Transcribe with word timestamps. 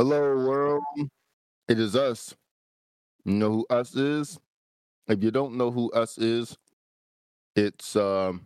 Hello, 0.00 0.34
world. 0.34 0.82
It 1.68 1.78
is 1.78 1.94
us. 1.94 2.34
You 3.26 3.34
know 3.34 3.50
who 3.52 3.66
us 3.68 3.94
is? 3.94 4.40
If 5.08 5.22
you 5.22 5.30
don't 5.30 5.56
know 5.56 5.70
who 5.70 5.92
us 5.92 6.16
is, 6.16 6.56
it's 7.54 7.96
um 7.96 8.40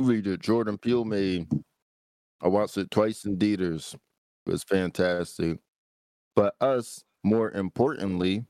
movie 0.00 0.22
that 0.22 0.40
Jordan 0.40 0.76
Peele 0.76 1.04
made. 1.04 1.46
I 2.42 2.48
watched 2.48 2.78
it 2.78 2.90
twice 2.90 3.24
in 3.24 3.38
theaters. 3.38 3.94
It 4.44 4.50
was 4.50 4.64
fantastic. 4.64 5.60
But 6.34 6.56
us, 6.60 7.04
more 7.22 7.52
importantly, 7.52 8.44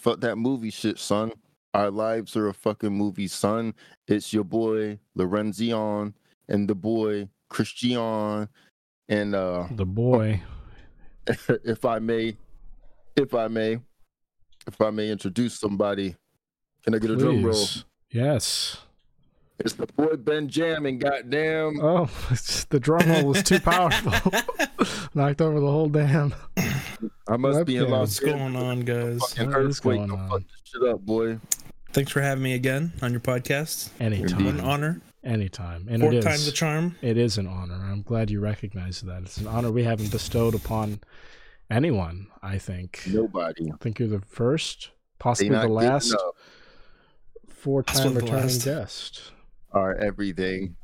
fuck 0.00 0.20
that 0.20 0.36
movie 0.36 0.70
shit, 0.70 0.98
son. 0.98 1.30
Our 1.74 1.90
lives 1.90 2.38
are 2.38 2.48
a 2.48 2.54
fucking 2.54 2.96
movie, 2.96 3.28
son. 3.28 3.74
It's 4.08 4.32
your 4.32 4.44
boy 4.44 4.98
Lorenzion 5.14 6.14
and 6.48 6.66
the 6.66 6.74
boy 6.74 7.28
Christian 7.50 8.48
and 9.10 9.34
uh 9.34 9.66
The 9.72 9.84
boy. 9.84 10.40
if 11.64 11.84
I 11.84 11.98
may, 11.98 12.36
if 13.16 13.34
I 13.34 13.48
may, 13.48 13.78
if 14.66 14.80
I 14.80 14.90
may 14.90 15.10
introduce 15.10 15.58
somebody, 15.58 16.16
can 16.84 16.94
I 16.94 16.98
get 16.98 17.10
a 17.10 17.16
drum 17.16 17.42
roll? 17.44 17.66
Yes. 18.10 18.76
It's 19.58 19.74
the 19.74 19.86
boy 19.86 20.16
Benjamin. 20.16 20.98
Goddamn, 20.98 21.80
Oh, 21.82 22.06
the 22.70 22.80
drum 22.80 23.06
roll 23.10 23.26
was 23.26 23.42
too 23.42 23.60
powerful. 23.60 24.12
Knocked 25.14 25.42
over 25.42 25.60
the 25.60 25.66
whole 25.70 25.88
damn. 25.90 26.34
I 27.28 27.36
must 27.36 27.66
be 27.66 27.76
in 27.76 27.84
webcam. 27.84 27.90
Los 27.90 28.00
What's 28.00 28.20
going 28.20 28.56
on, 28.56 28.80
guys? 28.80 29.20
Fucking 29.20 29.50
What 29.50 29.60
is 29.60 29.66
earthquake. 29.78 29.96
going 29.98 30.08
Don't 30.08 30.18
on? 30.20 30.30
fuck 30.30 30.40
this 30.40 30.62
shit 30.64 30.82
up, 30.88 31.00
boy. 31.04 31.38
Thanks 31.92 32.10
for 32.10 32.20
having 32.22 32.42
me 32.42 32.54
again 32.54 32.92
on 33.02 33.10
your 33.10 33.20
podcast. 33.20 33.90
What 33.98 34.00
Anytime. 34.12 34.46
an 34.46 34.60
honor. 34.60 35.00
Anytime. 35.22 35.86
And 35.90 36.02
Four 36.02 36.14
it 36.14 36.22
times 36.22 36.40
is. 36.40 36.46
the 36.46 36.52
charm. 36.52 36.96
It 37.02 37.18
is 37.18 37.36
an 37.36 37.46
honor. 37.46 37.74
I'm 37.74 38.02
glad 38.02 38.30
you 38.30 38.40
recognize 38.40 39.02
that. 39.02 39.22
It's 39.22 39.36
an 39.36 39.46
honor 39.46 39.70
we 39.70 39.84
haven't 39.84 40.10
bestowed 40.10 40.54
upon 40.54 41.00
anyone, 41.70 42.28
I 42.42 42.56
think. 42.58 43.02
Nobody. 43.06 43.70
I 43.70 43.76
think 43.80 43.98
you're 43.98 44.08
the 44.08 44.20
first, 44.20 44.90
possibly 45.18 45.54
the 45.56 45.68
last 45.68 46.14
four 47.48 47.82
time 47.82 47.94
Possibly 47.94 48.14
the 48.14 48.20
returning 48.22 48.44
last. 48.44 48.64
guest. 48.64 49.32
Are 49.72 49.94
everything. 49.94 50.76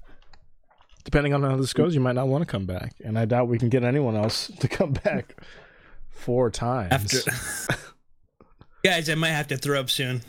Depending 1.04 1.32
on 1.32 1.42
how 1.42 1.56
this 1.56 1.72
goes, 1.72 1.94
you 1.94 2.00
might 2.00 2.14
not 2.16 2.28
want 2.28 2.42
to 2.42 2.46
come 2.50 2.66
back. 2.66 2.92
And 3.04 3.18
I 3.18 3.24
doubt 3.24 3.48
we 3.48 3.58
can 3.58 3.68
get 3.70 3.84
anyone 3.84 4.16
else 4.16 4.48
to 4.60 4.68
come 4.68 4.92
back 4.92 5.34
four 6.10 6.50
times. 6.50 6.92
After 6.92 7.78
guys, 8.84 9.08
I 9.08 9.14
might 9.14 9.30
have 9.30 9.48
to 9.48 9.56
throw 9.56 9.80
up 9.80 9.88
soon. 9.88 10.20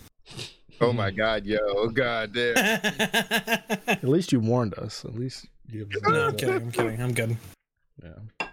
Oh 0.80 0.94
my 0.94 1.10
mm-hmm. 1.10 1.18
god, 1.18 1.46
yo, 1.46 1.58
oh 1.62 1.90
god 1.90 2.34
damn. 2.34 2.58
At 3.88 4.04
least 4.04 4.32
you 4.32 4.40
warned 4.40 4.76
us. 4.76 5.04
At 5.06 5.16
least 5.16 5.48
you 5.70 5.88
no, 6.04 6.28
I'm 6.28 6.36
kidding. 6.36 6.56
I'm 6.56 6.72
kidding. 6.72 7.02
I'm 7.02 7.14
good. 7.14 7.38
Yeah. 8.04 8.48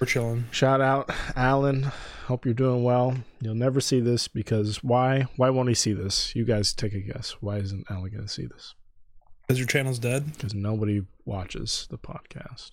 We're 0.00 0.06
chilling. 0.06 0.46
Shout 0.50 0.80
out, 0.80 1.10
Alan. 1.36 1.90
Hope 2.24 2.46
you're 2.46 2.54
doing 2.54 2.82
well. 2.82 3.14
You'll 3.40 3.54
never 3.54 3.80
see 3.82 4.00
this 4.00 4.28
because 4.28 4.82
why? 4.82 5.26
Why 5.36 5.50
won't 5.50 5.68
he 5.68 5.74
see 5.74 5.92
this? 5.92 6.34
You 6.34 6.44
guys 6.46 6.72
take 6.72 6.94
a 6.94 7.00
guess. 7.00 7.36
Why 7.40 7.58
isn't 7.58 7.90
Alan 7.90 8.10
going 8.10 8.22
to 8.22 8.28
see 8.28 8.46
this? 8.46 8.74
Because 9.46 9.58
your 9.58 9.66
channel's 9.66 9.98
dead. 9.98 10.32
Because 10.32 10.54
nobody 10.54 11.02
watches 11.26 11.86
the 11.90 11.98
podcast. 11.98 12.70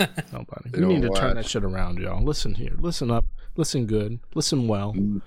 Nobody. 0.32 0.70
They 0.70 0.80
You 0.80 0.86
need 0.86 1.02
to 1.02 1.08
don't 1.08 1.16
turn 1.16 1.36
that 1.36 1.46
shit 1.46 1.64
around, 1.64 1.98
y'all. 1.98 2.22
Listen 2.22 2.54
here. 2.54 2.74
Listen 2.78 3.10
up. 3.10 3.24
Listen 3.56 3.86
good. 3.86 4.18
Listen 4.34 4.68
well. 4.68 4.92
Mm. 4.92 5.22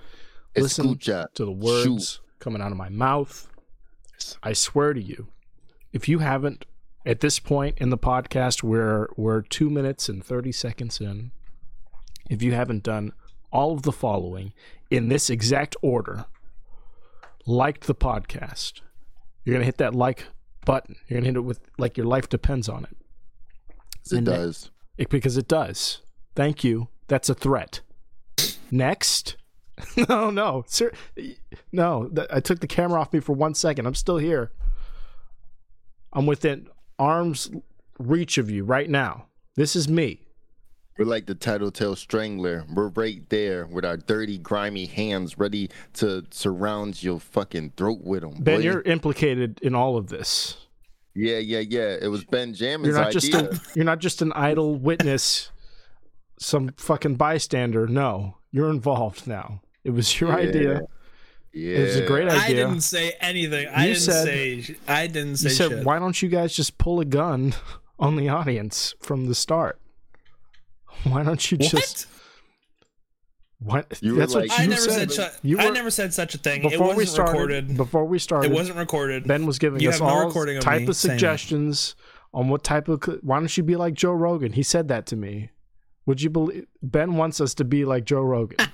Listen 0.56 0.94
Escucha. 0.94 1.26
to 1.34 1.44
the 1.44 1.52
words 1.52 2.20
coming 2.38 2.62
out 2.62 2.70
of 2.72 2.76
my 2.78 2.88
mouth. 2.88 3.48
I 4.42 4.52
swear 4.52 4.92
to 4.94 5.02
you, 5.02 5.28
if 5.92 6.08
you 6.08 6.20
haven't 6.20 6.64
at 7.04 7.20
this 7.20 7.38
point 7.38 7.76
in 7.78 7.90
the 7.90 7.98
podcast, 7.98 8.62
we're 8.62 9.08
we're 9.16 9.42
two 9.42 9.68
minutes 9.70 10.08
and 10.08 10.24
thirty 10.24 10.52
seconds 10.52 11.00
in. 11.00 11.32
If 12.30 12.42
you 12.42 12.52
haven't 12.52 12.82
done 12.82 13.12
all 13.52 13.72
of 13.72 13.82
the 13.82 13.92
following 13.92 14.52
in 14.90 15.08
this 15.08 15.28
exact 15.28 15.76
order, 15.82 16.24
liked 17.46 17.86
the 17.86 17.94
podcast, 17.94 18.80
you're 19.44 19.54
gonna 19.54 19.64
hit 19.66 19.78
that 19.78 19.94
like 19.94 20.26
button. 20.64 20.96
You're 21.08 21.18
gonna 21.20 21.26
hit 21.26 21.36
it 21.36 21.40
with 21.40 21.60
like 21.78 21.96
your 21.96 22.06
life 22.06 22.28
depends 22.28 22.68
on 22.68 22.84
it. 22.84 22.96
It 24.10 24.18
And 24.18 24.26
does. 24.26 24.70
it- 24.96 25.08
because 25.10 25.36
it 25.36 25.48
does. 25.48 26.00
Thank 26.34 26.62
you. 26.64 26.88
That's 27.08 27.28
a 27.28 27.34
threat. 27.34 27.80
Next. 28.70 29.36
no, 30.08 30.30
no, 30.30 30.64
sir. 30.66 30.92
No, 31.72 32.08
th- 32.08 32.28
I 32.30 32.40
took 32.40 32.60
the 32.60 32.66
camera 32.66 33.00
off 33.00 33.12
me 33.12 33.20
for 33.20 33.32
one 33.32 33.54
second. 33.54 33.86
I'm 33.86 33.94
still 33.94 34.18
here. 34.18 34.52
I'm 36.12 36.26
within 36.26 36.68
arm's 36.98 37.50
reach 37.98 38.38
of 38.38 38.50
you 38.50 38.64
right 38.64 38.88
now. 38.88 39.26
This 39.56 39.74
is 39.74 39.88
me. 39.88 40.20
We're 40.96 41.06
like 41.06 41.26
the 41.26 41.34
Tattletale 41.34 41.96
Strangler. 41.96 42.64
We're 42.72 42.88
right 42.88 43.28
there 43.28 43.66
with 43.66 43.84
our 43.84 43.96
dirty, 43.96 44.38
grimy 44.38 44.86
hands 44.86 45.36
ready 45.36 45.70
to 45.94 46.24
surround 46.30 47.02
your 47.02 47.18
fucking 47.18 47.72
throat 47.76 48.02
with 48.02 48.22
them. 48.22 48.34
Ben, 48.38 48.62
you're 48.62 48.82
implicated 48.82 49.58
in 49.60 49.74
all 49.74 49.96
of 49.96 50.06
this. 50.08 50.56
Yeah, 51.16 51.38
yeah, 51.38 51.60
yeah. 51.60 51.96
It 52.00 52.08
was 52.08 52.24
Benjamin's 52.24 52.88
You're 52.94 53.00
not 53.00 53.12
just 53.12 53.34
idea. 53.34 53.50
a, 53.50 53.60
you're 53.74 53.84
not 53.84 53.98
just 53.98 54.22
an 54.22 54.32
idle 54.34 54.76
witness, 54.76 55.50
some 56.38 56.70
fucking 56.76 57.16
bystander. 57.16 57.88
No, 57.88 58.36
you're 58.54 58.70
involved 58.70 59.26
now. 59.26 59.60
It 59.82 59.90
was 59.90 60.20
your 60.20 60.30
Yeah. 60.30 60.48
idea. 60.48 60.80
yeah. 61.52 61.78
It 61.78 61.82
was 61.88 61.96
a 61.96 62.06
great 62.06 62.28
idea. 62.28 62.40
I 62.42 62.48
didn't 62.68 62.80
say 62.82 63.12
anything. 63.20 63.66
I 63.68 63.82
You 63.86 63.94
didn't 63.94 64.02
said- 64.02 64.24
say. 64.24 64.76
I 64.88 65.06
didn't 65.08 65.36
say 65.38 65.48
You 65.48 65.54
said, 65.54 65.70
shit. 65.70 65.84
why 65.84 65.98
don't 65.98 66.20
you 66.22 66.28
guys 66.28 66.54
just 66.54 66.78
pull 66.78 67.00
a 67.00 67.04
gun 67.04 67.54
on 67.98 68.16
the 68.16 68.28
audience 68.28 68.94
from 69.00 69.26
the 69.26 69.34
start? 69.34 69.80
Why 71.02 71.22
don't 71.24 71.50
you 71.50 71.58
What? 71.58 71.70
just 71.70 72.06
what? 73.58 73.98
You 74.02 74.12
were 74.14 74.18
That's 74.20 74.34
like- 74.34 74.48
what 74.50 74.58
you 74.58 74.64
I 74.64 74.66
never 74.68 74.80
said. 74.82 75.10
said. 75.12 75.32
Su- 75.32 75.38
You 75.48 75.58
I 75.58 75.70
never 75.70 75.90
said 75.90 76.12
such 76.14 76.34
a 76.34 76.38
thing. 76.38 76.60
It 76.64 76.70
before 76.70 76.88
wasn't 76.88 76.98
we 76.98 77.06
started. 77.06 77.32
recorded. 77.32 77.76
Before 77.76 78.04
we 78.04 78.18
started, 78.18 78.50
It 78.50 78.54
wasn't 78.54 78.78
recorded. 78.78 79.26
Ben 79.26 79.46
was 79.46 79.58
giving 79.58 79.80
You 79.80 79.88
us 79.90 79.98
have 79.98 80.08
no 80.08 80.14
all 80.14 80.26
recording 80.26 80.56
of 80.58 80.62
type 80.62 80.88
of 80.88 80.96
saying 80.96 81.14
that. 81.14 81.18
suggestions 81.20 81.94
on 82.32 82.48
what 82.48 82.62
type 82.64 82.88
of. 82.88 83.02
Why 83.22 83.38
don't 83.38 83.56
you 83.56 83.62
be 83.62 83.76
like 83.76 83.94
Joe 83.94 84.12
Rogan? 84.12 84.52
He 84.52 84.62
said 84.62 84.88
that 84.88 85.06
to 85.06 85.16
me. 85.16 85.50
Would 86.06 86.20
you 86.22 86.30
believe? 86.30 86.66
Ben 86.82 87.16
wants 87.16 87.40
us 87.40 87.54
to 87.54 87.64
be 87.64 87.84
like 87.84 88.04
Joe 88.04 88.22
Rogan. 88.22 88.58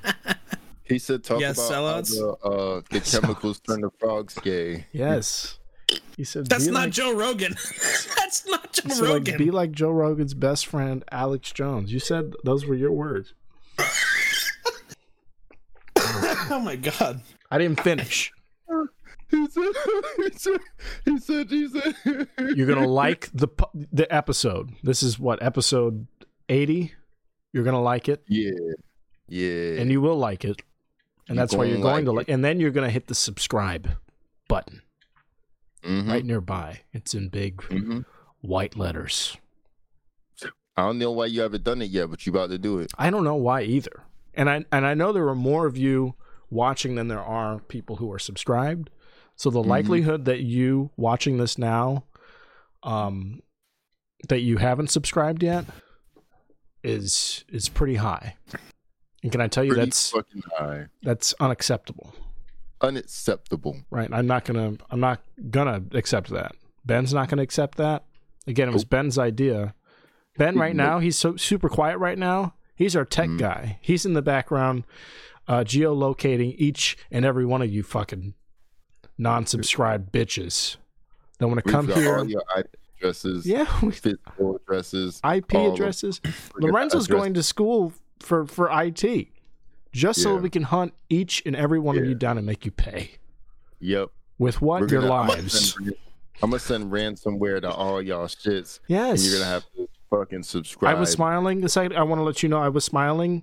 He 0.85 0.99
said 0.99 1.23
talk 1.23 1.39
Yes, 1.41 1.57
about 1.57 1.71
how 1.73 2.01
sellouts. 2.01 2.11
the, 2.11 2.29
uh, 2.45 2.81
the 2.91 3.01
chemicals 3.21 3.61
turn 3.61 3.83
the 3.83 3.91
frogs 4.01 4.35
gay. 4.35 4.87
yes. 4.91 5.61
He 6.17 6.25
said 6.25 6.47
That's 6.49 6.67
not 6.67 6.81
like, 6.87 6.91
Joe 6.93 7.15
Rogan. 7.15 7.53
That's 8.17 8.45
not 8.49 8.73
Joe 8.73 8.83
he 8.85 8.91
said, 8.91 9.03
like, 9.05 9.13
Rogan. 9.13 9.39
be 9.39 9.51
like 9.53 9.71
Joe 9.71 9.91
Rogan's 9.93 10.35
best 10.35 10.67
friend, 10.67 11.05
Alex 11.13 11.53
Jones. 11.53 11.93
You 11.93 12.01
said 12.01 12.33
those 12.43 12.67
were 12.67 12.75
your 12.75 12.91
words. 12.91 13.35
oh 16.51 16.61
my 16.65 16.75
god. 16.77 17.23
I 17.53 17.59
didn't 17.59 17.81
finish. 17.81 18.33
He 19.31 19.47
said, 19.49 19.63
he 20.17 20.31
said, 20.37 20.61
he 21.05 21.19
said, 21.21 21.51
he 21.51 21.69
said. 21.69 21.95
You're 22.57 22.67
gonna 22.67 22.89
like 22.89 23.29
the 23.33 23.47
the 23.93 24.13
episode. 24.13 24.73
This 24.83 25.05
is 25.05 25.21
what 25.21 25.41
episode 25.41 26.09
eighty. 26.49 26.95
You're 27.53 27.65
gonna 27.65 27.83
like 27.83 28.09
it, 28.09 28.23
Yeah, 28.29 28.51
yeah. 29.29 29.81
and 29.81 29.91
you 29.91 30.01
will 30.01 30.17
like 30.17 30.45
it, 30.45 30.63
and 31.29 31.37
You're 31.37 31.43
that's 31.43 31.55
why 31.55 31.65
you're 31.65 31.79
gonna 31.79 31.83
going 31.91 32.05
to 32.07 32.13
like 32.13 32.29
like. 32.29 32.35
And 32.35 32.45
then 32.45 32.61
you're 32.61 32.71
gonna 32.71 32.91
hit 32.91 33.07
the 33.09 33.15
subscribe 33.15 33.91
button 34.49 34.83
Mhm, 35.83 36.09
right 36.09 36.25
nearby. 36.25 36.81
It's 36.93 37.15
in 37.15 37.29
big 37.29 37.57
mhm. 37.63 38.05
white 38.41 38.77
letters. 38.77 39.37
I 40.77 40.83
don't 40.83 40.99
know 40.99 41.11
why 41.11 41.27
you 41.27 41.41
haven't 41.43 41.65
done 41.65 41.83
it 41.83 41.91
yet, 41.91 42.09
but 42.11 42.25
you're 42.25 42.35
about 42.35 42.51
to 42.51 42.59
do 42.59 42.79
it. 42.79 42.91
I 42.97 43.11
don't 43.11 43.25
know 43.25 43.35
why 43.35 43.63
either. 43.63 44.05
And 44.35 44.49
I 44.49 44.65
and 44.73 44.87
I 44.87 44.95
know 44.95 45.13
there 45.13 45.29
are 45.29 45.35
more 45.35 45.67
of 45.67 45.77
you 45.77 46.15
watching 46.51 46.95
than 46.95 47.09
there 47.09 47.21
are 47.23 47.59
people 47.59 47.97
who 47.97 48.11
are 48.13 48.19
subscribed. 48.19 48.91
So 49.37 49.51
the 49.51 49.63
Mhm. 49.63 49.67
likelihood 49.67 50.25
that 50.27 50.41
you 50.41 50.91
watching 50.97 51.39
this 51.39 51.59
now, 51.59 52.05
um, 52.83 53.41
that 54.29 54.41
you 54.41 54.59
haven't 54.59 54.89
subscribed 54.91 55.43
yet, 55.43 55.65
is 56.83 57.45
is 57.49 57.69
pretty 57.69 57.97
high. 57.97 58.37
And 59.23 59.31
can 59.31 59.41
I 59.41 59.49
tell 59.49 59.65
you 59.65 59.73
Pretty 59.73 59.87
that's 59.87 60.11
fucking 60.11 60.43
high. 60.57 60.87
that's 61.03 61.35
unacceptable, 61.41 62.15
Unacceptable. 62.81 63.77
right? 63.91 64.09
I'm 64.13 64.27
not 64.27 64.45
gonna 64.45 64.77
I'm 64.91 65.01
not 65.01 65.21
gonna 65.51 65.83
accept 65.93 66.31
that. 66.31 66.53
Ben's 66.85 67.13
not 67.13 67.29
gonna 67.29 67.43
accept 67.43 67.77
that. 67.77 68.05
Again, 68.47 68.69
it 68.69 68.73
was 68.73 68.85
Ben's 68.87 69.19
idea. 69.19 69.75
Ben, 70.39 70.57
right 70.57 70.75
Nope. 70.75 70.87
now, 70.87 70.99
he's 71.01 71.17
so 71.17 71.37
super 71.37 71.69
quiet 71.69 71.99
right 71.99 72.17
now. 72.19 72.55
He's 72.75 72.97
our 72.97 73.05
tech 73.05 73.29
Mm. 73.29 73.39
guy. 73.39 73.79
He's 73.83 74.07
in 74.07 74.15
the 74.15 74.23
background, 74.23 74.85
uh, 75.47 75.65
geolocating 75.65 76.55
each 76.57 76.97
and 77.11 77.27
every 77.27 77.45
one 77.45 77.61
of 77.61 77.71
you 77.71 77.83
fucking 77.83 78.33
non-subscribed 79.19 80.11
bitches 80.13 80.77
that 81.39 81.49
want 81.49 81.59
to 81.63 81.65
We've 81.67 81.73
come 81.75 81.89
here. 81.89 82.25
All 83.03 83.07
your 83.07 83.11
IP 83.11 83.15
addresses, 83.15 83.47
Yeah, 83.47 83.67
we- 83.83 83.93
physical 83.93 84.57
addresses, 84.57 85.21
IP 85.25 85.55
addresses. 85.55 86.21
Lorenzo's 86.57 87.05
address. 87.07 87.19
going 87.21 87.35
to 87.35 87.43
school 87.43 87.93
for 88.21 88.47
for 88.47 88.69
IT, 88.71 89.29
just 89.93 90.23
so 90.23 90.35
Yeah. 90.35 90.41
we 90.41 90.51
can 90.51 90.65
hunt 90.65 90.95
each 91.09 91.43
and 91.47 91.57
every 91.57 91.79
one 91.79 91.99
of 91.99 92.05
you 92.05 92.15
down 92.15 92.37
and 92.39 92.47
make 92.47 92.65
you 92.65 92.71
pay 92.71 93.13
Yep. 93.81 94.09
with 94.39 94.61
what 94.61 94.83
We're 94.83 94.89
your 94.89 95.01
gonna- 95.03 95.15
I'm 95.15 95.27
gonna 95.29 95.41
lives. 95.43 95.75
send- 95.75 95.95
I'm 96.43 96.51
gonna 96.51 96.59
send 96.61 96.91
ransomware 96.91 97.61
to 97.61 97.71
all 97.71 98.01
y'all 98.01 98.27
shits, 98.27 98.81
and 98.89 98.97
Yes, 98.97 99.25
you're 99.27 99.39
gonna 99.39 99.51
have 99.51 99.65
to 99.77 99.89
fucking 100.09 100.43
subscribe. 100.43 100.97
I 100.97 100.99
was 100.99 101.11
smiling. 101.11 101.61
The 101.61 101.69
second 101.69 101.97
I 101.97 102.03
want 102.03 102.19
to 102.19 102.23
let 102.25 102.43
you 102.43 102.49
know 102.49 102.59
I 102.59 102.69
was 102.71 102.85
smiling, 102.85 103.43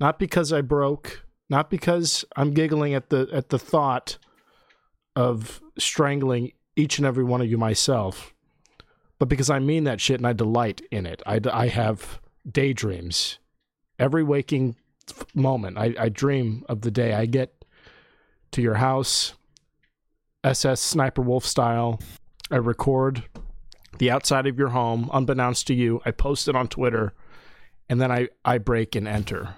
not 0.00 0.18
because 0.18 0.52
I 0.52 0.60
broke, 0.60 1.24
not 1.48 1.70
because 1.70 2.24
I'm 2.36 2.50
giggling 2.52 2.92
at 2.92 3.10
the 3.10 3.28
at 3.32 3.50
the 3.50 3.58
thought 3.58 4.18
of 5.14 5.60
strangling 5.78 6.52
each 6.74 6.98
and 6.98 7.06
every 7.06 7.22
one 7.22 7.40
of 7.40 7.48
you 7.48 7.56
myself, 7.56 8.33
but 9.24 9.30
because 9.30 9.48
I 9.48 9.58
mean 9.58 9.84
that 9.84 10.02
shit 10.02 10.20
and 10.20 10.26
I 10.26 10.34
delight 10.34 10.82
in 10.90 11.06
it. 11.06 11.22
I, 11.24 11.40
I 11.50 11.68
have 11.68 12.20
daydreams 12.46 13.38
every 13.98 14.22
waking 14.22 14.76
moment. 15.34 15.78
I, 15.78 15.94
I 15.98 16.10
dream 16.10 16.62
of 16.68 16.82
the 16.82 16.90
day 16.90 17.14
I 17.14 17.24
get 17.24 17.64
to 18.50 18.60
your 18.60 18.74
house, 18.74 19.32
SSSniperWolf 20.44 21.42
style. 21.42 22.00
I 22.50 22.56
record 22.56 23.24
the 23.96 24.10
outside 24.10 24.46
of 24.46 24.58
your 24.58 24.68
home, 24.68 25.08
unbeknownst 25.10 25.66
to 25.68 25.74
you. 25.74 26.02
I 26.04 26.10
post 26.10 26.46
it 26.46 26.54
on 26.54 26.68
Twitter, 26.68 27.14
and 27.88 28.02
then 28.02 28.12
I, 28.12 28.28
I 28.44 28.58
break 28.58 28.94
and 28.94 29.08
enter. 29.08 29.54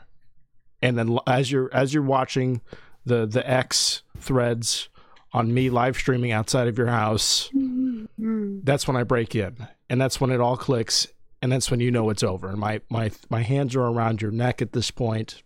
And 0.81 0.97
then 0.97 1.19
as 1.27 1.51
you're 1.51 1.75
as 1.75 1.93
you're 1.93 2.05
watching 2.05 2.61
the 3.05 3.27
the 3.27 3.51
X 3.51 4.03
threads 4.17 4.89
on 5.37 5.53
me 5.53 5.71
live 5.71 5.97
streaming 5.97 6.33
outside 6.33 6.67
of 6.69 6.79
your 6.79 6.87
house, 6.87 7.51
mm-hmm. 7.55 8.61
that's 8.65 8.89
when 8.89 8.97
I 8.97 9.03
break 9.03 9.35
in, 9.35 9.69
and 9.91 10.01
that's 10.01 10.21
when 10.21 10.31
it 10.31 10.41
all 10.41 10.57
clicks, 10.57 11.07
and 11.43 11.53
that's 11.53 11.71
when 11.71 11.81
you 11.81 11.91
know 11.91 12.11
it's 12.11 12.23
over. 12.23 12.49
And 12.49 12.59
my 12.59 12.81
my 12.89 13.11
my 13.31 13.43
hands 13.43 13.77
are 13.77 13.85
around 13.85 14.23
your 14.23 14.31
neck 14.31 14.63
at 14.63 14.73
this 14.73 14.91
point. 14.91 15.43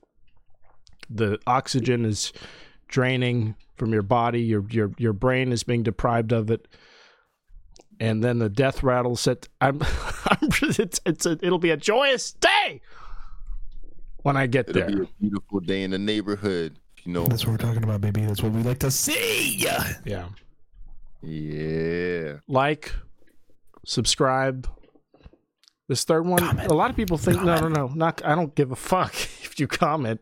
The 1.09 1.39
oxygen 1.47 2.05
is 2.05 2.33
draining 2.89 3.57
from 3.77 3.93
your 3.93 4.03
body. 4.03 4.43
Your 4.43 4.65
your 4.71 4.93
your 4.97 5.13
brain 5.13 5.53
is 5.53 5.65
being 5.65 5.83
deprived 5.83 6.33
of 6.33 6.51
it 6.51 6.69
and 8.01 8.25
then 8.25 8.39
the 8.39 8.49
death 8.49 8.83
rattle 8.83 9.15
set. 9.15 9.47
I'm, 9.61 9.83
I'm 10.27 10.39
it's 10.63 11.01
it's 11.05 11.27
a, 11.27 11.39
it'll 11.43 11.59
be 11.59 11.71
a 11.71 11.77
joyous 11.77 12.33
day 12.33 12.81
when 14.23 14.37
I 14.37 14.47
get 14.47 14.69
It'll 14.71 14.81
there. 14.81 14.97
be 14.97 15.03
a 15.03 15.09
beautiful 15.21 15.61
day 15.61 15.83
in 15.83 15.91
the 15.91 15.99
neighborhood. 15.99 16.79
You 17.05 17.12
know. 17.12 17.25
That's 17.26 17.47
what 17.47 17.52
we're 17.52 17.67
talking 17.67 17.82
about, 17.82 18.00
baby. 18.00 18.23
That's 18.23 18.43
what 18.43 18.52
we 18.52 18.62
like 18.62 18.79
to 18.81 18.91
see. 18.91 19.56
Yeah, 19.56 20.29
Yeah. 21.23 22.37
like, 22.49 22.93
subscribe. 23.85 24.69
This 25.88 26.05
third 26.05 26.25
one, 26.25 26.38
Comment. 26.38 26.70
a 26.70 26.75
lot 26.75 26.91
of 26.91 26.97
people 26.97 27.19
think 27.19 27.43
no, 27.43 27.58
no, 27.58 27.69
no, 27.69 27.88
not. 27.88 28.25
I 28.25 28.37
don't 28.37 28.55
give 28.55 28.70
a 28.70 28.76
fuck 28.76 29.12
if 29.43 29.58
you 29.58 29.67
comment. 29.67 30.20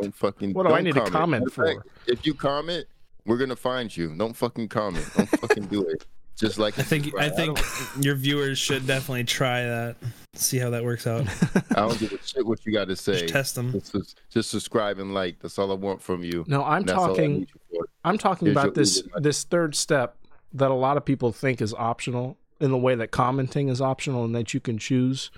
Don't 0.00 0.14
fucking. 0.14 0.52
What 0.52 0.64
do 0.66 0.72
I 0.74 0.76
don't 0.76 0.84
need 0.84 0.94
to 0.94 1.10
comment 1.10 1.44
Matter 1.56 1.76
of 1.76 1.84
fact, 1.84 1.88
If 2.06 2.26
you 2.26 2.34
comment, 2.34 2.86
we're 3.24 3.38
gonna 3.38 3.56
find 3.56 3.94
you. 3.96 4.14
Don't 4.14 4.34
fucking 4.36 4.68
comment. 4.68 5.08
Don't 5.16 5.28
fucking 5.28 5.66
do 5.66 5.82
it. 5.84 6.04
Just 6.36 6.58
like 6.58 6.78
I 6.78 6.82
think 6.82 7.14
I 7.18 7.28
think 7.30 7.58
your 7.98 8.14
viewers 8.14 8.58
should 8.58 8.86
definitely 8.86 9.24
try 9.24 9.62
that. 9.64 9.96
See 10.34 10.58
how 10.58 10.68
that 10.70 10.84
works 10.84 11.06
out. 11.06 11.26
I 11.70 11.80
don't 11.80 11.98
give 11.98 12.12
a 12.12 12.18
shit 12.26 12.44
what 12.46 12.64
you 12.66 12.72
got 12.72 12.88
to 12.88 12.96
say. 12.96 13.20
Just 13.22 13.32
test 13.32 13.54
them. 13.54 13.72
Just, 13.72 13.86
sus- 13.92 14.14
just 14.30 14.50
subscribe 14.50 14.98
and 14.98 15.14
like. 15.14 15.38
That's 15.40 15.58
all 15.58 15.70
I 15.72 15.74
want 15.76 16.02
from 16.02 16.22
you. 16.22 16.44
No, 16.46 16.62
I'm 16.62 16.80
And 16.80 16.88
that's 16.88 16.98
all 16.98 17.04
I 17.04 17.08
talking. 17.08 17.32
need 17.40 17.48
you 17.54 17.60
for. 17.80 17.86
I'm 18.04 18.18
talking 18.18 18.46
Here's 18.46 18.56
about 18.56 18.74
this 18.74 18.98
Uber. 19.02 19.20
this 19.20 19.44
third 19.44 19.74
step 19.74 20.18
that 20.52 20.70
a 20.70 20.74
lot 20.74 20.96
of 20.98 21.04
people 21.06 21.32
think 21.32 21.62
is 21.62 21.72
optional 21.72 22.36
in 22.60 22.70
the 22.70 22.76
way 22.78 22.94
that 22.94 23.10
commenting 23.10 23.68
is 23.68 23.80
optional 23.80 24.24
and 24.24 24.34
that 24.34 24.52
you 24.52 24.60
can 24.60 24.76
choose 24.78 25.30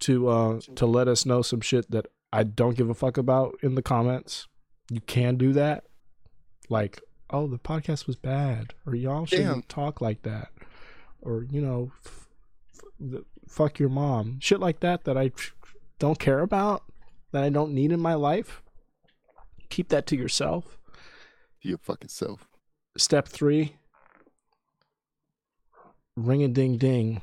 to 0.00 0.28
uh 0.28 0.60
to 0.76 0.84
let 0.86 1.08
us 1.08 1.24
know 1.24 1.40
some 1.42 1.60
shit 1.62 1.90
that 1.90 2.06
I 2.32 2.42
don't 2.42 2.76
give 2.76 2.90
a 2.90 2.94
fuck 2.94 3.16
about 3.16 3.58
in 3.62 3.74
the 3.76 3.82
comments. 3.82 4.46
You 4.90 5.00
can 5.00 5.36
do 5.36 5.54
that. 5.54 5.84
Like, 6.68 7.00
oh, 7.30 7.46
the 7.46 7.58
podcast 7.58 8.06
was 8.06 8.16
bad 8.16 8.74
or 8.86 8.94
y'all 8.94 9.26
shouldn't 9.26 9.48
Damn. 9.48 9.62
talk 9.62 10.00
like 10.00 10.22
that. 10.22 10.48
Or, 11.20 11.44
you 11.50 11.60
know, 11.60 11.92
f- 12.04 12.26
f- 12.74 12.82
the- 12.98 13.24
fuck 13.48 13.78
your 13.78 13.88
mom. 13.88 14.38
Shit 14.40 14.60
like 14.60 14.80
that 14.80 15.04
that 15.04 15.16
I 15.18 15.32
don't 15.98 16.18
care 16.18 16.40
about, 16.40 16.84
that 17.32 17.42
I 17.44 17.48
don't 17.50 17.72
need 17.74 17.92
in 17.92 18.00
my 18.00 18.14
life. 18.14 18.62
Keep 19.68 19.88
that 19.90 20.06
to 20.06 20.16
yourself 20.16 20.78
your 21.60 21.76
fucking 21.78 22.08
self. 22.08 22.46
step 22.96 23.26
three 23.28 23.74
ring 26.16 26.42
a 26.42 26.48
ding 26.48 26.78
ding 26.78 27.20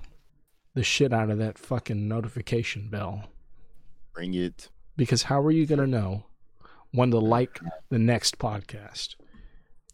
the 0.74 0.84
shit 0.84 1.12
out 1.14 1.30
of 1.30 1.38
that 1.38 1.58
fucking 1.58 2.08
notification 2.08 2.90
bell 2.90 3.30
Ring 4.16 4.34
it. 4.34 4.70
because 4.98 5.24
how 5.24 5.42
are 5.42 5.52
you 5.52 5.66
going 5.66 5.80
to 5.80 5.88
know 5.88 6.26
when 6.92 7.12
to 7.12 7.18
like 7.20 7.60
the 7.90 8.00
next 8.00 8.38
podcast 8.38 9.16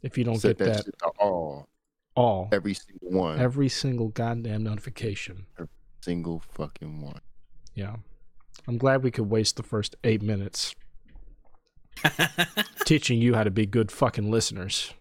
if 0.04 0.18
you 0.18 0.24
don't 0.24 0.40
Set 0.40 0.58
get 0.58 0.66
that, 0.66 0.74
that 0.78 0.86
shit 0.86 0.98
to 1.00 1.06
all. 1.20 1.68
all 2.16 2.50
Every 2.52 2.74
single 2.74 3.12
one. 3.12 3.40
every 3.40 3.70
single 3.70 4.10
goddamn 4.10 4.64
notification 4.64 5.46
single 6.02 6.40
fucking 6.54 7.02
one. 7.02 7.22
yeah 7.76 7.96
i'm 8.68 8.78
glad 8.78 9.04
we 9.04 9.12
could 9.12 9.30
waste 9.30 9.56
the 9.58 9.64
first 9.64 9.96
eight 10.04 10.22
minutes 10.22 10.76
teaching 12.86 13.22
you 13.22 13.34
how 13.36 13.44
to 13.44 13.52
be 13.52 13.66
good 13.66 13.92
fucking 13.92 14.30
listeners 14.32 14.94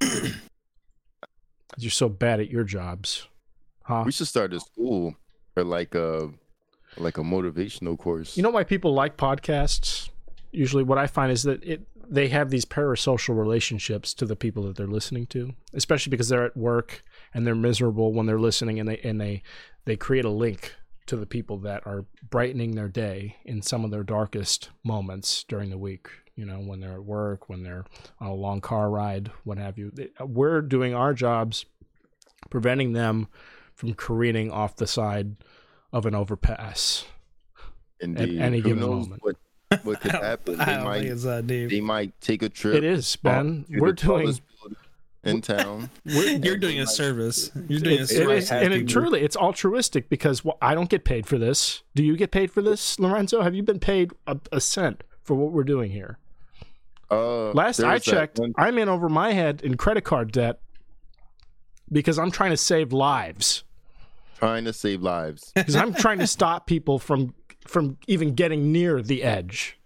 'Cause 0.00 0.34
you're 1.78 1.90
so 1.90 2.08
bad 2.08 2.40
at 2.40 2.50
your 2.50 2.64
jobs 2.64 3.28
huh 3.82 4.02
We 4.04 4.12
should 4.12 4.26
start 4.26 4.52
a 4.52 4.60
school 4.60 5.14
or 5.56 5.64
like 5.64 5.94
a 5.94 6.30
like 6.96 7.18
a 7.18 7.22
motivational 7.22 7.96
course. 7.98 8.36
You 8.36 8.42
know 8.42 8.50
why 8.50 8.64
people 8.64 8.92
like 8.94 9.16
podcasts? 9.16 10.08
Usually, 10.50 10.82
what 10.82 10.98
I 10.98 11.06
find 11.06 11.30
is 11.30 11.42
that 11.44 11.62
it 11.62 11.86
they 12.08 12.28
have 12.28 12.50
these 12.50 12.64
parasocial 12.64 13.36
relationships 13.36 14.14
to 14.14 14.24
the 14.24 14.36
people 14.36 14.62
that 14.64 14.76
they're 14.76 14.86
listening 14.86 15.26
to, 15.26 15.52
especially 15.74 16.10
because 16.10 16.28
they're 16.28 16.44
at 16.44 16.56
work 16.56 17.04
and 17.34 17.46
they're 17.46 17.54
miserable 17.54 18.12
when 18.12 18.26
they're 18.26 18.38
listening, 18.38 18.80
and 18.80 18.88
they 18.88 18.98
and 18.98 19.20
they 19.20 19.42
they 19.84 19.96
create 19.96 20.24
a 20.24 20.30
link 20.30 20.74
to 21.06 21.16
the 21.16 21.26
people 21.26 21.58
that 21.58 21.86
are 21.86 22.04
brightening 22.28 22.74
their 22.74 22.88
day 22.88 23.36
in 23.44 23.62
some 23.62 23.84
of 23.84 23.90
their 23.90 24.02
darkest 24.02 24.70
moments 24.84 25.44
during 25.44 25.70
the 25.70 25.78
week. 25.78 26.08
You 26.34 26.44
know, 26.44 26.58
when 26.58 26.80
they're 26.80 26.94
at 26.94 27.04
work, 27.04 27.48
when 27.48 27.62
they're 27.62 27.84
on 28.20 28.28
a 28.28 28.34
long 28.34 28.60
car 28.60 28.90
ride, 28.90 29.30
what 29.44 29.58
have 29.58 29.76
you. 29.78 29.92
We're 30.20 30.60
doing 30.60 30.94
our 30.94 31.14
jobs, 31.14 31.64
preventing 32.50 32.92
them 32.92 33.28
from 33.74 33.94
careening 33.94 34.50
off 34.50 34.76
the 34.76 34.86
side 34.86 35.36
of 35.92 36.06
an 36.06 36.14
overpass. 36.14 37.06
Indeed. 38.00 38.40
any 38.40 38.58
Who 38.58 38.68
given 38.68 38.80
knows 38.80 39.06
moment. 39.06 39.24
what 39.24 39.36
what 39.82 40.00
could 40.00 40.12
happen? 40.12 40.60
I 40.60 40.64
They 40.78 40.84
might 40.84 41.04
it's 41.04 41.22
that 41.24 41.46
deep. 41.46 41.70
they 41.70 41.80
might 41.80 42.18
take 42.20 42.42
a 42.42 42.48
trip. 42.48 42.74
It 42.74 42.84
is, 42.84 43.16
Ben. 43.16 43.64
We're 43.68 43.92
doing 43.92 43.96
tallest 43.96 44.42
building 44.60 44.76
in 45.24 45.40
town. 45.42 45.90
You're 46.04 46.56
doing 46.56 46.80
a 46.80 46.86
service. 46.86 47.50
You're 47.68 47.80
doing 47.80 48.00
a 48.00 48.06
service. 48.06 48.50
it 48.50 48.56
is, 48.56 48.62
and 48.64 48.72
it 48.72 48.88
truly, 48.88 49.20
it's 49.20 49.36
altruistic 49.36 50.08
because 50.08 50.44
well, 50.44 50.56
I 50.62 50.74
don't 50.74 50.88
get 50.88 51.04
paid 51.04 51.26
for 51.26 51.36
this. 51.38 51.82
Do 51.94 52.02
you 52.02 52.16
get 52.16 52.30
paid 52.30 52.50
for 52.50 52.62
this, 52.62 52.98
Lorenzo? 52.98 53.42
Have 53.42 53.54
you 53.54 53.62
been 53.62 53.80
paid 53.80 54.12
a, 54.26 54.38
a 54.52 54.60
cent 54.60 55.04
for 55.22 55.34
what 55.34 55.52
we're 55.52 55.64
doing 55.64 55.90
here? 55.90 56.18
Uh, 57.10 57.52
Last 57.52 57.80
I 57.80 57.98
checked, 57.98 58.38
one- 58.38 58.54
I'm 58.56 58.78
in 58.78 58.88
over 58.88 59.08
my 59.08 59.32
head 59.32 59.62
in 59.62 59.76
credit 59.76 60.04
card 60.04 60.32
debt 60.32 60.60
because 61.90 62.18
I'm 62.18 62.30
trying 62.30 62.50
to 62.50 62.56
save 62.56 62.92
lives. 62.92 63.64
trying 64.38 64.64
to 64.66 64.72
save 64.72 65.02
lives. 65.02 65.52
Because 65.54 65.74
I'm 65.76 65.94
trying 65.94 66.18
to 66.18 66.26
stop 66.26 66.66
people 66.66 66.98
from 66.98 67.34
from 67.68 67.98
even 68.06 68.34
getting 68.34 68.72
near 68.72 69.02
the 69.02 69.22
edge. 69.22 69.78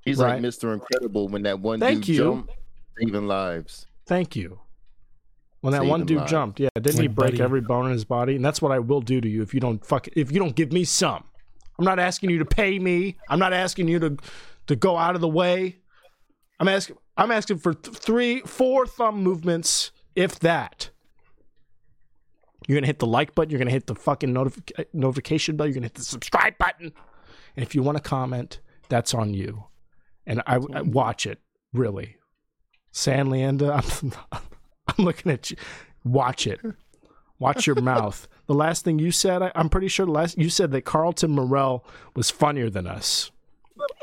He's 0.00 0.18
Right. 0.18 0.34
like 0.34 0.42
Mr. 0.42 0.72
Incredible 0.74 1.28
when 1.28 1.42
that 1.42 1.60
one 1.60 1.80
Thank 1.80 2.04
dude 2.04 2.08
you. 2.08 2.16
jumped, 2.22 2.52
saving 2.98 3.26
lives. 3.26 3.86
Thank 4.06 4.36
you. 4.36 4.60
When 5.60 5.72
that 5.72 5.78
Saving 5.78 5.90
one 5.90 6.04
dude 6.06 6.18
lives. 6.18 6.30
jumped, 6.30 6.60
yeah, 6.60 6.68
didn't 6.80 7.00
he 7.00 7.08
break 7.08 7.32
Buddy. 7.32 7.42
every 7.42 7.60
bone 7.60 7.86
in 7.86 7.92
his 7.92 8.04
body? 8.04 8.36
And 8.36 8.44
that's 8.44 8.62
what 8.62 8.70
I 8.72 8.78
will 8.78 9.00
do 9.00 9.20
to 9.20 9.28
you 9.28 9.42
if 9.42 9.52
you 9.52 9.60
don't 9.60 9.84
fuck 9.84 10.06
if 10.16 10.30
you 10.30 10.38
don't 10.38 10.54
give 10.54 10.72
me 10.72 10.84
some. 10.84 11.24
I'm 11.78 11.84
not 11.84 11.98
asking 11.98 12.30
you 12.30 12.38
to 12.38 12.44
pay 12.44 12.78
me. 12.78 13.16
I'm 13.28 13.38
not 13.38 13.52
asking 13.52 13.88
you 13.88 13.98
to 14.00 14.16
to 14.68 14.76
go 14.76 14.96
out 14.96 15.14
of 15.14 15.20
the 15.20 15.28
way. 15.28 15.78
I'm 16.60 16.68
asking 16.68 16.96
I'm 17.16 17.30
asking 17.32 17.58
for 17.58 17.74
th- 17.74 17.96
three, 17.96 18.40
four 18.42 18.86
thumb 18.86 19.22
movements, 19.22 19.90
if 20.14 20.38
that. 20.40 20.90
You're 22.68 22.76
gonna 22.76 22.86
hit 22.86 22.98
the 22.98 23.06
like 23.06 23.34
button. 23.34 23.50
You're 23.50 23.58
gonna 23.58 23.70
hit 23.70 23.86
the 23.86 23.94
fucking 23.94 24.32
notifi- 24.32 24.78
uh, 24.78 24.84
notification 24.92 25.56
bell. 25.56 25.66
You're 25.66 25.74
gonna 25.74 25.86
hit 25.86 25.94
the 25.94 26.02
subscribe 26.02 26.58
button. 26.58 26.92
And 27.56 27.64
if 27.64 27.74
you 27.74 27.82
want 27.82 27.96
to 27.96 28.02
comment, 28.02 28.60
that's 28.90 29.14
on 29.14 29.32
you. 29.34 29.64
And 30.26 30.42
I, 30.46 30.56
I 30.74 30.82
watch 30.82 31.26
it 31.26 31.40
really. 31.72 32.16
San 32.92 33.28
Leanda, 33.28 33.82
I'm, 34.32 34.42
I'm 34.86 35.04
looking 35.04 35.32
at 35.32 35.50
you. 35.50 35.56
Watch 36.04 36.46
it. 36.46 36.60
Watch 37.38 37.66
your 37.66 37.76
mouth. 37.80 38.28
The 38.46 38.54
last 38.54 38.84
thing 38.84 38.98
you 38.98 39.12
said, 39.12 39.42
I, 39.42 39.50
I'm 39.54 39.70
pretty 39.70 39.88
sure 39.88 40.04
the 40.04 40.12
last 40.12 40.36
you 40.36 40.50
said 40.50 40.70
that 40.72 40.82
Carlton 40.82 41.30
Morell 41.30 41.86
was 42.14 42.30
funnier 42.30 42.68
than 42.68 42.86
us, 42.86 43.30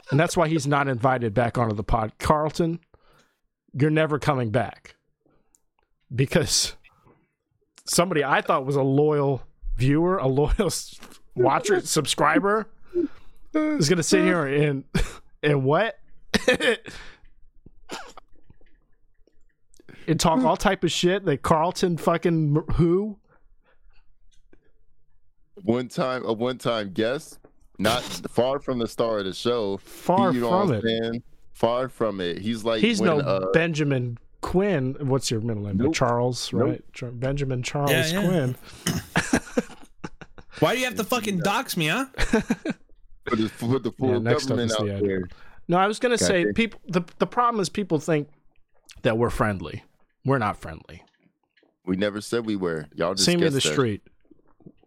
and 0.10 0.20
that's 0.20 0.36
why 0.36 0.48
he's 0.48 0.66
not 0.66 0.88
invited 0.88 1.36
back 1.36 1.58
onto 1.60 1.76
the 1.76 1.84
pod. 1.84 2.14
Carlton, 2.18 2.80
you're 3.74 3.92
never 3.92 4.18
coming 4.18 4.50
back 4.50 4.96
because 6.14 6.76
somebody 7.86 8.24
I 8.24 8.42
thought 8.42 8.66
was 8.66 8.76
a 8.76 8.84
loyal 8.84 9.44
viewer, 9.76 10.18
a 10.18 10.28
loyal 10.28 10.72
watcher, 11.36 11.80
subscriber, 11.86 12.68
is 13.54 13.88
going 13.90 13.98
to 13.98 14.04
sit 14.04 14.24
here 14.24 14.46
and 14.46 14.84
and 15.42 15.64
what? 15.64 16.00
and 20.08 20.20
talk 20.20 20.44
all 20.44 20.58
type 20.58 20.84
of 20.84 20.92
shit 20.92 21.26
that 21.26 21.42
Carlton 21.42 21.98
fucking 21.98 22.64
who 22.74 23.18
one 25.64 25.88
time 25.88 26.26
a 26.26 26.34
one 26.34 26.58
time 26.58 26.92
guest, 26.92 27.40
not 27.80 28.02
far 28.04 28.60
from 28.60 28.80
the 28.80 28.88
star 28.88 29.20
of 29.20 29.26
the 29.26 29.34
show. 29.34 29.78
Far 29.78 30.34
you 30.34 30.42
know 30.42 30.50
from 30.50 30.70
what 30.70 30.76
it. 30.76 30.78
I'm 30.78 30.82
saying? 30.82 31.24
Far 31.54 31.88
from 31.88 32.20
it. 32.20 32.40
He's 32.40 32.66
like 32.66 32.82
He's 32.82 33.00
when, 33.00 33.18
no 33.18 33.20
uh, 33.20 33.52
Benjamin 33.52 34.18
Quinn. 34.46 34.96
What's 35.00 35.32
your 35.32 35.42
middle 35.42 35.64
name? 35.64 35.78
Nope. 35.78 35.96
Charles, 35.96 36.54
right? 36.54 36.84
Char- 36.94 37.10
Benjamin 37.12 37.64
Charles 37.64 37.90
Yeah, 37.92 38.08
yeah. 38.08 38.28
Quinn. 38.28 38.56
Why 40.60 40.74
do 40.76 40.80
you 40.80 40.86
have 40.86 40.96
to 40.96 41.04
fucking 41.04 41.40
dox 41.40 41.76
me, 41.76 41.88
huh? 41.88 42.06
put 43.26 43.40
the, 43.40 43.52
put 43.60 43.84
the 43.84 43.92
full 43.98 44.12
Yeah, 44.14 44.18
next 44.20 44.44
up 44.44 44.50
government 44.50 44.72
is 44.72 44.78
out 44.78 44.86
the 44.86 45.08
there. 45.08 45.24
No, 45.68 45.78
I 45.78 45.88
was 45.88 45.98
gonna 45.98 46.18
say 46.18 46.44
Gotcha. 46.44 46.54
people. 46.54 46.80
The 46.88 47.02
the 47.18 47.26
problem 47.28 47.60
is 47.60 47.70
people 47.70 48.00
think 48.00 48.30
that 49.02 49.18
we're 49.18 49.32
friendly. 49.32 49.84
We're 50.24 50.38
not 50.38 50.58
friendly. 50.58 51.04
We 51.86 51.96
never 51.96 52.22
said 52.22 52.46
we 52.46 52.56
were. 52.56 52.86
Y'all 52.94 53.16
just 53.16 53.26
See 53.26 53.36
me 53.36 53.48
in 53.48 53.54
the 53.54 53.60
that. 53.60 53.62
street. 53.62 54.04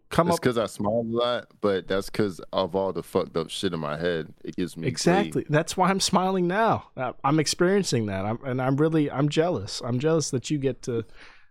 Come 0.09 0.27
It's 0.27 0.37
up 0.37 0.41
because 0.41 0.57
I 0.57 0.65
smile 0.65 1.03
a 1.05 1.15
lot, 1.15 1.47
but 1.61 1.87
that's 1.87 2.09
because 2.09 2.39
of 2.51 2.75
all 2.75 2.91
the 2.91 3.03
fucked 3.03 3.37
up 3.37 3.49
shit 3.51 3.73
in 3.73 3.79
my 3.79 3.95
head. 3.95 4.33
It 4.43 4.55
gives 4.55 4.75
me 4.75 4.81
glee. 4.83 4.89
exactly. 4.89 5.45
That's 5.49 5.77
why 5.77 5.89
I'm 5.89 5.99
smiling 5.99 6.47
now. 6.47 6.85
I- 6.97 7.13
I'm 7.23 7.39
experiencing 7.39 8.07
that. 8.07 8.25
I'm 8.25 8.39
and 8.43 8.59
I'm 8.61 8.75
really 8.77 9.11
I'm 9.11 9.29
jealous. 9.29 9.81
I'm 9.85 9.99
jealous 9.99 10.31
that 10.31 10.49
you 10.49 10.57
get 10.57 10.81
to 10.83 11.05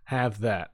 have 0.05 0.41
that 0.41 0.71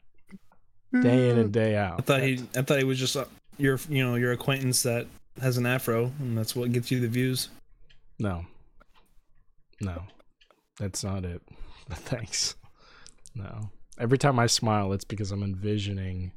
day 1.01 1.29
in 1.29 1.37
and 1.37 1.51
day 1.51 1.75
out. 1.75 1.91
I 1.91 1.95
out. 1.97 2.05
thought 2.05 2.21
he, 2.23 2.43
I 2.55 2.61
thought 2.63 2.77
he 2.79 2.83
was 2.85 2.97
just 2.97 3.15
uh, 3.17 3.25
your, 3.57 3.77
you 3.89 4.03
know, 4.03 4.15
your 4.15 4.31
acquaintance 4.31 4.81
that 4.83 5.05
has 5.41 5.57
an 5.57 5.65
afro, 5.65 6.11
and 6.19 6.37
that's 6.37 6.55
what 6.55 6.71
gets 6.71 6.89
you 6.89 6.99
the 7.01 7.07
views. 7.07 7.49
No. 8.17 8.45
No. 9.81 10.03
That's 10.79 11.03
not 11.03 11.25
it. 11.25 11.41
Thanks. 11.91 12.55
No. 13.35 13.69
Every 13.99 14.17
time 14.17 14.39
I 14.39 14.47
smile, 14.47 14.91
it's 14.93 15.05
because 15.05 15.31
I'm 15.31 15.43
envisioning 15.43 16.31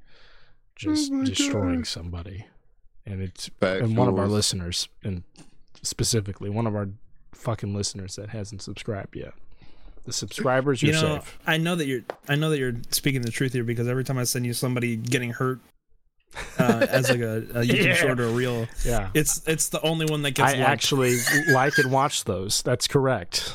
just 0.79 1.13
Oh 1.13 1.25
destroying 1.25 1.77
God. 1.79 1.87
somebody. 1.87 2.47
And 3.07 3.23
it's 3.23 3.49
Factuals. 3.61 3.83
and 3.85 3.97
one 3.97 4.09
of 4.09 4.19
our 4.19 4.29
listeners, 4.29 4.89
and 5.03 5.23
specifically 5.83 6.51
one 6.51 6.67
of 6.67 6.75
our 6.75 6.89
fucking 7.33 7.75
listeners 7.75 8.17
that 8.17 8.31
hasn't 8.31 8.63
subscribed 8.63 9.17
yet. 9.17 9.33
The 10.05 10.13
subscribers, 10.13 10.83
you're 10.83 10.95
you 10.95 11.01
know, 11.03 11.17
safe. 11.19 11.39
I 11.47 11.57
know 11.59 11.75
that 11.77 11.87
you're, 11.87 12.01
I 12.29 12.35
know 12.35 12.51
that 12.51 12.59
you're 12.59 12.75
speaking 12.91 13.21
the 13.23 13.31
truth 13.31 13.53
here 13.53 13.65
because 13.65 13.89
every 13.89 14.05
time 14.05 14.19
I 14.19 14.25
send 14.25 14.47
you 14.47 14.53
somebody 14.55 14.97
getting 14.97 15.31
hurt, 15.31 15.61
uh, 16.59 16.87
as 16.91 17.11
like 17.11 17.21
a, 17.21 17.37
a 17.39 17.63
YouTube 17.65 17.85
Yeah. 17.85 17.95
short 17.95 18.21
or 18.21 18.25
a 18.29 18.33
reel, 18.33 18.67
Yeah. 18.85 19.11
it's 19.15 19.47
it's 19.47 19.69
the 19.71 19.81
only 19.83 20.07
one 20.07 20.23
that 20.23 20.33
gets. 20.33 20.53
I 20.53 20.57
liked. 20.57 20.71
actually 20.71 21.17
like 21.53 21.77
and 21.79 21.91
watch 21.93 22.25
those. 22.25 22.63
That's 22.63 22.87
correct. 22.89 23.55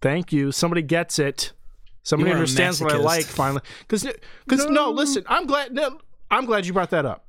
Thank 0.00 0.32
you. 0.32 0.52
Somebody 0.52 0.82
gets 0.82 1.18
it. 1.18 1.52
Somebody 2.02 2.28
You 2.30 2.34
are 2.34 2.38
a 2.38 2.40
understands 2.40 2.80
what 2.80 2.92
I 2.92 2.96
like 2.96 3.24
finally. 3.24 3.62
Because 3.80 4.06
because 4.46 4.66
no. 4.66 4.90
listen, 4.90 5.24
I'm 5.26 5.46
glad. 5.46 5.72
No, 5.72 5.98
I'm 6.30 6.46
glad 6.46 6.66
you 6.66 6.72
brought 6.72 6.90
that 6.90 7.06
up. 7.06 7.24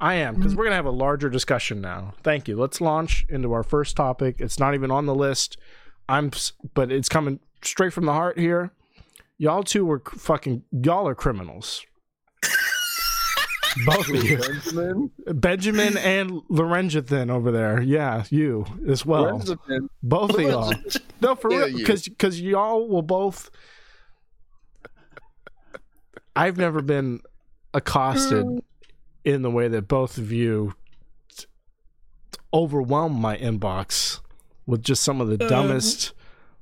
I 0.00 0.14
am 0.14 0.36
because 0.36 0.54
we're 0.54 0.64
gonna 0.64 0.76
have 0.76 0.86
a 0.86 0.90
larger 0.90 1.28
discussion 1.28 1.80
now. 1.80 2.14
Thank 2.22 2.46
you. 2.46 2.56
Let's 2.56 2.80
launch 2.80 3.26
into 3.28 3.52
our 3.52 3.64
first 3.64 3.96
topic. 3.96 4.36
It's 4.38 4.58
not 4.58 4.74
even 4.74 4.90
on 4.90 5.06
the 5.06 5.14
list. 5.14 5.56
I'm, 6.08 6.30
but 6.74 6.92
it's 6.92 7.08
coming 7.08 7.40
straight 7.62 7.92
from 7.92 8.06
the 8.06 8.12
heart 8.12 8.38
here. 8.38 8.70
Y'all 9.38 9.62
two 9.64 9.84
were 9.84 10.00
fucking. 10.16 10.62
Y'all 10.70 11.06
are 11.08 11.14
criminals. 11.16 11.84
Both 13.86 14.08
of 14.08 14.24
you. 14.24 14.38
Benjamin, 14.38 15.10
Benjamin 15.26 15.96
and 15.98 16.30
Lorenzethan 16.50 17.30
over 17.30 17.50
there. 17.50 17.80
Yeah, 17.80 18.24
you 18.30 18.66
as 18.88 19.04
well. 19.04 19.36
where's? 19.36 19.52
Both 20.02 20.34
of 20.34 20.40
y'all. 20.40 20.74
No, 21.20 21.34
for 21.34 21.50
Yeah, 21.52 21.64
real, 21.64 21.76
because 21.76 22.04
because 22.08 22.40
y'all 22.40 22.88
will 22.88 23.02
both. 23.02 23.50
I've 26.36 26.56
never 26.56 26.80
been 26.80 27.20
accosted 27.74 28.62
in 29.24 29.42
the 29.42 29.50
way 29.50 29.68
that 29.68 29.88
both 29.88 30.18
of 30.18 30.32
you 30.32 30.74
t- 31.36 31.44
overwhelm 32.52 33.12
my 33.12 33.36
inbox 33.36 34.20
with 34.66 34.82
just 34.82 35.02
some 35.02 35.20
of 35.20 35.28
the 35.28 35.44
Uh. 35.44 35.48
dumbest, 35.48 36.12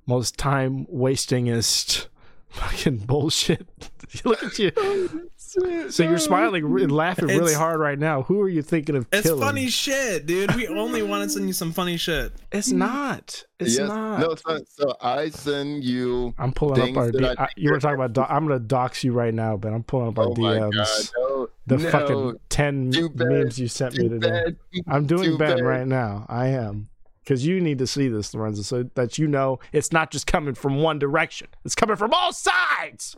most 0.06 0.36
time 0.36 0.86
wastingest 0.88 2.08
fucking 2.48 2.98
bullshit. 2.98 3.66
Look 4.24 4.42
at 4.42 4.58
you. 4.58 5.30
So 5.90 6.02
you're 6.02 6.18
smiling 6.18 6.64
and 6.64 6.90
laughing 6.90 7.26
really 7.28 7.38
It's- 7.52 7.54
hard 7.54 7.78
right 7.78 7.98
now. 7.98 8.22
Who 8.22 8.40
are 8.40 8.48
you 8.48 8.60
thinking 8.62 8.96
of 8.96 9.06
It's 9.12 9.22
killing? 9.26 9.40
funny 9.40 9.68
shit, 9.68 10.26
dude. 10.26 10.54
We 10.56 10.66
only 10.68 11.02
want 11.02 11.22
to 11.24 11.30
send 11.30 11.46
you 11.46 11.52
some 11.52 11.72
funny 11.72 11.96
shit. 11.96 12.32
It's 12.50 12.70
not. 12.72 13.44
It's 13.60 13.78
yes. 13.78 13.88
not. 13.88 14.18
No, 14.20 14.30
it's 14.30 14.44
not. 14.46 14.62
So 14.68 14.94
I 15.00 15.28
send 15.30 15.84
you. 15.84 16.34
I'm 16.38 16.52
pulling 16.52 16.90
up 16.90 16.96
our. 16.96 17.12
that 17.12 17.18
D- 17.18 17.24
I 17.24 17.30
I, 17.30 17.34
think 17.36 17.50
you 17.56 17.68
are 17.68 17.72
want 17.74 17.82
to 17.82 17.86
talk 17.86 17.94
about? 17.94 18.12
Do- 18.14 18.22
I'm 18.22 18.46
gonna 18.48 18.58
dox 18.58 19.04
you 19.04 19.12
right 19.12 19.32
now, 19.32 19.56
but 19.56 19.72
I'm 19.72 19.84
pulling 19.84 20.08
up 20.08 20.18
our 20.18 20.26
Oh 20.26 20.34
my 20.36 20.56
DMs. 20.56 20.72
god! 20.74 21.10
No, 21.16 21.48
the 21.68 21.76
no, 21.78 21.90
fucking 21.90 22.40
ten 22.48 22.90
memes 23.14 23.58
you 23.58 23.68
sent 23.68 23.96
me 23.96 24.08
today. 24.08 24.28
bad. 24.28 24.56
I'm 24.88 25.06
doing 25.06 25.22
Too 25.24 25.38
Ben 25.38 25.56
bad. 25.58 25.64
right 25.64 25.86
now. 25.86 26.26
I 26.28 26.48
am 26.48 26.88
because 27.22 27.46
you 27.46 27.60
need 27.60 27.78
to 27.78 27.86
see 27.86 28.08
this, 28.08 28.34
Lorenzo, 28.34 28.62
so 28.62 28.90
that 28.96 29.18
you 29.18 29.28
know 29.28 29.60
it's 29.72 29.92
not 29.92 30.10
just 30.10 30.26
coming 30.26 30.54
from 30.54 30.82
one 30.82 30.98
direction. 30.98 31.46
It's 31.64 31.74
coming 31.76 31.96
from 31.96 32.12
all 32.12 32.32
sides. 32.32 33.16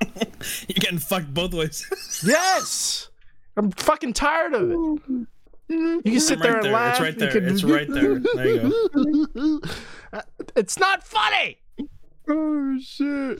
You're 0.68 0.74
getting 0.80 0.98
fucked 0.98 1.32
both 1.34 1.54
ways. 1.54 1.84
Yes, 2.26 3.08
I'm 3.56 3.70
fucking 3.72 4.12
tired 4.14 4.54
of 4.54 4.70
it. 4.70 4.76
You 5.70 6.00
can 6.02 6.20
sit 6.20 6.38
I'm 6.38 6.42
there 6.42 6.56
and 6.56 6.64
there. 6.64 6.72
laugh. 6.72 6.92
It's 6.92 7.00
right 7.00 7.18
there. 7.18 7.30
can- 7.32 7.48
It's 7.48 7.64
right 7.64 7.88
there. 7.88 8.18
There 8.18 8.46
you 8.46 9.30
go. 9.34 9.60
It's 10.56 10.78
not 10.78 11.04
funny. 11.06 11.58
Oh 12.28 12.78
shit! 12.80 13.38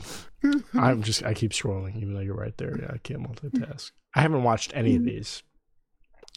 I'm 0.73 1.01
just 1.03 1.23
I 1.23 1.33
keep 1.33 1.51
scrolling, 1.51 1.97
even 1.97 2.13
though 2.13 2.19
you're 2.21 2.35
right 2.35 2.55
there. 2.57 2.77
Yeah, 2.79 2.91
I 2.93 2.97
can't 2.99 3.21
multitask. 3.21 3.91
I 4.15 4.21
haven't 4.21 4.43
watched 4.43 4.71
any 4.75 4.95
of 4.95 5.03
these. 5.03 5.43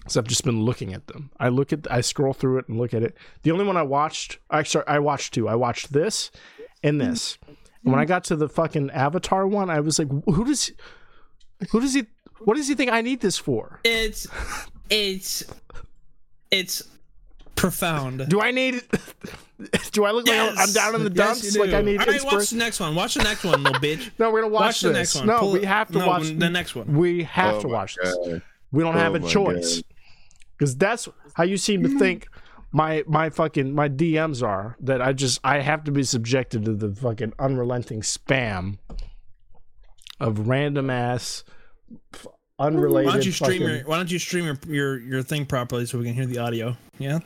So 0.09 0.21
I've 0.21 0.27
just 0.27 0.45
been 0.45 0.63
looking 0.65 0.93
at 0.95 1.07
them. 1.07 1.31
I 1.39 1.49
look 1.49 1.73
at 1.73 1.91
I 1.91 2.01
scroll 2.01 2.33
through 2.33 2.59
it 2.59 2.69
and 2.69 2.79
look 2.79 2.93
at 2.95 3.03
it. 3.03 3.17
The 3.43 3.53
only 3.53 3.65
one 3.65 3.77
I 3.77 3.83
watched 3.83 4.39
actually 4.51 4.85
I 4.87 4.99
watched 4.99 5.35
two. 5.35 5.49
I 5.49 5.55
watched 5.55 5.93
this 5.93 6.31
and 6.83 7.01
this. 7.01 7.39
And 7.85 7.93
when 7.93 8.01
I 8.01 8.05
mm. 8.05 8.09
got 8.09 8.25
to 8.25 8.37
the 8.37 8.49
fucking 8.49 8.91
Avatar 8.91 9.47
one, 9.47 9.71
I 9.71 9.81
was 9.81 9.99
like, 9.99 10.09
who 10.27 10.45
does 10.45 10.71
who 11.71 11.81
does 11.81 11.95
he 11.95 12.07
what 12.41 12.57
does 12.57 12.69
he 12.69 12.75
think 12.75 12.91
I 12.91 13.01
need 13.01 13.21
this 13.21 13.39
for? 13.39 13.81
It's 13.85 14.27
it's 14.91 15.45
it's 16.51 16.83
profound. 17.57 18.29
Do 18.29 18.41
I 18.41 18.51
need 18.51 18.83
do 19.93 20.05
I 20.05 20.11
look 20.11 20.27
like 20.27 20.39
I'm- 20.39 20.55
I'm 20.59 20.73
down 20.73 20.95
in 20.95 21.05
the 21.05 21.11
dumps 21.11 21.55
you 21.55 21.61
like 21.61 21.73
I 21.73 21.81
do. 21.81 21.87
need 21.93 22.01
All 22.01 22.07
right, 22.07 22.25
watch 22.25 22.51
the 22.51 22.57
next 22.57 22.81
one. 22.81 22.95
Watch 22.95 23.15
the 23.15 23.23
next 23.23 23.45
one, 23.45 23.63
little 23.63 23.81
bitch. 23.81 24.11
No, 24.19 24.31
we're 24.31 24.43
gonna 24.43 24.53
watch, 24.53 24.61
Watch 24.63 24.81
the 24.83 24.89
this. 24.89 24.97
next 24.97 25.15
one. 25.17 25.27
No, 25.27 25.39
Pull 25.39 25.53
we 25.53 25.65
have 25.65 25.89
to 25.89 25.99
no, 25.99 26.07
watch 26.07 26.29
the 26.29 26.51
next 26.51 26.75
one. 26.75 26.97
We 26.97 27.25
have 27.25 27.57
Oh 27.57 27.61
to 27.63 27.69
my 27.69 27.75
watch 27.75 27.97
this. 28.03 28.17
We 28.71 28.83
don't 28.83 28.97
oh 28.97 28.99
have 28.99 29.15
Oh 29.15 29.27
a 29.27 29.29
choice. 29.29 29.83
Because 30.57 30.77
that's 30.77 31.09
how 31.35 31.45
you 31.45 31.57
seem 31.57 31.83
to 31.83 31.89
mm-hmm. 31.89 31.99
think 31.99 32.29
my 32.73 33.05
my 33.07 33.31
fucking 33.31 33.75
my 33.75 33.89
DMs 33.89 34.43
are 34.43 34.77
that 34.81 35.01
I 35.03 35.13
just 35.13 35.41
I 35.45 35.61
have 35.61 35.85
to 35.85 35.93
be 35.93 36.03
subjected 36.03 36.65
to 36.65 36.75
the 36.75 36.95
fucking 36.95 37.35
unrelenting 37.39 38.01
spam 38.01 38.79
of 40.19 40.49
random 40.49 40.89
ass 40.91 41.45
unrelated. 42.59 43.07
Why 43.07 43.13
don't 43.15 43.27
you 43.27 43.33
stream 43.33 43.63
fucking- 43.63 43.77
your 43.77 43.85
Why 43.87 43.97
don't 43.97 44.11
you 44.11 44.19
stream 44.19 44.45
your, 44.47 44.59
your 44.67 45.01
your 45.01 45.23
thing 45.23 45.47
properly 45.47 45.87
so 45.87 45.99
we 45.99 46.05
can 46.05 46.15
hear 46.15 46.27
the 46.27 46.39
audio? 46.39 46.77
Yeah. 46.99 47.21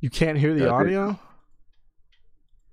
You 0.00 0.10
can't 0.10 0.36
hear 0.38 0.52
the 0.54 0.64
Yeah, 0.64 0.70
audio. 0.70 1.18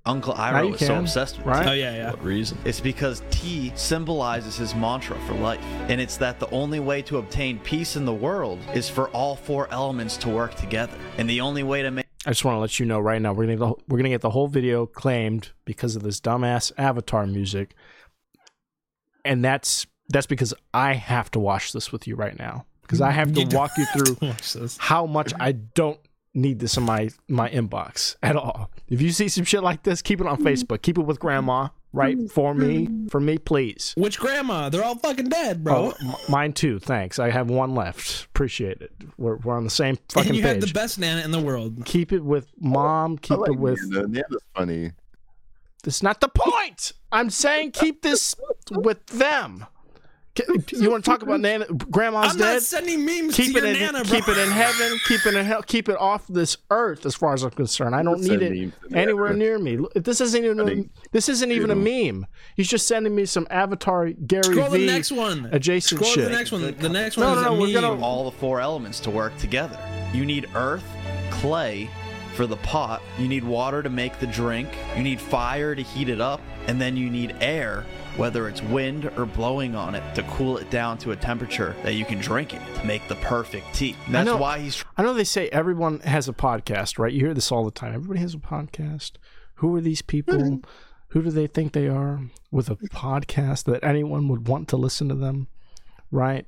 Uncle 0.06 0.34
Now 0.34 0.54
Iroh 0.54 0.68
you 0.70 0.74
is 0.74 0.80
so 0.88 0.98
obsessed 0.98 1.38
with 1.38 1.46
right? 1.46 1.68
Oh 1.68 1.72
yeah, 1.74 1.96
yeah. 1.96 2.10
What 2.12 2.24
reason? 2.24 2.58
It's 2.66 2.80
because 2.80 3.22
tea 3.30 3.72
symbolizes 3.76 4.58
his 4.58 4.74
mantra 4.74 5.20
for 5.28 5.34
life. 5.36 5.64
And 5.88 6.02
it's 6.02 6.18
that 6.18 6.40
the 6.40 6.50
only 6.50 6.80
way 6.80 7.02
to 7.04 7.18
obtain 7.18 7.60
peace 7.60 7.96
in 7.96 8.06
the 8.06 8.14
world 8.14 8.60
is 8.74 8.90
for 8.90 9.10
all 9.10 9.36
four 9.36 9.68
elements 9.72 10.18
to 10.18 10.30
work 10.30 10.56
together. 10.56 10.98
And 11.20 11.30
the 11.30 11.42
only 11.42 11.62
way 11.64 11.84
to 11.84 11.92
make 11.92 12.08
I 12.26 12.32
just 12.32 12.44
want 12.44 12.56
to 12.56 12.60
let 12.60 12.80
you 12.80 12.86
know 12.86 13.00
right 13.00 13.22
now 13.22 13.34
we're 13.34 13.46
gonna 13.46 13.58
the, 13.58 13.74
we're 13.88 13.98
gonna 13.98 14.10
get 14.10 14.22
the 14.22 14.30
whole 14.30 14.48
video 14.48 14.86
claimed 14.86 15.52
because 15.66 15.96
of 15.96 16.04
this 16.04 16.20
dumbass 16.20 16.72
Avatar 16.78 17.26
music, 17.26 17.76
and 19.24 19.44
that's 19.44 19.88
that's 20.10 20.28
because 20.28 20.54
I 20.74 20.94
have 20.94 21.32
to 21.32 21.40
watch 21.40 21.72
this 21.72 21.92
with 21.92 22.08
you 22.08 22.16
right 22.16 22.38
now. 22.38 22.66
Because 22.82 23.02
I 23.02 23.12
have 23.12 23.32
to 23.34 23.44
You 23.44 23.48
walk 23.56 23.72
you 23.78 23.86
through 23.86 24.18
how 24.80 25.06
much 25.06 25.34
I 25.40 25.52
don't 25.52 26.00
need 26.34 26.60
this 26.60 26.76
in 26.76 26.84
my 26.84 27.10
my 27.28 27.50
inbox 27.50 28.16
at 28.22 28.36
all. 28.36 28.72
If 28.88 29.02
you 29.02 29.12
see 29.12 29.30
some 29.30 29.46
shit 29.46 29.64
like 29.64 29.84
this, 29.84 30.02
keep 30.02 30.20
it 30.20 30.28
on 30.28 30.44
Facebook. 30.44 30.82
Keep 30.82 30.98
it 30.98 31.04
with 31.04 31.20
grandma, 31.20 31.70
right? 31.94 32.18
Mm-hmm. 32.18 32.28
For 32.28 32.54
me, 32.54 32.86
mm-hmm. 32.86 33.08
for 33.08 33.20
me, 33.20 33.38
please. 33.38 33.94
Which 33.98 34.20
grandma? 34.20 34.70
They're 34.70 34.84
all 34.84 34.96
fucking 34.96 35.30
dead, 35.30 35.64
bro. 35.64 35.94
Oh, 35.94 36.08
m- 36.08 36.16
mine 36.28 36.54
too. 36.54 36.80
Thanks. 36.80 37.20
I 37.20 37.30
have 37.30 37.50
one 37.50 37.76
left. 37.76 38.26
Appreciate 38.26 38.82
it. 38.82 38.92
We're 39.18 39.38
we're 39.38 39.56
on 39.56 39.64
the 39.64 39.70
same 39.70 39.98
fucking 40.10 40.30
and 40.30 40.38
you 40.38 40.44
have 40.44 40.62
the 40.62 40.68
best 40.68 41.00
nana 41.00 41.22
in 41.22 41.32
the 41.32 41.40
world. 41.40 41.86
keep 41.86 42.12
it 42.12 42.24
with 42.24 42.48
mom. 42.60 43.18
Keep 43.18 43.40
like 43.40 43.52
it 43.52 43.60
with. 43.60 43.80
Nana. 43.84 44.08
Nana's 44.08 44.44
funny. 44.56 44.92
That's 45.84 46.04
not 46.04 46.20
the 46.20 46.28
point. 46.28 46.94
I'm 47.12 47.30
saying 47.30 47.72
keep 47.72 48.02
this 48.02 48.36
with 48.72 49.06
them. 49.08 49.66
You 50.72 50.90
want 50.90 51.04
to 51.04 51.10
talk 51.10 51.22
about 51.22 51.42
Nana? 51.42 51.66
Grandma's 51.66 52.32
I'm 52.32 52.38
dead. 52.38 52.54
not 52.54 52.62
sending 52.62 53.04
memes 53.06 53.36
keep 53.36 53.52
to 53.54 53.58
it 53.60 53.64
your 53.64 53.74
in, 53.74 53.80
nana, 53.80 54.04
bro. 54.06 54.20
keep 54.20 54.28
it 54.30 54.38
in 54.38 54.50
heaven. 54.50 54.98
Keep 55.08 55.26
it 55.26 55.34
in 55.36 55.46
hell. 55.46 55.62
Keep 55.64 55.90
it 55.90 55.98
off 55.98 56.26
this 56.28 56.56
earth, 56.70 57.06
as 57.06 57.16
far 57.16 57.34
as 57.34 57.44
I'm 57.44 57.50
concerned. 57.52 57.94
I 57.96 58.04
don't 58.04 58.22
need 58.22 58.42
it 58.42 58.72
anywhere 58.94 59.34
near 59.34 59.60
me. 59.60 59.80
This 59.96 60.22
isn't 60.22 60.46
even. 60.46 60.60
A, 60.60 60.66
think- 60.66 60.92
this 61.12 61.28
isn't 61.28 61.52
even 61.52 61.72
a 61.72 61.76
meme. 61.76 62.26
He's 62.56 62.70
just 62.70 62.88
sending 62.88 63.14
me 63.16 63.26
some 63.26 63.48
Avatar 63.50 64.10
Gary 64.12 64.44
Scroll 64.44 64.70
V 64.70 64.80
the 64.80 64.86
next 64.86 65.12
one. 65.12 65.50
adjacent 65.52 66.00
Scroll 66.00 66.14
shit. 66.14 66.26
the 66.26 66.36
next 66.38 66.52
one. 66.54 66.62
The 66.78 66.90
next 66.90 67.18
one 67.18 67.26
no, 67.26 67.40
is 67.40 67.46
no, 67.46 67.54
we're 67.56 67.74
gonna- 67.74 68.02
all 68.02 68.30
the 68.30 68.38
four 68.38 68.62
elements 68.62 69.00
to 69.02 69.10
work 69.12 69.36
together. 69.40 69.78
You 70.14 70.26
need 70.26 70.48
earth, 70.56 70.86
clay 71.32 71.90
for 72.36 72.48
the 72.48 72.58
pot, 72.58 73.02
you 73.18 73.28
need 73.28 73.44
water 73.44 73.84
to 73.84 73.90
make 73.90 74.18
the 74.20 74.28
drink, 74.28 74.70
you 74.96 75.04
need 75.04 75.20
fire 75.20 75.76
to 75.76 75.82
heat 75.82 76.08
it 76.08 76.22
up, 76.22 76.40
and 76.68 76.80
then 76.80 76.96
you 76.96 77.10
need 77.10 77.36
air, 77.42 77.86
whether 78.20 78.50
it's 78.50 78.62
wind 78.62 79.10
or 79.18 79.26
blowing 79.26 79.76
on 79.76 79.96
it, 79.96 80.04
to 80.14 80.22
cool 80.24 80.58
it 80.58 80.70
down 80.70 80.98
to 80.98 81.12
a 81.12 81.16
temperature 81.16 81.74
that 81.84 81.94
you 81.94 82.04
can 82.04 82.20
drink 82.20 82.54
it 82.54 82.62
to 82.76 82.86
make 82.86 83.08
the 83.08 83.16
perfect 83.16 83.74
tea. 83.74 83.96
And 84.06 84.14
that's 84.14 84.26
know. 84.26 84.36
why 84.36 84.60
he's 84.60 84.84
I 84.98 85.04
know 85.04 85.14
they 85.14 85.24
say 85.24 85.48
everyone 85.50 86.02
has 86.02 86.28
a 86.28 86.34
podcast, 86.34 87.00
right? 87.00 87.14
You 87.14 87.22
hear 87.22 87.34
this 87.34 87.50
all 87.50 87.64
the 87.64 87.72
time. 87.72 87.96
Everybody 87.96 88.20
has 88.20 88.34
a 88.34 88.40
podcast. 88.40 89.14
Who 89.56 89.74
are 89.76 89.82
these 89.82 90.02
people? 90.02 90.36
Mm-hmm. 90.36 90.70
Who 91.08 91.24
do 91.24 91.32
they 91.32 91.48
think 91.48 91.72
they 91.72 91.88
are 91.88 92.20
with 92.52 92.70
a 92.70 92.76
podcast 92.76 93.64
that 93.64 93.84
anyone 93.84 94.28
would 94.28 94.50
want 94.50 94.68
to 94.68 94.78
listen 94.78 95.08
to 95.08 95.16
them, 95.16 95.48
right? 96.12 96.46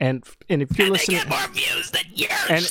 And 0.00 0.24
and 0.48 0.60
if 0.60 0.76
you're 0.76 0.90
listening, 0.90 1.20
more 1.28 1.46
views 1.52 1.92
than 1.92 2.02
and 2.50 2.68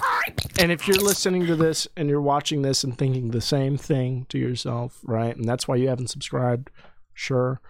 and 0.60 0.72
if 0.74 0.86
you're 0.90 0.98
listening 0.98 1.46
to 1.48 1.56
this 1.56 1.88
and 1.96 2.10
you're 2.10 2.22
watching 2.22 2.62
this 2.62 2.84
and 2.84 2.98
thinking 2.98 3.32
the 3.32 3.40
same 3.40 3.78
thing 3.78 4.26
to 4.28 4.38
yourself, 4.38 5.00
right? 5.04 5.34
And 5.36 5.48
that's 5.48 5.70
why 5.70 5.78
you 5.78 5.88
haven't 5.88 6.10
subscribed. 6.10 6.70
Sure, 7.14 7.62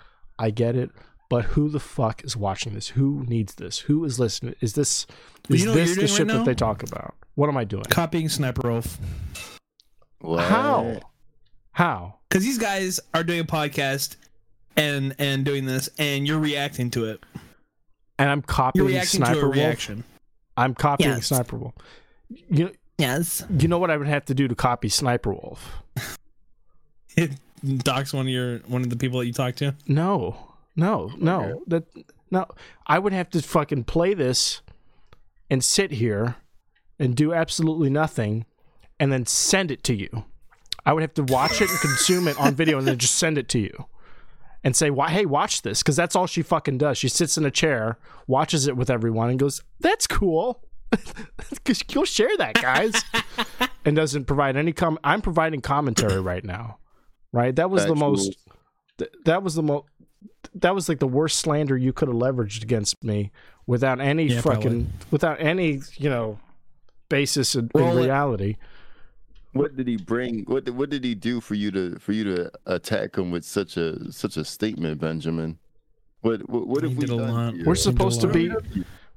I 0.42 0.50
get 0.50 0.76
it. 0.76 0.90
But 1.30 1.46
who 1.46 1.70
the 1.70 1.80
fuck 1.80 2.26
is 2.26 2.36
watching 2.36 2.74
this? 2.74 2.90
Who 2.90 3.24
needs 3.28 3.56
this? 3.56 3.80
Who 3.80 4.04
is 4.04 4.20
listening? 4.20 4.56
Is 4.60 4.74
this 4.74 5.08
You 5.48 5.56
is 5.56 5.66
know 5.66 5.74
this 5.74 5.90
the 5.92 5.96
doing 5.96 6.08
shit 6.08 6.28
right 6.28 6.34
that 6.40 6.46
they 6.46 6.54
talk 6.56 6.84
about? 6.84 7.16
What 7.36 7.48
am 7.48 7.56
I 7.56 7.64
doing? 7.64 7.84
Copying 7.90 8.28
Sniper 8.28 8.70
Wolf. 8.70 8.98
What? 10.20 10.44
How? 10.44 11.00
How? 11.72 12.16
Because 12.30 12.44
these 12.44 12.58
guys 12.58 13.00
are 13.14 13.24
doing 13.24 13.40
a 13.40 13.44
podcast 13.46 14.18
and 14.76 15.16
and 15.20 15.46
doing 15.46 15.66
this, 15.66 15.90
and 15.98 16.28
you're 16.28 16.40
reacting 16.40 16.90
to 16.92 17.06
it. 17.06 17.24
And 18.20 18.30
I'm 18.30 18.40
You're 18.40 18.44
copying 18.44 18.86
reacting 18.88 19.20
Sniper 19.20 19.34
to 19.36 19.40
a 19.40 19.44
Wolf. 19.46 19.56
reaction. 19.56 20.04
I'm 20.58 20.76
copying 20.76 21.12
Yes. 21.12 21.28
Sniper 21.28 21.56
Wolf. 21.56 21.74
You 22.50 22.72
Yes. 22.98 23.44
you 23.58 23.68
know 23.70 23.78
what 23.80 23.90
I 23.90 23.96
would 23.98 24.08
have 24.08 24.26
to 24.26 24.34
do 24.34 24.48
to 24.50 24.56
copy 24.56 24.90
Sniper 24.90 25.32
Wolf? 25.32 25.82
Dox 27.78 28.14
one 28.14 28.26
of 28.26 28.32
your 28.32 28.58
one 28.60 28.82
of 28.82 28.90
the 28.90 28.96
people 28.96 29.20
that 29.20 29.28
you 29.28 29.34
talk 29.34 29.56
to. 29.56 29.76
No, 29.88 30.54
no, 30.76 31.12
no. 31.18 31.62
That 31.68 31.84
no. 32.32 32.48
I 32.88 32.98
would 33.00 33.14
have 33.14 33.30
to 33.32 33.42
fucking 33.42 33.84
play 33.84 34.14
this 34.14 34.62
and 35.50 35.64
sit 35.64 35.92
here 35.92 36.38
and 36.98 37.16
do 37.16 37.34
absolutely 37.34 37.90
nothing, 37.90 38.46
and 39.00 39.12
then 39.12 39.26
send 39.26 39.72
it 39.72 39.84
to 39.86 39.94
you. 39.96 40.26
I 40.86 40.94
would 40.94 41.02
have 41.02 41.14
to 41.16 41.24
watch 41.24 41.62
it 41.62 41.70
and 41.70 41.80
consume 41.82 42.28
it 42.28 42.40
on 42.40 42.56
video, 42.56 42.78
and 42.78 42.88
then 42.88 42.98
just 42.98 43.16
send 43.16 43.38
it 43.38 43.48
to 43.50 43.60
you. 43.60 43.86
And 44.64 44.76
say, 44.76 44.90
"Why? 44.90 45.10
Hey, 45.10 45.26
watch 45.26 45.62
this," 45.64 45.82
because 45.82 45.96
that's 45.96 46.16
all 46.16 46.28
she 46.28 46.42
fucking 46.42 46.78
does. 46.78 46.98
She 46.98 47.10
sits 47.10 47.38
in 47.38 47.46
a 47.46 47.52
chair, 47.52 47.98
watches 48.28 48.68
it 48.68 48.78
with 48.78 48.90
everyone, 48.90 49.30
and 49.30 49.40
goes, 49.40 49.62
"That's 49.80 50.08
cool." 50.08 50.64
Because 51.50 51.84
you'll 51.94 52.06
share 52.06 52.36
that, 52.38 52.56
guys, 52.56 52.94
and 53.86 53.96
doesn't 53.96 54.26
provide 54.26 54.58
any 54.58 54.74
com. 54.74 54.98
I'm 55.04 55.22
providing 55.22 55.62
commentary 55.62 56.20
right 56.20 56.44
now, 56.44 56.80
right? 57.32 57.56
That 57.56 57.70
was 57.70 57.84
the 57.84 57.90
Factual. 57.90 58.10
most. 58.10 58.38
th- 58.98 59.12
that 59.26 59.44
was 59.44 59.56
the 59.56 59.64
most. 59.64 59.86
That 60.56 60.76
was 60.76 60.90
like 60.90 61.00
the 61.00 61.08
worst 61.08 61.40
slander 61.40 61.78
you 61.78 61.94
could 61.94 62.08
have 62.08 62.18
leveraged 62.18 62.64
against 62.64 63.04
me 63.04 63.32
without 63.68 64.00
any 64.02 64.26
Yeah, 64.26 64.42
fucking, 64.42 64.62
probably. 64.62 64.88
without 65.12 65.38
any 65.40 65.82
you 65.98 66.10
know, 66.10 66.40
basis 67.10 67.56
in, 67.56 67.70
in 67.76 67.96
reality. 67.96 68.58
What 69.54 69.76
did 69.76 69.88
he 69.88 69.98
bring? 69.98 70.44
What 70.46 70.66
did, 70.66 70.78
what 70.78 70.90
did 70.90 71.04
he 71.04 71.14
do 71.16 71.42
for 71.42 71.56
you 71.56 71.72
to 71.72 72.00
for 72.00 72.14
you 72.14 72.24
to 72.24 72.52
attack 72.66 73.18
him 73.18 73.32
with 73.32 73.44
such 73.44 73.78
a 73.78 74.12
such 74.12 74.38
a 74.38 74.46
statement, 74.46 75.00
Benjamin? 75.00 75.60
What 76.22 76.48
what, 76.50 76.68
what 76.68 76.84
have 76.84 76.94
we 76.96 77.06
did 77.06 77.10
a 77.14 77.18
done? 77.18 77.56
here? 77.56 77.66
We're 77.66 77.74
did 77.76 77.82
supposed 77.82 78.22
to 78.22 78.28
be, 78.28 78.52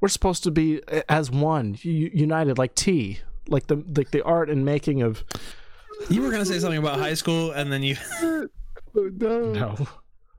we're 0.00 0.08
supposed 0.08 0.42
to 0.44 0.50
be 0.50 0.80
as 1.08 1.30
one, 1.30 1.76
united, 1.82 2.58
like 2.58 2.74
T, 2.74 3.20
like 3.46 3.66
the 3.68 3.84
like 3.96 4.10
the 4.10 4.22
art 4.24 4.50
and 4.50 4.64
making 4.64 5.02
of. 5.02 5.24
You 6.10 6.22
were 6.22 6.30
gonna 6.30 6.44
say 6.46 6.58
something 6.58 6.78
about 6.78 6.98
high 6.98 7.14
school, 7.14 7.52
and 7.52 7.72
then 7.72 7.82
you 7.82 7.96
Oh, 8.96 9.10
no. 9.12 9.52
No, 9.52 9.76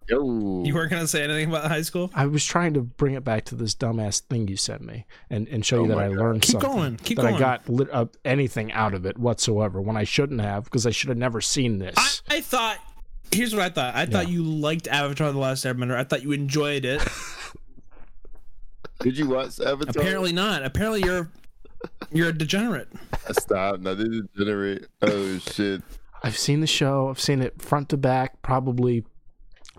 Yo. 0.08 0.64
you 0.64 0.74
weren't 0.76 0.92
gonna 0.92 1.08
say 1.08 1.24
anything 1.24 1.50
about 1.50 1.66
high 1.70 1.82
school. 1.82 2.12
I 2.14 2.26
was 2.28 2.46
trying 2.46 2.74
to 2.76 2.82
bring 2.82 3.16
it 3.16 3.24
back 3.24 3.46
to 3.46 3.56
this 3.56 3.74
dumbass 3.76 4.22
thing 4.22 4.48
you 4.48 4.56
sent 4.58 4.82
me, 4.82 5.06
and 5.30 5.48
and 5.48 5.66
show 5.66 5.80
Oh 5.80 5.82
you 5.84 5.88
that 5.90 5.98
I 5.98 6.08
God. 6.10 6.18
learned 6.18 6.42
Keep 6.44 6.52
something. 6.52 6.70
going, 6.72 6.98
keep 6.98 7.18
going 7.18 7.32
that 7.32 7.36
I 7.36 7.40
got 7.40 7.68
lit, 7.70 7.90
uh, 7.92 8.06
anything 8.24 8.72
out 8.72 8.94
of 8.94 9.06
it 9.06 9.18
whatsoever 9.18 9.82
when 9.82 9.98
I 9.98 10.04
shouldn't 10.04 10.42
have 10.42 10.66
because 10.66 10.86
I 10.86 10.92
should 10.92 11.10
have 11.10 11.18
never 11.18 11.42
seen 11.42 11.80
this. 11.80 11.96
I, 12.30 12.38
I 12.38 12.42
thought. 12.42 12.78
Here's 13.32 13.54
what 13.56 13.64
I 13.64 13.70
thought. 13.70 13.96
I 13.96 14.06
thought 14.06 14.30
you 14.30 14.44
liked 14.44 14.88
Avatar: 14.88 15.32
The 15.32 15.40
Last 15.40 15.66
Airbender. 15.66 15.96
I 15.98 16.04
thought 16.04 16.22
you 16.22 16.32
enjoyed 16.32 16.86
it. 16.86 17.02
Did 19.00 19.18
you 19.18 19.28
watch 19.28 19.60
Avatar? 19.60 19.90
Apparently 20.02 20.32
not. 20.32 20.64
Apparently 20.64 21.02
you're 21.04 21.30
you're 22.12 22.30
a 22.30 22.34
degenerate. 22.38 22.88
Stop. 23.32 23.80
Now 23.80 23.94
this 23.94 24.08
degenerate. 24.36 24.88
Oh 25.02 25.38
shit. 25.40 25.82
I've 26.24 26.38
seen 26.38 26.62
the 26.62 26.68
show. 26.68 27.10
I've 27.10 27.20
seen 27.20 27.42
it 27.42 27.62
front 27.62 27.90
to 27.90 27.98
back, 27.98 28.42
probably 28.42 29.06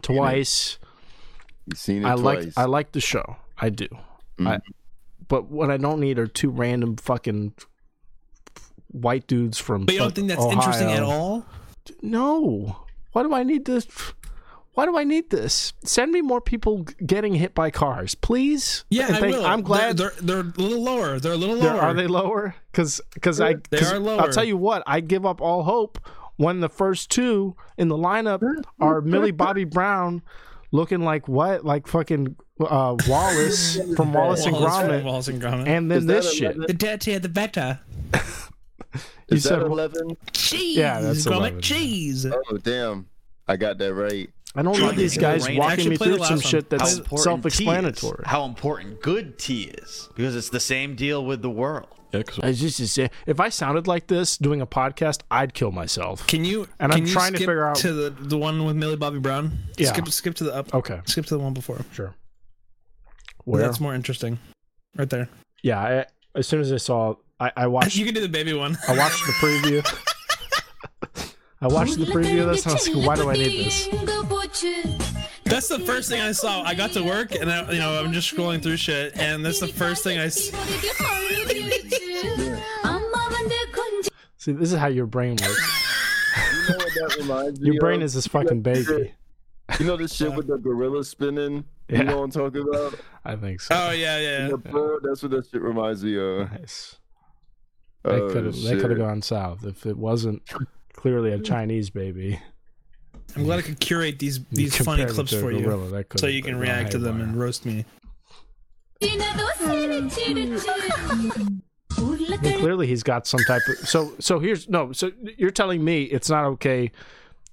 twice. 0.02 0.78
You 1.66 1.76
seen 1.76 2.02
it 2.04 2.06
I 2.06 2.14
like 2.14 2.40
twice. 2.42 2.52
I 2.56 2.64
like 2.66 2.92
the 2.92 3.00
show. 3.00 3.36
I 3.58 3.70
do. 3.70 3.88
I, 4.38 4.42
Mhm. 4.56 4.60
but 5.28 5.50
what 5.50 5.70
I 5.70 5.76
don't 5.78 5.98
need 6.00 6.18
are 6.18 6.26
two 6.26 6.50
random 6.50 6.96
fucking 6.96 7.54
white 8.88 9.26
dudes 9.26 9.58
from. 9.58 9.86
But 9.86 9.94
you 9.94 10.00
don't 10.00 10.14
think 10.14 10.28
that's 10.28 10.44
interesting 10.44 10.90
at 10.90 11.02
all? 11.02 11.44
No. 12.02 12.84
Why 13.12 13.22
do 13.22 13.32
I 13.34 13.42
need 13.42 13.64
this? 13.64 13.86
Why 14.76 14.84
do 14.84 14.98
I 14.98 15.04
need 15.04 15.30
this? 15.30 15.72
Send 15.84 16.12
me 16.12 16.20
more 16.20 16.40
people 16.42 16.82
getting 17.06 17.34
hit 17.34 17.54
by 17.54 17.70
cars, 17.70 18.14
please. 18.14 18.84
Yeah, 18.90 19.06
And 19.06 19.16
I 19.16 19.20
thank- 19.20 19.34
will. 19.36 19.46
I'm 19.46 19.62
glad. 19.62 19.96
they're, 19.96 20.12
they're, 20.20 20.42
they're 20.42 20.64
a 20.66 20.68
little 20.68 20.82
lower. 20.84 21.18
They're 21.18 21.32
a 21.32 21.36
little 21.36 21.56
lower. 21.56 21.80
are 21.80 21.94
they 21.94 22.06
lower? 22.06 22.54
Because 22.72 23.00
because 23.14 23.40
I 23.40 23.54
They 23.70 23.78
'cause 23.78 23.90
are 23.92 23.98
lower. 23.98 24.20
I'll 24.20 24.28
tell 24.32 24.44
you 24.44 24.58
what, 24.58 24.82
I 24.86 25.00
give 25.00 25.24
up 25.24 25.40
all 25.40 25.62
hope 25.62 25.98
when 26.36 26.60
the 26.60 26.68
first 26.68 27.10
two 27.10 27.56
in 27.78 27.88
the 27.88 27.96
lineup 27.96 28.42
are 28.78 29.00
Millie 29.00 29.30
Bobby 29.30 29.64
Brown 29.64 30.20
looking 30.72 31.00
like 31.00 31.26
what, 31.26 31.64
like 31.64 31.86
fucking 31.86 32.36
uh, 32.60 32.96
Wallace 33.08 33.78
from 33.96 34.12
Wallace 34.12 34.44
and 34.44 34.52
Wallace 34.56 34.76
from 34.78 34.90
Gromit, 34.90 35.04
Wallace 35.04 35.28
and 35.28 35.40
Gromit. 35.42 35.66
and 35.68 35.90
then 35.90 35.98
Is 36.00 36.06
that 36.06 36.12
this 36.22 36.34
shit. 36.34 36.54
11? 36.56 36.60
the 36.66 36.72
dirtier 36.74 37.18
the 37.18 37.28
better. 37.30 37.80
You 39.28 39.36
Is 39.38 39.42
that 39.44 39.48
said- 39.48 39.62
eleven? 39.62 40.16
Cheese. 40.32 40.76
Yeah, 40.76 41.00
that's 41.00 41.24
Gromit 41.26 41.36
11. 41.38 41.60
cheese. 41.62 42.26
Oh 42.26 42.58
damn. 42.58 43.06
I 43.48 43.56
got 43.56 43.78
that 43.78 43.94
right. 43.94 44.28
I 44.56 44.62
don't 44.62 44.80
need 44.80 44.96
these 44.96 45.18
guys 45.18 45.46
Rain- 45.46 45.58
walking 45.58 45.88
me 45.90 45.96
through 45.96 46.18
some 46.18 46.36
one. 46.36 46.40
shit 46.40 46.70
that's 46.70 47.00
self-explanatory. 47.22 48.24
how 48.26 48.44
important 48.44 49.02
good 49.02 49.38
tea 49.38 49.64
is, 49.64 50.08
because 50.14 50.34
it's 50.34 50.48
the 50.48 50.60
same 50.60 50.94
deal 50.96 51.24
with 51.24 51.42
the 51.42 51.50
world. 51.50 51.88
I 52.42 52.52
just, 52.52 52.78
just 52.78 52.94
say, 52.94 53.10
if 53.26 53.40
I 53.40 53.50
sounded 53.50 53.86
like 53.86 54.06
this 54.06 54.38
doing 54.38 54.62
a 54.62 54.66
podcast, 54.66 55.20
I'd 55.30 55.52
kill 55.52 55.70
myself. 55.70 56.26
Can 56.26 56.46
you? 56.46 56.66
And 56.80 56.90
can 56.90 57.02
I'm 57.02 57.06
you 57.06 57.12
trying 57.12 57.32
to 57.34 57.38
figure 57.40 57.66
out- 57.66 57.76
to 57.76 57.92
the 57.92 58.10
the 58.10 58.38
one 58.38 58.64
with 58.64 58.74
Millie 58.76 58.96
Bobby 58.96 59.18
Brown. 59.18 59.58
Yeah. 59.76 59.88
Skip 59.92 60.08
skip 60.08 60.34
to 60.36 60.44
the 60.44 60.54
up. 60.54 60.72
Okay, 60.74 61.00
Skip 61.04 61.26
to 61.26 61.34
the 61.36 61.40
one 61.40 61.52
before. 61.52 61.84
sure. 61.92 62.14
Where? 63.44 63.60
that's 63.62 63.80
more 63.80 63.94
interesting. 63.94 64.38
Right 64.96 65.10
there. 65.10 65.28
Yeah, 65.62 65.78
I, 65.80 66.38
as 66.38 66.46
soon 66.46 66.60
as 66.60 66.72
I 66.72 66.78
saw, 66.78 67.16
I, 67.38 67.52
I 67.54 67.66
watched. 67.76 67.96
You 67.96 68.06
can 68.06 68.14
do 68.14 68.22
the 68.22 68.28
baby 68.30 68.54
one. 68.54 68.78
I 68.88 68.96
watched 68.96 69.26
the 69.26 69.32
preview. 69.32 70.02
I 71.60 71.68
watched 71.68 71.98
the 71.98 72.04
preview 72.06 72.42
of 72.42 72.48
this, 72.48 72.64
and 72.64 72.72
I 72.72 72.74
was 72.74 72.88
like, 72.88 73.06
"Why 73.06 73.14
do 73.16 73.30
I 73.30 73.34
need 73.34 73.64
this?" 73.66 73.88
That's 75.44 75.68
the 75.68 75.78
first 75.78 76.08
thing 76.10 76.20
I 76.20 76.32
saw. 76.32 76.62
I 76.62 76.74
got 76.74 76.92
to 76.92 77.02
work 77.04 77.32
and 77.34 77.50
I, 77.50 77.70
you 77.72 77.78
know 77.78 77.98
I'm 78.02 78.12
just 78.12 78.34
scrolling 78.34 78.62
through 78.62 78.76
shit, 78.76 79.16
and 79.18 79.44
that's 79.44 79.60
the 79.60 79.68
first 79.68 80.02
thing 80.04 80.18
I. 80.18 80.28
See, 80.28 80.52
see 84.36 84.52
this 84.52 84.72
is 84.72 84.78
how 84.78 84.88
your 84.88 85.06
brain 85.06 85.36
works. 85.40 85.72
You 86.36 86.72
know 86.72 86.76
what 86.76 86.88
that 86.94 87.16
reminds 87.18 87.60
me 87.60 87.66
Your 87.72 87.80
brain 87.80 88.00
of? 88.00 88.04
is 88.06 88.14
this 88.14 88.26
fucking 88.26 88.62
baby. 88.62 89.12
You 89.80 89.86
know 89.86 89.96
this 89.96 90.12
shit 90.14 90.32
with 90.34 90.46
the 90.46 90.58
gorilla 90.58 91.04
spinning? 91.04 91.64
Yeah. 91.88 91.98
You 91.98 92.04
know 92.04 92.18
what 92.18 92.24
I'm 92.24 92.30
talking 92.30 92.68
about? 92.68 92.94
I 93.24 93.36
think 93.36 93.60
so. 93.60 93.74
Oh 93.74 93.90
yeah, 93.92 94.18
yeah. 94.18 94.48
The 94.48 94.58
pool, 94.58 94.98
that's 95.02 95.22
what 95.22 95.30
that 95.32 95.46
shit 95.48 95.62
reminds 95.62 96.04
me 96.04 96.16
of. 96.18 96.50
Nice. 96.52 96.96
That 98.02 98.12
Oh, 98.14 98.28
could 98.30 98.44
have 98.46 98.54
that 98.54 98.60
shit. 98.60 98.80
could 98.80 98.90
have 98.90 98.98
gone 98.98 99.22
south 99.22 99.64
if 99.64 99.86
it 99.86 99.96
wasn't 99.96 100.42
clearly 101.06 101.30
a 101.30 101.38
Chinese 101.38 101.88
baby. 101.88 102.40
I'm 103.36 103.44
glad 103.44 103.60
I 103.60 103.62
could 103.62 103.78
curate 103.78 104.18
these 104.18 104.38
You 104.38 104.44
these 104.50 104.76
funny 104.76 105.04
clips 105.04 105.32
for 105.32 105.52
you, 105.52 105.62
gorilla, 105.62 105.88
that 105.90 106.18
so 106.18 106.26
you 106.26 106.42
can 106.42 106.58
react 106.58 106.90
to 106.92 106.98
them 106.98 107.18
haywire. 107.18 107.28
and 107.28 107.38
roast 107.38 107.64
me. 107.64 107.84
I 109.00 109.06
mean, 112.42 112.58
clearly 112.58 112.88
he's 112.88 113.04
got 113.04 113.28
some 113.28 113.38
type 113.46 113.62
of 113.68 113.88
so 113.88 114.14
so 114.18 114.40
here's 114.40 114.68
no 114.68 114.90
so 114.92 115.12
you're 115.38 115.52
telling 115.52 115.84
me 115.84 116.02
it's 116.04 116.28
not 116.28 116.44
okay 116.44 116.90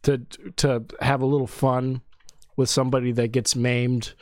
to 0.02 0.18
to 0.56 0.84
have 1.00 1.22
a 1.22 1.26
little 1.28 1.46
fun 1.46 2.02
with 2.56 2.70
somebody 2.70 3.12
that 3.12 3.28
gets 3.28 3.56
maimed 3.56 4.14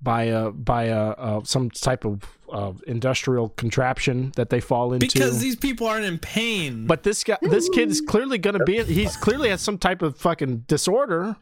by 0.00 0.22
a 0.22 0.50
by 0.52 0.84
a, 0.84 0.98
uh 1.10 1.40
some 1.44 1.68
type 1.68 2.06
of 2.06 2.22
uh, 2.52 2.72
industrial 2.86 3.50
contraption 3.50 4.32
that 4.36 4.50
they 4.50 4.60
fall 4.60 4.92
into. 4.92 5.06
Because 5.06 5.40
these 5.40 5.56
people 5.56 5.86
aren't 5.86 6.04
in 6.04 6.18
pain. 6.18 6.86
But 6.86 7.02
this 7.02 7.22
guy, 7.24 7.38
this 7.42 7.68
kid 7.68 7.90
is 7.90 8.00
clearly 8.00 8.38
gonna 8.38 8.64
be. 8.64 8.82
He's 8.84 9.16
clearly 9.16 9.50
has 9.50 9.60
some 9.60 9.78
type 9.78 10.02
of 10.02 10.16
fucking 10.16 10.64
disorder, 10.66 11.36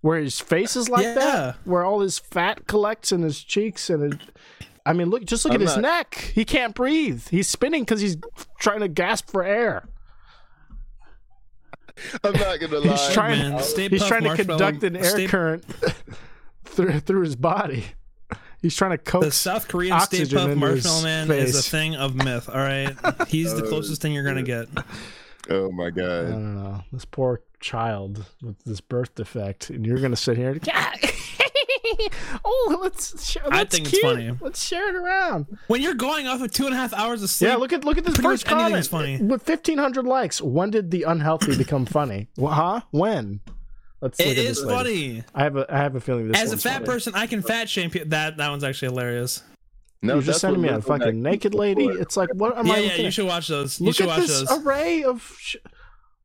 where 0.00 0.18
his 0.20 0.40
face 0.40 0.76
is 0.76 0.88
like 0.88 1.04
Yeah. 1.04 1.14
that, 1.14 1.56
where 1.64 1.84
all 1.84 2.00
his 2.00 2.18
fat 2.18 2.66
collects 2.66 3.12
in 3.12 3.22
his 3.22 3.42
cheeks, 3.42 3.88
and 3.90 4.14
it, 4.14 4.20
I 4.84 4.92
mean, 4.92 5.10
look, 5.10 5.24
just 5.24 5.44
look 5.44 5.54
I'm 5.54 5.60
at 5.62 5.66
his 5.66 5.76
not- 5.76 5.82
neck. 5.82 6.14
He 6.34 6.44
can't 6.44 6.74
breathe. 6.74 7.26
He's 7.28 7.48
spinning 7.48 7.82
because 7.82 8.00
he's 8.00 8.16
trying 8.60 8.80
to 8.80 8.88
gasp 8.88 9.30
for 9.30 9.42
air. 9.42 9.88
I'm 12.22 12.34
not 12.34 12.60
gonna 12.60 12.78
lie. 12.80 12.90
He's 12.96 13.14
trying. 13.14 13.38
man, 13.50 13.58
he's 13.58 13.74
Puft 13.74 14.08
trying 14.08 14.24
to 14.24 14.36
conduct 14.36 14.84
an 14.84 14.96
air 14.96 15.04
Stay- 15.04 15.26
current 15.26 15.64
through 16.64 17.00
through 17.00 17.22
his 17.22 17.36
body. 17.36 17.84
He's 18.66 18.74
trying 18.76 18.98
to 18.98 19.20
the. 19.20 19.30
South 19.30 19.68
Korean 19.68 19.98
Stay 20.00 20.22
oxygen 20.22 20.38
Puft 20.38 20.56
Marshmallow 20.56 21.02
Man 21.04 21.30
is 21.30 21.56
a 21.56 21.62
thing 21.70 21.94
of 21.94 22.16
myth. 22.16 22.48
All 22.48 22.56
right, 22.56 22.96
he's 23.28 23.54
the 23.54 23.62
Oh, 23.64 23.68
closest 23.68 24.02
thing 24.02 24.12
you're 24.12 24.24
gonna 24.24 24.42
get. 24.42 24.66
Oh 25.48 25.70
my 25.70 25.90
god! 25.90 26.04
I 26.04 26.22
god. 26.24 26.30
don't 26.32 26.54
know. 26.56 26.84
This 26.92 27.04
poor 27.04 27.42
child 27.60 28.24
with 28.42 28.58
this 28.64 28.80
birth 28.80 29.14
defect, 29.14 29.70
and 29.70 29.86
you're 29.86 29.98
gonna 30.00 30.16
sit 30.16 30.36
here 30.36 30.50
and 30.50 30.68
oh, 32.44 32.78
let's. 32.82 33.30
Share, 33.30 33.44
I 33.46 33.58
that's 33.58 33.76
think 33.76 33.88
it's 33.92 33.98
funny. 34.00 34.32
Let's 34.40 34.64
share 34.64 34.88
it 34.88 34.96
around. 34.96 35.46
When 35.68 35.80
you're 35.82 35.94
going 35.94 36.26
off 36.26 36.42
of 36.42 36.50
two 36.50 36.66
and 36.66 36.74
a 36.74 36.76
half 36.76 36.92
hours 36.92 37.22
of 37.22 37.30
sleep, 37.30 37.50
Yeah, 37.50 37.56
look 37.56 37.72
at 37.72 37.84
look 37.84 37.98
at 37.98 38.04
this 38.04 38.16
first 38.16 38.46
comment 38.46 38.84
funny. 38.88 39.18
with 39.22 39.48
1,500 39.48 40.04
likes. 40.04 40.42
When 40.42 40.70
did 40.70 40.90
the 40.90 41.04
unhealthy 41.04 41.56
become 41.56 41.86
funny? 41.86 42.26
Huh? 42.38 42.80
When? 42.90 43.40
Let's 44.00 44.18
look 44.18 44.28
it 44.28 44.32
at 44.38 44.44
is 44.44 44.56
this 44.58 44.64
later. 44.64 44.76
funny. 44.76 45.24
I 45.34 45.42
have 45.44 45.56
a 45.56 45.66
I 45.74 45.78
have 45.78 45.94
a 45.96 46.00
feeling 46.00 46.28
this 46.28 46.40
As 46.40 46.52
a 46.52 46.56
fat 46.58 46.74
funny. 46.74 46.86
person, 46.86 47.14
I 47.14 47.26
can 47.26 47.42
fat 47.42 47.68
shame 47.68 47.90
people. 47.90 48.08
That 48.10 48.36
that 48.36 48.50
one's 48.50 48.62
actually 48.64 48.88
hilarious. 48.88 49.42
No, 50.02 50.14
You're 50.14 50.22
just 50.22 50.26
that's 50.26 50.40
sending 50.42 50.60
me 50.62 50.68
a 50.68 50.80
fucking 50.82 51.06
that 51.22 51.30
naked 51.30 51.54
lady. 51.54 51.86
for. 51.88 51.98
It's 51.98 52.16
like 52.16 52.28
what 52.34 52.56
am 52.58 52.66
yeah, 52.66 52.72
I 52.74 52.76
yeah, 52.78 52.88
looking 52.90 53.04
you 53.06 53.10
should 53.10 53.26
watch 53.26 53.48
those. 53.48 53.80
You 53.80 53.86
Look 53.86 53.96
should 53.96 54.04
at 54.08 54.18
watch 54.18 54.26
this 54.28 54.48
those. 54.48 54.64
array 54.64 55.02
of. 55.04 55.22
Sh- 55.40 55.56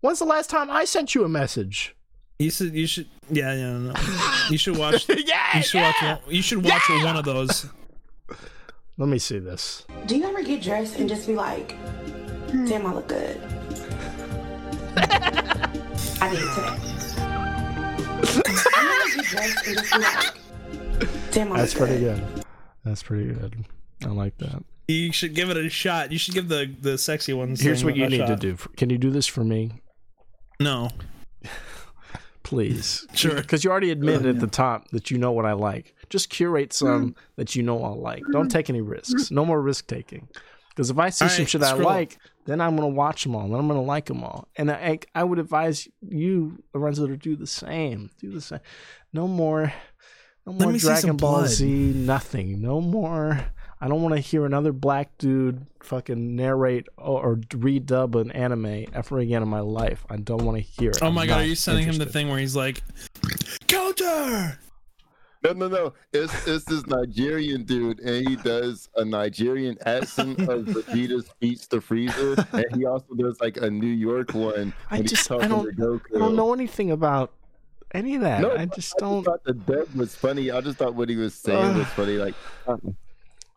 When's 0.01 0.19
the 0.19 0.25
last 0.25 0.49
time 0.49 0.69
I 0.69 0.83
sent 0.85 1.15
you 1.15 1.23
a 1.23 1.29
message? 1.29 1.95
You 2.39 2.49
should, 2.49 2.73
you 2.73 2.87
should, 2.87 3.07
yeah, 3.29 3.53
yeah, 3.53 3.77
no. 3.77 3.93
You 4.49 4.57
should 4.57 4.75
watch. 4.79 5.07
yeah, 5.07 5.57
You 5.57 5.61
should 5.63 5.81
watch. 5.81 6.01
One, 6.01 6.17
you 6.27 6.41
should 6.41 6.63
watch 6.65 6.89
one 6.89 7.15
of 7.15 7.23
those. 7.23 7.67
Let 8.97 9.09
me 9.09 9.19
see 9.19 9.37
this. 9.39 9.85
Do 10.07 10.17
you 10.17 10.25
ever 10.25 10.41
get 10.41 10.61
dressed 10.63 10.97
and 10.97 11.07
just 11.07 11.27
be 11.27 11.35
like, 11.35 11.73
hmm, 12.49 12.65
damn, 12.65 12.85
I 12.87 12.93
look 12.93 13.07
good? 13.07 13.39
I 14.97 16.29
did 16.31 16.39
it 16.39 17.00
damn, 21.31 21.49
That's 21.49 21.73
pretty 21.73 21.99
good? 21.99 22.17
good. 22.19 22.45
That's 22.83 23.03
pretty 23.03 23.33
good. 23.33 23.65
I 24.03 24.07
like 24.07 24.37
that. 24.39 24.63
You 24.87 25.11
should 25.11 25.35
give 25.35 25.49
it 25.49 25.57
a 25.57 25.69
shot. 25.69 26.11
You 26.11 26.17
should 26.17 26.33
give 26.33 26.49
the 26.49 26.73
the 26.81 26.97
sexy 26.97 27.33
ones. 27.33 27.61
Here's 27.61 27.83
what 27.83 27.95
you 27.95 28.05
a 28.05 28.09
need 28.09 28.27
to 28.27 28.35
do. 28.35 28.57
Can 28.77 28.89
you 28.89 28.97
do 28.97 29.09
this 29.09 29.27
for 29.27 29.43
me, 29.43 29.71
No, 30.59 30.89
please? 32.43 33.07
Sure. 33.13 33.35
Because 33.35 33.63
you 33.63 33.71
already 33.71 33.91
admitted 33.91 34.25
at 34.25 34.39
the 34.39 34.47
top 34.47 34.89
that 34.89 35.11
you 35.11 35.17
know 35.17 35.31
what 35.31 35.45
I 35.45 35.53
like. 35.53 35.95
Just 36.09 36.29
curate 36.29 36.73
some 36.73 37.11
mm. 37.11 37.15
that 37.37 37.55
you 37.55 37.63
know 37.63 37.81
I'll 37.83 37.99
like. 37.99 38.23
Don't 38.31 38.49
take 38.49 38.69
any 38.69 38.81
risks. 38.81 39.31
No 39.31 39.45
more 39.45 39.61
risk 39.61 39.87
taking. 39.87 40.27
Because 40.69 40.89
if 40.89 40.97
I 40.97 41.09
see 41.09 41.25
All 41.25 41.29
some 41.29 41.43
right, 41.43 41.49
shit 41.49 41.63
I 41.63 41.69
scroll. 41.69 41.83
like, 41.83 42.17
then 42.45 42.61
I'm 42.61 42.75
gonna 42.75 42.87
watch 42.89 43.23
them 43.23 43.35
all. 43.35 43.47
Then 43.47 43.59
I'm 43.59 43.67
gonna 43.67 43.81
like 43.81 44.05
them 44.05 44.23
all. 44.23 44.47
And 44.55 44.71
I, 44.71 44.99
I 45.13 45.23
would 45.23 45.39
advise 45.39 45.87
you, 46.01 46.63
Lorenzo, 46.73 47.07
to 47.07 47.17
do 47.17 47.35
the 47.35 47.47
same. 47.47 48.09
Do 48.19 48.31
the 48.31 48.41
same. 48.41 48.59
No 49.13 49.27
more. 49.27 49.73
No 50.45 50.53
more 50.53 50.73
Dragon 50.73 51.17
Ball 51.17 51.39
blood. 51.39 51.49
Z. 51.49 51.93
Nothing. 51.95 52.61
No 52.61 52.81
more. 52.81 53.45
I 53.83 53.87
don't 53.87 54.03
want 54.03 54.13
to 54.15 54.21
hear 54.21 54.45
another 54.45 54.71
black 54.71 55.17
dude 55.17 55.65
fucking 55.81 56.35
narrate 56.35 56.87
or, 56.97 57.23
or 57.23 57.35
redub 57.35 58.19
an 58.19 58.31
anime 58.31 58.85
ever 58.93 59.19
again 59.19 59.41
in 59.41 59.49
my 59.49 59.59
life. 59.59 60.05
I 60.07 60.17
don't 60.17 60.43
want 60.45 60.57
to 60.57 60.61
hear 60.61 60.91
it. 60.91 60.99
Oh 61.01 61.07
I'm 61.07 61.15
my 61.15 61.25
god, 61.25 61.41
are 61.41 61.45
you 61.45 61.55
sending 61.55 61.85
him 61.85 61.97
the 61.97 62.05
thing 62.05 62.29
where 62.29 62.37
he's 62.37 62.55
like, 62.55 62.83
counter? 63.67 64.59
No, 65.43 65.53
no, 65.53 65.67
no. 65.67 65.93
It's 66.13 66.47
it's 66.47 66.65
this 66.65 66.85
Nigerian 66.85 67.63
dude, 67.63 67.99
and 67.99 68.27
he 68.27 68.35
does 68.35 68.89
a 68.95 69.03
Nigerian 69.03 69.75
accent 69.85 70.39
of 70.41 70.65
Vegeta's 70.65 71.29
beats 71.39 71.65
the 71.67 71.77
Frieza, 71.77 72.45
and 72.53 72.75
he 72.75 72.85
also 72.85 73.13
does 73.15 73.39
like 73.41 73.57
a 73.57 73.69
New 73.69 73.87
York 73.87 74.33
one. 74.33 74.73
I 74.89 74.95
when 74.95 75.01
he's 75.01 75.11
just- 75.11 75.31
I 75.31 75.47
don't- 75.47 75.65
to 75.65 75.71
Goku. 75.81 76.15
I 76.15 76.19
don't 76.19 76.35
know 76.35 76.53
anything 76.53 76.91
about 76.91 77.31
any 77.93 78.15
of 78.15 78.21
that. 78.21 78.41
No, 78.41 78.51
I 78.55 78.65
just 78.67 78.95
don't. 78.99 79.23
thought 79.23 79.43
the 79.43 79.53
dub 79.53 79.93
was 79.95 80.15
funny. 80.15 80.51
I 80.51 80.61
just 80.61 80.77
thought 80.77 80.93
what 80.93 81.09
he 81.09 81.15
was 81.15 81.33
saying 81.33 81.75
was 81.77 81.87
Ugh. 81.87 81.93
funny. 81.95 82.17
Like, 82.17 82.35
uh, 82.67 82.77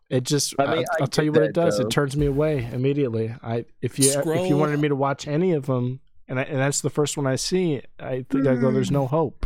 It 0.09 0.23
just. 0.23 0.55
I 0.59 0.63
I 0.65 0.75
mean, 0.75 0.85
I 0.91 1.01
will 1.01 1.07
tell 1.07 1.23
you 1.25 1.31
what 1.31 1.43
it 1.43 1.53
does. 1.53 1.77
though. 1.77 1.85
It 1.85 1.91
turns 1.91 2.17
me 2.17 2.25
away 2.25 2.67
immediately. 2.71 3.33
I 3.43 3.65
if 3.81 3.99
you 3.99 4.09
if 4.11 4.49
you 4.49 4.57
wanted 4.57 4.79
me 4.79 4.87
to 4.87 4.95
watch 4.95 5.27
any 5.27 5.51
of 5.53 5.67
them, 5.67 5.99
and 6.27 6.39
I, 6.39 6.43
and 6.43 6.57
that's 6.57 6.81
the 6.81 6.89
first 6.89 7.15
one 7.15 7.27
I 7.27 7.35
see, 7.35 7.81
I 7.99 8.25
think 8.29 8.47
I 8.47 8.55
go. 8.55 8.71
There's 8.71 8.91
no 8.91 9.05
hope. 9.07 9.45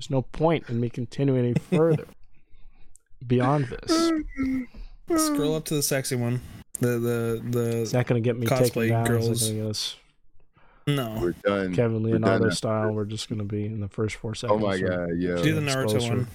There's 0.00 0.10
no 0.10 0.22
point 0.22 0.68
in 0.68 0.80
me 0.80 0.90
continuing 0.90 1.44
any 1.44 1.54
further 1.54 2.06
beyond 3.26 3.66
this. 3.66 4.12
Scroll 5.16 5.54
up 5.56 5.66
to 5.66 5.74
the 5.74 5.82
sexy 5.82 6.16
one. 6.16 6.40
The 6.80 6.98
the 6.98 7.42
the. 7.50 7.82
It's 7.82 7.92
not 7.92 8.06
going 8.06 8.22
to 8.22 8.26
get 8.26 8.38
me 8.38 8.46
Cosplay 8.46 8.72
taken 8.72 8.88
down. 8.88 9.06
girls. 9.06 9.28
It's 9.28 9.42
not 9.42 9.46
going 9.46 9.58
to 9.58 9.62
get 9.64 9.70
us 9.70 9.96
no, 10.86 11.18
we're 11.20 11.32
done. 11.32 11.74
Kevin 11.74 12.02
We're 12.02 12.12
done 12.12 12.22
Leonardo 12.22 12.50
style. 12.50 12.92
We're 12.92 13.04
just 13.04 13.28
going 13.28 13.38
to 13.38 13.44
be 13.44 13.66
in 13.66 13.80
the 13.80 13.88
first 13.88 14.16
four 14.16 14.34
seconds. 14.34 14.62
Oh 14.62 14.66
my 14.66 14.78
so 14.78 14.86
god, 14.88 15.08
yeah. 15.16 15.36
do 15.36 15.54
the 15.54 15.60
Naruto 15.60 15.84
exposure. 15.84 16.08
one. 16.16 16.28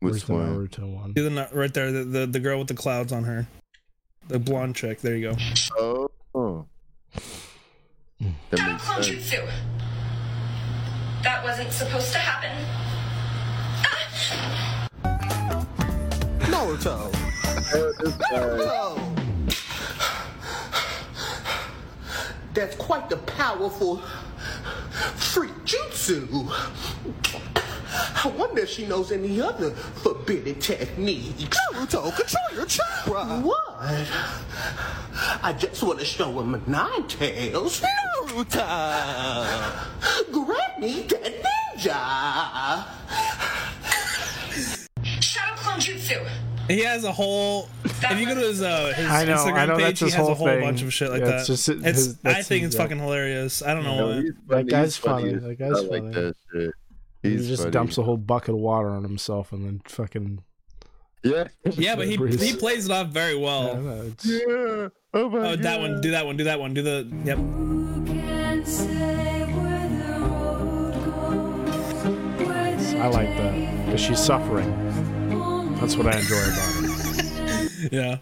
Where's 0.00 0.14
Which 0.14 0.24
the 0.26 0.32
one? 0.32 0.56
Naruto 0.56 0.94
one? 0.94 1.12
Do 1.12 1.28
the 1.28 1.48
right 1.52 1.72
there. 1.74 1.92
The, 1.92 2.04
the 2.04 2.26
the 2.26 2.40
girl 2.40 2.58
with 2.58 2.68
the 2.68 2.74
clouds 2.74 3.12
on 3.12 3.24
her. 3.24 3.46
The 4.28 4.38
blonde 4.38 4.76
chick. 4.76 5.00
There 5.00 5.16
you 5.16 5.30
go. 5.30 5.36
Oh, 5.78 6.10
oh. 6.34 6.66
That 8.50 8.60
makes 8.66 9.06
sense. 9.06 9.34
That 11.22 11.44
wasn't 11.44 11.70
supposed 11.72 12.12
to 12.12 12.18
happen. 12.18 12.50
Naruto. 16.50 17.12
That's 22.54 22.76
quite 22.76 23.10
the 23.10 23.18
powerful 23.18 23.98
freak 25.16 25.52
jutsu. 25.64 26.50
I 27.92 28.28
wonder 28.36 28.62
if 28.62 28.68
she 28.70 28.86
knows 28.86 29.10
any 29.12 29.40
other 29.40 29.70
forbidden 29.72 30.54
techniques. 30.60 31.56
Naruto, 31.72 32.14
control 32.14 32.44
your 32.54 32.66
chakra. 32.66 33.24
What? 33.40 33.64
I 35.42 35.52
just 35.58 35.82
want 35.82 35.98
to 35.98 36.04
show 36.04 36.38
him 36.40 36.52
my 36.52 36.60
nine 36.66 37.06
tails. 37.08 37.80
Naruto. 37.80 38.62
Grab 40.32 40.78
me 40.78 41.02
that 41.02 41.42
ninja. 41.42 42.84
Shadow 45.22 45.54
Clone 45.56 45.78
Jutsu. 45.80 46.26
He 46.68 46.80
has 46.84 47.04
a 47.04 47.10
whole. 47.12 47.68
If 47.84 48.18
you 48.20 48.26
go 48.26 48.34
to 48.34 48.40
his 48.40 48.62
uh 48.62 48.92
his 48.96 49.06
I 49.06 49.24
know, 49.24 49.34
Instagram 49.36 49.54
I 49.56 49.66
know 49.66 49.76
page, 49.76 49.84
that's 49.86 50.00
he 50.00 50.06
has 50.06 50.14
a 50.14 50.22
whole 50.22 50.34
whole 50.34 50.46
thing. 50.46 50.60
bunch 50.60 50.82
of 50.82 50.92
shit 50.92 51.10
like 51.10 51.20
Yeah, 51.20 51.26
that. 51.26 51.38
it's 51.40 51.46
just 51.48 51.68
it's 51.68 51.84
his- 51.84 52.16
I 52.24 52.42
think 52.42 52.62
his- 52.62 52.68
it's 52.68 52.76
yeah. 52.76 52.82
fucking 52.82 52.98
hilarious. 52.98 53.62
I 53.62 53.74
don't 53.74 53.84
know. 53.84 54.20
No, 54.20 54.22
why. 54.46 54.62
he's 54.62 54.70
guy's 54.70 54.96
funny 54.96 55.32
funny. 55.34 55.46
That 55.48 55.58
guy's 55.58 55.72
I 55.72 55.80
like 55.80 56.02
funny. 56.02 56.14
that 56.14 56.34
shit. 56.52 56.70
He 57.22 57.36
just 57.36 57.62
funny. 57.62 57.70
dumps 57.72 57.98
a 57.98 58.02
whole 58.02 58.16
bucket 58.16 58.50
of 58.54 58.60
water 58.60 58.88
on 58.88 59.02
himself 59.02 59.52
and 59.52 59.64
then 59.66 59.82
fucking. 59.86 60.42
Yeah. 61.22 61.48
yeah, 61.72 61.96
but 61.96 62.06
he 62.08 62.16
Breeze. 62.16 62.40
he 62.40 62.54
plays 62.56 62.86
it 62.86 62.92
off 62.92 63.08
very 63.08 63.36
well. 63.36 63.74
don't 63.74 63.84
know, 63.84 64.12
Yeah. 64.24 64.88
Oh 65.12 65.28
my 65.28 65.38
Oh, 65.50 65.56
that 65.56 65.80
one. 65.80 66.00
Do 66.00 66.12
that 66.12 66.24
one. 66.24 66.36
Do 66.38 66.44
that 66.44 66.58
one. 66.60 66.72
Do 66.72 66.82
the. 66.82 67.06
Yep. 67.24 67.38
I 72.92 73.06
like 73.06 73.28
that 73.36 73.84
because 73.86 74.00
she's 74.00 74.18
suffering. 74.18 74.68
That's 75.80 75.96
what 75.96 76.06
I 76.06 76.18
enjoy 76.18 76.36
about 76.36 76.74
it. 76.84 76.90
Yeah. 77.92 78.18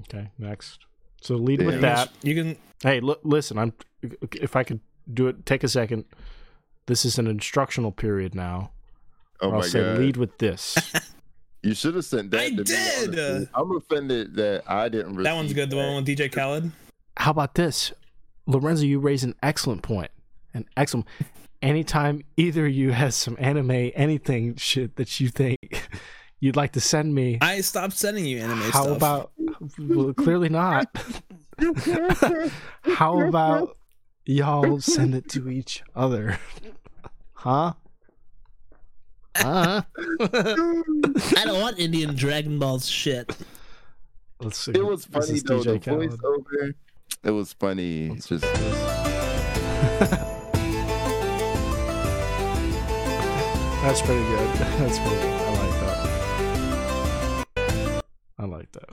Okay, 0.00 0.30
next. 0.38 0.78
So 1.20 1.34
lead 1.34 1.62
with 1.62 1.82
that. 1.82 2.10
You 2.22 2.34
can. 2.34 2.56
Hey, 2.82 3.00
look, 3.00 3.20
listen. 3.22 3.58
I'm. 3.58 3.74
If 4.32 4.56
I 4.56 4.64
could 4.64 4.80
do 5.12 5.28
it, 5.28 5.44
take 5.44 5.62
a 5.62 5.68
second. 5.68 6.06
This 6.86 7.04
is 7.04 7.18
an 7.18 7.26
instructional 7.26 7.92
period 7.92 8.34
now. 8.34 8.70
Oh 9.40 9.50
my 9.50 9.56
I'll 9.58 9.62
say 9.62 9.80
god. 9.82 9.98
lead 9.98 10.16
with 10.16 10.38
this. 10.38 10.76
You 11.64 11.72
should 11.74 11.94
have 11.94 12.04
sent 12.04 12.30
that. 12.32 12.40
I 12.42 12.50
to 12.50 12.56
me, 12.56 12.62
did! 12.64 13.08
honestly. 13.18 13.48
I'm 13.54 13.74
offended 13.76 14.34
that 14.34 14.64
I 14.70 14.90
didn't. 14.90 15.22
That 15.22 15.34
one's 15.34 15.54
good. 15.54 15.70
The 15.70 15.76
one 15.76 15.96
with 15.96 16.06
DJ 16.06 16.30
Khaled. 16.30 16.70
How 17.16 17.30
about 17.30 17.54
this, 17.54 17.90
Lorenzo? 18.46 18.84
You 18.84 18.98
raise 18.98 19.24
an 19.24 19.34
excellent 19.42 19.80
point. 19.82 20.10
An 20.52 20.66
excellent. 20.76 21.06
Anytime 21.62 22.22
either 22.36 22.66
of 22.66 22.72
you 22.74 22.92
has 22.92 23.16
some 23.16 23.34
anime, 23.40 23.70
anything 23.94 24.56
shit 24.56 24.96
that 24.96 25.18
you 25.20 25.30
think 25.30 25.88
you'd 26.38 26.54
like 26.54 26.72
to 26.72 26.80
send 26.82 27.14
me, 27.14 27.38
I 27.40 27.62
stopped 27.62 27.94
sending 27.94 28.26
you 28.26 28.40
anime 28.40 28.58
how 28.70 28.82
stuff. 28.82 28.96
about? 28.98 29.32
Well, 29.78 30.12
clearly 30.12 30.50
not. 30.50 30.86
how 32.82 33.20
about 33.26 33.78
y'all 34.26 34.80
send 34.82 35.14
it 35.14 35.28
to 35.30 35.48
each 35.48 35.82
other? 35.94 36.38
Huh? 37.36 37.74
Uh, 39.34 39.82
I 39.92 41.42
don't 41.44 41.60
want 41.60 41.78
Indian 41.78 42.14
Dragon 42.14 42.58
Balls 42.58 42.88
shit. 42.88 43.36
let's 44.40 44.56
see. 44.56 44.72
It 44.72 44.82
was 44.82 45.04
funny 45.04 45.32
is 45.34 45.42
though. 45.42 45.62
The 45.62 45.78
Khaled. 45.78 46.12
voiceover. 46.12 46.72
It 47.22 47.32
was 47.32 47.52
funny. 47.52 48.06
It's 48.12 48.28
just 48.28 48.44
That's 53.82 54.00
pretty 54.00 54.24
good. 54.24 54.48
That's 54.56 54.98
pretty 54.98 55.16
good. 55.16 55.42
I 55.42 55.50
like 55.52 55.80
that. 57.56 58.04
I 58.38 58.44
like 58.46 58.72
that. 58.72 58.88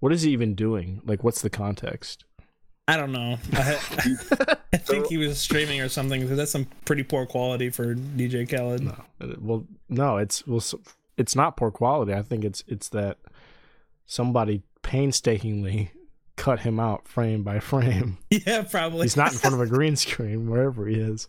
What 0.00 0.12
is 0.12 0.22
he 0.22 0.32
even 0.32 0.56
doing? 0.56 1.00
Like, 1.04 1.22
what's 1.22 1.40
the 1.40 1.50
context? 1.50 2.24
I 2.88 2.96
don't 2.96 3.12
know. 3.12 3.38
I, 3.52 3.78
I 4.72 4.76
think 4.78 5.06
he 5.08 5.18
was 5.18 5.38
streaming 5.38 5.80
or 5.80 5.88
something. 5.88 6.26
'cause 6.26 6.36
That's 6.36 6.50
some 6.50 6.66
pretty 6.86 7.02
poor 7.04 7.26
quality 7.26 7.68
for 7.70 7.94
DJ 7.94 8.48
Khaled. 8.48 8.82
No. 8.82 9.04
Well, 9.40 9.66
no. 9.88 10.16
It's 10.16 10.46
well, 10.46 10.62
it's 11.16 11.36
not 11.36 11.56
poor 11.56 11.70
quality. 11.70 12.14
I 12.14 12.22
think 12.22 12.44
it's 12.44 12.64
it's 12.66 12.88
that 12.90 13.18
somebody 14.06 14.62
painstakingly 14.82 15.90
cut 16.36 16.60
him 16.60 16.80
out 16.80 17.06
frame 17.06 17.42
by 17.42 17.60
frame. 17.60 18.18
Yeah, 18.30 18.62
probably. 18.62 19.02
He's 19.02 19.16
not 19.16 19.32
in 19.32 19.38
front 19.38 19.54
of 19.54 19.60
a 19.60 19.66
green 19.66 19.94
screen 19.96 20.48
wherever 20.48 20.86
he 20.86 20.96
is. 20.96 21.28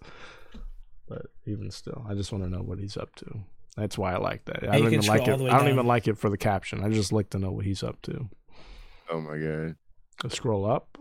But 1.08 1.26
even 1.46 1.72
still, 1.72 2.06
I 2.08 2.14
just 2.14 2.32
want 2.32 2.44
to 2.46 2.50
know 2.50 2.62
what 2.62 2.80
he's 2.80 2.96
up 2.96 3.14
to. 3.16 3.40
That's 3.76 3.98
why 3.98 4.14
I 4.14 4.18
like 4.18 4.46
that. 4.46 4.64
I 4.70 4.78
you 4.78 4.84
don't 4.84 4.94
even 4.94 5.06
like 5.08 5.28
it. 5.28 5.32
all 5.32 5.38
the 5.38 5.44
way 5.46 5.50
I 5.50 5.54
don't 5.58 5.66
down. 5.66 5.74
even 5.74 5.88
like 5.88 6.08
it 6.08 6.18
for 6.18 6.30
the 6.30 6.38
caption. 6.38 6.84
I 6.84 6.90
just 6.90 7.12
like 7.12 7.32
to 7.32 7.40
know 7.40 7.52
what 7.52 7.66
he's 7.66 7.82
up 7.84 8.02
to. 8.04 8.30
oh 9.10 9.20
my 9.20 9.38
god. 9.38 9.76
Go 10.22 10.30
scroll 10.30 10.66
up. 10.70 10.98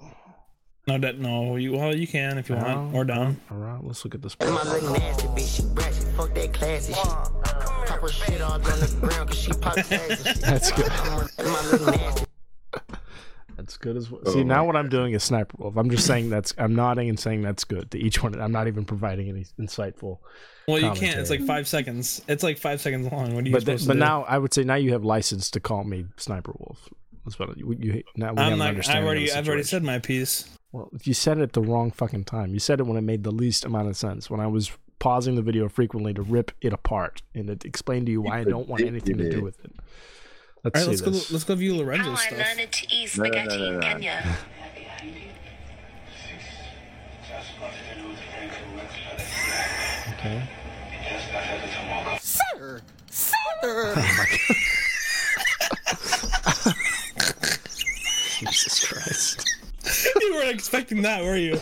No, 0.88 0.96
that 0.96 1.18
no. 1.18 1.56
You 1.56 1.72
well, 1.74 1.94
you 1.94 2.06
can 2.06 2.38
if 2.38 2.48
you 2.48 2.54
want, 2.54 2.66
Down, 2.66 2.94
or 2.94 3.04
down. 3.04 3.38
All 3.50 3.58
right, 3.58 3.78
let's 3.84 4.02
look 4.06 4.14
at 4.14 4.22
this. 4.22 4.34
My 4.40 4.46
little 4.62 4.94
nasty 4.94 5.26
bitch, 5.28 5.56
she 5.56 5.62
ratchet, 5.74 6.02
fuck 6.16 6.34
that 6.34 6.54
classy 6.54 6.94
shit. 6.94 7.04
Pop 7.04 8.00
her 8.00 8.08
shit 8.08 8.40
all 8.40 8.52
on 8.52 8.62
the 8.62 8.96
ground 8.98 9.28
cause 9.28 9.38
she 9.38 9.52
pop 9.52 9.74
tags. 9.74 10.22
That's 10.40 10.72
good. 10.72 10.88
My 10.88 11.60
little 11.70 11.86
nasty 11.88 12.24
That's 13.58 13.76
good 13.76 13.98
as 13.98 14.10
well. 14.10 14.22
Oh 14.24 14.32
See, 14.32 14.38
my 14.44 14.54
now 14.54 14.64
what 14.66 14.76
I'm 14.76 14.88
doing 14.88 15.12
is 15.12 15.22
sniper 15.22 15.56
wolf. 15.58 15.76
I'm 15.76 15.90
just 15.90 16.06
saying 16.06 16.30
that's. 16.30 16.54
I'm 16.56 16.74
nodding 16.74 17.10
and 17.10 17.20
saying 17.20 17.42
that's 17.42 17.64
good 17.64 17.90
to 17.90 17.98
each 17.98 18.22
one. 18.22 18.40
I'm 18.40 18.52
not 18.52 18.66
even 18.66 18.86
providing 18.86 19.28
any 19.28 19.44
insightful. 19.60 20.20
Well, 20.66 20.78
you 20.80 20.90
can't. 20.92 21.18
It's 21.20 21.28
like 21.28 21.42
five 21.42 21.68
seconds. 21.68 22.22
It's 22.28 22.42
like 22.42 22.56
five 22.56 22.80
seconds 22.80 23.12
long. 23.12 23.34
What 23.34 23.44
are 23.44 23.46
you 23.46 23.52
But 23.52 23.66
th- 23.66 23.80
supposed 23.80 23.88
but 23.88 23.94
to 23.94 23.98
do? 24.00 24.06
now 24.06 24.22
I 24.24 24.38
would 24.38 24.54
say 24.54 24.64
now 24.64 24.76
you 24.76 24.92
have 24.92 25.04
license 25.04 25.50
to 25.50 25.60
call 25.60 25.84
me 25.84 26.06
sniper 26.16 26.52
wolf. 26.58 26.88
That's 27.26 27.38
what 27.38 27.58
you. 27.58 27.76
you 27.78 28.02
now 28.16 28.32
we 28.32 28.38
have 28.40 28.46
I'm 28.46 28.52
an 28.54 28.58
not. 28.58 28.64
I've 28.64 28.68
understanding 28.70 29.02
of 29.02 29.06
already. 29.08 29.26
the 29.26 29.36
I've 29.36 29.48
already 29.48 29.62
said 29.64 29.82
my 29.82 29.98
piece. 29.98 30.48
Well, 30.72 30.90
you 31.02 31.14
said 31.14 31.38
it 31.38 31.42
at 31.42 31.52
the 31.54 31.62
wrong 31.62 31.90
fucking 31.90 32.24
time. 32.24 32.52
You 32.52 32.60
said 32.60 32.80
it 32.80 32.84
when 32.84 32.96
it 32.96 33.02
made 33.02 33.24
the 33.24 33.30
least 33.30 33.64
amount 33.64 33.88
of 33.88 33.96
sense. 33.96 34.28
When 34.28 34.40
I 34.40 34.46
was 34.46 34.70
pausing 34.98 35.36
the 35.36 35.42
video 35.42 35.68
frequently 35.68 36.12
to 36.12 36.22
rip 36.22 36.52
it 36.60 36.72
apart 36.72 37.22
and 37.34 37.48
it 37.48 37.64
explained 37.64 38.06
to 38.06 38.12
you 38.12 38.20
why 38.20 38.40
I 38.40 38.44
don't 38.44 38.68
want 38.68 38.82
anything 38.82 39.16
to 39.18 39.30
do 39.30 39.42
with 39.42 39.64
it. 39.64 39.72
Let's 40.64 40.80
All 40.80 40.88
right, 40.88 40.98
see 40.98 41.04
let's 41.04 41.28
go. 41.28 41.32
Let's 41.32 41.44
go 41.44 41.54
view 41.54 41.76
Lorenzo's 41.76 42.20
stuff. 42.20 42.56
to 42.70 42.94
eat 42.94 43.16
No, 43.16 43.24
no, 43.24 43.44
no, 43.44 43.56
no, 43.56 43.70
no. 43.72 43.80
Kenya. 43.80 44.36
Okay. 50.18 50.42
Sir, 52.20 52.80
sir. 53.08 53.34
Oh 55.86 56.72
Jesus 58.40 58.84
Christ. 58.84 59.47
you 60.20 60.34
weren't 60.34 60.50
expecting 60.50 61.02
that, 61.02 61.22
were 61.22 61.36
you? 61.36 61.60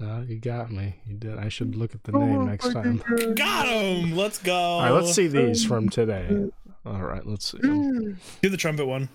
No, 0.00 0.24
you 0.26 0.36
got 0.38 0.70
me. 0.70 0.96
You 1.06 1.16
did. 1.16 1.38
I 1.38 1.48
should 1.48 1.76
look 1.76 1.94
at 1.94 2.02
the 2.04 2.12
Oh 2.14 2.18
name 2.18 2.46
next 2.46 2.72
time. 2.72 3.02
Got 3.34 3.66
him. 3.68 4.16
Let's 4.16 4.38
go. 4.38 4.54
All 4.54 4.82
right, 4.82 4.90
let's 4.90 5.14
see 5.14 5.28
these 5.28 5.64
from 5.64 5.88
today. 5.88 6.50
All 6.84 7.02
right, 7.02 7.24
let's 7.26 7.50
see. 7.52 7.58
Do 7.58 8.16
the 8.42 8.56
trumpet 8.56 8.86
one. 8.86 9.08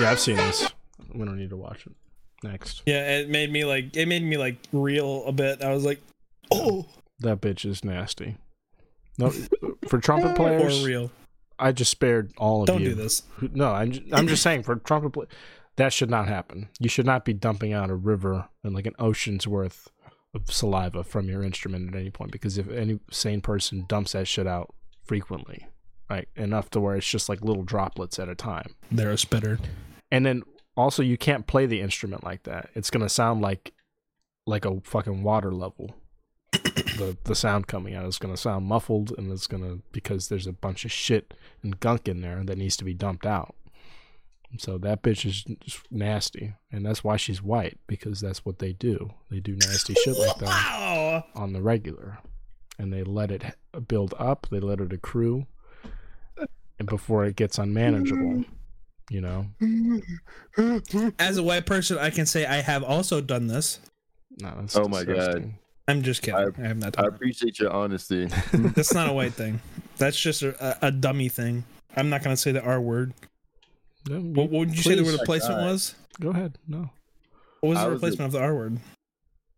Yeah, 0.00 0.10
I've 0.10 0.20
seen 0.20 0.36
this. 0.36 0.68
We 1.12 1.24
don't 1.24 1.38
need 1.38 1.50
to 1.50 1.56
watch 1.56 1.86
it. 1.86 1.92
Next. 2.42 2.82
Yeah, 2.84 3.18
it 3.18 3.30
made 3.30 3.50
me 3.50 3.64
like. 3.64 3.96
It 3.96 4.06
made 4.06 4.22
me 4.22 4.36
like 4.36 4.56
reel 4.72 5.24
a 5.24 5.32
bit. 5.32 5.62
I 5.62 5.72
was 5.72 5.84
like, 5.84 6.00
oh, 6.50 6.86
That 7.20 7.40
bitch 7.40 7.64
is 7.64 7.84
nasty. 7.84 8.36
No, 9.16 9.30
for 9.88 9.98
trumpet 9.98 10.32
or 10.32 10.34
players, 10.34 10.84
real. 10.84 11.10
I 11.58 11.72
just 11.72 11.90
spared 11.90 12.32
all 12.36 12.62
of 12.62 12.68
you. 12.68 12.74
Don't 12.74 12.82
you. 12.82 12.88
do 12.90 12.94
this. 12.94 13.22
No, 13.52 13.72
I'm 13.72 13.92
just, 13.92 14.04
I'm 14.12 14.26
just 14.26 14.42
saying 14.42 14.62
for 14.64 14.76
trumpet 14.76 15.10
play, 15.10 15.26
that 15.76 15.92
should 15.92 16.10
not 16.10 16.28
happen. 16.28 16.68
You 16.78 16.88
should 16.88 17.06
not 17.06 17.24
be 17.24 17.32
dumping 17.32 17.72
out 17.72 17.90
a 17.90 17.94
river 17.94 18.48
and 18.62 18.74
like 18.74 18.86
an 18.86 18.94
ocean's 18.98 19.46
worth 19.46 19.88
of 20.34 20.50
saliva 20.50 21.04
from 21.04 21.28
your 21.28 21.42
instrument 21.42 21.88
at 21.88 21.98
any 21.98 22.10
point 22.10 22.32
because 22.32 22.58
if 22.58 22.68
any 22.70 22.98
sane 23.10 23.40
person 23.40 23.84
dumps 23.88 24.12
that 24.12 24.26
shit 24.26 24.46
out 24.46 24.74
frequently, 25.04 25.66
right, 26.10 26.28
enough 26.36 26.70
to 26.70 26.80
where 26.80 26.96
it's 26.96 27.08
just 27.08 27.28
like 27.28 27.40
little 27.42 27.62
droplets 27.62 28.18
at 28.18 28.28
a 28.28 28.34
time. 28.34 28.74
They're 28.90 29.12
a 29.12 29.18
spitter. 29.18 29.58
And 30.10 30.24
then 30.26 30.42
also 30.76 31.02
you 31.02 31.16
can't 31.16 31.46
play 31.46 31.66
the 31.66 31.80
instrument 31.80 32.24
like 32.24 32.44
that. 32.44 32.70
It's 32.74 32.90
gonna 32.90 33.08
sound 33.08 33.40
like 33.40 33.72
like 34.46 34.64
a 34.64 34.80
fucking 34.82 35.22
water 35.22 35.52
level. 35.52 35.94
The 36.96 37.16
the 37.24 37.34
sound 37.34 37.66
coming 37.66 37.94
out 37.94 38.06
is 38.06 38.18
gonna 38.18 38.36
sound 38.36 38.66
muffled 38.66 39.12
and 39.16 39.30
it's 39.32 39.46
gonna 39.46 39.78
because 39.92 40.28
there's 40.28 40.46
a 40.46 40.52
bunch 40.52 40.84
of 40.84 40.92
shit 40.92 41.34
and 41.62 41.80
gunk 41.80 42.08
in 42.08 42.20
there 42.20 42.42
that 42.44 42.58
needs 42.58 42.76
to 42.76 42.84
be 42.84 42.94
dumped 42.94 43.26
out. 43.26 43.54
So 44.58 44.78
that 44.78 45.02
bitch 45.02 45.26
is 45.26 45.42
just 45.42 45.80
nasty, 45.90 46.54
and 46.70 46.86
that's 46.86 47.02
why 47.02 47.16
she's 47.16 47.42
white 47.42 47.78
because 47.88 48.20
that's 48.20 48.44
what 48.44 48.60
they 48.60 48.72
do. 48.72 49.12
They 49.30 49.40
do 49.40 49.56
nasty 49.56 49.94
shit 50.04 50.16
like 50.16 50.38
that 50.38 51.24
on 51.34 51.52
the 51.52 51.60
regular, 51.60 52.18
and 52.78 52.92
they 52.92 53.02
let 53.02 53.30
it 53.32 53.42
build 53.88 54.14
up. 54.18 54.46
They 54.50 54.60
let 54.60 54.80
it 54.80 54.92
accrue, 54.92 55.46
and 56.78 56.86
before 56.88 57.24
it 57.24 57.34
gets 57.34 57.58
unmanageable, 57.58 58.44
you 59.10 59.20
know. 59.20 59.46
As 61.18 61.36
a 61.36 61.42
white 61.42 61.66
person, 61.66 61.98
I 61.98 62.10
can 62.10 62.26
say 62.26 62.46
I 62.46 62.60
have 62.60 62.84
also 62.84 63.20
done 63.20 63.48
this. 63.48 63.80
No, 64.40 64.54
that's 64.60 64.76
Oh 64.76 64.88
my 64.88 65.02
God. 65.04 65.52
Disgusting. 65.86 65.96
I'm 65.96 66.02
just 66.02 66.22
kidding. 66.22 66.64
I, 66.64 66.68
have 66.68 66.76
not 66.78 66.98
I 66.98 67.06
appreciate 67.06 67.58
your 67.58 67.72
honesty. 67.72 68.26
That's 68.52 68.94
not 68.94 69.08
a 69.08 69.12
white 69.12 69.34
thing. 69.34 69.60
That's 69.98 70.18
just 70.18 70.42
a, 70.42 70.84
a, 70.84 70.88
a 70.88 70.90
dummy 70.90 71.28
thing. 71.28 71.64
I'm 71.96 72.10
not 72.10 72.22
gonna 72.22 72.36
say 72.36 72.52
the 72.52 72.62
R 72.62 72.80
word. 72.80 73.12
No, 74.08 74.16
What, 74.20 74.50
what 74.50 74.58
would 74.60 74.76
you 74.76 74.82
say 74.82 74.94
the 74.96 75.04
word 75.04 75.18
replacement 75.20 75.60
God. 75.60 75.66
was? 75.70 75.94
Go 76.20 76.30
ahead. 76.30 76.58
No, 76.68 76.90
What 77.60 77.70
was 77.70 77.78
I 77.78 77.84
the 77.84 77.90
was 77.90 78.02
replacement 78.02 78.26
of 78.28 78.32
the 78.32 78.40
R 78.40 78.54
word? 78.54 78.78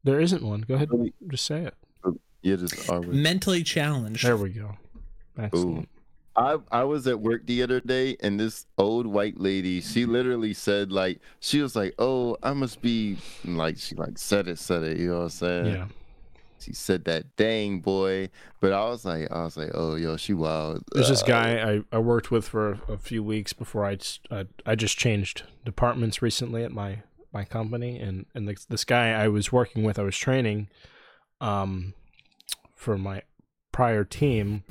there 0.04 0.20
isn't 0.20 0.42
one. 0.42 0.60
Go 0.60 0.74
ahead. 0.74 0.90
Really? 0.90 1.12
Just 1.28 1.46
say 1.46 1.62
it. 1.64 1.74
Uh, 2.04 2.12
yeah, 2.42 2.56
just 2.56 2.88
always. 2.88 3.10
Mentally 3.10 3.62
challenged. 3.62 4.24
There 4.24 4.36
we 4.36 4.50
go. 4.50 4.76
Excellent. 5.38 5.88
I 6.36 6.58
I 6.70 6.84
was 6.84 7.06
at 7.06 7.18
work 7.18 7.46
the 7.46 7.62
other 7.62 7.80
day 7.80 8.16
and 8.20 8.38
this 8.38 8.66
old 8.76 9.06
white 9.06 9.40
lady, 9.40 9.80
she 9.80 10.04
literally 10.04 10.52
said 10.52 10.92
like 10.92 11.20
she 11.40 11.60
was 11.62 11.74
like, 11.74 11.94
"Oh, 11.98 12.36
I 12.42 12.52
must 12.52 12.82
be 12.82 13.16
like 13.44 13.78
she 13.78 13.94
like 13.94 14.18
said 14.18 14.46
it, 14.46 14.58
said 14.58 14.82
it." 14.82 14.98
You 14.98 15.10
know 15.10 15.16
what 15.16 15.22
I'm 15.22 15.28
saying? 15.30 15.66
Yeah. 15.66 15.86
She 16.58 16.72
said 16.72 17.04
that, 17.04 17.36
"Dang 17.36 17.80
boy," 17.80 18.30
but 18.60 18.72
I 18.72 18.84
was 18.88 19.04
like, 19.04 19.30
I 19.30 19.44
was 19.44 19.56
like, 19.56 19.70
"Oh, 19.74 19.94
yo, 19.94 20.16
she 20.16 20.32
wild." 20.34 20.82
There's 20.92 21.08
this 21.08 21.22
Uh, 21.22 21.26
guy 21.26 21.74
I, 21.74 21.82
I 21.92 21.98
worked 21.98 22.30
with 22.30 22.48
for 22.48 22.78
a, 22.88 22.96
few 22.98 23.22
weeks 23.22 23.52
before 23.52 23.84
i 23.84 24.74
just 24.74 24.98
changed 24.98 25.42
departments 25.64 26.22
recently 26.22 26.64
at 26.64 26.72
my 26.72 27.02
my 27.32 27.44
company. 27.44 27.98
And 27.98 28.26
and 28.34 28.48
this, 28.48 28.64
this 28.64 28.84
guy 28.84 29.10
I 29.10 29.28
was 29.28 29.52
working 29.52 29.84
with 29.84 29.98
I 29.98 30.02
was 30.02 30.16
training 30.16 30.68
um 31.40 31.92
for 32.74 32.96
my 32.96 33.22
prior 33.72 34.04
team. 34.04 34.64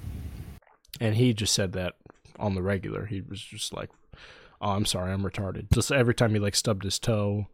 And 1.00 1.16
he 1.16 1.34
just 1.34 1.54
said 1.54 1.74
that 1.74 1.94
on 2.40 2.56
the 2.56 2.64
regular. 2.64 3.06
He 3.06 3.22
was 3.22 3.40
just 3.42 3.74
like 3.74 3.90
oh 4.62 4.72
I'm 4.72 4.86
sorry 4.86 5.12
I'm 5.14 5.24
retarded. 5.24 5.72
Just 5.72 5.92
every 5.92 6.16
time 6.16 6.34
he 6.34 6.40
like 6.40 6.56
stubbed 6.56 6.84
his 6.84 6.98
toe 7.00 7.48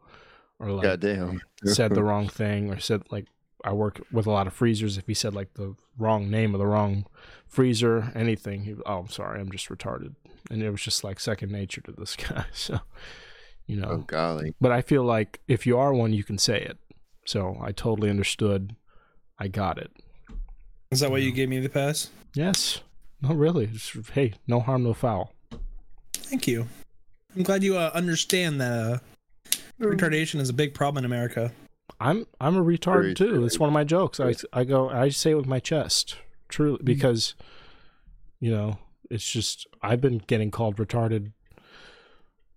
or 0.59 0.71
like 0.71 0.83
Goddamn. 0.83 1.41
said 1.65 1.93
the 1.93 2.03
wrong 2.09 2.27
thing 2.29 2.71
or 2.71 2.79
said 2.79 3.03
like 3.11 3.25
I 3.63 3.73
work 3.73 4.01
with 4.11 4.25
a 4.25 4.31
lot 4.31 4.47
of 4.47 4.53
freezers. 4.53 4.97
If 4.97 5.07
he 5.07 5.13
said 5.13 5.33
like 5.33 5.53
the 5.53 5.75
wrong 5.97 6.29
name 6.29 6.53
of 6.53 6.59
the 6.59 6.67
wrong 6.67 7.05
freezer, 7.47 8.11
anything, 8.15 8.63
he 8.63 8.75
oh 8.85 8.99
I'm 8.99 9.09
sorry, 9.09 9.39
I'm 9.39 9.51
just 9.51 9.69
retarded. 9.69 10.15
And 10.49 10.61
it 10.61 10.69
was 10.69 10.81
just 10.81 11.03
like 11.03 11.19
second 11.19 11.51
nature 11.51 11.81
to 11.81 11.91
this 11.91 12.15
guy. 12.29 12.45
So 12.53 12.79
you 13.65 13.77
know. 13.77 13.87
Oh 13.89 13.97
golly. 13.97 14.53
But 14.59 14.71
I 14.71 14.81
feel 14.81 15.03
like 15.03 15.39
if 15.47 15.65
you 15.65 15.77
are 15.77 15.93
one 15.93 16.13
you 16.13 16.23
can 16.23 16.37
say 16.37 16.59
it. 16.61 16.77
So 17.25 17.57
I 17.61 17.71
totally 17.71 18.09
understood. 18.09 18.75
I 19.37 19.47
got 19.47 19.77
it. 19.77 19.91
Is 20.91 20.99
that 20.99 21.11
why 21.11 21.17
you 21.17 21.31
gave 21.31 21.49
me 21.49 21.59
the 21.59 21.69
pass? 21.69 22.09
Yes. 22.33 22.81
No 23.21 23.33
really. 23.33 23.67
Just, 23.67 24.09
hey, 24.11 24.33
no 24.47 24.59
harm, 24.59 24.83
no 24.83 24.93
foul. 24.93 25.33
Thank 26.13 26.47
you. 26.47 26.67
I'm 27.35 27.43
glad 27.43 27.63
you 27.63 27.77
uh, 27.77 27.91
understand 27.93 28.59
that 28.59 28.71
uh, 28.71 28.97
retardation 29.79 30.39
is 30.39 30.49
a 30.49 30.53
big 30.53 30.73
problem 30.73 31.03
in 31.03 31.05
America. 31.05 31.51
I'm 32.01 32.25
I'm 32.39 32.57
a 32.57 32.63
retard 32.63 33.01
Very 33.01 33.13
too. 33.13 33.29
true. 33.29 33.45
It's 33.45 33.59
one 33.59 33.69
of 33.69 33.73
my 33.73 33.83
jokes. 33.83 34.19
I 34.19 34.33
I 34.51 34.63
go 34.63 34.89
I 34.89 35.09
say 35.09 35.31
it 35.31 35.35
with 35.35 35.45
my 35.47 35.59
chest. 35.59 36.17
Truly 36.49 36.79
because 36.83 37.35
you 38.39 38.51
know, 38.51 38.79
it's 39.09 39.29
just 39.29 39.67
I've 39.81 40.01
been 40.01 40.17
getting 40.27 40.51
called 40.51 40.77
retarded 40.77 41.31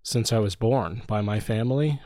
since 0.02 0.32
I 0.32 0.38
was 0.38 0.56
born 0.56 1.02
by 1.06 1.20
my 1.20 1.40
family. 1.40 2.00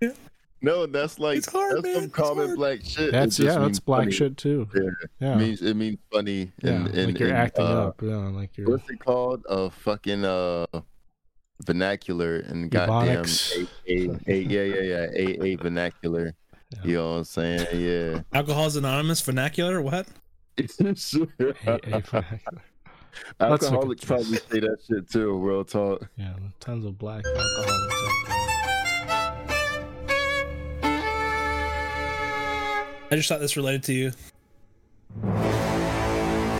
Yeah. 0.00 0.12
No, 0.60 0.86
that's 0.86 1.18
like 1.20 1.38
It's 1.38 1.52
hard, 1.52 1.76
that's 1.76 1.84
man. 1.84 1.94
some 1.94 2.04
It's 2.04 2.12
common 2.14 2.46
hard. 2.46 2.56
black 2.58 2.78
shit. 2.84 3.12
That's 3.12 3.36
just 3.36 3.46
yeah, 3.46 3.58
that's 3.62 3.78
black 3.78 4.00
funny. 4.00 4.12
shit 4.12 4.36
too. 4.36 4.68
Yeah. 4.74 4.82
Yeah, 5.20 5.32
It 5.34 5.38
means 5.38 5.62
it 5.62 5.74
means 5.74 5.98
funny. 6.12 6.52
yeah, 6.62 6.70
And, 6.72 6.88
and, 6.88 7.06
like 7.12 7.18
you're 7.20 7.28
and, 7.28 7.38
acting 7.38 7.64
uh, 7.64 7.86
up. 7.88 8.02
Yeah, 8.02 8.16
like 8.16 8.56
you're. 8.56 8.68
What's 8.68 8.90
it 8.90 8.98
called? 8.98 9.44
A 9.48 9.70
fucking 9.70 10.24
uh 10.24 10.66
vernacular 11.64 12.36
and 12.40 12.70
goddamn 12.70 13.24
a, 13.24 13.66
a, 13.92 14.18
a 14.26 14.36
yeah 14.42 14.62
yeah 14.62 14.80
yeah 14.82 15.06
a 15.14 15.42
a 15.44 15.54
vernacular. 15.56 16.34
Yeah. 16.70 16.78
You 16.84 16.94
know 16.96 17.10
what 17.10 17.16
I'm 17.18 17.24
saying? 17.24 17.66
Yeah. 17.72 18.20
Alcohol's 18.34 18.76
Anonymous 18.76 19.20
vernacular. 19.22 19.80
What? 19.80 20.06
Sure. 20.96 21.26
A- 21.40 21.80
a 21.92 22.00
vernacular. 22.00 22.62
Let's 23.40 23.64
Alcoholics 23.64 24.00
this. 24.02 24.06
probably 24.06 24.36
say 24.36 24.60
that 24.60 24.78
shit 24.86 25.10
too. 25.10 25.36
Real 25.38 25.64
talk. 25.64 26.08
Yeah, 26.16 26.34
tons 26.60 26.84
of 26.84 26.98
black 26.98 27.24
alcoholics 27.24 27.94
I 33.10 33.16
just 33.16 33.28
thought 33.28 33.40
this 33.40 33.56
related 33.56 33.82
to 33.84 33.92
you. 33.94 34.12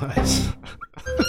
Nice. 0.01 0.47
nice. 0.47 0.49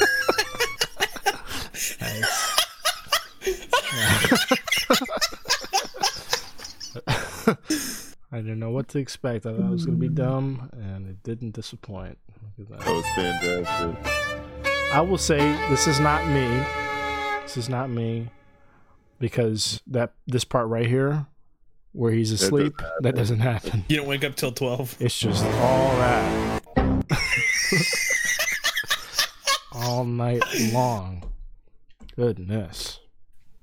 I 8.31 8.37
didn't 8.37 8.59
know 8.59 8.69
what 8.69 8.87
to 8.89 8.99
expect. 8.99 9.45
I 9.45 9.53
thought 9.53 9.61
it 9.61 9.69
was 9.69 9.85
gonna 9.85 9.97
be 9.97 10.09
dumb, 10.09 10.69
and 10.73 11.07
it 11.07 11.23
didn't 11.23 11.51
disappoint. 11.51 12.17
That 12.57 12.79
that. 12.79 12.87
was 12.87 13.05
fantastic. 13.15 14.93
I 14.93 15.01
will 15.01 15.17
say 15.17 15.39
this 15.69 15.87
is 15.87 15.99
not 15.99 16.27
me. 16.27 16.47
This 17.43 17.57
is 17.57 17.69
not 17.69 17.89
me, 17.89 18.29
because 19.19 19.81
that 19.87 20.13
this 20.27 20.43
part 20.43 20.67
right 20.67 20.85
here, 20.85 21.25
where 21.93 22.11
he's 22.11 22.31
doesn't 22.31 22.47
asleep, 22.47 22.81
that 23.01 23.15
doesn't 23.15 23.39
happen. 23.39 23.85
You 23.87 23.97
don't 23.97 24.07
wake 24.07 24.23
up 24.23 24.35
till 24.35 24.51
twelve. 24.51 24.95
It's 24.99 25.17
just 25.17 25.43
all 25.43 25.95
that. 25.97 26.61
all 29.73 30.05
night 30.05 30.43
long. 30.71 31.23
Goodness. 32.15 32.99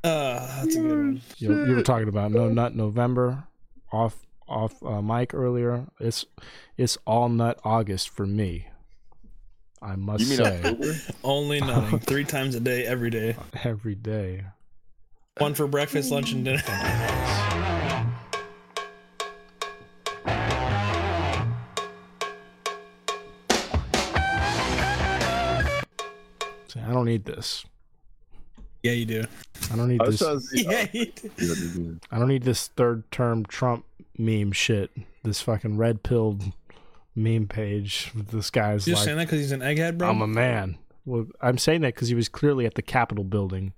Uh, 0.04 0.62
that's 0.62 0.76
a 0.76 0.80
good 0.80 0.98
one. 0.98 1.20
You, 1.38 1.66
you 1.66 1.74
were 1.74 1.82
talking 1.82 2.09
about 2.09 2.30
No 2.30 2.48
Nut 2.48 2.74
November 2.74 3.44
off 3.92 4.24
off 4.48 4.82
uh, 4.85 5.02
mic 5.02 5.35
earlier. 5.35 5.87
It's 5.98 6.24
it's 6.76 6.96
all 7.06 7.28
nut 7.28 7.59
August 7.64 8.09
for 8.11 8.26
me. 8.26 8.68
I 9.82 9.96
must 9.96 10.24
You 10.24 10.38
mean 10.38 10.46
say 10.46 11.02
Only 11.24 11.61
nutting 11.61 11.98
three 12.00 12.24
times 12.24 12.54
a 12.54 12.61
day, 12.61 12.87
every 12.87 13.11
day. 13.11 13.37
every 13.64 13.94
day. 13.94 14.44
One 15.38 15.54
for 15.54 15.66
breakfast, 15.66 16.11
lunch, 16.11 16.32
and 16.32 16.44
dinner. 16.44 16.59
See, 26.68 26.80
I 26.80 26.92
don't 26.92 27.04
need 27.04 27.26
this. 27.26 27.64
Yeah, 28.82 28.92
you 28.92 29.04
do. 29.04 29.24
I 29.72 29.76
don't 29.76 29.88
need 29.88 30.00
I 30.02 30.06
this. 30.06 30.18
trying 30.18 30.40
Yeah, 30.52 30.86
you 30.92 31.06
do. 31.06 31.30
Yeah, 31.38 31.54
they 31.54 31.74
do. 31.74 32.00
I 32.10 32.18
don't 32.18 32.28
need 32.28 32.44
this 32.44 32.68
third 32.68 33.10
term 33.10 33.44
Trump 33.46 33.84
meme 34.18 34.52
shit. 34.52 34.90
This 35.24 35.40
fucking 35.40 35.76
red 35.76 36.02
pilled 36.02 36.52
meme 37.14 37.48
page. 37.48 38.12
With 38.14 38.28
this 38.28 38.50
guy's 38.50 38.86
You 38.86 38.92
just 38.92 39.00
like, 39.00 39.04
saying 39.06 39.18
that 39.18 39.24
because 39.26 39.40
he's 39.40 39.52
an 39.52 39.60
egghead, 39.60 39.98
bro? 39.98 40.08
I'm 40.08 40.22
a 40.22 40.26
man. 40.26 40.78
Well, 41.04 41.26
I'm 41.40 41.58
saying 41.58 41.80
that 41.82 41.94
because 41.94 42.08
he 42.08 42.14
was 42.14 42.28
clearly 42.28 42.66
at 42.66 42.74
the 42.74 42.82
Capitol 42.82 43.24
building 43.24 43.72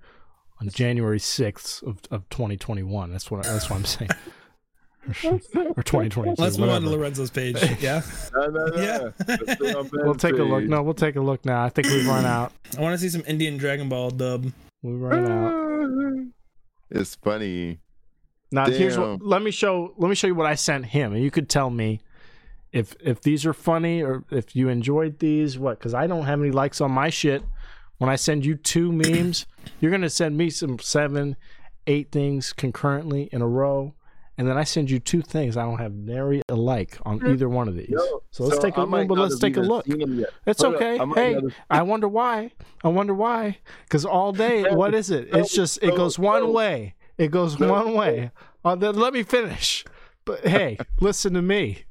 on 0.61 0.69
January 0.69 1.19
6th 1.19 1.83
of, 1.83 1.99
of 2.11 2.29
2021. 2.29 3.11
That's 3.11 3.31
what 3.31 3.43
that's 3.43 3.69
what 3.69 3.77
I'm 3.77 3.85
saying. 3.85 4.11
or 5.23 5.83
2022. 5.83 6.41
Let's 6.41 6.57
move 6.57 6.69
on 6.69 6.81
to. 6.83 6.89
Lorenzo's 6.89 7.29
page. 7.29 7.57
Yeah, 7.79 8.01
No, 8.33 8.47
no, 8.47 8.65
no. 8.65 8.81
Yeah. 8.81 9.09
Let's 9.27 9.53
stay 9.53 9.73
on 9.73 9.89
We'll 9.93 10.15
take 10.15 10.33
a 10.33 10.43
look. 10.43 10.63
No, 10.65 10.83
we'll 10.83 10.93
take 10.93 11.15
a 11.15 11.21
look 11.21 11.45
now. 11.45 11.63
I 11.63 11.69
think 11.69 11.87
we've 11.87 12.07
run 12.07 12.25
out. 12.25 12.51
I 12.77 12.81
want 12.81 12.93
to 12.93 12.97
see 12.99 13.09
some 13.09 13.23
Indian 13.27 13.57
Dragon 13.57 13.89
Ball 13.89 14.11
dub. 14.11 14.51
We've 14.81 14.99
run 14.99 15.25
out. 15.27 16.31
It's 16.89 17.15
funny. 17.15 17.79
Now 18.51 18.65
here's 18.69 18.97
what. 18.97 19.21
Let 19.21 19.41
me 19.41 19.51
show. 19.51 19.93
Let 19.97 20.09
me 20.09 20.15
show 20.15 20.27
you 20.27 20.35
what 20.35 20.47
I 20.47 20.55
sent 20.55 20.85
him, 20.85 21.13
and 21.13 21.23
you 21.23 21.31
could 21.31 21.49
tell 21.49 21.69
me 21.69 22.01
if 22.71 22.95
if 22.99 23.21
these 23.21 23.45
are 23.45 23.53
funny 23.53 24.01
or 24.01 24.23
if 24.31 24.55
you 24.55 24.69
enjoyed 24.69 25.19
these. 25.19 25.59
What? 25.59 25.77
Because 25.77 25.93
I 25.93 26.07
don't 26.07 26.25
have 26.25 26.39
any 26.39 26.51
likes 26.51 26.81
on 26.81 26.91
my 26.91 27.09
shit. 27.09 27.43
When 27.97 28.09
I 28.09 28.15
send 28.15 28.45
you 28.45 28.55
two 28.55 28.91
memes, 28.91 29.45
you're 29.79 29.91
gonna 29.91 30.09
send 30.09 30.37
me 30.37 30.49
some 30.49 30.79
seven, 30.79 31.35
eight 31.85 32.11
things 32.11 32.53
concurrently 32.53 33.29
in 33.31 33.41
a 33.41 33.47
row, 33.47 33.93
and 34.39 34.47
then 34.47 34.57
I 34.57 34.63
send 34.63 34.89
you 34.89 34.99
two 34.99 35.21
things. 35.21 35.57
I 35.57 35.63
don't 35.63 35.79
have 35.79 35.93
nary 35.93 36.41
a 36.47 36.55
like 36.55 36.97
on 37.05 37.27
either 37.27 37.49
one 37.49 37.67
of 37.67 37.75
these. 37.75 37.89
Yo, 37.89 38.23
so 38.31 38.45
let's 38.45 38.63
take 38.63 38.77
a 38.77 38.81
I 38.81 38.85
might 38.85 39.09
but 39.09 39.15
not 39.15 39.23
let's 39.23 39.37
take 39.37 39.57
a 39.57 39.59
look. 39.59 39.85
seen 39.85 40.01
'em 40.01 40.17
yet. 40.17 40.29
It's 40.47 40.61
Hold 40.61 40.75
okay. 40.75 40.97
I 40.97 41.05
Hey, 41.13 41.33
not 41.33 41.51
I 41.69 41.81
wonder 41.81 42.07
why. 42.07 42.53
I 42.81 42.87
wonder 42.87 43.13
why. 43.13 43.57
Because 43.83 44.05
all 44.05 44.31
day, 44.31 44.63
what 44.73 44.95
is 44.95 45.11
it? 45.11 45.27
It's 45.33 45.53
just 45.53 45.83
it 45.83 45.93
goes 45.93 46.17
one 46.17 46.53
way. 46.53 46.95
It 47.17 47.31
goes 47.31 47.59
one 47.59 47.93
way. 47.93 48.31
Uh, 48.63 48.75
then 48.75 48.95
let 48.95 49.11
me 49.11 49.23
finish. 49.23 49.83
But 50.23 50.47
hey, 50.47 50.77
listen 51.01 51.33
to 51.33 51.41
me, 51.41 51.83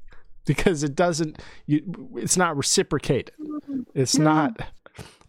because 0.47 0.81
it 0.81 0.95
doesn't. 0.95 1.39
You, 1.67 2.09
it's 2.15 2.35
not 2.35 2.57
reciprocated. 2.57 3.35
It's 3.93 4.17
not. 4.17 4.59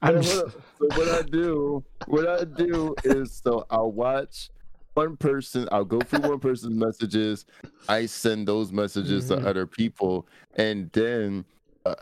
I'm 0.01 0.23
just, 0.23 0.43
what, 0.43 0.95
so 0.95 0.99
what 0.99 1.09
I 1.09 1.21
do, 1.21 1.85
what 2.07 2.27
I 2.27 2.45
do 2.45 2.95
is 3.05 3.43
so 3.45 3.67
I'll 3.69 3.93
watch 3.93 4.49
one 4.95 5.17
person. 5.17 5.69
I'll 5.73 5.85
go 5.85 6.01
through 6.01 6.29
one 6.29 6.41
person's 6.41 6.75
messages. 6.75 7.47
I 7.89 8.07
send 8.07 8.49
those 8.49 8.73
messages 8.73 9.25
Mhm. 9.31 9.41
to 9.43 9.49
other 9.49 9.67
people, 9.67 10.27
and 10.57 10.91
then 10.93 11.45
uh, 11.87 11.95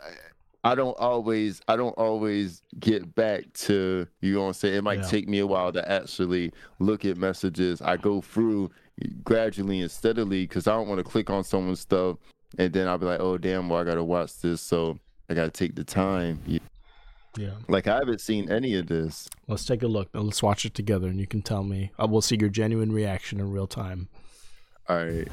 I 0.63 0.75
don't 0.75 0.97
always, 0.99 1.61
I 1.69 1.77
don't 1.77 1.97
always 1.97 2.61
get 2.79 3.15
back 3.15 3.51
to 3.53 4.05
you. 4.21 4.33
Know 4.33 4.41
what 4.41 4.47
I'm 4.47 4.53
saying? 4.53 4.75
It 4.75 4.83
might 4.83 4.99
Yeah. 4.99 5.07
take 5.07 5.29
me 5.29 5.39
a 5.39 5.47
while 5.47 5.71
to 5.71 5.89
actually 5.89 6.51
look 6.79 7.05
at 7.05 7.15
messages. 7.15 7.81
I 7.81 7.95
go 7.95 8.19
through 8.19 8.69
gradually 9.23 9.79
and 9.79 9.89
steadily 9.89 10.43
because 10.43 10.67
I 10.67 10.73
don't 10.73 10.89
want 10.89 10.97
to 10.99 11.03
click 11.05 11.29
on 11.29 11.45
someone's 11.45 11.79
stuff 11.79 12.17
and 12.57 12.73
then 12.73 12.89
I'll 12.89 12.97
be 12.97 13.05
like, 13.05 13.21
oh 13.21 13.37
damn, 13.37 13.69
well 13.69 13.79
I 13.79 13.85
gotta 13.85 14.03
watch 14.03 14.37
this, 14.41 14.59
so 14.61 14.99
I 15.29 15.33
gotta 15.33 15.49
take 15.51 15.75
the 15.75 15.85
time. 15.85 16.41
You- 16.45 16.59
yeah. 17.39 17.51
Like 17.69 17.87
I 17.87 17.95
haven't 17.95 18.19
seen 18.19 18.51
any 18.51 18.75
of 18.75 18.87
this. 18.87 19.29
Let's 19.47 19.63
take 19.65 19.81
a 19.81 19.87
look. 19.87 20.09
Let's 20.13 20.43
watch 20.43 20.65
it 20.65 20.73
together, 20.75 21.07
and 21.07 21.19
you 21.19 21.25
can 21.27 21.41
tell 21.41 21.63
me. 21.63 21.91
I 21.97 22.05
will 22.05 22.21
see 22.21 22.35
your 22.37 22.49
genuine 22.49 22.91
reaction 22.91 23.39
in 23.39 23.51
real 23.51 23.67
time. 23.67 24.09
All 24.89 24.97
right. 24.97 25.27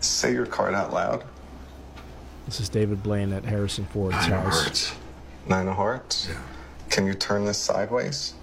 Say 0.00 0.32
your 0.32 0.46
card 0.46 0.74
out 0.74 0.92
loud. 0.92 1.24
This 2.46 2.58
is 2.58 2.68
David 2.68 3.02
Blaine 3.02 3.32
at 3.32 3.44
Harrison 3.44 3.84
Ford's 3.86 4.16
Nine 4.16 4.32
of 4.32 4.42
house. 4.42 4.62
hearts. 4.62 4.92
Nine 5.46 5.68
of 5.68 5.76
hearts? 5.76 6.28
Yeah. 6.28 6.40
Can 6.88 7.06
you 7.06 7.14
turn 7.14 7.44
this 7.44 7.58
sideways? 7.58 8.34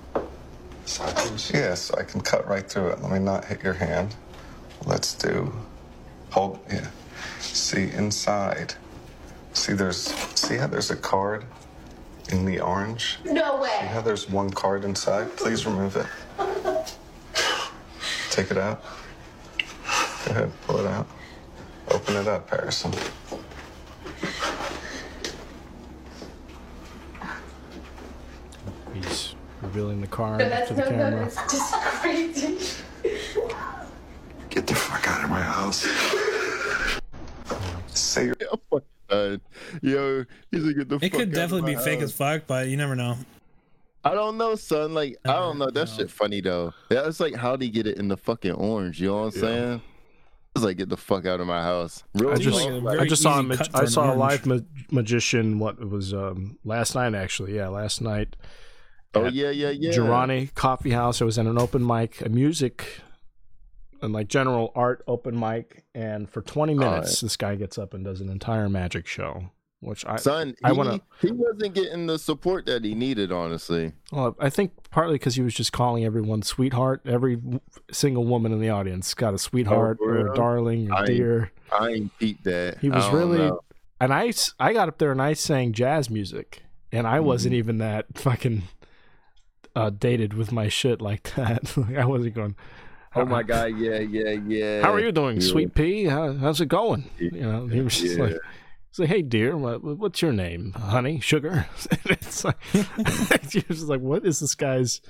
Sideways? 0.85 1.51
Yeah, 1.53 1.73
so 1.73 1.95
I 1.97 2.03
can 2.03 2.21
cut 2.21 2.47
right 2.47 2.67
through 2.69 2.89
it. 2.89 3.01
Let 3.01 3.11
me 3.11 3.19
not 3.19 3.43
hit 3.43 3.61
your 3.63 3.73
hand. 3.73 4.15
Let's 4.85 5.13
do. 5.13 5.53
Hold. 6.29 6.59
Yeah. 6.71 6.87
See 7.39 7.89
inside. 7.91 8.75
See, 9.51 9.73
there's. 9.73 9.97
See 10.39 10.55
how 10.55 10.67
there's 10.67 10.91
a 10.91 10.95
card 10.95 11.43
in 12.29 12.45
the 12.45 12.59
orange? 12.59 13.19
No 13.25 13.55
See 13.57 13.61
way. 13.63 13.87
how 13.91 14.01
there's 14.01 14.29
one 14.29 14.49
card 14.49 14.83
inside? 14.83 15.35
Please 15.37 15.65
remove 15.65 15.95
it. 15.95 16.05
Take 18.31 18.51
it 18.51 18.57
out. 18.57 18.83
Go 20.25 20.31
ahead, 20.31 20.51
pull 20.65 20.79
it 20.79 20.85
out. 20.85 21.07
Open 21.89 22.15
it 22.17 22.27
up, 22.27 22.49
Harrison. 22.49 22.93
He's 28.93 29.35
revealing 29.61 30.01
the 30.01 30.07
card 30.07 30.39
No, 30.39 30.49
that's 30.49 30.69
to 30.69 30.73
the 30.73 30.81
no, 30.81 30.89
no, 30.89 30.97
camera. 30.97 31.25
just 31.49 31.73
crazy. 31.73 32.57
Get 34.49 34.67
the 34.67 34.75
fuck 34.75 35.07
out 35.07 35.23
of 35.23 35.29
my 35.29 35.41
house. 35.41 35.85
Say 37.93 38.25
your 38.25 38.35
Uh, 39.09 39.37
yo, 39.81 40.25
he's 40.51 40.63
like, 40.63 40.75
get 40.75 40.89
the 40.89 40.95
It 40.95 41.01
fuck 41.01 41.11
could 41.11 41.31
definitely 41.33 41.71
be 41.71 41.75
my 41.77 41.81
fake 41.83 42.01
as 42.01 42.11
fuck, 42.13 42.43
but 42.47 42.67
you 42.67 42.77
never 42.77 42.95
know. 42.95 43.17
I 44.03 44.13
don't 44.13 44.37
know, 44.37 44.55
son. 44.55 44.93
Like 44.93 45.17
I 45.25 45.33
don't 45.33 45.57
know. 45.57 45.69
That 45.69 45.87
No. 45.89 45.95
shit 45.97 46.09
funny 46.11 46.41
though. 46.41 46.73
Yeah, 46.89 47.07
it's 47.07 47.19
like 47.19 47.35
how'd 47.35 47.61
he 47.61 47.69
get 47.69 47.87
it 47.87 47.97
in 47.97 48.07
the 48.07 48.17
fucking 48.17 48.51
orange? 48.53 49.01
You 49.01 49.07
know 49.07 49.17
what 49.23 49.35
I'm 49.35 49.39
saying? 49.39 49.81
It's 50.55 50.63
like 50.63 50.77
get 50.77 50.89
the 50.89 50.97
fuck 50.97 51.25
out 51.25 51.39
of 51.39 51.47
my 51.47 51.61
house. 51.61 52.03
Real 52.13 52.31
I 52.31 52.35
Seems 52.35 52.45
just, 52.45 52.55
like 52.57 52.67
a 52.69 52.71
talk, 52.79 52.83
very 52.83 52.99
I 52.99 53.05
just 53.05 53.21
saw 53.21 53.35
a 53.35 53.39
easy 53.39 53.47
mag- 53.49 53.57
cut 53.59 53.71
for 53.71 53.77
I 53.81 53.85
saw 53.85 54.13
a 54.13 54.15
live 54.15 54.45
ma- 54.45 54.57
magician. 54.91 55.59
What 55.59 55.79
it 55.79 55.89
was 55.89 56.13
um, 56.13 56.57
last 56.63 56.95
night 56.95 57.13
actually? 57.15 57.55
Yeah, 57.55 57.67
last 57.67 58.01
night. 58.01 58.35
oh 59.13 59.25
yeah, 59.27 59.49
yeah, 59.49 59.69
yeah. 59.69 59.91
Girani 59.91 60.53
Coffee 60.53 60.91
House. 60.91 61.21
I 61.21 61.25
was 61.25 61.37
at 61.37 61.45
an 61.45 61.57
open 61.59 61.85
mic, 61.85 62.21
a 62.21 62.29
music 62.29 63.01
and 64.01 64.13
like 64.13 64.27
general 64.27 64.71
art 64.75 65.03
open 65.07 65.39
mic, 65.39 65.83
and 65.95 66.29
for 66.29 66.41
20 66.41 66.73
minutes, 66.73 66.93
Alright. 66.93 67.17
this 67.21 67.37
guy 67.37 67.55
gets 67.55 67.77
up 67.77 67.93
and 67.93 68.03
does 68.05 68.21
an 68.21 68.29
entire 68.29 68.69
magic 68.69 69.07
show. 69.07 69.49
which 69.79 70.03
I 70.07 70.15
Son, 70.15 70.55
I 70.63 70.71
wanna- 70.71 71.01
he 71.21 71.31
wasn't 71.31 71.75
getting 71.75 72.07
the 72.07 72.17
support 72.17 72.65
that 72.65 72.83
he 72.83 72.95
needed, 72.95 73.31
honestly. 73.31 73.91
Well, 74.11 74.35
I 74.39 74.49
think 74.49 74.71
partly 74.89 75.15
because 75.15 75.35
he 75.35 75.43
was 75.43 75.53
just 75.53 75.71
calling 75.71 76.03
everyone 76.03 76.41
sweetheart. 76.41 77.01
Every 77.05 77.39
single 77.91 78.25
woman 78.25 78.51
in 78.51 78.59
the 78.59 78.69
audience 78.69 79.13
got 79.13 79.35
a 79.35 79.37
sweetheart 79.37 79.99
or 80.01 80.17
a 80.25 80.31
Oh, 80.31 80.35
darling 80.35 80.89
or 80.89 80.95
I- 80.95 81.05
dear. 81.05 81.51
I 81.71 81.89
ain't 81.89 82.17
peeped 82.17 82.43
that. 82.45 82.79
He 82.79 82.89
was 82.89 83.07
really, 83.11 83.37
know. 83.37 83.59
and 84.01 84.11
I 84.11 84.31
got 84.73 84.87
up 84.87 84.97
there 84.97 85.11
and 85.11 85.21
I 85.21 85.33
sang 85.33 85.73
jazz 85.73 86.09
music, 86.09 86.63
and 86.91 87.05
I 87.05 87.19
wasn't 87.19 87.51
Mm-hmm. 87.53 87.59
even 87.59 87.77
that 87.77 88.05
fucking 88.17 88.63
uh, 89.75 89.91
dated 89.91 90.33
with 90.33 90.51
my 90.51 90.69
shit 90.69 91.01
like 91.03 91.21
that. 91.35 91.77
like, 91.77 91.97
I 91.97 92.05
wasn't 92.05 92.33
going. 92.33 92.55
Oh 93.21 93.25
my 93.25 93.43
god, 93.53 93.77
yeah, 93.77 93.99
yeah, 93.99 94.31
yeah. 94.47 94.81
How 94.81 94.93
are 94.93 94.99
you 94.99 95.11
doing, 95.11 95.37
Yeah. 95.41 95.47
sweet 95.47 95.73
pea? 95.75 96.05
How, 96.05 96.33
how's 96.33 96.61
it 96.61 96.67
going? 96.67 97.09
You 97.19 97.31
know, 97.31 97.67
he 97.67 97.81
was 97.81 97.99
just 97.99 98.17
Yeah. 98.17 98.23
like, 98.23 98.35
like, 98.99 99.09
hey 99.09 99.21
dear, 99.21 99.55
what, 99.55 99.83
what's 99.83 100.21
your 100.23 100.33
name? 100.33 100.73
Honey, 100.73 101.19
sugar. 101.19 101.67
it's 102.05 102.43
like, 102.43 102.57
just 103.49 103.83
like, 103.87 104.01
what 104.01 104.25
is 104.25 104.39
this 104.39 104.55
guy's 104.55 105.01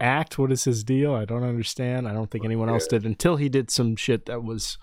act? 0.00 0.38
What 0.38 0.50
is 0.50 0.64
his 0.64 0.82
deal? 0.82 1.14
I 1.14 1.24
don't 1.26 1.44
understand. 1.44 2.08
I 2.08 2.12
don't 2.12 2.30
think 2.30 2.44
anyone 2.44 2.68
else 2.68 2.86
did 2.88 3.04
until 3.06 3.36
he 3.36 3.48
did 3.48 3.70
some 3.70 3.94
shit 3.96 4.26
that 4.26 4.42
was 4.42 4.78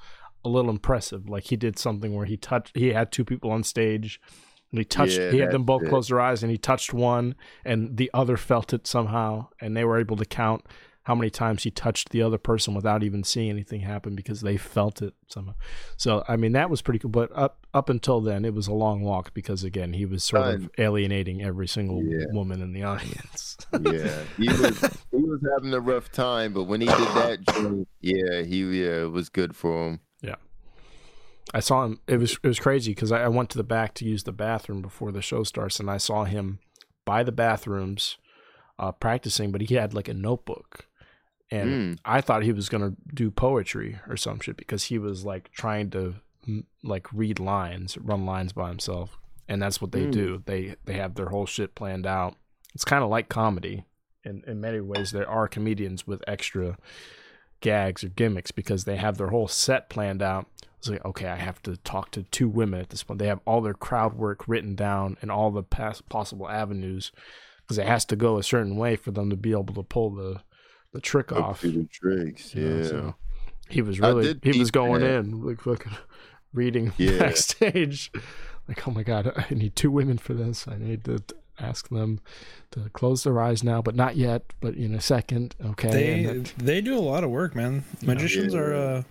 a 0.45 0.49
little 0.49 0.71
impressive. 0.71 1.27
Like 1.27 1.45
he 1.45 1.57
did 1.57 1.77
something 1.77 2.15
where 2.15 2.25
he 2.25 2.37
touched, 2.37 2.71
he 2.77 2.93
had 2.93 3.11
two 3.11 3.25
people 3.25 3.51
on 3.51 3.63
stage. 3.63 4.21
And 4.71 4.79
he 4.79 4.85
touched. 4.85 5.17
Yeah, 5.17 5.31
he 5.31 5.39
had 5.39 5.51
them 5.51 5.63
both 5.63 5.83
it. 5.83 5.87
close 5.89 6.09
their 6.09 6.19
eyes, 6.19 6.43
and 6.43 6.51
he 6.51 6.57
touched 6.57 6.93
one, 6.93 7.35
and 7.63 7.95
the 7.95 8.11
other 8.13 8.35
felt 8.35 8.73
it 8.73 8.85
somehow, 8.85 9.47
and 9.61 9.77
they 9.77 9.85
were 9.85 9.97
able 9.97 10.17
to 10.17 10.25
count 10.25 10.65
how 11.07 11.15
many 11.15 11.29
times 11.29 11.63
he 11.63 11.71
touched 11.71 12.09
the 12.09 12.21
other 12.21 12.37
person 12.37 12.73
without 12.73 13.01
even 13.01 13.23
seeing 13.23 13.49
anything 13.49 13.79
happen 13.79 14.13
because 14.13 14.41
they 14.41 14.57
felt 14.57 15.01
it 15.01 15.13
somehow. 15.27 15.53
So 15.95 16.23
I 16.27 16.35
mean 16.35 16.51
that 16.51 16.69
was 16.69 16.81
pretty 16.81 16.99
cool. 16.99 17.09
But 17.11 17.31
up 17.33 17.65
up 17.73 17.89
until 17.89 18.19
then, 18.19 18.43
it 18.43 18.53
was 18.53 18.67
a 18.67 18.73
long 18.73 19.01
walk 19.01 19.33
because 19.33 19.63
again 19.63 19.93
he 19.93 20.05
was 20.05 20.23
sort 20.25 20.43
of 20.55 20.69
alienating 20.77 21.41
every 21.41 21.67
single 21.67 22.03
Yeah. 22.03 22.25
woman 22.31 22.61
in 22.61 22.73
the 22.73 22.83
audience. 22.83 23.55
yeah, 23.81 24.23
he 24.37 24.47
was 24.49 24.79
he 25.11 25.17
was 25.17 25.39
having 25.55 25.73
a 25.73 25.79
rough 25.79 26.11
time, 26.11 26.51
but 26.53 26.63
when 26.65 26.81
he 26.81 26.87
did 26.87 26.97
that, 26.97 27.85
yeah, 28.01 28.41
he 28.43 28.63
yeah, 28.83 29.03
it 29.03 29.11
was 29.11 29.29
good 29.29 29.55
for 29.55 29.87
him. 29.87 29.99
yeah, 30.21 30.35
I 31.53 31.61
saw 31.61 31.85
him. 31.85 32.01
It 32.07 32.17
was 32.17 32.33
it 32.43 32.47
was 32.47 32.59
crazy 32.59 32.91
because 32.91 33.11
I, 33.13 33.23
I 33.23 33.27
went 33.29 33.49
to 33.51 33.57
the 33.57 33.63
back 33.63 33.93
to 33.95 34.05
use 34.05 34.23
the 34.23 34.33
bathroom 34.33 34.81
before 34.81 35.11
the 35.13 35.21
show 35.21 35.43
starts, 35.43 35.79
and 35.79 35.89
I 35.89 35.97
saw 35.97 36.25
him 36.25 36.59
by 37.05 37.23
the 37.23 37.31
bathrooms 37.31 38.17
uh, 38.77 38.91
practicing, 38.91 39.51
but 39.53 39.61
he 39.61 39.75
had 39.75 39.93
like 39.93 40.09
a 40.09 40.13
notebook. 40.13 40.85
And 41.49 41.97
Mm. 41.97 41.99
I 42.03 42.21
thought 42.21 42.43
he 42.43 42.51
was 42.51 42.67
gonna 42.69 42.93
do 43.13 43.31
poetry 43.31 43.99
or 44.07 44.17
some 44.17 44.39
shit 44.39 44.57
because 44.57 44.85
he 44.85 44.97
was 44.97 45.23
like 45.25 45.51
trying 45.51 45.89
to 45.91 46.15
like 46.83 47.07
read 47.13 47.39
lines, 47.39 47.97
run 47.97 48.25
lines 48.25 48.53
by 48.53 48.69
himself, 48.69 49.17
and 49.47 49.61
that's 49.61 49.81
what 49.81 49.91
they 49.91 50.05
Mm. 50.05 50.11
do. 50.11 50.43
They 50.45 50.75
they 50.85 50.93
have 50.93 51.15
their 51.15 51.29
whole 51.29 51.45
shit 51.45 51.75
planned 51.75 52.05
out. 52.05 52.35
It's 52.73 52.85
kind 52.85 53.03
of 53.03 53.09
like 53.09 53.29
comedy. 53.29 53.85
In 54.23 54.43
in 54.45 54.59
many 54.61 54.81
ways, 54.81 55.11
there 55.11 55.29
are 55.29 55.47
comedians 55.47 56.05
with 56.05 56.21
extra 56.27 56.77
gags 57.61 58.03
or 58.03 58.09
gimmicks 58.09 58.51
because 58.51 58.83
they 58.83 58.97
have 58.97 59.17
their 59.17 59.27
whole 59.29 59.47
set 59.47 59.89
planned 59.89 60.21
out. 60.21 60.47
It's 60.79 60.89
like 60.89 61.03
okay, 61.05 61.27
I 61.27 61.35
have 61.37 61.61
to 61.63 61.77
talk 61.77 62.11
to 62.11 62.23
two 62.23 62.47
women 62.49 62.79
at 62.81 62.89
this 62.89 63.03
point. 63.03 63.19
They 63.19 63.27
have 63.27 63.39
all 63.45 63.61
their 63.61 63.73
crowd 63.73 64.13
work 64.15 64.47
written 64.47 64.75
down 64.75 65.17
and 65.21 65.31
all 65.31 65.51
the 65.51 65.63
past 65.63 66.07
possible 66.09 66.47
avenues 66.49 67.11
because 67.61 67.77
it 67.77 67.87
has 67.87 68.05
to 68.05 68.15
go 68.15 68.37
a 68.37 68.43
certain 68.43 68.75
way 68.77 68.95
for 68.95 69.11
them 69.11 69.29
to 69.29 69.35
be 69.35 69.51
able 69.51 69.73
to 69.73 69.83
pull 69.83 70.11
the 70.11 70.41
the 70.93 71.01
trick 71.01 71.31
Up 71.31 71.43
off. 71.43 71.61
to 71.61 71.71
the 71.71 71.83
tricks, 71.85 72.55
you 72.55 72.67
know, 72.69 72.77
yeah. 72.77 72.87
so 72.87 73.15
he 73.69 73.81
was 73.81 73.99
really 73.99 74.39
he 74.43 74.57
was 74.57 74.71
going 74.71 75.01
that. 75.01 75.19
in 75.19 75.41
like 75.43 75.61
fucking 75.61 75.91
reading 76.53 76.93
Yeah. 76.97 77.19
backstage 77.19 78.11
like 78.67 78.87
oh 78.87 78.91
my 78.91 79.03
god 79.03 79.31
i 79.51 79.53
need 79.53 79.75
two 79.75 79.91
women 79.91 80.17
for 80.17 80.33
this 80.33 80.67
i 80.67 80.77
need 80.77 81.03
to 81.03 81.19
ask 81.59 81.89
them 81.89 82.19
to 82.71 82.89
close 82.93 83.23
their 83.25 83.39
eyes 83.41 83.63
now 83.63 83.81
but 83.81 83.95
not 83.95 84.15
yet 84.15 84.43
but 84.61 84.73
in 84.75 84.93
a 84.95 85.01
second 85.01 85.55
okay 85.63 85.89
They 85.91 86.23
and 86.23 86.45
then- 86.45 86.53
they 86.65 86.81
do 86.81 86.97
a 86.97 86.99
lot 87.01 87.23
of 87.25 87.29
work, 87.29 87.55
man. 87.55 87.83
Magicians 88.01 88.55
are 88.55 88.73
uh 88.73 89.03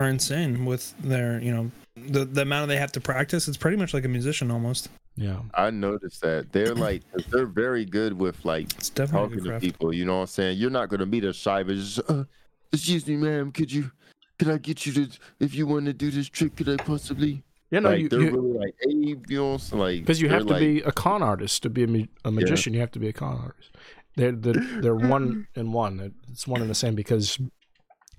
are 0.00 0.08
insane 0.08 0.64
with 0.64 0.94
their 0.98 1.40
you 1.40 1.52
know 1.52 1.70
the 1.96 2.24
the 2.24 2.42
amount 2.42 2.68
they 2.68 2.76
have 2.78 2.92
to 2.92 3.00
practice. 3.00 3.46
It's 3.48 3.56
pretty 3.56 3.76
much 3.76 3.94
like 3.94 4.04
a 4.04 4.08
musician 4.08 4.50
almost. 4.50 4.88
Yeah 5.16 5.40
I 5.54 5.70
noticed 5.70 6.20
that 6.22 6.52
they're 6.52 6.74
like 6.74 7.02
they're 7.30 7.46
very 7.46 7.84
good 7.84 8.12
with 8.14 8.44
like 8.44 8.72
It's 8.74 8.90
definitely 8.90 9.38
a 9.38 9.40
talking 9.40 9.52
to 9.52 9.60
people. 9.60 9.92
You 9.92 10.04
know 10.04 10.16
what 10.16 10.20
I'm 10.22 10.26
saying? 10.28 10.58
You're 10.58 10.70
not 10.70 10.88
gonna 10.88 11.06
meet 11.06 11.24
a 11.24 11.32
shy, 11.32 11.62
but 11.62 11.76
just 11.76 12.00
uh, 12.08 12.24
excuse 12.72 13.06
me, 13.06 13.16
ma'am. 13.16 13.52
Could 13.52 13.72
you? 13.72 13.90
Could 14.38 14.50
I 14.50 14.58
get 14.58 14.84
you 14.84 14.92
to? 14.94 15.18
If 15.38 15.54
you 15.54 15.66
want 15.66 15.86
to 15.86 15.92
do 15.92 16.10
this 16.10 16.28
trick, 16.28 16.56
could 16.56 16.68
I 16.68 16.76
possibly? 16.76 17.42
yeah 17.70 17.80
no 17.80 17.90
like 17.90 18.00
you 18.00 18.08
they're 18.08 18.20
you- 18.20 18.30
really 18.30 18.58
like, 18.58 18.74
hey, 18.82 19.16
you 19.28 19.38
know, 19.38 19.56
so, 19.56 19.76
like 19.76 20.00
because 20.00 20.20
you 20.20 20.28
have 20.28 20.46
to 20.46 20.52
like- 20.52 20.60
be 20.60 20.80
a 20.82 20.92
con 20.92 21.22
artist 21.22 21.62
to 21.62 21.70
be 21.70 21.82
a, 21.84 21.86
mu- 21.86 22.06
a 22.24 22.30
magician 22.30 22.74
you 22.74 22.80
have 22.80 22.90
to 22.92 22.98
be 22.98 23.08
a 23.08 23.12
con 23.12 23.36
artist 23.40 23.70
they're 24.16 24.32
they're, 24.32 24.62
they're 24.82 24.94
one 24.94 25.46
and 25.56 25.72
one 25.72 26.12
it's 26.30 26.46
one 26.46 26.60
and 26.60 26.68
the 26.70 26.74
same 26.74 26.94
because 26.94 27.38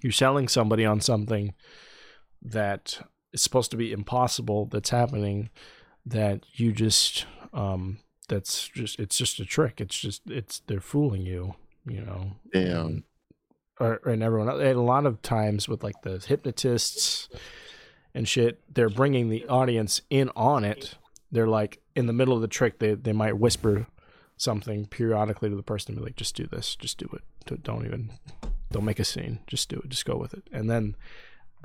you're 0.02 0.12
selling 0.12 0.48
somebody 0.48 0.84
on 0.84 1.00
something 1.00 1.54
that 2.41 3.00
is 3.34 3.41
supposed 3.41 3.72
to 3.72 3.78
be 3.78 3.91
impossible 3.91 4.66
that's 4.66 4.89
happening 4.89 5.50
that 6.06 6.41
you 6.53 6.72
just 6.72 7.26
um 7.53 7.97
that's 8.28 8.68
just 8.70 8.99
it's 8.99 9.18
just 9.18 9.39
a 9.39 9.45
trick 9.45 9.80
it's 9.82 9.97
just 9.97 10.22
it's 10.30 10.62
they're 10.68 10.80
fooling 10.82 11.22
you 11.22 11.56
you 11.86 12.01
know 12.01 12.32
Damn. 12.53 13.03
or 13.80 13.99
and 14.06 14.24
everyone. 14.24 14.49
And 14.49 14.62
a 14.62 14.82
lot 14.82 15.06
of 15.06 15.22
times 15.22 15.68
with 15.70 15.84
like 15.84 16.01
the 16.01 16.18
hypnotists 16.26 17.30
and 18.14 18.28
shit, 18.28 18.62
they're 18.74 18.89
bringing 18.89 19.30
the 19.30 19.45
audience 19.47 20.01
in 20.10 20.30
on 20.36 20.64
it. 20.64 20.95
They're 21.32 21.47
like 21.47 21.82
in 21.95 22.06
the 22.08 22.14
middle 22.14 22.34
of 22.34 22.41
the 22.41 22.47
trick, 22.47 22.80
they 22.80 22.93
they 22.95 23.12
might 23.14 23.38
whisper 23.38 23.88
something 24.38 24.86
periodically 24.88 25.49
to 25.49 25.56
the 25.56 25.64
person 25.64 25.91
and 25.91 25.99
be 25.99 26.06
like, 26.06 26.16
"Just 26.16 26.36
do 26.36 26.47
this, 26.47 26.76
just 26.76 26.97
do 26.97 27.10
it. 27.14 27.22
Don't- 27.45 27.64
Don't 27.64 27.86
even, 27.86 28.12
don't 28.72 28.86
make 28.86 28.99
a 28.99 29.06
scene. 29.06 29.39
Just 29.47 29.70
do 29.70 29.78
it. 29.78 29.89
Just 29.89 30.06
go 30.06 30.18
with 30.18 30.34
it." 30.34 30.43
And 30.51 30.70
then 30.70 30.95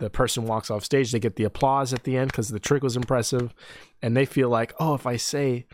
the 0.01 0.11
person 0.11 0.47
walks 0.47 0.71
off 0.71 0.85
stage. 0.85 1.13
They 1.13 1.21
get 1.21 1.37
the 1.37 1.45
applause 1.45 1.93
at 1.93 2.05
the 2.05 2.17
end 2.17 2.33
because 2.33 2.49
the 2.49 2.59
trick 2.59 2.83
was 2.83 2.97
impressive, 2.97 3.55
and 4.03 4.17
they 4.17 4.25
feel 4.25 4.49
like, 4.49 4.75
"Oh, 4.81 4.95
if 4.95 5.07
I 5.07 5.17
say 5.17 5.67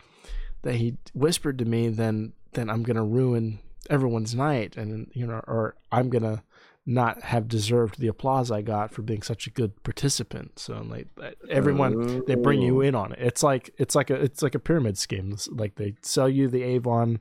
that 0.61 0.75
he 0.75 0.97
whispered 1.13 1.57
to 1.59 1.65
me, 1.65 1.89
then 1.89 2.33
then 2.53 2.69
I'm 2.69 2.83
gonna 2.83 3.03
ruin 3.03 3.59
everyone's 3.89 4.35
night, 4.35 4.77
and 4.77 5.09
you 5.13 5.25
know, 5.25 5.41
or 5.47 5.75
I'm 5.91 6.09
gonna 6.09 6.43
not 6.85 7.21
have 7.21 7.49
deserved 7.49 7.99
the 7.99 8.07
applause 8.07 8.49
I 8.49 8.61
got 8.61 8.93
for 8.93 9.01
being 9.01 9.21
such 9.21 9.45
a 9.45 9.49
good 9.49 9.83
participant. 9.83 10.57
So 10.57 10.81
like 10.87 11.07
uh, 11.21 11.31
everyone, 11.49 12.23
they 12.25 12.35
bring 12.35 12.61
you 12.61 12.81
in 12.81 12.95
on 12.95 13.11
it. 13.11 13.19
It's 13.19 13.43
like 13.43 13.71
it's 13.77 13.93
like 13.93 14.09
a 14.09 14.15
it's 14.15 14.41
like 14.41 14.55
a 14.55 14.59
pyramid 14.59 14.97
scheme. 14.97 15.31
It's 15.33 15.47
like 15.49 15.75
they 15.75 15.95
sell 16.01 16.29
you 16.29 16.47
the 16.47 16.63
Avon 16.63 17.19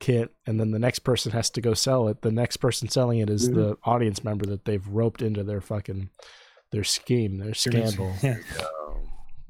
kit, 0.00 0.34
and 0.46 0.58
then 0.58 0.70
the 0.70 0.78
next 0.78 1.00
person 1.00 1.30
has 1.32 1.50
to 1.50 1.60
go 1.60 1.74
sell 1.74 2.08
it. 2.08 2.22
The 2.22 2.32
next 2.32 2.56
person 2.56 2.88
selling 2.88 3.18
it 3.20 3.28
is 3.28 3.48
mm-hmm. 3.48 3.60
the 3.60 3.78
audience 3.84 4.24
member 4.24 4.46
that 4.46 4.64
they've 4.64 4.86
roped 4.88 5.22
into 5.22 5.44
their 5.44 5.60
fucking 5.60 6.08
their 6.72 6.84
scheme, 6.84 7.38
their 7.38 7.54
scandal. 7.54 8.12
Yeah. 8.22 8.36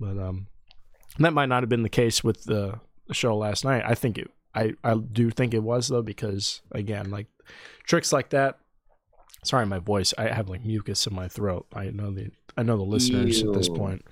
But 0.00 0.18
um, 0.18 0.48
that 1.20 1.32
might 1.32 1.48
not 1.48 1.62
have 1.62 1.68
been 1.68 1.84
the 1.84 1.88
case 1.88 2.24
with 2.24 2.42
the, 2.42 2.80
the 3.06 3.14
show 3.14 3.36
last 3.36 3.64
night. 3.64 3.84
I 3.86 3.94
think 3.94 4.18
it. 4.18 4.32
I 4.52 4.72
I 4.82 4.96
do 4.96 5.30
think 5.30 5.54
it 5.54 5.62
was 5.62 5.86
though 5.86 6.02
because 6.02 6.60
again, 6.72 7.10
like 7.10 7.28
tricks 7.84 8.12
like 8.12 8.30
that. 8.30 8.58
Sorry, 9.44 9.64
my 9.64 9.78
voice. 9.78 10.12
I 10.18 10.26
have 10.26 10.48
like 10.48 10.64
mucus 10.64 11.06
in 11.06 11.14
my 11.14 11.28
throat. 11.28 11.66
I 11.72 11.90
know 11.90 12.10
the 12.10 12.32
I 12.56 12.64
know 12.64 12.76
the 12.76 12.82
listeners 12.82 13.44
at 13.44 13.52
this 13.52 13.68
point 13.68 14.04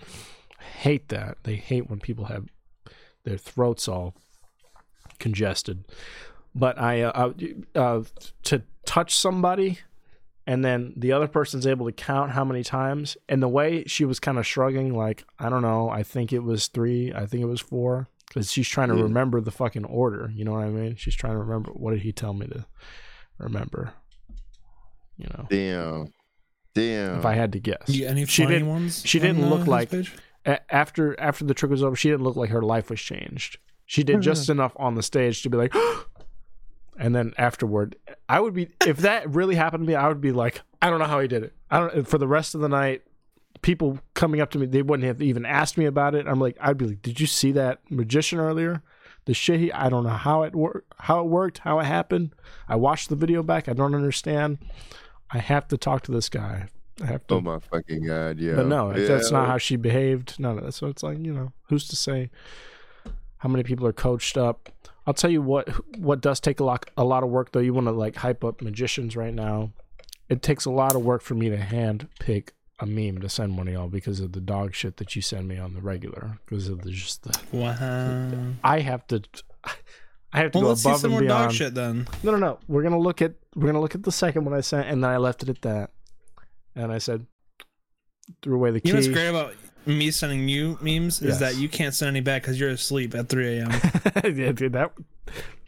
hate 0.60 1.08
that. 1.08 1.38
They 1.42 1.56
hate 1.56 1.90
when 1.90 1.98
people 1.98 2.26
have 2.26 2.46
their 3.24 3.36
throats 3.38 3.88
all 3.88 4.14
congested. 5.18 5.86
But 6.54 6.78
I 6.78 7.02
uh, 7.02 7.32
uh, 7.74 8.02
to 8.44 8.62
touch 8.84 9.16
somebody 9.16 9.80
and 10.50 10.64
then 10.64 10.92
the 10.96 11.12
other 11.12 11.28
person's 11.28 11.66
able 11.66 11.86
to 11.86 11.92
count 11.92 12.32
how 12.32 12.44
many 12.44 12.62
times 12.64 13.16
and 13.28 13.40
the 13.42 13.48
way 13.48 13.84
she 13.86 14.04
was 14.04 14.18
kind 14.18 14.36
of 14.38 14.46
shrugging 14.46 14.92
like 14.94 15.24
i 15.38 15.48
don't 15.48 15.62
know 15.62 15.88
i 15.88 16.02
think 16.02 16.32
it 16.32 16.42
was 16.42 16.66
three 16.66 17.12
i 17.14 17.24
think 17.26 17.42
it 17.42 17.46
was 17.46 17.60
four 17.60 18.08
because 18.26 18.50
she's 18.50 18.68
trying 18.68 18.88
to 18.88 18.96
Yeah. 18.96 19.02
remember 19.04 19.40
the 19.40 19.50
fucking 19.50 19.84
order 19.84 20.30
you 20.34 20.44
know 20.44 20.52
what 20.52 20.64
i 20.64 20.68
mean 20.70 20.96
she's 20.96 21.14
trying 21.14 21.34
to 21.34 21.38
remember 21.38 21.70
what 21.72 21.92
did 21.92 22.02
he 22.02 22.12
tell 22.12 22.32
me 22.34 22.46
to 22.48 22.64
remember 23.38 23.92
you 25.16 25.26
know 25.26 25.46
Damn. 25.48 26.12
Damn. 26.74 27.18
if 27.18 27.24
i 27.26 27.34
had 27.34 27.52
to 27.52 27.60
guess 27.60 27.88
You, 27.88 28.06
any 28.08 28.24
she 28.26 28.42
funny 28.44 28.54
didn't 28.56 28.68
ones? 28.68 29.02
she 29.06 29.18
didn't 29.18 29.44
uh, 29.44 29.48
look 29.48 29.60
his 29.60 29.68
like 29.68 29.92
a- 30.46 30.74
after 30.74 31.18
after 31.20 31.44
the 31.44 31.54
trick 31.54 31.70
was 31.70 31.82
over 31.82 31.94
she 31.96 32.10
didn't 32.10 32.24
look 32.24 32.36
like 32.36 32.50
her 32.50 32.62
life 32.62 32.90
was 32.90 33.00
changed 33.00 33.58
she 33.86 34.02
did 34.02 34.20
just 34.30 34.48
enough 34.48 34.72
on 34.76 34.94
the 34.94 35.02
stage 35.02 35.42
to 35.42 35.50
be 35.50 35.56
like 35.58 35.72
and 37.00 37.14
then 37.14 37.32
afterward 37.38 37.96
i 38.28 38.38
would 38.38 38.54
be 38.54 38.68
if 38.86 38.98
that 38.98 39.28
really 39.34 39.56
happened 39.56 39.82
to 39.82 39.88
me 39.88 39.94
i 39.96 40.06
would 40.06 40.20
be 40.20 40.30
like 40.30 40.62
i 40.80 40.88
don't 40.88 41.00
know 41.00 41.06
how 41.06 41.18
he 41.18 41.26
did 41.26 41.42
it 41.42 41.52
i 41.70 41.80
don't 41.80 42.06
for 42.06 42.18
the 42.18 42.28
rest 42.28 42.54
of 42.54 42.60
the 42.60 42.68
night 42.68 43.02
people 43.62 43.98
coming 44.14 44.40
up 44.40 44.50
to 44.50 44.58
me 44.58 44.66
they 44.66 44.82
wouldn't 44.82 45.06
have 45.06 45.20
even 45.20 45.44
asked 45.44 45.76
me 45.76 45.86
about 45.86 46.14
it 46.14 46.26
i'm 46.28 46.38
like 46.38 46.56
i'd 46.60 46.78
be 46.78 46.86
like 46.86 47.02
did 47.02 47.18
you 47.18 47.26
see 47.26 47.50
that 47.50 47.80
magician 47.90 48.38
earlier 48.38 48.82
the 49.24 49.34
shit 49.34 49.58
he 49.58 49.72
i 49.72 49.88
don't 49.88 50.04
know 50.04 50.10
how 50.10 50.42
it 50.42 50.54
worked 50.54 50.92
how 50.98 51.20
it 51.20 51.26
worked 51.26 51.58
how 51.58 51.80
it 51.80 51.84
happened 51.84 52.34
i 52.68 52.76
watched 52.76 53.08
the 53.08 53.16
video 53.16 53.42
back 53.42 53.68
i 53.68 53.72
don't 53.72 53.94
understand 53.94 54.58
i 55.30 55.38
have 55.38 55.66
to 55.66 55.76
talk 55.76 56.02
to 56.02 56.12
this 56.12 56.28
guy 56.28 56.68
I 57.02 57.06
have 57.06 57.26
to. 57.28 57.36
Oh 57.36 57.40
my 57.40 57.58
fucking 57.58 58.04
god, 58.04 58.38
yeah. 58.38 58.56
But 58.56 58.66
no, 58.66 58.94
yeah. 58.94 59.06
that's 59.06 59.30
not 59.30 59.46
how 59.46 59.56
she 59.56 59.76
behaved. 59.76 60.38
None 60.38 60.58
of 60.58 60.64
that. 60.64 60.72
So 60.72 60.88
it's 60.88 61.02
like 61.02 61.18
you 61.18 61.32
know, 61.32 61.52
who's 61.68 61.88
to 61.88 61.96
say 61.96 62.30
how 63.38 63.48
many 63.48 63.62
people 63.62 63.86
are 63.86 63.92
coached 63.94 64.36
up? 64.36 64.68
I'll 65.10 65.14
tell 65.14 65.30
you 65.30 65.42
what. 65.42 65.68
What 65.98 66.20
does 66.20 66.38
take 66.38 66.60
a 66.60 66.64
lot, 66.64 66.88
a 66.96 67.02
lot 67.02 67.24
of 67.24 67.30
work 67.30 67.50
though. 67.50 67.58
You 67.58 67.74
want 67.74 67.88
to 67.88 67.90
like 67.90 68.14
hype 68.14 68.44
up 68.44 68.62
magicians 68.62 69.16
right 69.16 69.34
now. 69.34 69.72
It 70.28 70.40
takes 70.40 70.66
a 70.66 70.70
lot 70.70 70.94
of 70.94 71.02
work 71.02 71.20
for 71.22 71.34
me 71.34 71.48
to 71.50 71.56
hand 71.56 72.06
pick 72.20 72.54
a 72.78 72.86
meme 72.86 73.20
to 73.22 73.28
send 73.28 73.58
one 73.58 73.66
of 73.66 73.74
y'all 73.74 73.88
because 73.88 74.20
of 74.20 74.30
the 74.30 74.40
dog 74.40 74.72
shit 74.72 74.98
that 74.98 75.16
you 75.16 75.20
send 75.20 75.48
me 75.48 75.58
on 75.58 75.74
the 75.74 75.80
regular. 75.80 76.38
Because 76.46 76.68
of 76.68 76.82
the 76.82 76.92
just 76.92 77.24
the. 77.24 77.36
Wow. 77.50 78.52
I 78.62 78.78
have 78.78 79.04
to. 79.08 79.20
I 80.32 80.38
have 80.38 80.52
to 80.52 80.58
Well, 80.58 80.62
go 80.62 80.68
let's 80.68 80.82
see 80.84 80.88
above 80.90 81.00
some 81.00 81.12
and 81.14 81.20
more 81.22 81.28
dog 81.28 81.52
shit 81.54 81.74
then. 81.74 82.06
No, 82.22 82.30
no, 82.30 82.36
no. 82.36 82.60
We're 82.68 82.84
gonna 82.84 83.00
look 83.00 83.20
at 83.20 83.32
we're 83.56 83.66
gonna 83.66 83.80
look 83.80 83.96
at 83.96 84.04
the 84.04 84.12
second 84.12 84.44
one 84.44 84.54
I 84.54 84.60
sent, 84.60 84.86
and 84.86 85.02
then 85.02 85.10
I 85.10 85.16
left 85.16 85.42
it 85.42 85.48
at 85.48 85.62
that. 85.62 85.90
And 86.76 86.92
I 86.92 86.98
said, 86.98 87.26
threw 88.42 88.54
away 88.54 88.70
the 88.70 88.80
key. 88.80 88.90
You 88.90 88.94
know 88.94 89.00
what's 89.00 89.08
great 89.08 89.26
about 89.26 89.54
me 89.86 90.10
sending 90.10 90.48
you 90.48 90.78
memes 90.80 91.20
is 91.22 91.28
Yes. 91.28 91.40
that 91.40 91.56
you 91.56 91.68
can't 91.68 91.94
send 91.94 92.08
any 92.08 92.20
back 92.20 92.42
because 92.42 92.58
you're 92.60 92.70
asleep 92.70 93.14
at 93.14 93.28
3 93.28 93.58
a.m. 93.58 93.70
yeah, 94.36 94.52
dude, 94.52 94.72
that 94.74 94.92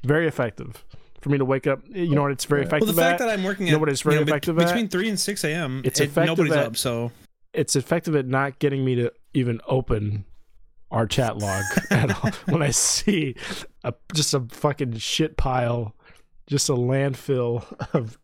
very 0.04 0.26
effective 0.28 0.84
for 1.20 1.30
me 1.30 1.38
to 1.38 1.44
wake 1.44 1.66
up. 1.66 1.80
You 1.88 2.14
know 2.14 2.22
what? 2.22 2.32
It's 2.32 2.44
very 2.44 2.62
effective. 2.62 2.88
well, 2.88 2.94
the 2.94 3.00
fact 3.00 3.20
at? 3.20 3.26
that 3.26 3.32
I'm 3.38 3.44
working 3.44 3.66
You 3.66 3.72
know 3.72 3.76
at 3.76 3.80
what 3.80 3.88
it's 3.88 4.00
very 4.02 4.16
you 4.16 4.20
know, 4.20 4.24
be- 4.26 4.32
effective 4.32 4.58
at? 4.58 4.66
between 4.66 4.88
3 4.88 5.08
and 5.10 5.20
6 5.20 5.44
a.m. 5.44 5.82
It's 5.84 6.00
it- 6.00 6.04
effective 6.04 6.36
nobody's 6.38 6.52
at- 6.56 6.66
up, 6.66 6.76
so 6.76 7.12
It's 7.52 7.76
effective 7.76 8.14
at 8.16 8.26
not 8.26 8.58
getting 8.58 8.84
me 8.84 8.94
to 8.96 9.12
even 9.34 9.60
open 9.66 10.24
our 10.90 11.06
chat 11.06 11.38
log 11.38 11.64
at 11.90 12.10
all. 12.24 12.30
when 12.52 12.60
I 12.62 12.70
see 12.70 13.34
a 13.84 13.94
just 14.14 14.34
a 14.34 14.40
fucking 14.50 14.96
shit 14.98 15.36
pile, 15.38 15.94
just 16.46 16.68
a 16.68 16.74
landfill 16.74 17.64
of 17.94 18.18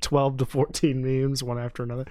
twelve 0.00 0.36
to 0.38 0.46
fourteen 0.46 1.02
memes 1.02 1.42
one 1.42 1.58
after 1.58 1.82
another. 1.82 2.06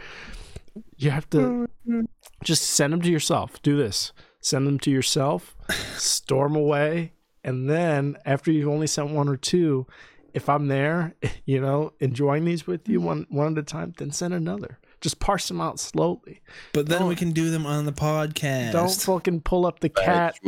You 0.98 1.12
have 1.12 1.30
to 1.32 1.38
mm-hmm. 1.38 2.02
just 2.44 2.64
send 2.64 2.94
them 2.94 3.02
to 3.02 3.12
yourself. 3.12 3.62
Do 3.62 3.78
this. 3.78 4.12
Send 4.40 4.68
them 4.68 4.80
to 4.80 4.92
yourself, 4.92 5.56
storm 5.98 6.56
away, 6.56 7.14
and 7.44 7.70
then 7.70 8.18
after 8.26 8.52
you've 8.52 8.70
only 8.70 8.88
sent 8.88 9.10
one 9.10 9.28
or 9.28 9.36
two, 9.36 9.88
if 10.34 10.48
I'm 10.48 10.68
there, 10.68 11.16
you 11.46 11.60
know, 11.60 11.94
enjoying 12.00 12.46
these 12.46 12.68
with 12.68 12.88
you 12.88 13.00
mm-hmm. 13.00 13.08
one 13.08 13.28
one 13.30 13.54
at 13.54 13.60
a 13.60 13.64
time, 13.64 13.94
then 13.98 14.12
send 14.12 14.34
another. 14.34 14.80
Just 15.00 15.20
parse 15.20 15.48
them 15.48 15.62
out 15.62 15.80
slowly. 15.80 16.42
but 16.74 16.88
then 16.88 17.00
Don't- 17.00 17.10
we 17.10 17.16
can 17.16 17.32
do 17.32 17.52
them 17.52 17.66
on 17.66 17.86
the 17.86 17.92
podcast. 17.92 18.72
Don't 18.72 18.92
fucking 18.92 19.42
pull 19.42 19.66
up 19.66 19.80
the 19.80 19.90
cat 19.90 20.40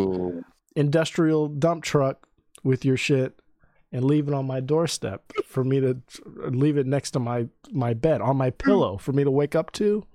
industrial 0.76 1.48
dump 1.48 1.84
truck 1.84 2.28
with 2.64 2.86
your 2.86 2.98
shit 2.98 3.40
and 3.92 4.04
leave 4.06 4.28
it 4.28 4.34
on 4.34 4.46
my 4.46 4.60
doorstep 4.60 5.32
for 5.46 5.64
me 5.64 5.80
to 5.80 5.98
leave 6.50 6.78
it 6.78 6.86
next 6.86 7.12
to 7.12 7.20
my 7.20 7.48
my 7.72 7.94
bed 7.94 8.22
on 8.22 8.38
my 8.38 8.52
mm. 8.52 8.58
pillow 8.58 8.98
for 8.98 9.12
me 9.12 9.24
to 9.24 9.32
wake 9.32 9.56
up 9.56 9.72
to 9.72 10.06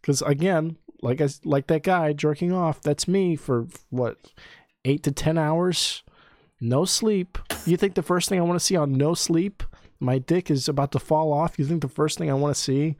because 0.00 0.22
again 0.22 0.76
like 1.02 1.20
i 1.20 1.28
like 1.44 1.66
that 1.66 1.82
guy 1.82 2.12
jerking 2.12 2.52
off 2.52 2.82
that's 2.82 3.08
me 3.08 3.36
for 3.36 3.66
what 3.90 4.16
eight 4.84 5.02
to 5.02 5.12
ten 5.12 5.38
hours 5.38 6.02
no 6.60 6.84
sleep 6.84 7.38
you 7.66 7.76
think 7.76 7.94
the 7.94 8.02
first 8.02 8.28
thing 8.28 8.38
i 8.38 8.42
want 8.42 8.58
to 8.58 8.64
see 8.64 8.76
on 8.76 8.92
no 8.92 9.14
sleep 9.14 9.62
my 9.98 10.18
dick 10.18 10.50
is 10.50 10.68
about 10.68 10.92
to 10.92 10.98
fall 10.98 11.32
off 11.32 11.58
you 11.58 11.64
think 11.64 11.82
the 11.82 11.88
first 11.88 12.18
thing 12.18 12.30
i 12.30 12.34
want 12.34 12.54
to 12.54 12.60
see 12.60 12.96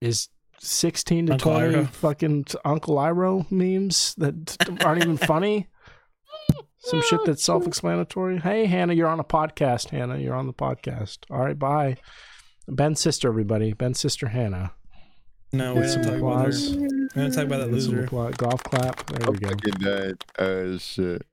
is 0.00 0.28
16 0.58 1.26
to 1.26 1.32
Uncle 1.32 1.52
20 1.52 1.74
Iroh. 1.74 1.88
fucking 1.88 2.44
Uncle 2.64 2.96
Iroh 2.96 3.50
memes 3.50 4.14
that 4.16 4.56
aren't 4.84 5.02
even 5.02 5.16
funny. 5.16 5.68
Some 6.78 7.02
shit 7.02 7.20
that's 7.24 7.44
self 7.44 7.66
explanatory. 7.66 8.38
Hey, 8.38 8.66
Hannah, 8.66 8.92
you're 8.92 9.08
on 9.08 9.20
a 9.20 9.24
podcast. 9.24 9.90
Hannah, 9.90 10.18
you're 10.18 10.34
on 10.34 10.46
the 10.46 10.52
podcast. 10.52 11.18
All 11.30 11.38
right, 11.38 11.58
bye. 11.58 11.96
Ben's 12.68 13.00
sister, 13.00 13.28
everybody. 13.28 13.72
Ben's 13.72 14.00
sister, 14.00 14.28
Hannah. 14.28 14.72
No, 15.54 15.74
we 15.74 15.82
Get 15.82 15.90
some 15.90 16.02
don't 16.02 16.12
talk 16.12 16.20
about 16.20 16.32
her. 16.44 16.48
applause. 16.48 16.76
We're 16.76 17.08
gonna 17.14 17.30
talk 17.30 17.44
about 17.44 17.58
that 17.58 17.70
Get 17.72 17.82
some 17.82 17.90
loser. 17.92 18.04
applause. 18.04 18.34
Golf 18.36 18.62
clap. 18.64 19.06
There 19.06 19.26
I'm 19.28 19.32
we 19.34 19.38
go. 19.38 19.48
fucking 19.50 19.74
dead. 19.80 20.24
Oh 20.38 20.78
shit. 20.78 21.26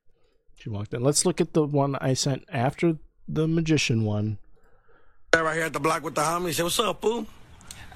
She 0.56 0.70
walked 0.70 0.94
in. 0.94 1.02
Let's 1.04 1.26
look 1.26 1.40
at 1.40 1.54
the 1.54 1.64
one 1.64 1.96
I 2.02 2.14
sent 2.16 2.44
after 2.52 2.98
the 3.30 3.48
magician 3.48 4.04
one. 4.04 4.38
Right 5.34 5.56
here 5.56 5.64
at 5.66 5.74
the 5.74 5.80
block 5.80 6.04
with 6.04 6.16
the 6.16 6.22
homies. 6.22 6.56
Say, 6.56 6.64
what's 6.64 6.80
up, 6.80 7.00
boo? 7.00 7.26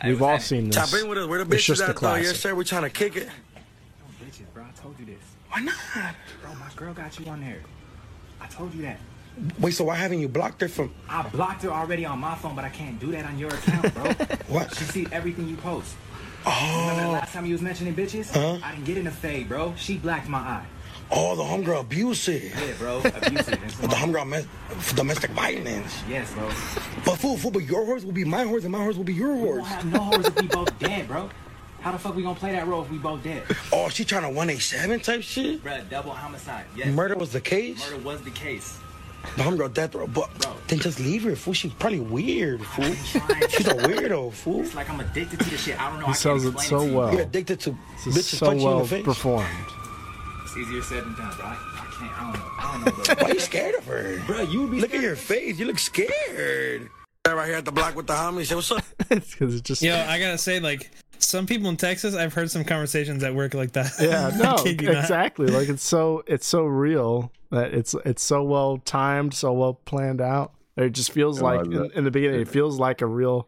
We've 0.05 0.21
all 0.21 0.39
seen 0.39 0.69
this. 0.69 0.75
Tap 0.91 0.97
in 1.01 1.09
with 1.09 1.17
us. 1.17 1.27
Where 1.27 1.43
the 1.43 1.55
It's 1.55 1.65
just 1.65 1.81
bitches 1.81 1.85
the 1.85 1.89
at, 1.91 1.97
though? 1.97 2.15
Yes, 2.15 2.39
sir. 2.39 2.55
We're 2.55 2.63
trying 2.63 2.83
to 2.83 2.89
kick 2.89 3.17
it. 3.17 3.27
Bitches, 4.23 4.45
bro. 4.53 4.63
I 4.63 4.71
told 4.81 4.97
you 4.99 5.05
this. 5.05 5.19
Why 5.49 5.59
not? 5.61 5.75
Bro, 6.41 6.53
my 6.55 6.69
girl 6.77 6.93
got 6.93 7.19
you 7.19 7.25
on 7.25 7.41
there. 7.41 7.59
I 8.39 8.47
told 8.47 8.73
you 8.73 8.83
that. 8.83 8.99
Wait, 9.59 9.71
so 9.71 9.83
why 9.85 9.95
haven't 9.95 10.19
you 10.19 10.29
blocked 10.29 10.61
her 10.61 10.67
from... 10.69 10.93
I 11.09 11.23
blocked 11.29 11.63
her 11.63 11.71
already 11.71 12.05
on 12.05 12.19
my 12.19 12.35
phone, 12.35 12.55
but 12.55 12.63
I 12.63 12.69
can't 12.69 12.99
do 12.99 13.11
that 13.11 13.25
on 13.25 13.37
your 13.39 13.49
account, 13.49 13.93
bro. 13.95 14.03
What? 14.47 14.75
She 14.75 14.83
sees 14.85 15.07
everything 15.11 15.49
you 15.49 15.55
post. 15.57 15.95
Oh. 16.45 16.79
Remember 16.81 17.01
the 17.03 17.07
oh. 17.07 17.11
last 17.13 17.33
time 17.33 17.45
you 17.45 17.53
was 17.53 17.61
mentioning 17.61 17.95
bitches? 17.95 18.31
Huh? 18.31 18.59
I 18.63 18.71
didn't 18.71 18.85
get 18.85 18.97
in 18.97 19.05
the 19.05 19.11
fade, 19.11 19.47
bro. 19.47 19.73
She 19.77 19.97
blacked 19.97 20.27
my 20.27 20.39
eye. 20.39 20.65
Oh, 21.11 21.35
the 21.35 21.43
homegirl 21.43 21.81
abusive. 21.81 22.43
Yeah, 22.43 22.73
bro. 22.79 22.99
Abusive. 22.99 23.59
The 23.81 23.87
homegirl 23.87 24.27
mes- 24.27 24.93
domestic 24.93 25.31
violence. 25.31 26.01
Yes, 26.09 26.33
bro. 26.33 26.47
But 27.05 27.17
fool, 27.17 27.37
fool, 27.37 27.51
but 27.51 27.63
your 27.63 27.85
horse 27.85 28.03
will 28.03 28.13
be 28.13 28.23
my 28.23 28.43
horse 28.43 28.63
and 28.63 28.71
my 28.71 28.81
horse 28.81 28.95
will 28.95 29.03
be 29.03 29.13
your 29.13 29.35
horse. 29.35 29.63
We 29.63 29.69
don't 29.69 29.69
have 29.69 29.93
no 29.93 29.99
horse 29.99 30.27
if 30.27 30.41
we 30.41 30.47
both 30.47 30.79
dead, 30.79 31.07
bro. 31.07 31.29
How 31.81 31.91
the 31.91 31.99
fuck 31.99 32.15
we 32.15 32.23
gonna 32.23 32.39
play 32.39 32.53
that 32.53 32.65
role 32.65 32.81
if 32.81 32.89
we 32.89 32.97
both 32.97 33.23
dead? 33.23 33.43
Oh, 33.73 33.89
she 33.89 34.05
trying 34.05 34.21
to 34.21 34.29
187 34.29 35.01
type 35.01 35.21
shit? 35.21 35.61
Bruh, 35.61 35.87
double 35.89 36.11
homicide. 36.11 36.65
Yes. 36.77 36.87
Murder 36.87 37.15
was 37.15 37.33
the 37.33 37.41
case? 37.41 37.79
Murder 37.91 38.01
was 38.01 38.21
the 38.21 38.31
case. 38.31 38.79
The 39.37 39.43
homegirl 39.43 39.73
death 39.73 39.95
row. 39.95 40.05
But 40.07 40.29
Bro. 40.39 40.53
then 40.67 40.79
just 40.79 40.99
leave 40.99 41.23
her, 41.23 41.35
fool. 41.35 41.53
She's 41.53 41.73
probably 41.73 41.99
weird, 41.99 42.63
fool. 42.65 42.85
She's 43.49 43.67
a 43.67 43.73
weirdo, 43.75 44.31
fool. 44.33 44.61
It's 44.61 44.75
like 44.75 44.89
I'm 44.89 44.99
addicted 44.99 45.39
to 45.39 45.49
this 45.49 45.63
shit. 45.63 45.79
I 45.81 45.89
don't 45.89 45.99
know. 46.01 46.05
He 46.07 46.11
I 46.11 46.15
sells 46.15 46.45
it 46.45 46.59
so 46.59 46.79
to 46.79 46.85
you. 46.87 46.93
well. 46.97 47.11
You're 47.13 47.21
addicted 47.23 47.59
to 47.61 47.75
This 48.05 48.07
is 48.07 48.17
bitches 48.17 48.37
so 48.37 48.45
punching 48.47 48.61
you 48.61 48.67
in 48.69 48.75
well 48.75 48.83
the 48.85 48.89
face. 48.89 49.05
performed. 49.05 49.47
It's 50.43 50.57
easier 50.57 50.81
said 50.83 51.03
than 51.03 51.15
done, 51.15 51.35
bro. 51.35 51.45
I, 51.45 51.51
I 51.51 51.87
can't. 51.97 52.11
I 52.21 52.23
don't 52.23 52.33
know. 52.33 52.51
I 52.59 52.71
don't 52.85 52.85
know, 52.97 53.15
bro. 53.15 53.23
Why 53.27 53.33
you 53.33 53.39
scared 53.39 53.75
of 53.75 53.85
her? 53.85 54.21
bro, 54.27 54.41
you 54.41 54.61
would 54.61 54.71
be 54.71 54.81
Look 54.81 54.93
at 54.93 55.01
your 55.01 55.15
face. 55.15 55.57
You 55.57 55.65
look 55.65 55.79
scared. 55.79 56.89
Right 57.25 57.47
here 57.47 57.55
at 57.55 57.65
the 57.65 57.71
block 57.71 57.95
with 57.95 58.05
the 58.07 58.13
homies. 58.13 58.47
Say, 58.47 58.55
what's 58.55 58.71
up? 58.71 58.83
Because 59.09 59.55
it 59.55 59.63
just. 59.63 59.81
Yo, 59.81 59.95
I 59.95 60.19
gotta 60.19 60.37
say, 60.37 60.59
like, 60.59 60.91
some 61.23 61.45
people 61.45 61.69
in 61.69 61.77
Texas, 61.77 62.15
I've 62.15 62.33
heard 62.33 62.51
some 62.51 62.63
conversations 62.63 63.21
that 63.21 63.33
work 63.35 63.53
like 63.53 63.71
that. 63.73 63.91
yeah 63.99 64.31
no 64.41 64.55
kid 64.63 64.81
you 64.81 64.91
not. 64.93 65.03
exactly 65.03 65.47
like 65.47 65.69
it's 65.69 65.83
so 65.83 66.23
it's 66.27 66.45
so 66.47 66.63
real 66.65 67.31
that 67.51 67.73
it's 67.73 67.95
it's 68.05 68.23
so 68.23 68.43
well 68.43 68.77
timed 68.85 69.33
so 69.33 69.51
well 69.53 69.73
planned 69.73 70.21
out 70.21 70.53
it 70.75 70.89
just 70.91 71.11
feels 71.11 71.41
Oh, 71.41 71.45
like 71.45 71.65
in, 71.65 71.91
in 71.95 72.03
the 72.03 72.11
beginning 72.11 72.41
it 72.41 72.47
feels 72.47 72.79
like 72.79 73.01
a 73.01 73.05
real 73.07 73.47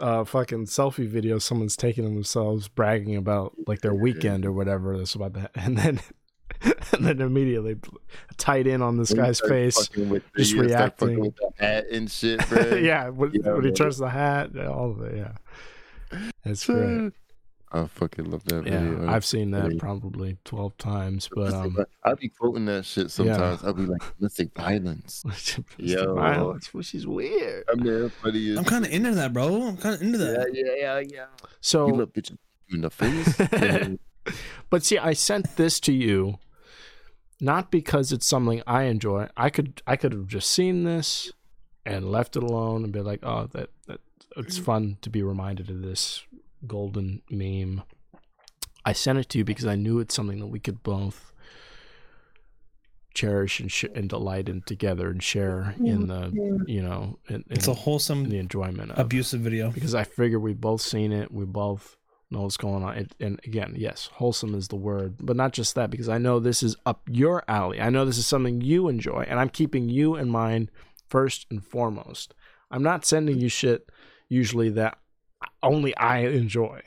uh 0.00 0.24
fucking 0.24 0.66
selfie 0.66 1.08
video 1.08 1.38
someone's 1.38 1.76
taking 1.76 2.04
of 2.04 2.12
themselves 2.12 2.68
bragging 2.68 3.16
about 3.16 3.54
like 3.66 3.80
their 3.80 3.94
weekend 3.94 4.44
or 4.44 4.52
whatever 4.52 4.96
that's 4.98 5.14
about 5.14 5.32
that 5.34 5.50
and 5.56 5.78
then 5.78 6.00
and 6.92 7.04
then 7.06 7.20
immediately 7.20 7.76
tight 8.36 8.66
in 8.66 8.80
on 8.82 8.96
this 8.96 9.10
When 9.12 9.20
guy's 9.24 9.40
face 9.40 9.86
fucking 9.88 10.08
with 10.08 10.22
the- 10.32 10.38
just 10.42 10.54
you 10.54 10.68
start 10.68 10.98
fucking 10.98 11.16
reacting. 11.20 11.20
with 11.24 11.36
the 11.58 11.64
hat 11.64 11.86
and 11.90 12.10
shit, 12.10 12.48
bro. 12.48 12.74
yeah 12.76 13.08
when, 13.08 13.32
Yeah, 13.32 13.52
when 13.52 13.64
he 13.64 13.72
turns 13.72 13.98
the 13.98 14.08
hat 14.08 14.56
all 14.58 14.90
of 14.92 15.00
it 15.02 15.16
yeah 15.16 15.32
it's 16.44 16.66
great 16.66 17.12
I 17.72 17.86
fucking 17.88 18.30
love 18.30 18.44
that 18.44 18.66
yeah 18.66 18.78
video. 18.80 19.08
i've 19.08 19.24
seen 19.24 19.50
that 19.50 19.64
Really. 19.64 19.78
probably 19.78 20.36
12 20.44 20.76
times 20.78 21.28
but 21.34 21.52
um 21.52 21.76
I'll 22.04 22.14
be 22.14 22.28
quoting 22.28 22.66
that 22.66 22.84
shit 22.84 23.10
sometimes. 23.10 23.64
I'll 23.64 23.72
be 23.74 23.86
like, 23.86 24.00
domestic 24.18 24.54
violence. 24.56 25.24
Yo. 25.78 26.14
violence 26.14 26.72
which 26.72 26.94
is 26.94 27.06
weird 27.06 27.64
I 27.70 27.74
mean, 27.74 28.10
funny 28.22 28.50
as 28.50 28.58
I'm 28.58 28.64
kind 28.64 28.84
of 28.84 28.92
into 28.92 29.10
that, 29.12 29.32
bro. 29.32 29.62
I'm 29.62 29.76
kind 29.76 29.94
of 29.96 30.02
into 30.02 30.18
that. 30.18 30.50
yeah, 30.54 30.74
yeah, 30.76 30.98
yeah. 31.00 31.26
so 31.60 31.86
You 31.88 31.92
little 31.94 32.06
bitch 32.06 32.36
in 32.70 32.80
the 32.82 32.90
face. 32.90 33.98
But 34.70 34.84
see, 34.84 34.96
I 34.96 35.12
sent 35.12 35.56
this 35.56 35.78
to 35.80 35.92
you 35.92 36.38
not 37.40 37.70
because 37.70 38.10
it's 38.12 38.26
something 38.26 38.62
I 38.66 38.84
enjoy. 38.84 39.28
I 39.36 39.50
could 39.50 39.82
I 39.86 39.96
could 39.96 40.12
have 40.12 40.26
just 40.28 40.50
seen 40.50 40.84
this 40.84 41.30
and 41.84 42.10
left 42.10 42.34
it 42.36 42.42
alone 42.42 42.84
and 42.84 42.92
be 42.92 43.00
like, 43.00 43.20
"Oh, 43.22 43.48
that 43.52 43.68
that 43.86 44.00
it's 44.36 44.58
fun 44.58 44.98
to 45.02 45.10
be 45.10 45.22
reminded 45.22 45.70
of 45.70 45.82
this 45.82 46.22
golden 46.66 47.22
meme." 47.30 47.82
I 48.84 48.92
sent 48.92 49.18
it 49.18 49.28
to 49.30 49.38
you 49.38 49.44
because 49.44 49.64
I 49.66 49.76
knew 49.76 49.98
it's 49.98 50.14
something 50.14 50.40
that 50.40 50.48
we 50.48 50.60
could 50.60 50.82
both 50.82 51.32
cherish 53.14 53.60
and 53.60 53.70
sh- 53.70 53.84
and 53.94 54.08
delight 54.08 54.48
in 54.48 54.60
together 54.62 55.08
and 55.08 55.22
share 55.22 55.74
in 55.78 56.08
the 56.08 56.30
you 56.66 56.82
know 56.82 57.18
in, 57.28 57.36
in, 57.36 57.44
It's 57.50 57.68
a 57.68 57.74
wholesome, 57.74 58.28
the 58.28 58.38
enjoyment 58.38 58.90
of 58.90 58.98
abusive 58.98 59.40
video. 59.40 59.70
because 59.70 59.94
I 59.94 60.04
figure 60.04 60.40
we 60.40 60.52
both 60.52 60.80
seen 60.80 61.12
it. 61.12 61.30
We 61.32 61.44
both 61.44 61.96
know 62.30 62.42
what's 62.42 62.56
going 62.56 62.82
on. 62.82 62.96
It, 62.98 63.14
and 63.20 63.40
again, 63.44 63.74
yes, 63.76 64.10
wholesome 64.14 64.54
is 64.54 64.68
the 64.68 64.76
word, 64.76 65.14
but 65.20 65.36
not 65.36 65.52
just 65.52 65.76
that. 65.76 65.90
Because 65.90 66.08
I 66.08 66.18
know 66.18 66.40
this 66.40 66.62
is 66.62 66.74
up 66.84 67.02
your 67.08 67.44
alley. 67.46 67.80
I 67.80 67.90
know 67.90 68.04
this 68.04 68.18
is 68.18 68.26
something 68.26 68.60
you 68.60 68.88
enjoy, 68.88 69.24
and 69.28 69.38
I'm 69.38 69.48
keeping 69.50 69.88
you 69.88 70.16
in 70.16 70.28
mind 70.28 70.70
first 71.08 71.46
and 71.50 71.64
foremost. 71.64 72.34
I'm 72.70 72.82
not 72.82 73.04
sending 73.04 73.38
you 73.38 73.48
shit 73.48 73.88
usually 74.28 74.70
that 74.70 74.98
only 75.62 75.96
I 75.96 76.18
enjoy. 76.20 76.82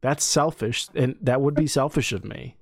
That's 0.00 0.24
selfish, 0.24 0.88
and 0.94 1.16
that 1.20 1.40
would 1.40 1.54
be 1.54 1.66
selfish 1.66 2.12
of 2.12 2.24
me. 2.24 2.56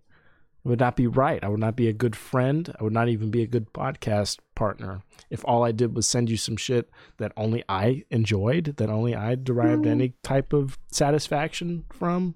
It 0.65 0.69
would 0.69 0.81
not 0.81 0.95
be 0.95 1.07
right. 1.07 1.43
I 1.43 1.49
would 1.49 1.61
not 1.61 1.75
be 1.75 1.89
a 1.89 1.95
good 1.95 2.15
friend. 2.15 2.75
I 2.79 2.85
would 2.85 2.93
not 2.93 3.09
even 3.09 3.31
be 3.31 3.43
a 3.43 3.47
good 3.47 3.73
podcast 3.73 4.39
partner 4.55 5.03
if 5.31 5.43
all 5.47 5.65
I 5.65 5.73
did 5.73 5.97
was 5.97 6.07
send 6.07 6.29
you 6.29 6.37
some 6.37 6.59
shit 6.59 6.91
that 7.17 7.33
only 7.37 7.65
I 7.67 8.05
enjoyed, 8.11 8.75
that 8.77 8.91
only 8.91 9.15
I 9.15 9.37
derived 9.37 9.87
any 9.87 10.15
type 10.23 10.53
of 10.53 10.79
satisfaction 10.93 11.85
from. 11.91 12.35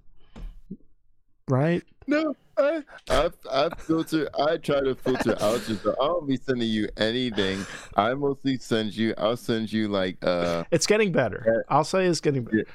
Right? 1.49 1.83
No, 2.07 2.35
I, 2.59 2.83
I, 3.09 3.31
I 3.51 3.69
filter. 3.77 4.29
I 4.39 4.57
try 4.59 4.81
to 4.81 4.95
filter 4.95 5.37
out 5.41 5.69
you, 5.69 5.77
so 5.77 5.95
I 6.01 6.07
don't 6.07 6.29
be 6.29 6.37
sending 6.37 6.69
you 6.69 6.89
anything. 6.97 7.65
I 7.97 8.15
mostly 8.15 8.59
send 8.59 8.95
you. 8.95 9.15
I'll 9.19 9.37
send 9.37 9.73
you 9.73 9.89
like 9.89 10.19
uh. 10.23 10.65
It's 10.71 10.87
getting 10.87 11.13
better. 11.13 11.65
I'll 11.69 11.85
say 11.85 12.07
it's 12.07 12.21
getting 12.21 12.45
better. 12.45 12.67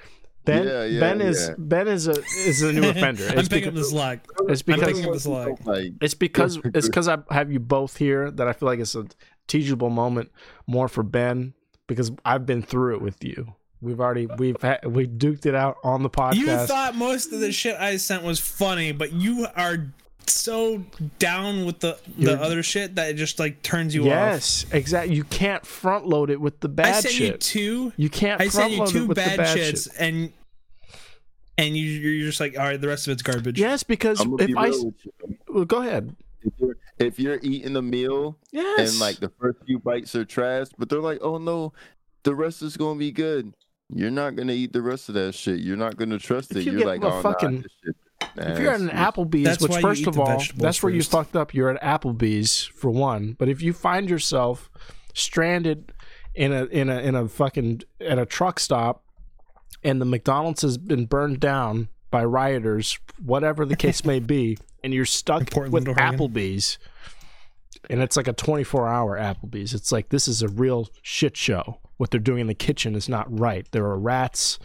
Ben, 0.45 0.67
Yeah, 0.67 0.83
yeah, 0.85 0.99
ben 0.99 1.21
is 1.21 1.49
yeah. 1.49 1.55
Ben 1.57 1.87
is 1.87 2.07
a 2.07 2.21
is 2.21 2.61
a 2.61 2.73
new 2.73 2.89
offender. 2.89 3.27
I'm 3.29 3.39
It's 3.39 3.49
picking 3.49 3.69
up 3.69 3.75
the 3.75 3.83
slack. 3.83 4.25
It's 4.47 4.61
I'm 4.61 4.65
because 4.65 4.93
picking 4.93 5.05
up 5.05 5.13
the 5.13 5.19
slack. 5.19 5.59
Like 5.65 5.93
it's 6.01 6.13
because 6.13 6.59
it's 6.73 6.87
because 6.87 7.07
I 7.07 7.17
have 7.29 7.51
you 7.51 7.59
both 7.59 7.97
here 7.97 8.31
that 8.31 8.47
I 8.47 8.53
feel 8.53 8.67
like 8.67 8.79
it's 8.79 8.95
a 8.95 9.05
teachable 9.47 9.89
moment 9.89 10.31
more 10.65 10.87
for 10.87 11.03
Ben 11.03 11.53
because 11.87 12.11
I've 12.25 12.45
been 12.45 12.61
through 12.61 12.95
it 12.95 13.01
with 13.01 13.23
you. 13.23 13.55
We've 13.81 13.99
already 13.99 14.25
we've 14.25 14.61
had, 14.61 14.85
we 14.85 15.07
duked 15.07 15.45
it 15.45 15.55
out 15.55 15.77
on 15.83 16.03
the 16.03 16.09
podcast. 16.09 16.35
You 16.35 16.47
thought 16.57 16.95
most 16.95 17.31
of 17.31 17.39
the 17.39 17.51
shit 17.51 17.75
I 17.79 17.95
sent 17.97 18.23
was 18.23 18.39
funny, 18.39 18.91
but 18.91 19.13
you 19.13 19.47
are 19.55 19.87
so 20.27 20.83
down 21.17 21.65
with 21.65 21.79
the 21.79 21.97
the 22.17 22.31
You're- 22.31 22.41
other 22.41 22.61
shit 22.61 22.95
that 22.95 23.09
it 23.09 23.13
just 23.15 23.39
like 23.39 23.61
turns 23.63 23.95
you 23.95 24.01
off. 24.03 24.07
yes, 24.07 24.65
exactly. 24.71 25.15
You 25.15 25.23
can't 25.23 25.65
front 25.65 26.05
load 26.07 26.29
it 26.29 26.41
with 26.41 26.59
the 26.59 26.67
bad 26.69 27.03
shit. 27.03 27.05
I 27.05 27.09
sent 27.09 27.19
you 27.19 27.37
two. 27.37 27.93
You 27.95 28.09
can't 28.09 28.41
I 28.41 28.49
sent 28.49 28.53
front 28.53 28.71
you 28.73 28.79
load 28.79 28.89
two 28.89 29.07
with 29.07 29.15
the 29.17 29.23
bad, 29.23 29.37
bad 29.37 29.57
shits, 29.57 29.83
shit. 29.91 29.93
and 29.99 30.33
and 31.57 31.75
you 31.77 31.83
you're 31.85 32.27
just 32.27 32.39
like, 32.39 32.57
all 32.57 32.65
right, 32.65 32.79
the 32.79 32.87
rest 32.87 33.07
of 33.07 33.13
it's 33.13 33.21
garbage. 33.21 33.59
Yes, 33.59 33.83
because 33.83 34.19
if 34.21 34.47
be 34.47 34.55
I 34.55 34.65
real 34.65 34.75
s- 34.75 34.83
with 34.83 34.95
you. 35.05 35.37
well, 35.49 35.65
go 35.65 35.81
ahead. 35.81 36.15
If 36.41 36.53
you're, 36.57 36.75
if 36.99 37.19
you're 37.19 37.39
eating 37.41 37.75
a 37.75 37.81
meal 37.81 38.37
Yes. 38.51 38.91
and 38.91 38.99
like 38.99 39.19
the 39.19 39.29
first 39.41 39.57
few 39.65 39.79
bites 39.79 40.15
are 40.15 40.23
trash, 40.25 40.67
but 40.77 40.89
they're 40.89 41.01
like, 41.01 41.19
oh 41.21 41.37
no, 41.37 41.73
the 42.23 42.33
rest 42.35 42.61
is 42.61 42.77
gonna 42.77 42.99
be 42.99 43.11
good. 43.11 43.53
You're 43.93 44.11
not 44.11 44.35
gonna 44.35 44.53
eat 44.53 44.73
the 44.73 44.81
rest 44.81 45.09
of 45.09 45.15
that 45.15 45.33
shit. 45.33 45.59
You're 45.59 45.77
not 45.77 45.97
gonna 45.97 46.19
trust 46.19 46.55
it. 46.55 46.65
you 46.65 46.73
You're 46.73 46.85
like, 46.85 47.03
oh, 47.03 47.21
fucking- 47.21 47.55
nah, 47.55 47.61
this 47.61 47.71
shit 47.83 47.95
If 48.37 48.59
you're 48.59 48.71
at 48.73 48.81
an. 48.81 48.89
Applebee's, 48.89 49.43
That's 49.45 49.61
which 49.63 49.81
first 49.81 50.05
of 50.07 50.19
all, 50.19 50.43
that's 50.57 50.83
where 50.83 50.91
you 50.93 50.99
first. 51.01 51.11
fucked 51.11 51.35
up. 51.35 51.53
You're 51.53 51.69
at 51.75 51.81
Applebee's 51.81 52.63
for 52.65 52.91
one. 52.91 53.35
But 53.39 53.49
if 53.49 53.61
you 53.61 53.73
find 53.73 54.09
yourself 54.09 54.69
stranded 55.13 55.91
in 56.35 56.51
a 56.53 56.65
in 56.65 56.89
a 56.89 56.99
in 56.99 57.15
a 57.15 57.27
fucking 57.27 57.81
at 57.99 58.19
a 58.19 58.25
truck 58.25 58.59
stop, 58.59 59.03
and 59.83 59.99
the 59.99 60.05
McDonald's 60.05 60.61
has 60.61 60.77
been 60.77 61.05
burned 61.05 61.39
down 61.39 61.89
by 62.11 62.23
rioters, 62.23 62.99
whatever 63.23 63.65
the 63.65 63.75
case 63.75 64.05
may 64.05 64.19
be, 64.19 64.57
and 64.83 64.93
you're 64.93 65.05
stuck 65.05 65.49
Portland, 65.49 65.87
with 65.87 65.97
Applebee's, 65.97 66.77
and 67.89 68.01
it's 68.01 68.15
like 68.17 68.27
a 68.27 68.33
24 68.33 68.87
hour 68.87 69.17
Applebee's. 69.17 69.73
It's 69.73 69.91
like 69.91 70.09
this 70.09 70.27
is 70.27 70.41
a 70.41 70.47
real 70.47 70.89
shit 71.01 71.35
show. 71.35 71.79
What 71.99 72.11
they're 72.11 72.19
doing 72.21 72.39
in 72.39 72.47
the 72.47 72.53
kitchen 72.53 72.95
is 72.95 73.09
not 73.09 73.27
right. 73.29 73.67
There 73.71 73.83
are 73.83 73.99
rats, 73.99 74.57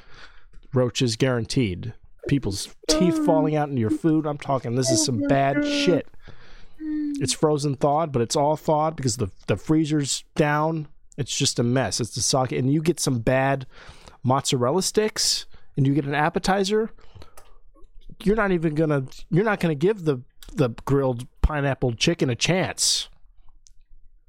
roaches 0.73 1.17
guaranteed. 1.17 1.93
People's 2.29 2.69
teeth 2.87 3.19
mm. 3.19 3.27
falling 3.27 3.57
out 3.57 3.69
into 3.69 3.81
your 3.81 3.91
food. 3.91 4.25
I'm 4.25 4.39
talking. 4.39 4.77
This 4.77 4.89
is 4.89 5.05
some 5.05 5.19
bad 5.23 5.65
shit. 5.65 6.07
Mm. 6.81 7.15
It's 7.21 7.33
frozen 7.33 7.75
thawed, 7.75 8.13
but 8.13 8.23
it's 8.23 8.37
all 8.37 8.55
thawed 8.55 8.95
because 8.95 9.17
the 9.17 9.33
the 9.49 9.57
freezer's 9.57 10.23
down. 10.37 10.87
It's 11.17 11.37
just 11.37 11.59
a 11.59 11.65
mess. 11.65 11.99
It's 11.99 12.15
the 12.15 12.23
socket, 12.23 12.61
and 12.61 12.73
you 12.73 12.81
get 12.81 13.01
some 13.01 13.19
bad 13.19 13.67
mozzarella 14.23 14.85
sticks, 14.85 15.47
and 15.77 15.89
you 15.89 15.93
get 15.93 16.05
an 16.05 16.15
appetizer. 16.15 16.93
You're 18.23 18.37
not 18.37 18.53
even 18.53 18.77
gonna. 18.77 19.07
You're 19.29 19.43
not 19.43 19.59
gonna 19.59 19.75
give 19.75 20.05
the 20.05 20.19
the 20.53 20.69
grilled 20.85 21.27
pineapple 21.43 21.95
chicken 21.95 22.31
a 22.31 22.37
chance. 22.37 23.09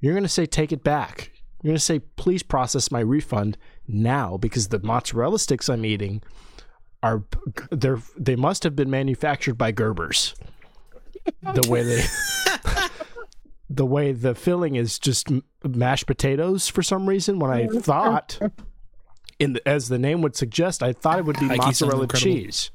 You're 0.00 0.14
gonna 0.14 0.26
say 0.26 0.44
take 0.44 0.72
it 0.72 0.82
back. 0.82 1.30
You're 1.66 1.72
gonna 1.72 1.80
say 1.80 1.98
please 1.98 2.44
process 2.44 2.92
my 2.92 3.00
refund 3.00 3.58
now 3.88 4.36
because 4.36 4.68
the 4.68 4.78
mozzarella 4.78 5.40
sticks 5.40 5.68
I'm 5.68 5.84
eating 5.84 6.22
are 7.02 7.24
they're 7.72 7.98
they 8.16 8.36
must 8.36 8.62
have 8.62 8.76
been 8.76 8.88
manufactured 8.88 9.54
by 9.54 9.72
Gerber's. 9.72 10.36
The 11.42 11.68
way 11.68 11.82
they 11.82 12.04
the 13.68 13.84
way 13.84 14.12
the 14.12 14.36
filling 14.36 14.76
is 14.76 15.00
just 15.00 15.26
mashed 15.64 16.06
potatoes 16.06 16.68
for 16.68 16.84
some 16.84 17.08
reason 17.08 17.40
when 17.40 17.50
I 17.50 17.66
thought 17.66 18.38
in 19.40 19.54
the, 19.54 19.68
as 19.68 19.88
the 19.88 19.98
name 19.98 20.22
would 20.22 20.36
suggest 20.36 20.84
I 20.84 20.92
thought 20.92 21.18
it 21.18 21.24
would 21.24 21.40
be 21.40 21.48
Heike 21.48 21.62
mozzarella 21.62 22.06
cheese. 22.06 22.70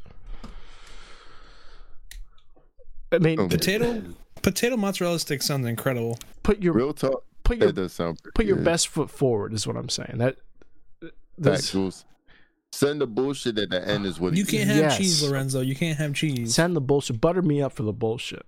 I 3.14 3.20
mean, 3.20 3.40
Oh, 3.40 3.48
Potato 3.48 4.04
potato 4.42 4.76
mozzarella 4.76 5.18
stick 5.20 5.42
sounds 5.44 5.66
incredible. 5.66 6.20
put 6.44 6.62
your 6.62 6.74
Real 6.74 6.92
talk. 6.92 7.24
Put 7.52 7.60
your 7.60 7.72
That 7.72 7.82
does 7.82 7.94
sound 7.94 8.22
pretty 8.22 8.34
put 8.36 8.46
your 8.46 8.56
good. 8.58 8.66
best 8.66 8.88
foot 8.88 9.10
forward 9.10 9.54
is 9.54 9.66
what 9.68 9.76
I'm 9.78 9.90
saying. 9.90 10.16
That 10.18 10.38
this, 11.38 11.72
Factuals. 11.72 12.06
Send 12.74 13.02
the 13.02 13.08
bullshit 13.08 13.58
at 13.60 13.70
the 13.70 13.86
end 13.86 14.06
is 14.06 14.20
what 14.20 14.34
You 14.34 14.46
can't 14.46 14.68
did. 14.68 14.76
have 14.78 14.78
Yes. 14.78 14.98
cheese, 14.98 15.24
Lorenzo. 15.24 15.60
You 15.62 15.76
can't 15.76 15.98
have 15.98 16.14
cheese. 16.14 16.56
send 16.56 16.76
the 16.76 16.82
bullshit. 16.82 17.20
Butter 17.20 17.42
me 17.42 17.62
up 17.62 17.74
for 17.74 17.84
the 17.84 17.92
bullshit. 17.94 18.46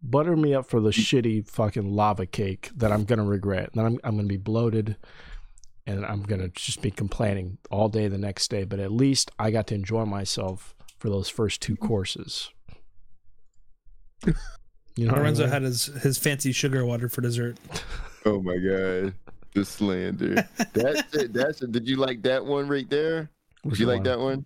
Butter 0.00 0.36
me 0.36 0.54
up 0.54 0.66
for 0.66 0.80
the 0.80 0.90
shitty 0.90 1.48
fucking 1.48 1.92
lava 1.92 2.24
cake 2.26 2.70
that 2.76 2.92
I'm 2.92 3.04
gonna 3.04 3.24
regret. 3.24 3.70
Then 3.74 3.84
I'm 3.84 3.98
I'm 4.04 4.14
gonna 4.16 4.28
be 4.28 4.36
bloated, 4.36 4.96
and 5.88 6.06
I'm 6.06 6.22
gonna 6.22 6.48
just 6.50 6.82
be 6.82 6.92
complaining 6.92 7.58
all 7.70 7.88
day 7.88 8.06
the 8.06 8.16
next 8.18 8.48
day. 8.48 8.62
But 8.62 8.78
at 8.78 8.92
least 8.92 9.32
I 9.40 9.50
got 9.50 9.66
to 9.68 9.74
enjoy 9.74 10.04
myself 10.04 10.76
for 10.98 11.08
those 11.10 11.28
first 11.28 11.60
two 11.60 11.74
courses. 11.74 12.50
You 14.96 15.06
know, 15.06 15.12
what 15.12 15.18
I 15.18 15.22
Lorenzo 15.22 15.42
mean? 15.44 15.52
had 15.52 15.62
his 15.62 15.86
his 15.86 16.18
fancy 16.18 16.52
sugar 16.52 16.84
water 16.84 17.08
for 17.08 17.20
dessert. 17.20 17.56
Oh 18.28 18.42
my 18.42 18.58
god, 18.58 19.14
the 19.54 19.64
slander. 19.64 20.46
That's 20.74 21.14
it. 21.14 21.32
That's 21.32 21.62
it. 21.62 21.72
Did 21.72 21.88
you 21.88 21.96
like 21.96 22.20
that 22.24 22.44
one 22.44 22.68
right 22.68 22.88
there? 22.90 23.30
Did 23.62 23.70
Which 23.70 23.80
you 23.80 23.86
like 23.86 24.04
that 24.04 24.18
one? 24.18 24.44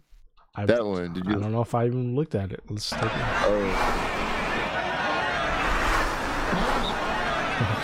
I, 0.54 0.66
That 0.66 0.86
one. 0.86 1.14
Did 1.14 1.26
you? 1.26 1.32
I 1.32 1.40
don't 1.40 1.50
know 1.50 1.62
if 1.62 1.74
I 1.74 1.86
even 1.86 2.14
looked 2.14 2.36
at 2.36 2.52
it. 2.52 2.60
Let's 2.70 2.90
take 2.90 3.02
it. 3.02 3.10
Oh, 3.10 4.28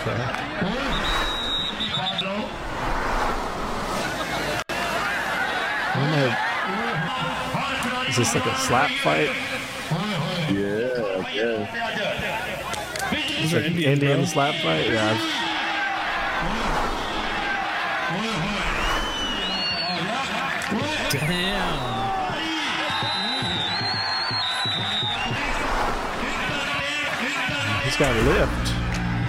Okay. 0.01 1.29
What 5.95 6.37
Is 8.09 8.15
this 8.15 8.33
like 8.35 8.45
a 8.45 8.55
slap 8.59 8.89
fight? 9.03 9.29
yeah. 10.53 11.27
Yeah. 11.33 11.67
These 13.41 13.53
are 13.53 13.59
Indian, 13.59 13.91
Indian 13.93 14.25
slap 14.25 14.55
fight? 14.63 14.87
Yeah. 14.87 15.17
Damn. 21.11 21.99
He's 27.83 27.97
got 27.97 28.15
a 28.15 28.21
lift. 28.21 28.69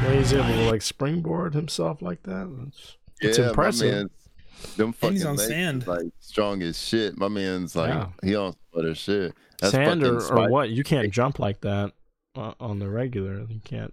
When 0.04 0.18
he's 0.18 0.32
able 0.32 0.44
to 0.48 0.70
like 0.70 0.82
springboard 0.82 1.54
himself 1.54 2.02
like 2.02 2.22
that. 2.24 2.50
It's, 2.68 2.96
it's 3.20 3.38
impressive. 3.38 3.92
My 3.92 3.98
man's, 3.98 4.76
them 4.76 4.86
And 4.88 4.96
fucking 4.96 5.16
he's 5.16 5.24
on 5.24 5.36
legs 5.36 5.48
sand. 5.48 5.86
like 5.86 6.02
strong 6.20 6.62
as 6.62 6.78
shit. 6.80 7.16
My 7.16 7.28
man's 7.28 7.74
like 7.76 7.90
Yeah. 7.90 8.06
he 8.22 8.34
on 8.36 8.52
some 8.52 8.60
other 8.80 8.94
shit. 8.94 9.34
That's 9.60 9.72
Sand 9.72 10.02
or, 10.04 10.20
or 10.32 10.48
what? 10.50 10.70
You 10.70 10.82
can't 10.84 11.10
jump 11.10 11.38
like 11.38 11.60
that 11.62 11.92
uh, 12.34 12.54
on 12.60 12.78
the 12.78 12.88
regular. 12.88 13.46
You 13.48 13.60
can't. 13.62 13.92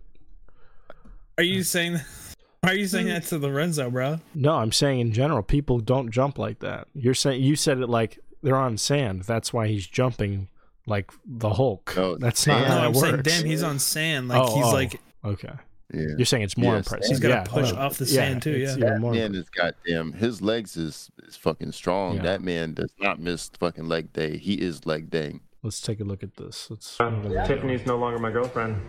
Are 1.38 1.44
you 1.44 1.64
saying? 1.64 2.00
Why 2.68 2.74
are 2.74 2.76
you 2.76 2.88
saying 2.88 3.08
um, 3.08 3.14
that 3.14 3.24
to 3.28 3.38
Lorenzo, 3.38 3.90
bro? 3.90 4.20
No, 4.36 4.56
I'm 4.56 4.74
saying 4.74 5.00
in 5.00 5.14
general, 5.14 5.42
people 5.42 5.80
don't 5.80 6.12
jump 6.12 6.38
like 6.38 6.60
that. 6.60 6.90
You're 6.94 7.14
saying 7.14 7.42
you 7.42 7.56
said 7.56 7.78
it 7.78 7.88
like 7.88 8.20
they're 8.44 8.58
on 8.58 8.78
sand. 8.78 9.22
That's 9.24 9.54
why 9.54 9.70
he's 9.70 9.88
jumping 9.88 10.50
like 10.86 11.10
the 11.26 11.52
Hulk. 11.52 11.94
No, 11.96 12.18
That's 12.18 12.42
sand. 12.42 12.64
not 12.64 12.68
No, 12.68 12.74
how 12.82 12.86
I'm 12.88 12.92
it 12.92 12.96
saying, 12.98 13.22
damn, 13.22 13.46
he's 13.46 13.64
on 13.64 13.80
sand. 13.80 14.28
Like 14.28 14.42
Oh, 14.44 14.54
he's 14.54 14.66
oh, 14.66 14.72
like 14.74 15.00
okay. 15.24 15.54
Yeah. 15.94 16.08
You're 16.18 16.26
saying 16.26 16.44
it's 16.44 16.58
more 16.58 16.74
Yeah, 16.74 16.80
impressive. 16.80 17.04
sand. 17.06 17.12
He's 17.14 17.20
gotta 17.22 17.34
yeah, 17.36 17.44
push 17.46 17.72
no. 17.72 17.80
off 17.80 17.98
the 17.98 18.06
sand, 18.06 18.42
too, 18.42 18.58
yeah. 18.58 18.76
That 18.76 19.00
more 19.00 19.14
man 19.14 19.34
is 19.34 19.50
goddamn. 19.50 20.12
His 20.12 20.42
legs 20.42 20.76
is 20.76 21.10
is 21.26 21.38
fucking 21.38 21.72
strong. 21.72 22.18
Yeah. 22.18 22.24
That 22.24 22.42
man 22.42 22.74
does 22.74 22.92
not 23.00 23.22
miss 23.22 23.48
fucking 23.48 23.88
leg 23.88 24.12
day. 24.12 24.38
He 24.38 24.56
is 24.56 24.86
leg 24.86 25.10
day. 25.10 25.40
Let's 25.64 25.80
take 25.80 26.02
a 26.02 26.04
look 26.04 26.22
at 26.22 26.36
this. 26.36 26.70
Let's. 26.70 27.00
Um, 27.00 27.24
Tiffany's 27.46 27.86
no 27.86 27.98
longer 27.98 28.20
my 28.20 28.30
girlfriend. 28.30 28.82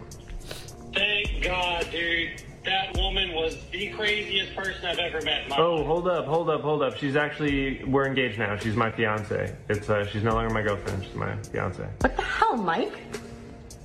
Thank 0.99 1.43
God, 1.45 1.87
dude. 1.91 2.43
That 2.65 2.97
woman 2.99 3.33
was 3.35 3.57
the 3.71 3.89
craziest 3.91 4.55
person 4.55 4.85
I've 4.85 4.99
ever 4.99 5.23
met. 5.23 5.45
in 5.45 5.49
my 5.51 5.57
Oh, 5.59 5.85
hold 5.85 6.09
up, 6.09 6.27
hold 6.27 6.51
up, 6.51 6.61
hold 6.61 6.83
up. 6.83 6.97
She's 6.99 7.17
actually 7.17 7.83
we're 7.85 8.07
engaged 8.07 8.39
now. 8.39 8.57
She's 8.57 8.75
my 8.77 8.91
fiance. 8.91 9.57
It's 9.69 9.89
uh, 9.89 10.05
she's 10.07 10.23
no 10.23 10.35
longer 10.35 10.53
my 10.53 10.61
girlfriend. 10.63 11.05
She's 11.05 11.15
my 11.15 11.35
fiance. 11.45 11.83
What 12.01 12.17
the 12.17 12.23
hell, 12.23 12.57
Mike? 12.57 12.93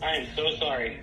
I 0.02 0.16
am 0.18 0.28
so 0.36 0.56
sorry. 0.58 1.00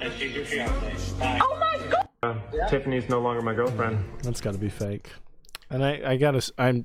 And 0.00 0.12
she's 0.18 0.34
your 0.34 0.44
fiance. 0.44 1.18
Bye. 1.20 1.38
Oh 1.42 1.56
my 1.60 1.86
god! 1.88 2.08
Uh, 2.22 2.68
Tiffany's 2.68 3.08
no 3.08 3.20
longer 3.20 3.42
my 3.42 3.54
girlfriend. 3.54 4.02
That's 4.22 4.40
got 4.40 4.52
to 4.52 4.58
be 4.58 4.68
fake. 4.70 5.10
And 5.70 5.84
I, 5.84 6.00
I 6.12 6.16
gotta. 6.16 6.38
s- 6.38 6.52
I'm. 6.58 6.84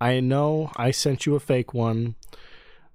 I 0.00 0.20
know 0.20 0.70
I 0.76 0.92
sent 0.92 1.26
you 1.26 1.34
a 1.34 1.40
fake 1.40 1.74
one, 1.74 2.14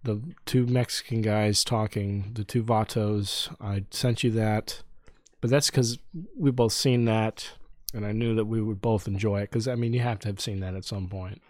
the 0.04 0.22
two 0.45 0.66
Mexican 0.66 1.22
guys 1.22 1.64
talking, 1.64 2.32
the 2.34 2.43
two 2.43 2.64
Vatos. 2.64 3.54
I 3.62 3.86
sent 3.91 4.24
you 4.24 4.32
that, 4.32 4.84
but 5.41 5.49
that's 5.49 5.70
because 5.70 5.97
we 6.38 6.51
both 6.51 6.74
seen 6.74 7.06
that, 7.06 7.51
and 7.93 8.06
I 8.06 8.12
knew 8.12 8.36
that 8.36 8.45
we 8.45 8.62
would 8.62 8.82
both 8.82 9.08
enjoy 9.08 9.41
it. 9.41 9.49
Because 9.49 9.68
I 9.68 9.76
mean, 9.76 9.93
you 9.93 10.01
have 10.01 10.20
to 10.20 10.28
have 10.28 10.41
seen 10.41 10.60
that 10.60 10.76
at 10.76 10.86
some 10.86 11.08
point, 11.08 11.41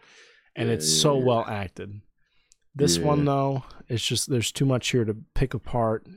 and 0.55 0.69
Yeah, 0.69 0.75
it's 0.75 0.95
yeah, 0.95 1.01
so 1.01 1.17
yeah. 1.17 1.23
well 1.25 1.45
acted. 1.47 2.01
This 2.75 2.97
one 2.97 3.25
though, 3.25 3.63
it's 3.87 4.05
just 4.05 4.29
there's 4.29 4.51
too 4.51 4.65
much 4.65 4.89
here 4.89 5.05
to 5.05 5.15
pick 5.35 5.53
apart 5.53 6.07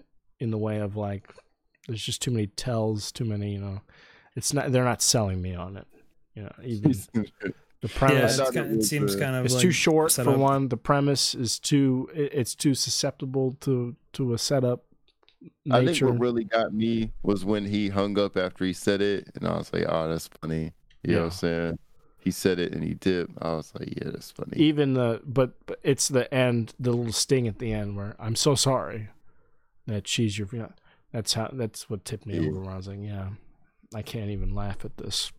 in 0.40 0.50
the 0.50 0.58
way 0.58 0.78
of 0.78 0.96
like, 0.96 1.34
there's 1.86 2.02
just 2.02 2.22
too 2.22 2.30
many 2.30 2.46
tells, 2.46 3.12
too 3.12 3.26
many, 3.26 3.52
you 3.52 3.60
know. 3.60 3.82
It's 4.34 4.52
not 4.54 4.72
they're 4.72 4.84
not 4.84 5.02
selling 5.02 5.42
me 5.42 5.54
on 5.54 5.76
it, 5.76 5.86
you 6.34 6.42
know. 6.42 6.52
Even 6.64 6.94
the 7.82 7.88
Yeah, 7.88 7.98
premise 7.98 8.38
it's 8.38 8.50
kind, 8.50 8.76
it 8.80 8.84
seems 8.84 9.16
kind 9.16 9.36
of 9.36 9.44
it's 9.44 9.54
like 9.54 9.62
too 9.62 9.70
short 9.70 10.12
set 10.12 10.24
for 10.24 10.36
one. 10.36 10.68
The 10.68 10.76
premise 10.76 11.34
is 11.34 11.58
too 11.58 12.08
it- 12.14 12.32
it's 12.32 12.54
too 12.54 12.74
susceptible 12.74 13.56
to 13.60 13.96
to 14.14 14.32
a 14.34 14.38
setup 14.38 14.84
I 15.70 15.84
think 15.84 16.00
what 16.00 16.18
really 16.18 16.44
got 16.44 16.72
me 16.72 17.12
was 17.22 17.44
when 17.44 17.66
he 17.66 17.90
hung 17.90 18.18
up 18.18 18.36
after 18.36 18.64
he 18.64 18.72
said 18.72 19.00
it, 19.02 19.28
and 19.34 19.46
I 19.46 19.56
was 19.58 19.72
like, 19.72 19.84
"Oh, 19.86 20.08
that's 20.08 20.28
funny." 20.40 20.72
You 21.04 21.12
know 21.14 21.18
what 21.20 21.24
I'm 21.26 21.30
saying? 21.32 21.78
He 22.18 22.30
said 22.32 22.58
it 22.58 22.72
and 22.72 22.82
he 22.82 22.94
did. 22.94 23.30
I 23.40 23.52
was 23.54 23.72
like, 23.78 23.90
"Yeah, 23.96 24.10
that's 24.10 24.30
funny." 24.32 24.56
Even 24.56 24.94
the 24.94 25.20
but, 25.24 25.54
but 25.66 25.78
it's 25.84 26.08
the 26.08 26.32
end, 26.34 26.74
the 26.80 26.90
little 26.92 27.12
sting 27.12 27.46
at 27.46 27.58
the 27.60 27.72
end 27.72 27.96
where 27.96 28.16
I'm 28.18 28.34
so 28.34 28.54
sorry 28.56 29.10
that 29.86 30.08
she's 30.08 30.36
your 30.38 30.46
fian-" 30.48 30.72
That's 31.12 31.34
how 31.34 31.50
that's 31.52 31.88
what 31.88 32.04
tipped 32.04 32.26
me 32.26 32.38
Yeah. 32.40 32.48
over. 32.48 32.60
Where 32.62 32.72
I 32.72 32.76
was 32.76 32.88
like, 32.88 32.98
yeah, 33.00 33.30
I 33.94 34.02
can't 34.02 34.30
even 34.30 34.54
laugh 34.54 34.84
at 34.84 34.96
this. 34.96 35.30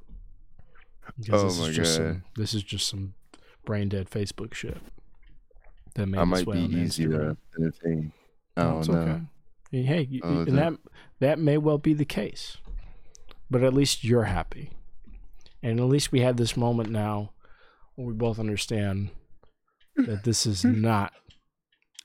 Because 1.20 1.44
Oh 1.44 1.48
this 1.48 1.60
my 1.60 1.68
is 1.68 1.76
just 1.76 1.98
God. 2.00 2.06
some 2.06 2.24
this 2.36 2.54
is 2.54 2.64
just 2.64 2.88
some 2.88 3.14
brain 3.66 3.90
dead 3.90 4.10
Facebook 4.10 4.54
shit. 4.54 4.78
That 5.96 6.08
made 6.08 6.20
I 6.20 6.24
might 6.26 6.46
be 6.50 6.60
easy 6.60 7.06
to 7.08 7.36
entertain. 7.58 8.12
I 8.56 8.64
No, 8.64 8.78
okay. 8.80 8.92
Oh, 8.94 9.22
and 9.74 9.86
hey, 9.88 10.08
you- 10.10 10.22
Oh, 10.24 10.42
and 10.42 10.58
that 10.58 10.74
that 11.20 11.40
may 11.40 11.58
well 11.58 11.78
be 11.78 11.94
the 11.94 12.06
case, 12.06 12.58
but 13.50 13.64
at 13.64 13.74
least 13.74 14.04
you're 14.04 14.24
happy, 14.26 14.72
and 15.64 15.80
at 15.80 15.86
least 15.88 16.12
we 16.12 16.22
had 16.22 16.38
this 16.38 16.56
moment 16.56 16.90
now 16.90 17.32
where 17.96 18.08
we 18.08 18.14
both 18.14 18.40
understand 18.40 19.10
that 19.96 20.24
this 20.24 20.46
is 20.46 20.64
not 20.64 21.14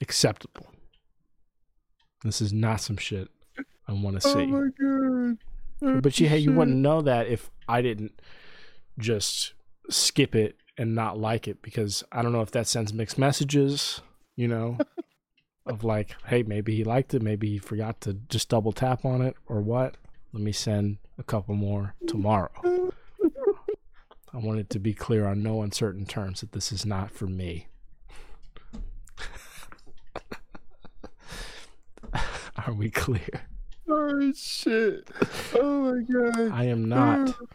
acceptable. 0.00 0.66
This 2.24 2.40
is 2.40 2.52
not 2.52 2.80
some 2.80 2.96
shit 2.96 3.28
I 3.86 3.92
want 3.92 4.16
to 4.16 4.20
see. 4.22 4.30
Oh 4.30 4.34
see. 4.34 4.46
my 4.46 4.68
god! 5.90 6.02
But 6.02 6.18
you, 6.20 6.28
hey, 6.28 6.38
you 6.38 6.52
wouldn't 6.52 6.76
know 6.78 7.02
that 7.02 7.26
if 7.26 7.50
I 7.68 7.82
didn't 7.82 8.20
just 8.98 9.54
skip 9.90 10.34
it 10.34 10.56
and 10.78 10.94
not 10.94 11.18
like 11.18 11.48
it 11.48 11.62
because 11.62 12.04
I 12.12 12.22
don't 12.22 12.32
know 12.32 12.40
if 12.40 12.50
that 12.52 12.66
sends 12.66 12.92
mixed 12.92 13.18
messages, 13.18 14.00
you 14.36 14.48
know, 14.48 14.78
of 15.66 15.84
like, 15.84 16.14
hey, 16.26 16.42
maybe 16.42 16.74
he 16.74 16.84
liked 16.84 17.14
it, 17.14 17.22
maybe 17.22 17.48
he 17.48 17.58
forgot 17.58 18.00
to 18.02 18.14
just 18.28 18.48
double 18.48 18.72
tap 18.72 19.04
on 19.04 19.22
it 19.22 19.36
or 19.46 19.60
what. 19.60 19.96
Let 20.32 20.42
me 20.42 20.52
send 20.52 20.98
a 21.18 21.22
couple 21.22 21.54
more 21.54 21.94
tomorrow. 22.06 22.50
I 24.34 24.38
want 24.38 24.60
it 24.60 24.70
to 24.70 24.78
be 24.78 24.94
clear 24.94 25.26
on 25.26 25.42
no 25.42 25.60
uncertain 25.60 26.06
terms 26.06 26.40
that 26.40 26.52
this 26.52 26.72
is 26.72 26.86
not 26.86 27.10
for 27.10 27.26
me. 27.26 27.66
Are 32.66 32.72
we 32.72 32.88
clear? 32.88 33.42
Oh 33.86 34.32
shit! 34.32 35.10
Oh 35.54 35.92
my 35.92 36.00
god! 36.00 36.50
I 36.50 36.64
am 36.64 36.88
not 36.88 37.28
oh. 37.42 37.46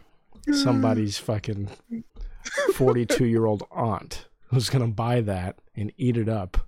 Somebody's 0.52 1.18
fucking 1.18 1.70
42 2.74 3.24
year 3.26 3.46
old 3.46 3.64
aunt 3.70 4.26
who's 4.48 4.70
going 4.70 4.84
to 4.84 4.92
buy 4.92 5.20
that 5.20 5.58
and 5.76 5.92
eat 5.96 6.16
it 6.16 6.28
up 6.28 6.66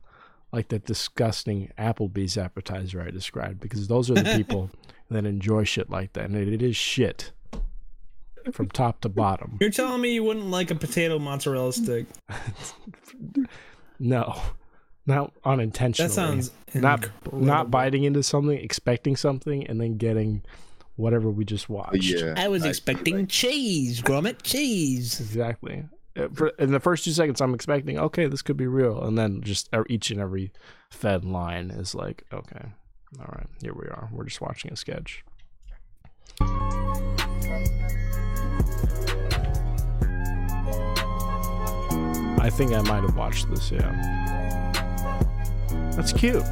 like 0.52 0.68
that 0.68 0.84
disgusting 0.84 1.72
Applebee's 1.78 2.36
appetizer 2.36 3.00
I 3.00 3.10
described 3.10 3.60
because 3.60 3.88
those 3.88 4.10
are 4.10 4.14
the 4.14 4.34
people 4.36 4.70
that 5.10 5.24
enjoy 5.24 5.64
shit 5.64 5.90
like 5.90 6.12
that. 6.14 6.24
And 6.24 6.36
it 6.36 6.62
is 6.62 6.76
shit 6.76 7.32
from 8.52 8.68
top 8.68 9.00
to 9.02 9.08
bottom. 9.08 9.58
You're 9.60 9.70
telling 9.70 10.00
me 10.00 10.14
you 10.14 10.24
wouldn't 10.24 10.46
like 10.46 10.70
a 10.70 10.74
potato 10.74 11.18
mozzarella 11.18 11.72
stick? 11.72 12.06
No. 13.98 14.40
Not 15.06 15.32
unintentionally. 15.44 16.08
That 16.08 16.14
sounds 16.14 16.52
not 16.74 17.04
incredible. 17.04 17.38
not 17.40 17.70
biting 17.70 18.04
into 18.04 18.22
something, 18.22 18.56
expecting 18.58 19.16
something, 19.16 19.66
and 19.66 19.80
then 19.80 19.96
getting 19.96 20.42
whatever 21.00 21.30
we 21.30 21.44
just 21.44 21.68
watched. 21.68 22.04
Yeah, 22.04 22.34
I 22.36 22.48
was 22.48 22.64
expecting 22.64 23.26
cheese, 23.26 24.00
Gromit, 24.02 24.42
cheese. 24.42 25.18
Exactly. 25.20 25.84
Uh, 26.16 26.28
For, 26.32 26.48
in 26.58 26.72
the 26.72 26.80
first 26.80 27.04
two 27.04 27.12
seconds, 27.12 27.40
I'm 27.40 27.54
expecting, 27.54 27.98
okay, 27.98 28.26
this 28.26 28.42
could 28.42 28.56
be 28.56 28.66
real, 28.66 29.02
and 29.02 29.16
then 29.16 29.42
just 29.42 29.68
e- 29.74 29.78
each 29.88 30.10
and 30.10 30.20
every 30.20 30.52
fed 30.90 31.24
line 31.24 31.70
is 31.70 31.94
like, 31.94 32.24
okay, 32.32 32.66
all 33.18 33.26
right, 33.32 33.46
here 33.62 33.72
we 33.74 33.86
are. 33.86 34.08
We're 34.12 34.24
just 34.24 34.40
watching 34.40 34.72
a 34.72 34.76
sketch. 34.76 35.24
I 42.42 42.48
think 42.50 42.72
I 42.72 42.80
might 42.82 43.02
have 43.02 43.16
watched 43.16 43.50
this. 43.50 43.70
Yeah, 43.70 43.92
that's 45.94 46.12
cute. 46.12 46.42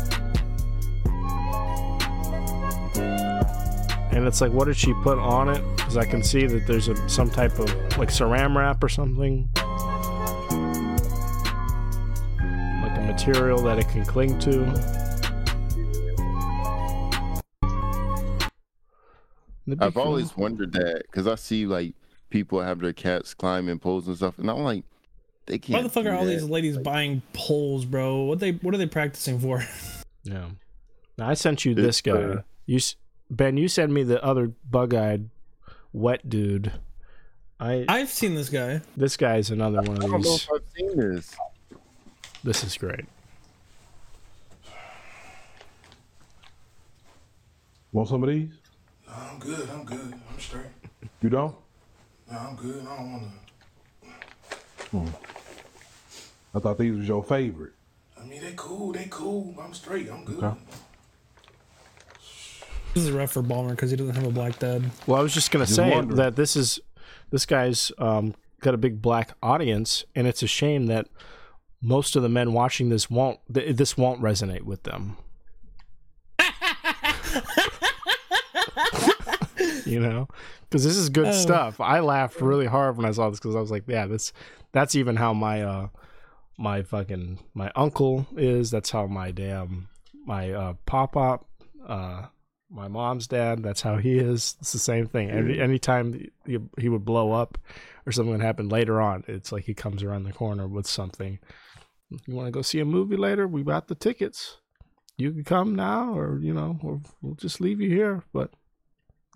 And 4.10 4.26
it's 4.26 4.40
like, 4.40 4.52
what 4.52 4.64
did 4.66 4.76
she 4.76 4.94
put 5.02 5.18
on 5.18 5.48
it? 5.48 5.62
Because 5.76 5.96
I 5.96 6.04
can 6.04 6.22
see 6.22 6.46
that 6.46 6.66
there's 6.66 6.88
a 6.88 7.08
some 7.08 7.30
type 7.30 7.58
of 7.58 7.68
like 7.98 8.08
saran 8.08 8.56
wrap 8.56 8.82
or 8.82 8.88
something, 8.88 9.48
like 12.82 12.96
a 12.96 13.02
material 13.06 13.62
that 13.62 13.78
it 13.78 13.88
can 13.88 14.04
cling 14.04 14.38
to. 14.40 14.64
I've 19.80 19.94
cool. 19.94 20.02
always 20.02 20.36
wondered 20.36 20.72
that 20.72 21.02
because 21.02 21.26
I 21.26 21.34
see 21.34 21.66
like 21.66 21.94
people 22.30 22.60
have 22.60 22.80
their 22.80 22.92
cats 22.92 23.34
climbing 23.34 23.78
poles 23.78 24.06
and 24.08 24.16
stuff, 24.16 24.38
and 24.38 24.50
I'm 24.50 24.58
like, 24.60 24.84
they 25.46 25.58
can't. 25.58 25.76
Why 25.76 25.82
the 25.82 25.90
fuck 25.90 26.04
do 26.04 26.10
are 26.10 26.14
all 26.14 26.24
that. 26.24 26.30
these 26.30 26.44
ladies 26.44 26.78
buying 26.78 27.22
poles, 27.34 27.84
bro? 27.84 28.22
What 28.22 28.40
they 28.40 28.52
what 28.52 28.74
are 28.74 28.78
they 28.78 28.86
practicing 28.86 29.38
for? 29.38 29.62
Yeah. 30.24 30.48
Now 31.16 31.30
I 31.30 31.34
sent 31.34 31.64
you 31.64 31.74
this 31.74 32.02
guy. 32.02 32.42
you 32.66 32.76
s- 32.76 32.96
Ben, 33.30 33.56
you 33.56 33.68
sent 33.68 33.92
me 33.92 34.02
the 34.02 34.22
other 34.24 34.52
bug-eyed 34.70 35.28
wet 35.92 36.28
dude. 36.28 36.72
I 37.60 37.84
I've 37.88 38.08
seen 38.10 38.34
this 38.34 38.48
guy. 38.48 38.80
this 38.96 39.16
guy's 39.16 39.50
another 39.50 39.78
one 39.82 39.90
I 40.00 40.04
of 40.04 40.10
don't 40.10 40.10
know 40.12 40.18
these. 40.18 40.42
if 40.44 40.50
I've 40.54 40.62
seen 40.76 40.96
this. 40.96 41.36
This 42.44 42.64
is 42.64 42.76
great. 42.78 43.04
Want 47.92 48.08
some 48.08 48.22
of 48.22 48.28
these? 48.28 48.50
No, 49.06 49.12
I'm 49.14 49.38
good. 49.38 49.68
I'm 49.70 49.84
good. 49.84 50.14
I'm 50.30 50.38
straight. 50.38 50.66
You 51.22 51.30
don't? 51.30 51.54
No, 52.30 52.38
I'm 52.38 52.56
good. 52.56 52.80
I 52.86 52.96
don't 52.96 53.12
want 53.12 53.22
to. 53.24 54.88
Hmm. 54.90 55.08
I 56.54 56.60
thought 56.60 56.78
these 56.78 56.96
was 56.96 57.08
your 57.08 57.22
favorite. 57.24 57.72
I 58.20 58.24
mean, 58.24 58.42
they 58.42 58.52
cool. 58.56 58.92
They 58.92 59.06
cool. 59.10 59.54
I'm 59.60 59.74
straight. 59.74 60.10
I'm 60.10 60.24
good. 60.24 60.42
Okay. 60.42 60.56
This 62.98 63.06
is 63.06 63.12
rough 63.12 63.30
for 63.30 63.42
Balmer 63.42 63.70
because 63.70 63.92
he 63.92 63.96
doesn't 63.96 64.16
have 64.16 64.26
a 64.26 64.30
black 64.30 64.58
dad. 64.58 64.90
Well, 65.06 65.20
I 65.20 65.22
was 65.22 65.32
just 65.32 65.52
gonna 65.52 65.66
Just 65.66 65.76
say 65.76 65.90
wondering. 65.92 66.16
that 66.16 66.34
this 66.34 66.56
is 66.56 66.80
this 67.30 67.46
guy's 67.46 67.92
um, 67.98 68.34
got 68.60 68.74
a 68.74 68.76
big 68.76 69.00
black 69.00 69.34
audience, 69.40 70.04
and 70.16 70.26
it's 70.26 70.42
a 70.42 70.48
shame 70.48 70.86
that 70.86 71.06
most 71.80 72.16
of 72.16 72.24
the 72.24 72.28
men 72.28 72.52
watching 72.52 72.88
this 72.88 73.08
won't 73.08 73.38
th- 73.54 73.76
this 73.76 73.96
won't 73.96 74.20
resonate 74.20 74.62
with 74.62 74.82
them. 74.82 75.16
you 79.86 80.00
know, 80.00 80.26
because 80.62 80.82
this 80.84 80.96
is 80.96 81.08
good 81.08 81.28
Oh. 81.28 81.32
stuff. 81.32 81.80
I 81.80 82.00
laughed 82.00 82.40
really 82.40 82.66
hard 82.66 82.96
when 82.96 83.06
I 83.06 83.12
saw 83.12 83.30
this 83.30 83.38
because 83.38 83.54
I 83.54 83.60
was 83.60 83.70
like, 83.70 83.84
yeah, 83.86 84.06
this 84.06 84.32
that's 84.72 84.94
even 84.96 85.14
how 85.16 85.32
my 85.32 85.62
uh 85.62 85.88
my 86.58 86.82
fucking 86.82 87.38
my 87.54 87.70
uncle 87.76 88.26
is. 88.36 88.72
That's 88.72 88.90
how 88.90 89.06
my 89.06 89.30
damn 89.30 89.88
my 90.26 90.50
uh 90.50 90.74
pop 90.84 91.16
up 91.16 91.46
uh 91.86 92.26
my 92.70 92.88
mom's 92.88 93.26
dad. 93.26 93.62
That's 93.62 93.80
how 93.80 93.96
he 93.96 94.18
is. 94.18 94.56
It's 94.60 94.72
the 94.72 94.78
same 94.78 95.06
thing. 95.06 95.30
Any 95.30 95.58
anytime 95.60 96.30
he, 96.46 96.58
he 96.78 96.88
would 96.88 97.04
blow 97.04 97.32
up 97.32 97.58
or 98.06 98.12
something 98.12 98.32
would 98.32 98.40
happen 98.40 98.68
later 98.68 99.00
on, 99.00 99.24
it's 99.26 99.52
like 99.52 99.64
he 99.64 99.74
comes 99.74 100.02
around 100.02 100.24
the 100.24 100.32
corner 100.32 100.66
with 100.66 100.86
something. 100.86 101.38
You 102.10 102.34
want 102.34 102.46
to 102.46 102.52
go 102.52 102.62
see 102.62 102.80
a 102.80 102.84
movie 102.84 103.16
later? 103.16 103.46
We 103.46 103.62
got 103.62 103.88
the 103.88 103.94
tickets. 103.94 104.58
You 105.16 105.32
can 105.32 105.44
come 105.44 105.74
now, 105.74 106.16
or 106.16 106.38
you 106.38 106.54
know, 106.54 106.78
or 106.82 107.00
we'll 107.22 107.34
just 107.34 107.60
leave 107.60 107.80
you 107.80 107.90
here. 107.90 108.24
But 108.32 108.50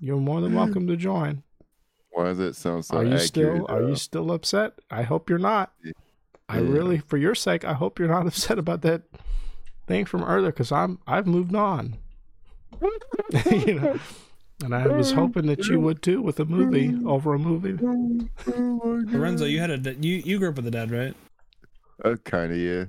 you're 0.01 0.17
more 0.17 0.41
than 0.41 0.55
welcome 0.55 0.87
to 0.87 0.97
join. 0.97 1.43
Why 2.11 2.25
does 2.25 2.39
it 2.39 2.55
sound 2.55 2.85
so 2.85 2.99
are 2.99 3.05
you 3.05 3.15
accurate? 3.15 3.27
still 3.27 3.67
Are 3.69 3.83
you 3.83 3.97
still 3.97 4.33
upset? 4.33 4.75
I 4.91 5.03
hope 5.03 5.29
you're 5.29 5.39
not. 5.39 5.73
I 6.49 6.59
really, 6.59 6.99
for 6.99 7.17
your 7.17 7.35
sake, 7.35 7.65
I 7.65 7.73
hope 7.73 7.99
you're 7.99 8.09
not 8.09 8.27
upset 8.27 8.59
about 8.59 8.83
that 8.83 9.03
thing 9.87 10.05
from 10.05 10.23
earlier 10.23 10.53
because 10.53 10.73
I'm 10.73 10.99
I've 11.07 11.27
moved 11.27 11.55
on. 11.55 11.99
you 13.67 13.75
know, 13.81 13.99
and 14.65 14.75
I 14.75 14.87
was 14.89 15.13
hoping 15.13 15.47
that 15.47 15.67
you 15.67 15.81
would 15.81 16.03
too 16.03 16.21
with 16.23 16.39
a 16.41 16.45
movie 16.45 16.95
over 17.07 17.35
a 17.35 17.39
movie. 17.39 17.79
Lorenzo, 18.47 19.45
you 19.45 19.59
had 19.61 19.71
a 19.71 19.79
da- 19.79 19.97
you 20.01 20.17
you 20.25 20.39
grew 20.39 20.49
up 20.51 20.57
with 20.57 20.67
a 20.67 20.71
dad, 20.71 20.91
right? 20.91 21.15
Uh, 22.05 22.17
kind 22.25 22.53
of, 22.53 22.59
yeah. 22.59 22.85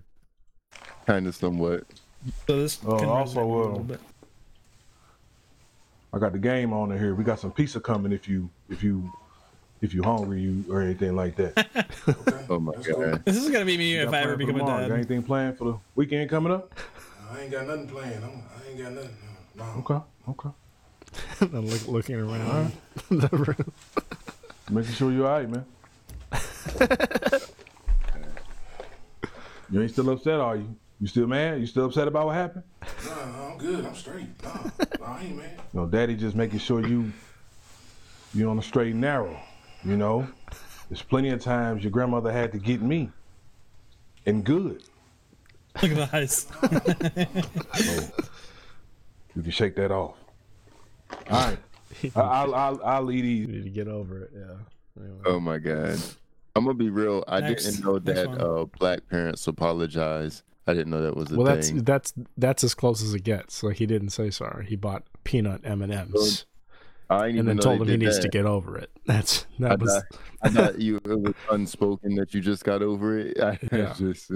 kind 1.06 1.28
of 1.28 1.36
somewhat. 1.36 1.84
So 2.48 2.62
this 2.62 2.80
Oh, 2.86 2.98
can 2.98 3.10
also, 3.10 3.40
resonate 3.42 3.44
a 3.44 3.58
little 3.58 3.80
uh, 3.80 3.84
bit. 3.84 4.00
I 6.14 6.20
got 6.20 6.32
the 6.32 6.40
game 6.40 6.74
on 6.74 6.92
in 6.92 6.98
here. 7.00 7.16
We 7.16 7.24
got 7.24 7.40
some 7.40 7.52
pizza 7.52 7.80
coming 7.80 8.12
if 8.12 8.28
you 8.28 8.50
if 8.70 8.84
you 8.84 9.12
if 9.82 9.94
you 9.94 10.04
hungry 10.04 10.42
you 10.42 10.64
or 10.70 10.82
anything 10.82 11.16
like 11.16 11.36
that. 11.38 11.68
Oh 12.50 12.60
my 12.60 12.74
god. 12.74 13.24
This 13.26 13.38
is 13.38 13.50
gonna 13.50 13.64
be 13.66 13.78
me 13.78 13.94
You 13.94 14.02
if 14.02 14.14
I 14.14 14.20
ever 14.20 14.36
plans 14.36 14.36
for 14.36 14.38
become 14.38 14.56
a 14.56 14.60
tomorrow? 14.60 14.76
You 14.82 14.82
got 14.84 14.90
dad. 14.90 14.96
anything 14.96 15.24
planned 15.24 15.58
for 15.58 15.64
the 15.64 15.78
weekend 15.96 16.30
coming 16.30 16.52
up? 16.52 16.74
I 17.32 17.42
ain't 17.42 17.52
got 17.52 17.66
nothing 17.68 17.88
planned. 17.88 18.24
I'm, 18.24 18.32
I 18.32 18.70
ain't 18.70 18.78
got 18.80 18.92
nothing. 18.92 19.10
No. 19.56 19.64
Okay, 19.80 20.00
okay. 20.30 20.50
and 21.42 21.70
look, 21.70 21.88
looking 21.88 22.16
around 22.16 22.72
the 23.10 23.30
room. 23.32 23.72
Making 24.70 24.94
sure 24.94 25.12
you're 25.12 25.28
alright, 25.28 25.50
man. 25.50 25.66
you 29.70 29.82
ain't 29.82 29.92
still 29.92 30.10
upset, 30.10 30.40
are 30.40 30.56
you? 30.56 30.76
You 31.00 31.08
still 31.08 31.28
mad? 31.28 31.60
You 31.60 31.68
still 31.68 31.86
upset 31.86 32.08
about 32.08 32.28
what 32.28 32.36
happened? 32.36 32.64
Nah, 33.06 33.52
I'm 33.52 33.58
good. 33.58 33.86
I'm 33.86 33.96
straight. 33.96 34.28
Nah, 34.42 34.70
nah, 35.00 35.06
I 35.06 35.24
ain't 35.24 35.38
mad. 35.38 35.62
No, 35.74 35.86
daddy 35.86 36.16
just 36.16 36.36
making 36.36 36.60
sure 36.60 36.86
you 36.86 37.12
you're 38.34 38.50
on 38.50 38.56
the 38.56 38.64
straight 38.64 38.94
and 38.94 39.02
narrow. 39.02 39.38
You 39.84 39.98
know, 39.98 40.28
there's 40.90 41.02
plenty 41.02 41.30
of 41.30 41.42
times 41.42 41.84
your 41.84 41.92
grandmother 41.92 42.32
had 42.32 42.52
to 42.54 42.58
get 42.58 42.82
me, 42.82 43.10
and 44.26 44.44
good. 44.44 44.84
Look 45.82 45.92
at 45.92 46.12
the 46.12 46.18
eyes. 46.18 46.48
You 49.36 49.42
can 49.42 49.52
shake 49.52 49.76
that 49.76 49.92
off. 49.92 50.16
All 51.30 51.48
right, 51.50 51.58
I, 52.16 52.20
I'll, 52.20 52.56
I'll 52.56 52.82
I'll 52.84 53.04
leave 53.04 53.24
these. 53.24 53.48
need 53.48 53.64
to 53.64 53.70
get 53.70 53.88
over 53.88 54.24
it. 54.24 54.32
Yeah. 54.36 55.04
Oh 55.26 55.40
my 55.40 55.58
god. 55.58 56.00
I'm 56.56 56.66
gonna 56.66 56.76
be 56.76 56.90
real. 56.90 57.24
I 57.28 57.40
Next- 57.42 57.66
didn't 57.66 57.84
know 57.86 58.00
that 58.00 58.28
uh, 58.30 58.66
black 58.80 59.08
parents 59.10 59.46
apologize. 59.48 60.44
I 60.68 60.74
didn't 60.74 60.92
know 60.92 61.02
that 61.02 61.16
was 61.16 61.26
a 61.26 61.30
thing. 61.30 61.38
Well, 61.38 61.46
that's 61.56 61.72
that's 61.72 62.14
that's 62.38 62.64
as 62.64 62.74
close 62.74 63.02
as 63.04 63.14
it 63.14 63.24
gets. 63.24 63.64
Like 63.64 63.78
he 63.78 63.86
didn't 63.86 64.10
say 64.12 64.30
sorry. 64.30 64.66
He 64.66 64.76
bought 64.76 65.04
peanut 65.24 65.62
M 65.64 65.82
and 65.82 65.92
M's 65.94 66.46
I 67.10 67.28
didn't 67.28 67.40
and 67.40 67.48
then 67.50 67.56
know 67.58 67.62
told 67.64 67.82
him 67.82 67.88
he 67.88 67.98
did 67.98 68.06
needs 68.06 68.20
to 68.20 68.30
get 68.30 68.46
over 68.46 68.78
it. 68.78 68.90
That's 69.06 69.46
I 69.60 69.70
that 69.70 69.80
was 69.80 69.94
thought, 69.94 70.20
I 70.44 70.50
thought 70.50 70.80
you 70.80 70.98
it 70.98 71.20
was 71.20 71.34
unspoken 71.52 72.16
that 72.16 72.34
you 72.34 72.40
just 72.42 72.64
got 72.64 72.82
over 72.82 73.18
it. 73.20 73.40
I 73.42 73.60
Yeah. 73.72 73.94
just 73.98 74.32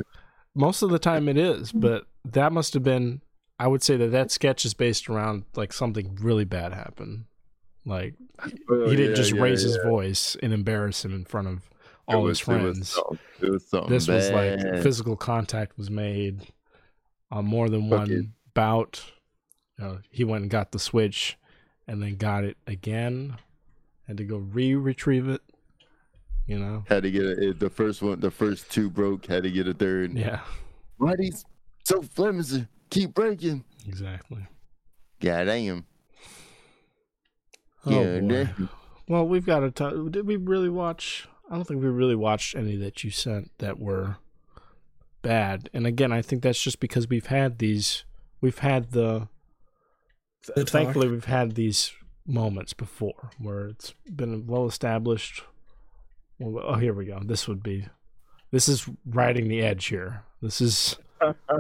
most 0.55 0.81
of 0.81 0.89
the 0.89 0.99
time 0.99 1.29
it 1.29 1.37
is, 1.37 1.71
but 1.71 2.05
that 2.25 2.51
must 2.51 2.73
have 2.73 2.83
been. 2.83 3.21
I 3.59 3.67
would 3.67 3.81
say 3.83 3.97
that 3.97 4.07
that 4.11 4.31
sketch 4.31 4.65
is 4.65 4.73
based 4.73 5.09
around 5.09 5.45
like 5.55 5.73
something 5.73 6.17
really 6.21 6.45
bad 6.45 6.73
happened. 6.73 7.25
Like 7.85 8.15
Oh, 8.69 8.89
he 8.89 8.95
didn't 8.95 9.11
yeah, 9.11 9.15
just 9.15 9.33
yeah, 9.33 9.41
raise 9.41 9.61
his 9.61 9.77
voice 9.77 10.35
and 10.43 10.53
embarrass 10.53 11.03
him 11.03 11.13
in 11.15 11.25
front 11.25 11.47
of 11.47 11.61
all 12.07 12.23
was- 12.23 12.39
his 12.39 12.47
was 12.47 12.57
friends. 12.61 12.99
was 13.41 13.67
something 13.67 13.89
this 13.89 14.07
was 14.07 14.29
like 14.31 14.59
physical 14.83 15.15
contact 15.15 15.77
was 15.77 15.89
made 15.89 16.47
on 17.31 17.45
more 17.45 17.69
than 17.69 17.89
Fuck 17.89 17.99
one 17.99 18.11
it. 18.11 18.25
bout. 18.53 19.03
You 19.79 19.83
know, 19.85 19.99
he 20.09 20.23
went 20.23 20.43
and 20.43 20.51
got 20.51 20.71
the 20.71 20.79
switch 20.79 21.37
and 21.87 22.01
then 22.01 22.15
got 22.15 22.43
it 22.43 22.57
again. 22.67 23.37
Had 24.07 24.17
to 24.17 24.23
go 24.23 24.37
re-retrieve 24.37 25.27
it. 25.27 25.41
You 26.45 26.57
know? 26.59 26.85
Had 26.87 27.03
to 27.03 27.11
get 27.11 27.25
it, 27.25 27.59
the 27.59 27.69
first 27.69 28.01
one. 28.01 28.19
The 28.21 28.31
first 28.31 28.71
two 28.71 28.89
broke. 28.89 29.25
Had 29.25 29.43
to 29.43 29.51
get 29.51 29.67
a 29.67 29.73
third. 29.73 30.13
Yeah, 30.13 30.39
Why 30.97 31.15
these 31.17 31.43
so 31.83 32.01
flimsy? 32.01 32.67
Keep 32.89 33.13
breaking. 33.13 33.63
exactly. 33.87 34.47
God 35.19 35.45
damn. 35.45 35.85
Oh, 37.85 37.91
Yeah, 37.91 38.19
boy. 38.19 38.27
damn. 38.27 38.69
Well, 39.07 39.27
we've 39.27 39.45
got 39.45 39.61
to 39.61 39.71
talk. 39.71 39.93
Did 40.11 40.27
we 40.27 40.35
really 40.35 40.69
watch? 40.69 41.27
I 41.49 41.55
don't 41.55 41.65
think 41.65 41.81
we 41.81 41.87
really 41.87 42.15
watched 42.15 42.55
any 42.55 42.75
that 42.77 43.03
you 43.03 43.09
sent 43.11 43.51
that 43.59 43.79
were 43.79 44.17
bad. 45.21 45.69
And 45.73 45.87
again, 45.87 46.11
I 46.11 46.21
think 46.21 46.43
that's 46.43 46.61
just 46.61 46.79
because 46.79 47.07
we've 47.07 47.27
had 47.27 47.59
these. 47.59 48.03
We've 48.41 48.59
had 48.59 48.91
the. 48.91 49.29
The 50.55 50.63
talk. 50.63 50.69
thankfully, 50.69 51.07
we've 51.09 51.25
had 51.25 51.55
these 51.55 51.91
moments 52.25 52.73
before 52.73 53.31
where 53.37 53.67
it's 53.67 53.93
been 54.13 54.45
well 54.47 54.65
established. 54.67 55.43
Well, 56.39 56.63
oh, 56.65 56.75
here 56.75 56.93
we 56.93 57.05
go. 57.05 57.19
This 57.23 57.47
would 57.47 57.63
be. 57.63 57.87
This 58.51 58.69
is 58.69 58.87
riding 59.05 59.47
the 59.47 59.61
edge 59.61 59.87
here. 59.87 60.23
This 60.41 60.61
is 60.61 60.97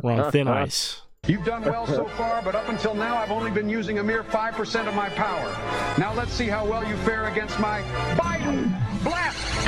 we're 0.03 0.21
on 0.21 0.31
thin 0.31 0.47
ice. 0.65 1.01
You've 1.27 1.43
done 1.43 1.63
well 1.63 1.85
so 1.85 2.05
far, 2.05 2.41
but 2.41 2.55
up 2.55 2.69
until 2.69 2.95
now, 2.95 3.17
I've 3.17 3.31
only 3.31 3.51
been 3.51 3.67
using 3.67 3.99
a 3.99 4.03
mere 4.03 4.23
5% 4.23 4.87
of 4.87 4.95
my 4.95 5.09
power. 5.09 5.49
Now 5.97 6.13
let's 6.13 6.31
see 6.31 6.47
how 6.47 6.65
well 6.65 6.87
you 6.87 6.95
fare 6.97 7.27
against 7.27 7.59
my 7.59 7.81
Biden 8.15 8.69
blast! 9.03 9.67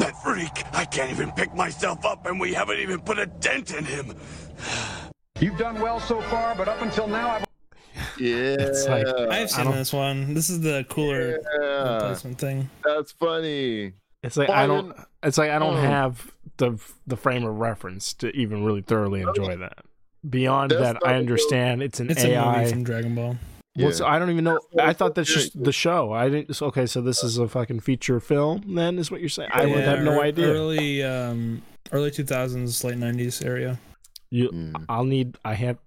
That 0.00 0.20
freak! 0.24 0.64
I 0.74 0.84
can't 0.86 1.12
even 1.12 1.30
pick 1.30 1.54
myself 1.54 2.04
up, 2.04 2.26
and 2.26 2.40
we 2.40 2.52
haven't 2.52 2.80
even 2.80 3.00
put 3.00 3.20
a 3.20 3.26
dent 3.26 3.70
in 3.70 3.84
him. 3.84 4.16
You've 5.38 5.56
done 5.56 5.80
well 5.80 6.00
so 6.00 6.20
far, 6.22 6.56
but 6.56 6.66
up 6.66 6.82
until 6.82 7.06
now, 7.06 7.30
I've 7.30 7.44
Yeah. 8.18 8.56
It's 8.58 8.86
like 8.86 9.06
I've 9.06 9.50
seen 9.50 9.70
this 9.72 9.92
one. 9.92 10.34
This 10.34 10.50
is 10.50 10.60
the 10.60 10.84
cooler 10.88 11.38
Yeah. 11.60 11.94
replacement 11.94 12.38
thing. 12.38 12.70
That's 12.84 13.12
funny. 13.12 13.92
It's 14.22 14.36
like 14.36 14.50
I 14.50 14.66
don't. 14.66 14.96
It's 15.22 15.38
like 15.38 15.50
I 15.50 15.58
don't 15.58 15.76
Oh. 15.76 15.80
have 15.80 16.30
the 16.56 16.78
the 17.06 17.16
frame 17.16 17.44
of 17.44 17.54
reference 17.58 18.14
to 18.14 18.30
even 18.30 18.64
really 18.64 18.82
thoroughly 18.82 19.20
enjoy 19.22 19.56
that. 19.56 19.78
Beyond 20.28 20.70
That's 20.70 20.80
that, 20.82 20.96
I 21.04 21.10
I 21.10 21.12
a 21.14 21.18
understand 21.18 21.82
it's 21.82 22.00
an 22.00 22.10
It's 22.10 22.24
AI. 22.24 22.54
a 22.54 22.58
movie 22.58 22.70
from 22.72 22.84
Dragon 22.84 23.14
Ball. 23.14 23.36
Well, 23.76 23.90
so 23.92 24.06
I 24.06 24.18
don't 24.20 24.30
even 24.30 24.44
know. 24.44 24.60
I 24.80 24.92
thought 24.92 25.14
that's 25.16 25.32
just 25.34 25.62
the 25.62 25.72
show. 25.72 26.12
I 26.12 26.28
didn't. 26.28 26.54
so- 26.54 26.66
Okay, 26.66 26.86
so 26.86 27.00
this 27.02 27.24
is 27.24 27.38
a 27.38 27.48
fucking 27.48 27.80
feature 27.80 28.20
film. 28.20 28.62
Then 28.74 28.98
is 28.98 29.10
what 29.10 29.18
you're 29.20 29.28
saying? 29.28 29.50
I 29.52 29.66
would 29.66 29.82
have 29.84 30.02
no 30.04 30.22
idea. 30.22 30.46
Early, 30.46 31.02
um, 31.02 31.60
early 31.90 32.10
2000s, 32.12 32.84
late 32.84 32.96
90s 32.96 33.44
area. 33.44 33.80
You, 34.30 34.48
Mm. 34.50 34.84
I'll 34.88 35.04
need. 35.04 35.36
I 35.44 35.54
have. 35.54 35.78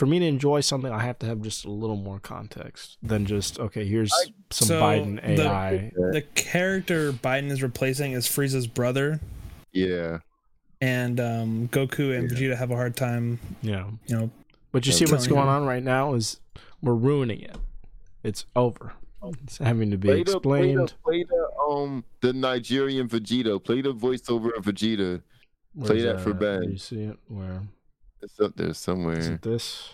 For 0.00 0.06
me 0.06 0.18
to 0.18 0.24
enjoy 0.24 0.60
something, 0.62 0.90
I 0.90 1.00
have 1.02 1.18
to 1.18 1.26
have 1.26 1.42
just 1.42 1.66
a 1.66 1.70
little 1.70 1.94
more 1.96 2.18
context 2.20 2.96
than 3.02 3.26
just 3.26 3.60
okay. 3.60 3.84
Here's 3.84 4.10
some 4.48 4.66
So, 4.68 4.80
Biden 4.80 5.16
the- 5.36 5.42
AI. 5.42 5.92
The 5.94 6.22
character 6.34 7.12
Biden 7.12 7.50
is 7.50 7.62
replacing 7.62 8.12
is 8.12 8.26
Frieza's 8.26 8.66
brother, 8.66 9.20
Yeah. 9.74 10.20
and 10.80 11.20
um, 11.20 11.68
Goku 11.68 12.16
and 12.18 12.30
Vegeta 12.30 12.56
have 12.56 12.70
a 12.70 12.76
hard 12.76 12.96
time. 12.96 13.40
Yeah, 13.60 13.90
You 14.06 14.16
know, 14.16 14.30
but 14.72 14.86
you 14.86 14.92
see 14.92 15.04
what's 15.04 15.26
going 15.26 15.42
him. 15.42 15.48
on 15.48 15.66
right 15.66 15.82
now 15.82 16.14
is 16.14 16.40
we're 16.80 16.94
ruining 16.94 17.42
it. 17.42 17.58
It's 18.22 18.46
over. 18.56 18.94
It's 19.44 19.58
having 19.58 19.90
to 19.90 19.98
be 19.98 20.08
Play 20.08 20.22
the, 20.22 20.40
play 20.40 20.74
the, 20.74 20.82
explained. 20.84 20.94
play 21.04 21.24
the 21.24 21.46
um 21.62 22.04
the 22.22 22.32
Nigerian 22.32 23.06
Vegeta. 23.06 23.62
Play 23.62 23.82
the 23.82 23.92
voiceover 23.92 24.56
of 24.56 24.64
Vegeta. 24.64 25.20
Where's 25.74 25.90
play 25.90 26.00
that 26.04 26.22
for? 26.22 26.32
Ben. 26.32 26.62
You 26.70 26.78
see 26.78 27.02
it? 27.02 27.18
Where 27.28 27.60
It's 28.22 28.38
up 28.40 28.56
there 28.56 28.68
is 28.68 28.78
somewhere. 28.78 29.18
it? 29.18 29.42
This. 29.42 29.90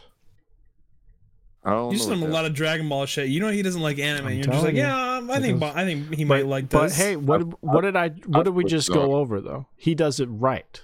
I 1.67 1.71
don't 1.71 1.93
you 1.93 1.99
know. 1.99 2.05
send 2.05 2.23
him 2.23 2.31
a 2.31 2.33
lot 2.33 2.45
of 2.45 2.55
Dragon 2.55 2.89
Ball 2.89 3.07
shit. 3.07 3.29
You 3.29 3.41
know 3.41 3.49
he 3.49 3.63
doesn't 3.63 3.83
like 3.83 3.99
anime. 3.99 4.29
I'm 4.29 4.35
You're 4.35 4.45
just 4.45 4.49
like, 4.49 4.61
telling 4.61 4.77
you. 4.77 4.83
yeah, 4.83 5.17
um, 5.17 5.31
I 5.31 5.41
think, 5.41 5.61
I 5.63 5.85
think 5.85 6.15
he 6.15 6.25
might 6.25 6.47
like 6.47 6.69
this. 6.69 6.81
But 6.81 6.93
hey, 6.93 7.17
what 7.17 7.63
what 7.63 7.81
did 7.81 7.97
I 7.97 8.11
what 8.27 8.45
did 8.45 8.55
we 8.55 8.65
just 8.65 8.89
go 8.93 9.17
over 9.17 9.41
though? 9.41 9.67
He 9.77 9.95
does 9.95 10.21
it 10.21 10.27
right. 10.27 10.81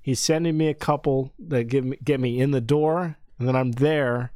He's 0.00 0.18
sending 0.18 0.56
me 0.56 0.68
a 0.68 0.74
couple 0.74 1.32
that 1.38 1.64
get 1.64 1.84
me 1.84 1.96
get 2.02 2.18
me 2.18 2.40
in 2.40 2.50
the 2.50 2.60
door, 2.60 3.16
and 3.38 3.46
then 3.46 3.54
I'm 3.54 3.72
there, 3.72 4.32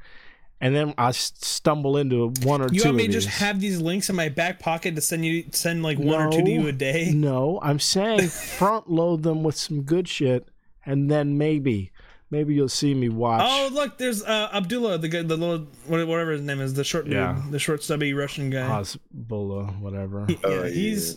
and 0.61 0.75
then 0.75 0.95
I 0.97 1.11
stumble 1.11 1.97
into 1.97 2.33
one 2.43 2.63
or 2.63 2.69
you 2.73 2.81
two. 2.81 2.89
want 2.89 2.97
me 2.97 3.07
of 3.07 3.11
to 3.11 3.13
just 3.13 3.29
have 3.29 3.61
these 3.61 3.81
links 3.81 4.09
in 4.09 4.15
my 4.15 4.29
back 4.29 4.61
pocket 4.61 4.95
to 4.95 5.01
send 5.01 5.27
you 5.27 5.47
send 5.51 5.83
like 5.83 5.99
one 5.99 6.21
or 6.21 6.31
two 6.31 6.45
to 6.45 6.51
you 6.51 6.69
a 6.69 6.73
day? 6.73 7.11
No, 7.13 7.59
I'm 7.61 7.81
saying 7.81 8.29
front 8.29 8.89
load 8.89 9.25
them 9.25 9.43
with 9.43 9.57
some 9.57 9.83
good 9.83 10.07
shit, 10.07 10.49
and 10.87 11.11
then 11.11 11.37
maybe 11.37 11.91
maybe 12.31 12.55
you'll 12.55 12.69
see 12.69 12.95
me 12.95 13.09
watch. 13.09 13.43
Oh, 13.45 13.69
look, 13.73 13.99
there's 13.99 14.23
uh, 14.23 14.49
Abdullah, 14.53 14.99
the 14.99 15.09
guy, 15.09 15.23
the 15.23 15.37
little 15.37 15.67
whatever 15.87 16.33
his 16.33 16.43
name 16.43 16.61
is, 16.61 16.75
the 16.75 16.85
short 16.85 17.07
Yeah. 17.07 17.41
dude, 17.43 17.53
the 17.53 17.59
short 17.59 17.83
stubby 17.83 18.13
Russian 18.15 18.51
guy. 18.51 18.67
Hasbulla, 18.69 19.79
whatever. 19.81 20.27
He- 20.27 20.39
Oh, 20.45 20.51
yeah, 20.51 20.63
yeah. 20.65 20.69
he's. 20.71 21.17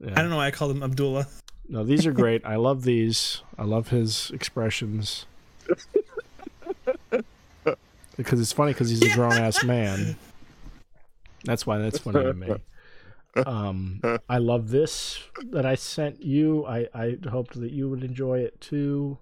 Yeah. 0.00 0.10
I 0.16 0.20
don't 0.22 0.30
know 0.30 0.36
why 0.36 0.46
I 0.46 0.50
called 0.50 0.72
him 0.76 0.82
Abdullah. 0.82 1.26
No, 1.68 1.84
these 1.84 2.06
are 2.06 2.12
great. 2.22 2.44
I 2.44 2.56
love 2.56 2.82
these. 2.84 3.42
I 3.58 3.62
love 3.64 3.88
his 3.88 4.30
expressions. 4.32 5.26
Because 8.16 8.40
it's 8.40 8.52
funny 8.52 8.72
because 8.72 8.90
he's 8.90 9.02
a 9.02 9.14
grown 9.14 9.32
ass 9.32 9.64
man. 9.64 10.16
That's 11.44 11.66
why 11.66 11.78
that's 11.78 11.98
funny 11.98 12.22
to 12.22 12.34
me. 12.34 12.54
Um, 13.46 14.00
I 14.28 14.36
love 14.38 14.68
this 14.70 15.18
that 15.50 15.64
I 15.64 15.74
sent 15.76 16.22
you. 16.22 16.66
I, 16.66 16.88
I 16.94 17.16
hoped 17.30 17.58
that 17.58 17.72
you 17.72 17.88
would 17.88 18.04
enjoy 18.04 18.40
it 18.40 18.60
too. 18.60 19.16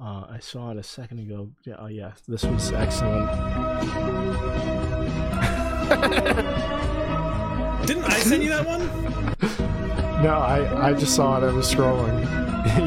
Uh, 0.00 0.26
I 0.30 0.38
saw 0.38 0.70
it 0.70 0.76
a 0.76 0.82
second 0.82 1.18
ago. 1.18 1.50
Yeah, 1.64 1.74
oh 1.78 1.86
yeah, 1.86 2.12
this 2.28 2.44
was 2.44 2.72
excellent. 2.72 3.28
Didn't 7.86 8.04
I 8.04 8.20
send 8.20 8.42
you 8.42 8.50
that 8.50 8.66
one? 8.66 9.34
No, 10.18 10.30
I, 10.30 10.88
I 10.88 10.92
just 10.94 11.14
saw 11.14 11.38
it. 11.38 11.48
I 11.48 11.52
was 11.52 11.72
scrolling. 11.72 12.18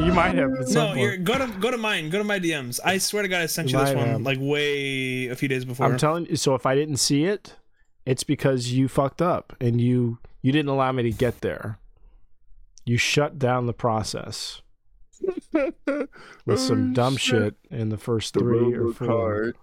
you 0.06 0.12
might 0.12 0.34
have. 0.34 0.50
No, 0.68 0.92
you're 0.92 1.16
go 1.16 1.38
to 1.38 1.46
go 1.60 1.70
to 1.70 1.78
mine. 1.78 2.10
Go 2.10 2.18
to 2.18 2.24
my 2.24 2.38
DMs. 2.38 2.78
I 2.84 2.98
swear 2.98 3.22
to 3.22 3.28
God, 3.28 3.40
I 3.40 3.46
sent 3.46 3.72
You 3.72 3.78
you, 3.78 3.84
this 3.86 3.94
one 3.94 4.06
have. 4.06 4.20
like 4.20 4.36
way 4.38 5.28
a 5.28 5.34
few 5.34 5.48
days 5.48 5.64
before. 5.64 5.86
I'm 5.86 5.96
telling 5.96 6.26
you. 6.26 6.36
So 6.36 6.54
if 6.54 6.66
I 6.66 6.74
didn't 6.74 6.98
see 6.98 7.24
it, 7.24 7.56
it's 8.04 8.22
because 8.22 8.72
you 8.72 8.86
fucked 8.86 9.22
up 9.22 9.56
and 9.62 9.80
you 9.80 10.18
you 10.42 10.52
didn't 10.52 10.68
allow 10.68 10.92
me 10.92 11.04
to 11.04 11.10
get 11.10 11.40
there. 11.40 11.78
You 12.84 12.98
shut 12.98 13.38
down 13.38 13.64
the 13.64 13.72
process 13.72 14.60
with 16.46 16.58
some 16.60 16.90
oh, 16.90 16.94
dumb 16.94 17.16
shit 17.16 17.54
in 17.70 17.88
the 17.90 17.98
first 17.98 18.34
The 18.34 18.40
three 18.40 18.74
or 18.74 18.92
four. 18.92 19.06
hard, 19.06 19.56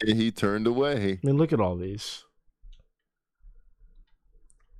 and 0.00 0.16
he 0.20 0.30
turned 0.30 0.66
away. 0.66 1.18
I 1.22 1.26
mean, 1.26 1.36
look 1.38 1.52
at 1.52 1.60
all 1.60 1.76
these. 1.76 2.24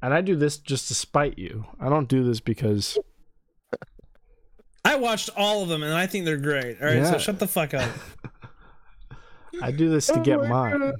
And 0.00 0.12
I 0.12 0.20
do 0.20 0.34
this 0.34 0.58
just 0.58 0.88
to 0.88 0.94
spite 0.94 1.38
you. 1.38 1.64
I 1.80 1.88
don't 1.88 2.08
do 2.08 2.24
this 2.24 2.40
because 2.40 2.98
I 4.84 4.96
watched 4.96 5.30
all 5.36 5.62
of 5.62 5.68
them 5.68 5.82
and 5.84 5.94
I 5.94 6.06
think 6.08 6.24
they're 6.24 6.36
great. 6.36 6.80
All 6.80 6.86
right, 6.88 6.96
Yeah. 6.96 7.10
so 7.12 7.18
shut 7.18 7.38
the 7.38 7.46
fuck 7.46 7.72
up. 7.72 7.88
I 9.62 9.70
do 9.70 9.88
this 9.90 10.06
to 10.08 10.18
Oh 10.18 10.22
get 10.22 10.40
mine. 10.48 10.78
God. 10.80 10.94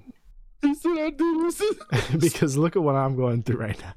He 0.60 0.74
said 0.76 0.96
I 0.98 1.10
do 1.10 1.42
this. 1.42 1.62
because 2.20 2.56
look 2.56 2.76
at 2.76 2.82
what 2.82 2.94
I'm 2.94 3.16
going 3.16 3.42
through 3.42 3.56
right 3.56 3.80
now. 3.80 3.92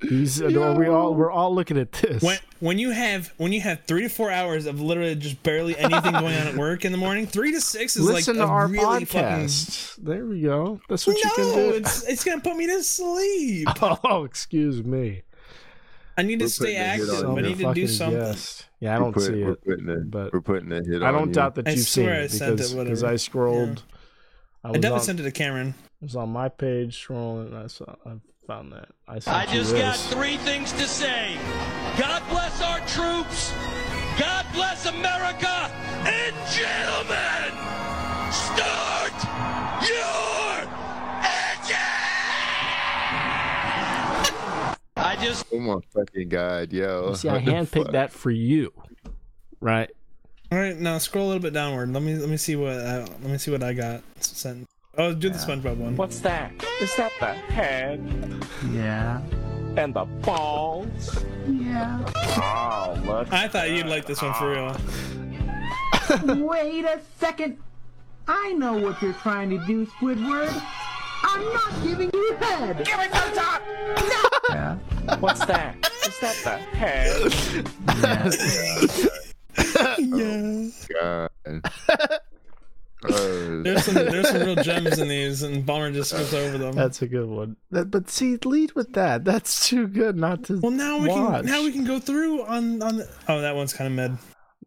These 0.00 0.40
are 0.42 0.74
we 0.74 0.86
all 0.86 1.12
we're 1.14 1.30
all 1.30 1.52
looking 1.54 1.76
at 1.76 1.90
this. 1.92 2.22
When 2.22 2.38
when 2.60 2.78
you 2.78 2.90
have 2.92 3.32
when 3.36 3.52
you 3.52 3.60
have 3.62 3.82
three 3.86 4.02
to 4.02 4.08
four 4.08 4.30
hours 4.30 4.66
of 4.66 4.80
literally 4.80 5.16
just 5.16 5.42
barely 5.42 5.76
anything 5.76 6.12
going 6.12 6.36
on 6.36 6.46
at 6.46 6.54
work 6.56 6.84
in 6.84 6.92
the 6.92 6.98
morning, 6.98 7.26
three 7.26 7.50
to 7.52 7.60
six 7.60 7.96
is 7.96 8.04
Listen 8.04 8.36
like 8.36 8.46
to 8.46 8.50
a 8.52 8.54
our 8.54 8.68
really 8.68 9.04
podcast. 9.06 9.96
There 9.96 10.24
we 10.26 10.42
go. 10.42 10.80
That's 10.88 11.04
fucking. 11.04 11.20
what 11.20 11.38
you 11.38 11.44
can 11.44 11.54
do. 11.70 11.74
it's 11.76 12.04
it's 12.08 12.22
gonna 12.24 12.40
put 12.40 12.56
me 12.56 12.66
to 12.68 12.82
sleep. 12.82 13.68
Oh, 14.04 14.22
excuse 14.24 14.84
me. 14.84 15.22
I 16.16 16.22
need 16.22 16.38
to 16.40 16.44
We're 16.44 16.48
stay 16.48 16.64
putting 16.64 16.76
a 16.76 16.84
hit 16.84 17.08
active. 17.14 17.30
I 17.30 17.40
need 17.40 17.58
to 17.58 17.74
do 17.74 17.86
something. 17.88 18.20
guest. 18.20 18.66
Yeah, 18.80 18.94
I 18.94 18.98
don't 19.00 19.12
put- 19.12 19.22
see 19.24 19.42
we're 19.44 19.52
it, 19.52 19.64
putting 19.64 19.88
a- 19.88 19.96
but 20.04 20.32
we're 20.32 20.40
putting 20.40 20.70
a 20.72 20.76
hit 20.82 21.02
I 21.02 21.10
don't 21.10 21.28
you. 21.28 21.34
doubt 21.34 21.56
that 21.56 21.66
you've 21.66 21.78
seen 21.80 22.04
swear 22.04 22.14
I 22.14 22.18
it 22.24 22.30
sent 22.30 22.52
it, 22.52 22.56
because 22.58 22.74
because. 22.74 23.04
I 23.04 23.16
scrolled. 23.16 23.82
I 24.62 24.68
I 24.68 24.72
definitely 24.74 24.90
on, 24.98 25.00
sent 25.00 25.20
it 25.20 25.22
to 25.24 25.30
Cameron. 25.32 25.74
it 26.00 26.04
was 26.04 26.16
on 26.16 26.28
my 26.30 26.48
page 26.48 27.04
scrolling, 27.06 27.46
and 27.48 27.56
I 27.56 27.66
saw 27.68 27.94
I 28.06 28.12
found 28.48 28.72
that. 28.72 28.88
I 29.06 29.20
I 29.26 29.44
just 29.44 29.74
got 29.74 29.94
three 29.94 30.38
things 30.38 30.72
to 30.72 30.88
say. 30.88 31.36
God 31.98 32.22
bless 32.30 32.62
our 32.62 32.78
troops. 32.86 33.52
God 34.18 34.46
bless 34.54 34.86
America. 34.86 35.70
And 36.08 36.34
gentlemen, 36.48 37.52
start 38.32 39.12
your 39.84 40.64
engine. 41.28 41.84
I 44.96 45.18
just 45.20 45.44
Oh 45.52 45.58
my 45.60 45.80
fucking 45.92 46.30
god, 46.30 46.72
yo! 46.72 47.10
You 47.10 47.16
see, 47.16 47.28
I 47.28 47.42
handpicked 47.42 47.92
that 47.92 48.12
for 48.12 48.30
you, 48.30 48.72
right? 49.60 49.90
All 50.50 50.58
right, 50.58 50.74
now 50.74 50.96
scroll 50.96 51.26
a 51.26 51.28
little 51.28 51.42
bit 51.42 51.52
downward. 51.52 51.92
Let 51.92 52.02
me 52.02 52.14
let 52.14 52.30
me 52.30 52.38
see 52.38 52.56
what 52.56 52.78
uh, 52.78 53.06
let 53.20 53.30
me 53.30 53.36
see 53.36 53.50
what 53.50 53.62
I 53.62 53.74
got 53.74 54.02
sent. 54.20 54.66
Oh, 55.00 55.14
do 55.14 55.30
the 55.30 55.38
SpongeBob 55.38 55.76
one. 55.76 55.94
What's 55.94 56.18
that? 56.20 56.52
Is 56.80 56.96
that 56.96 57.12
the 57.20 57.32
head? 57.32 58.00
Yeah. 58.72 59.20
And 59.76 59.94
the 59.94 60.04
balls? 60.04 61.24
Yeah. 61.46 62.04
Oh, 62.16 63.00
look. 63.06 63.32
I 63.32 63.46
thought 63.46 63.70
you'd 63.70 63.86
like 63.86 64.06
this 64.06 64.20
one 64.20 64.34
for 64.34 64.50
real. 64.50 64.76
Wait 66.44 66.84
a 66.84 67.00
second. 67.16 67.58
I 68.26 68.54
know 68.54 68.72
what 68.72 69.00
you're 69.00 69.12
trying 69.12 69.50
to 69.50 69.64
do, 69.66 69.86
Squidward. 69.86 70.50
I'm 71.22 71.44
not 71.44 71.72
giving 71.84 72.10
you 72.12 72.36
the 72.36 72.44
head. 72.44 72.78
Give 72.84 72.98
it 72.98 73.12
to 73.12 73.30
the 73.30 73.36
top. 73.36 73.62
Yeah. 74.50 74.78
What's 75.20 75.46
that? 75.46 75.76
Is 76.06 76.18
that 76.18 76.36
the 76.42 76.58
head? 76.76 77.32
yeah. 79.98 80.68
Oh, 81.00 81.30
God. 81.46 81.62
Oh, 81.88 82.18
Uh, 83.04 83.62
there's 83.62 83.84
some 83.84 83.94
there's 83.94 84.28
some 84.28 84.42
real 84.42 84.54
gems 84.56 84.98
in 84.98 85.08
these, 85.08 85.42
and 85.42 85.64
Bomber 85.64 85.92
just 85.92 86.10
skips 86.10 86.34
over 86.34 86.58
them. 86.58 86.74
That's 86.74 87.00
a 87.02 87.06
good 87.06 87.28
one. 87.28 87.56
That, 87.70 87.90
but 87.90 88.10
see, 88.10 88.36
lead 88.44 88.72
with 88.72 88.94
that. 88.94 89.24
That's 89.24 89.68
too 89.68 89.86
good 89.86 90.16
not 90.16 90.44
to. 90.44 90.58
well, 90.60 90.72
now 90.72 90.98
we 90.98 91.08
watch. 91.08 91.42
can 91.42 91.46
now 91.46 91.62
we 91.62 91.70
can 91.70 91.84
go 91.84 92.00
through 92.00 92.42
on 92.44 92.82
on. 92.82 92.96
The, 92.96 93.08
oh, 93.28 93.40
that 93.40 93.54
one's 93.54 93.72
kind 93.72 93.86
of 93.86 93.92
mid. 93.94 94.18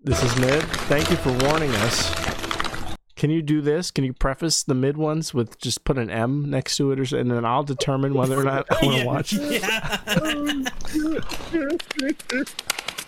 This 0.04 0.24
is 0.24 0.36
mid. 0.40 0.64
Thank 0.64 1.10
you 1.10 1.18
for 1.18 1.32
warning 1.46 1.72
us. 1.76 2.96
Can 3.18 3.30
you 3.30 3.42
do 3.44 3.62
this? 3.62 3.92
Can 3.92 4.04
you 4.04 4.14
preface 4.14 4.64
the 4.64 4.74
mid 4.74 4.98
ones 4.98 5.32
with 5.32 5.60
just 5.60 5.84
put 5.84 6.00
an 6.00 6.10
M 6.10 6.50
next 6.50 6.78
to 6.78 6.92
it, 6.92 7.00
or 7.00 7.06
so, 7.06 7.20
and 7.20 7.30
then 7.30 7.46
I'll 7.46 7.62
determine 7.64 8.16
whether 8.16 8.40
or 8.40 8.44
not 8.44 8.66
I 8.72 8.86
want 9.06 9.28
to 9.30 9.36
watch. 9.36 9.36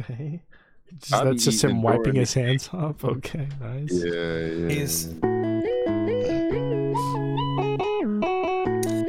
Okay. 0.00 0.40
Just- 0.98 1.10
that's 1.24 1.44
just 1.44 1.64
him 1.64 1.82
wiping 1.82 2.14
his 2.14 2.34
hands 2.34 2.68
off. 2.72 3.02
Okay, 3.04 3.48
nice. 3.60 3.90
Yeah, 3.90 4.12
yeah. 4.46 4.68
He's 4.68 5.08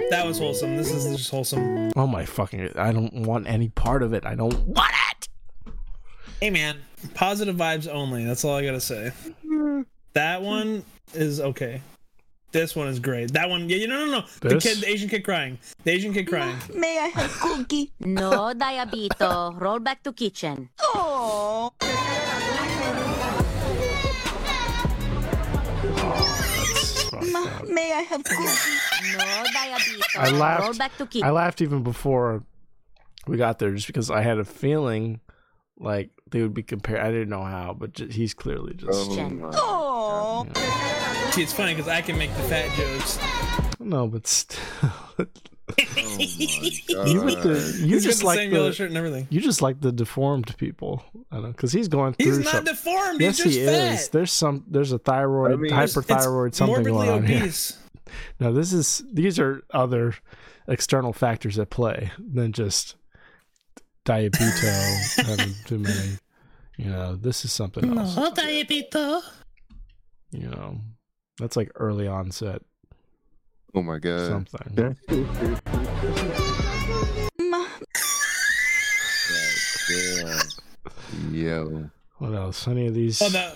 that 0.09 0.23
was 0.25 0.39
wholesome. 0.39 0.77
This 0.77 0.91
is 0.91 1.15
just 1.17 1.29
wholesome. 1.29 1.91
Oh 1.95 2.07
my 2.07 2.25
fucking! 2.25 2.71
I 2.75 2.91
don't 2.91 3.13
want 3.13 3.47
any 3.47 3.69
part 3.69 4.01
of 4.03 4.13
it. 4.13 4.25
I 4.25 4.33
don't 4.35 4.57
want 4.67 4.91
it. 5.11 5.27
Hey 6.39 6.49
man, 6.49 6.77
positive 7.13 7.55
vibes 7.55 7.87
only. 7.87 8.25
That's 8.25 8.43
all 8.45 8.55
I 8.55 8.65
gotta 8.65 8.81
say. 8.81 9.11
That 10.13 10.41
one 10.41 10.83
is 11.13 11.39
okay. 11.41 11.81
This 12.55 12.73
one 12.73 12.87
is 12.87 13.01
great. 13.01 13.33
That 13.33 13.49
one, 13.49 13.67
yeah, 13.67 13.85
no, 13.85 14.05
no, 14.05 14.11
no. 14.19 14.25
The 14.39 14.47
This? 14.55 14.63
kid, 14.63 14.77
the 14.79 14.87
Asian 14.89 15.09
kid 15.09 15.25
crying. 15.25 15.59
The 15.83 15.91
Asian 15.91 16.13
kid 16.13 16.23
crying. 16.25 16.55
May 16.73 16.97
I 16.99 17.07
have 17.11 17.31
cookie? 17.41 17.91
No, 17.99 18.53
Diabeto. 18.55 19.59
Roll 19.59 19.79
back 19.79 20.01
to 20.03 20.13
kitchen. 20.13 20.69
Oh. 20.79 21.73
Ma, 27.31 27.61
may 27.67 27.93
I 27.93 28.01
have 28.01 28.23
cookie? 28.23 29.17
No, 29.17 29.43
Diabeto. 29.53 30.01
I 30.17 30.29
Roll 30.31 30.39
laughed. 30.39 30.77
back 30.77 30.97
to 30.97 31.05
kitchen. 31.05 31.27
I 31.27 31.31
laughed 31.31 31.61
even 31.61 31.83
before 31.83 32.43
we 33.27 33.37
got 33.37 33.59
there, 33.59 33.71
just 33.73 33.87
because 33.87 34.09
I 34.11 34.21
had 34.21 34.37
a 34.37 34.45
feeling 34.45 35.19
like 35.77 36.09
they 36.29 36.41
would 36.41 36.53
be 36.53 36.63
compared. 36.63 36.99
I 37.01 37.11
didn't 37.11 37.29
know 37.29 37.43
how, 37.43 37.73
but 37.77 37.93
ju- 37.93 38.07
he's 38.07 38.33
clearly 38.33 38.73
just. 38.75 38.91
Oh. 38.93 40.45
See, 41.35 41.43
it's 41.43 41.51
funny 41.53 41.73
because 41.73 41.89
I 41.89 42.01
can 42.01 42.17
make 42.17 42.33
the 42.35 42.43
fat 42.43 42.71
jokes. 42.77 43.19
No, 43.81 44.07
but 44.07 44.25
still, 44.25 44.59
Oh 45.17 47.05
you 47.05 47.23
with 47.23 47.43
the 47.43 47.77
you 47.85 47.95
He's 47.95 48.03
just 48.05 48.19
the 48.21 48.25
like 48.25 48.37
same 48.37 48.51
the 48.51 48.55
yellow 48.57 48.71
shirt 48.71 48.87
and 48.89 48.97
everything. 48.97 49.27
You 49.29 49.41
just 49.41 49.61
like 49.61 49.81
the 49.81 49.91
deformed 49.91 50.55
people. 50.57 51.03
I 51.31 51.39
know 51.39 51.47
because 51.47 51.73
he's 51.73 51.87
going 51.89 52.13
through. 52.13 52.37
He's 52.37 52.45
not 52.45 52.53
some- 52.53 52.63
deformed, 52.65 53.19
Yes, 53.19 53.37
he's 53.41 53.55
he 53.55 53.65
just 53.65 54.03
is. 54.03 54.09
There's 54.09 54.31
some. 54.31 54.63
There's 54.67 54.91
a 54.93 54.97
thyroid, 54.99 55.51
I 55.51 55.55
mean, 55.55 55.65
it's- 55.73 55.97
it's 55.97 56.07
hyperthyroid, 56.07 56.53
something 56.55 56.83
going 56.83 57.09
on 57.09 57.25
here. 57.25 57.39
obese. 57.41 57.77
No, 58.39 58.53
this 58.53 58.71
is. 58.71 59.03
These 59.11 59.39
are 59.39 59.63
other 59.71 60.15
external 60.69 61.11
factors 61.11 61.59
at 61.59 61.69
play 61.69 62.11
than 62.17 62.53
just 62.53 62.95
diabetes 64.05 65.15
having 65.17 65.53
too 65.65 65.79
many. 65.79 66.17
You 66.77 66.91
know, 66.91 67.15
this 67.17 67.43
is 67.43 67.51
something 67.51 67.97
else. 67.97 68.15
Diabeto. 68.15 69.21
You 70.31 70.47
know, 70.49 70.79
that's 71.37 71.57
like 71.57 71.69
early 71.75 72.07
onset 72.07 72.61
Oh 73.73 73.83
my 73.83 73.99
god. 73.99 74.27
something. 74.27 74.71
Damn. 74.73 74.95
Yo. 81.31 81.89
What 82.17 82.33
else? 82.33 82.67
Any 82.67 82.87
of 82.87 82.93
these? 82.93 83.21
Oh, 83.21 83.29
that 83.29 83.55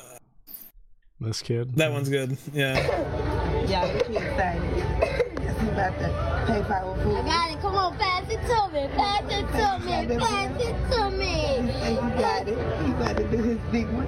this 1.22 1.42
kid. 1.42 1.76
that 1.76 1.92
one's 1.92 2.08
good. 2.10 2.38
Yeah. 2.54 2.76
Yeah, 3.66 3.84
I'm 3.84 4.00
too 4.06 4.16
excited. 4.18 4.62
Guess 5.38 5.62
we 5.62 5.68
about 5.70 6.00
to 6.00 6.44
pay 6.48 6.62
for 6.64 6.96
food. 7.04 7.16
I 7.16 7.22
got 7.24 7.52
it. 7.52 7.60
Come 7.62 7.76
on, 7.76 7.98
pass 7.98 8.30
it 8.30 8.42
to 8.42 8.68
me. 8.74 8.88
Pass 8.96 9.24
it 9.32 9.48
to 9.48 9.80
me. 9.86 10.18
Pass 10.18 10.62
it 10.62 10.76
to 10.92 11.10
me. 11.12 11.72
Hey, 11.72 11.94
you 11.94 12.10
got 12.20 12.48
it. 12.48 12.58
You 12.86 12.94
about 12.96 13.18
to 13.18 13.24
do 13.30 13.38
his 13.38 13.60
big 13.72 13.88
one. 13.90 14.08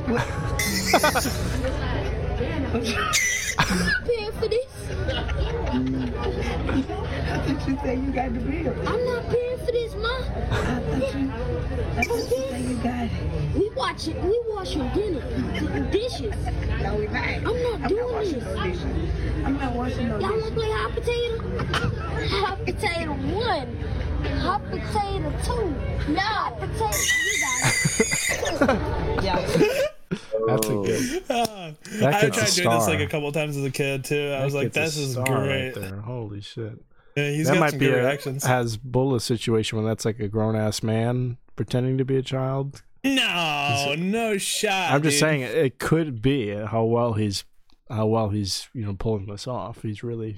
I'm 2.43 3.79
not 3.85 4.05
paying 4.05 4.31
for 4.33 4.47
this. 4.47 4.65
I 4.89 4.93
thought 7.37 7.67
you 7.67 7.77
said 7.83 7.99
you 7.99 8.11
got 8.11 8.33
the 8.33 8.39
bill. 8.39 8.73
I'm 8.87 9.05
not 9.05 9.29
paying 9.29 9.57
for 9.59 9.71
this, 9.71 9.93
ma. 9.95 10.07
I 10.09 10.19
thought 10.81 11.13
you, 11.15 11.31
I 11.97 12.03
thought 12.03 12.17
you 12.17 12.23
said 12.49 12.61
you 12.61 12.75
got 12.77 13.05
it. 13.05 13.11
We 13.55 13.69
watching. 13.75 14.21
We 14.27 14.41
washing 14.47 14.89
dinner, 14.89 15.21
dishes. 15.91 16.33
No, 16.81 16.95
we 16.95 17.07
not. 17.07 17.27
I'm 17.27 17.43
not 17.43 17.55
I'm 17.55 17.81
not 17.81 17.89
doing 17.89 18.13
washing 18.13 18.39
this. 18.39 18.43
no 18.43 18.63
dishes. 18.63 19.45
I'm 19.45 19.57
not 19.57 19.75
washing 19.75 20.07
no 20.09 20.19
Y'all 20.19 20.29
dishes. 20.31 20.41
want 20.43 20.53
to 20.53 20.59
play 20.59 20.71
hot 20.71 20.91
potato? 20.93 21.37
hot 22.27 22.65
potato 22.65 23.13
one. 23.13 23.77
Hot 24.39 24.63
potato 24.71 25.31
two. 25.43 25.75
Nah, 26.13 26.21
hot 26.21 26.59
potato. 26.59 26.97
You 27.25 27.35
got 28.59 28.69
it. 29.19 29.23
yeah. 29.23 29.87
That's 30.47 30.67
a 30.67 30.69
good. 30.73 31.23
Ah, 31.29 31.71
That 31.99 32.13
I 32.15 32.29
tried 32.29 32.33
doing 32.51 32.69
this 32.69 32.87
like 32.87 32.99
a 32.99 33.07
couple 33.07 33.31
times 33.31 33.55
as 33.57 33.63
a 33.63 33.71
kid 33.71 34.03
too. 34.05 34.35
I 34.37 34.43
was 34.43 34.53
like, 34.53 34.73
this 34.73 34.97
is 34.97 35.15
great. 35.15 35.71
Right 35.71 35.75
there. 35.75 36.01
Holy 36.01 36.41
shit. 36.41 36.73
Yeah, 37.15 37.29
he's 37.29 37.47
that 37.47 37.53
got 37.55 37.59
might 37.59 37.69
some 37.71 37.79
be 37.79 37.85
good 37.87 37.95
a 37.99 38.03
reactions. 38.03 38.43
Hasbulla 38.43 39.21
situation 39.21 39.77
when 39.77 39.85
that's 39.85 40.05
like 40.05 40.19
a 40.19 40.27
grown 40.27 40.55
ass 40.55 40.81
man 40.83 41.37
pretending 41.55 41.97
to 41.97 42.05
be 42.05 42.17
a 42.17 42.21
child. 42.21 42.83
No, 43.03 43.95
no 43.97 44.37
shot. 44.37 44.91
I'm 44.93 45.01
just 45.01 45.15
dude. 45.15 45.19
saying 45.19 45.41
it, 45.41 45.55
it 45.55 45.79
could 45.79 46.21
be 46.21 46.49
how 46.55 46.83
well 46.83 47.13
he's 47.13 47.43
how 47.89 48.05
well 48.07 48.29
he's 48.29 48.69
you 48.73 48.85
know 48.85 48.93
pulling 48.93 49.25
this 49.25 49.47
off. 49.47 49.81
He's 49.81 50.03
really 50.03 50.37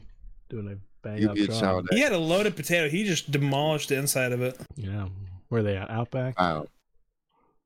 doing 0.50 0.68
a 0.68 0.78
bang 1.08 1.18
He'd 1.18 1.28
up 1.28 1.36
be 1.36 1.48
job. 1.48 1.60
child. 1.60 1.88
He 1.92 2.00
had 2.00 2.14
a 2.14 2.18
loaded 2.18 2.56
potato. 2.56 2.90
He 2.90 3.04
just 3.04 3.32
demolished 3.32 3.90
the 3.90 3.98
inside 3.98 4.32
of 4.32 4.42
it. 4.42 4.58
Yeah, 4.76 5.10
where 5.50 5.62
they 5.62 5.76
at? 5.78 5.90
Outback. 5.92 6.40
Wow. 6.40 6.68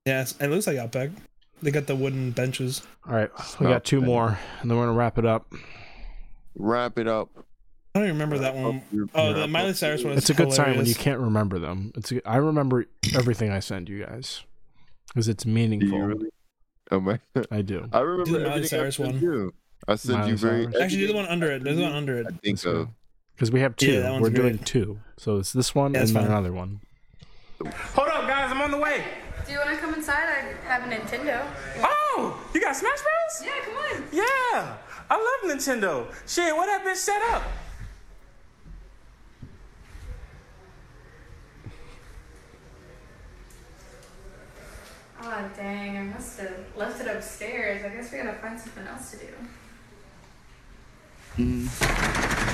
Yes, 0.06 0.36
it 0.40 0.48
looks 0.48 0.68
like 0.68 0.78
Outback. 0.78 1.12
They 1.62 1.72
got 1.72 1.88
the 1.88 1.96
wooden 1.96 2.32
benches. 2.32 2.82
All 3.08 3.16
right, 3.16 3.30
we 3.60 3.66
got 3.68 3.84
two 3.84 3.98
Outback. 3.98 4.08
more, 4.08 4.40
and 4.62 4.70
then 4.70 4.78
we're 4.78 4.86
gonna 4.86 4.98
wrap 4.98 5.18
it 5.18 5.26
up. 5.26 5.52
Wrap 6.56 6.98
it 7.00 7.08
up. 7.08 7.30
I 7.96 8.00
don't 8.00 8.10
even 8.10 8.16
remember 8.18 8.38
that 8.40 8.56
one. 8.56 8.84
Oh, 9.16 9.34
the 9.34 9.48
Miley 9.48 9.74
Cyrus 9.74 10.04
one. 10.04 10.14
It's 10.14 10.26
is 10.26 10.30
a 10.30 10.34
good 10.36 10.54
sign 10.54 10.78
when 10.78 10.86
you 10.86 10.94
can't 10.96 11.20
remember 11.20 11.58
them. 11.58 11.92
It's 11.96 12.12
a, 12.12 12.28
I 12.30 12.38
remember 12.38 12.86
everything 13.16 13.50
I 13.52 13.60
send 13.60 13.90
you 13.90 14.06
guys 14.06 14.44
because 15.08 15.28
it's 15.28 15.46
meaningful. 15.48 16.00
really? 16.00 16.30
Oh 16.92 17.00
my! 17.00 17.20
I 17.52 17.64
do. 17.64 17.90
I 17.92 18.00
remember 18.02 18.26
Do 18.26 18.32
the 18.34 18.40
Miley 18.40 18.52
everything 18.58 18.80
I 18.80 18.82
Cyrus 18.84 19.00
one. 19.00 19.20
you. 19.20 19.54
I 19.88 19.96
sent 19.96 20.20
Miley 20.20 20.32
you 20.32 20.38
very. 20.38 20.64
Cyrus. 20.66 20.82
Actually, 20.82 21.00
do 21.00 21.08
the 21.08 21.14
one 21.16 21.26
under 21.26 21.52
it. 21.52 21.64
There's 21.64 21.80
one 21.80 21.92
under 21.92 22.18
it. 22.20 22.28
I 22.28 22.32
think 22.44 22.60
so. 22.60 22.90
Because 23.36 23.52
we 23.52 23.62
have 23.62 23.76
two. 23.76 23.94
Yeah, 23.94 24.20
we're 24.20 24.30
doing 24.30 24.60
two. 24.60 25.00
So 25.18 25.38
it's 25.38 25.54
this 25.54 25.74
one 25.74 25.94
Yeah, 25.96 26.02
and 26.02 26.10
then 26.10 26.26
another 26.26 26.52
one. 26.54 26.82
Hold 27.64 28.10
up, 28.10 28.28
guys, 28.28 28.52
I'm 28.52 28.62
on 28.62 28.70
the 28.72 28.78
way. 28.78 29.04
Do 29.48 29.54
you 29.54 29.60
want 29.60 29.70
to 29.70 29.78
come 29.78 29.94
inside? 29.94 30.28
I 30.28 30.74
have 30.74 30.84
a 30.84 30.94
Nintendo. 30.94 31.48
Oh, 31.78 32.38
you 32.54 32.60
got 32.60 32.76
Smash 32.76 33.00
Bros? 33.00 33.46
Yeah, 33.46 33.64
come 33.64 33.78
on. 33.78 34.04
Yeah, 34.12 34.76
I 35.10 35.16
love 35.16 35.50
Nintendo. 35.50 36.14
Shit, 36.28 36.54
what 36.54 36.66
that 36.66 36.84
bitch 36.86 36.98
set 36.98 37.22
up? 37.32 37.44
Oh, 45.24 45.50
dang. 45.56 45.98
I 45.98 46.04
must 46.04 46.40
have 46.42 46.66
left 46.76 47.00
it 47.00 47.08
upstairs. 47.08 47.86
I 47.86 47.90
guess 47.96 48.12
we 48.12 48.18
gotta 48.18 48.34
find 48.34 48.60
something 48.60 48.86
else 48.86 49.12
to 49.12 49.18
do. 49.18 49.28
Mm. 51.38 51.70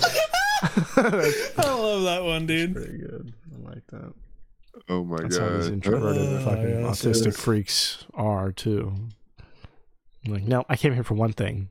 Oh, 0.00 0.04
I 1.58 1.74
love 1.74 2.02
that 2.02 2.24
one, 2.24 2.46
dude. 2.46 2.74
Pretty 2.74 2.98
good. 2.98 3.32
I 3.54 3.68
like 3.70 3.86
that. 3.88 4.12
Oh 4.88 5.04
my 5.04 5.16
god. 5.16 5.24
That's 5.24 5.38
god! 5.38 5.50
how 5.50 5.56
these 5.58 5.68
introverted 5.68 6.22
Oh, 6.22 6.44
fucking 6.44 6.80
yes, 6.80 7.02
autistic 7.02 7.36
freaks 7.36 8.04
are 8.14 8.52
too. 8.52 8.92
I'm 10.26 10.32
like, 10.32 10.44
no, 10.44 10.64
I 10.68 10.76
came 10.76 10.92
here 10.94 11.04
for 11.04 11.14
one 11.14 11.32
thing. 11.32 11.70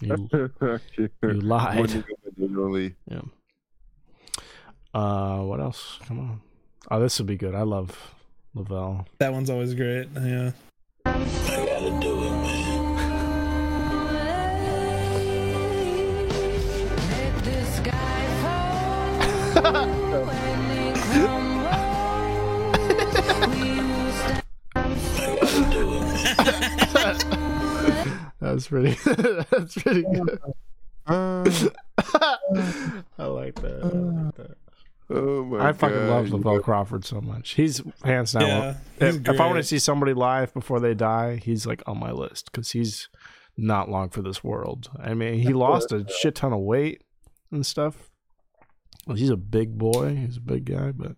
You, 0.00 0.28
you 0.96 1.10
lied. 1.22 1.80
Wouldn't 1.80 2.06
go 2.06 2.14
with 2.24 2.50
it, 2.50 2.58
only. 2.58 2.94
Yeah. 3.10 3.20
Uh, 4.92 5.38
what 5.42 5.60
else? 5.60 5.98
Come 6.06 6.18
on. 6.18 6.40
Oh, 6.90 7.00
this 7.00 7.18
would 7.18 7.26
be 7.26 7.36
good. 7.36 7.54
I 7.54 7.62
love 7.62 8.14
Lavell. 8.56 9.06
That 9.18 9.32
one's 9.32 9.50
always 9.50 9.74
great. 9.74 10.08
Yeah. 10.14 10.52
I 11.06 11.12
gotta 11.12 11.98
do 12.00 12.24
it, 12.24 12.39
That's 28.50 28.68
pretty. 28.68 28.96
that's 29.50 29.74
pretty 29.74 30.02
good. 30.02 30.40
Uh, 31.06 31.44
I 33.18 33.26
like 33.26 33.54
that. 33.62 33.80
I 33.82 33.88
like 33.88 34.34
that. 34.36 34.56
oh 35.10 35.44
my 35.44 35.68
I 35.68 35.72
fucking 35.72 35.96
god! 35.96 36.30
love 36.30 36.40
Lavell 36.40 36.62
Crawford 36.62 37.04
so 37.04 37.20
much. 37.20 37.54
He's 37.54 37.82
hands 38.04 38.32
down. 38.32 38.42
Yeah, 38.42 38.74
he's 38.98 39.16
if, 39.16 39.28
if 39.28 39.40
I 39.40 39.46
want 39.46 39.58
to 39.58 39.62
see 39.62 39.78
somebody 39.78 40.14
live 40.14 40.52
before 40.54 40.80
they 40.80 40.94
die, 40.94 41.36
he's 41.36 41.66
like 41.66 41.82
on 41.86 41.98
my 41.98 42.12
list 42.12 42.50
because 42.52 42.70
he's 42.72 43.08
not 43.56 43.88
long 43.88 44.08
for 44.08 44.22
this 44.22 44.44
world. 44.44 44.90
I 44.98 45.14
mean, 45.14 45.40
he 45.40 45.52
lost 45.52 45.92
a 45.92 46.06
shit 46.20 46.34
ton 46.36 46.52
of 46.52 46.60
weight 46.60 47.02
and 47.50 47.64
stuff. 47.64 48.10
Well, 49.06 49.16
he's 49.16 49.30
a 49.30 49.36
big 49.36 49.78
boy. 49.78 50.14
He's 50.14 50.36
a 50.36 50.40
big 50.42 50.66
guy, 50.66 50.92
but 50.92 51.16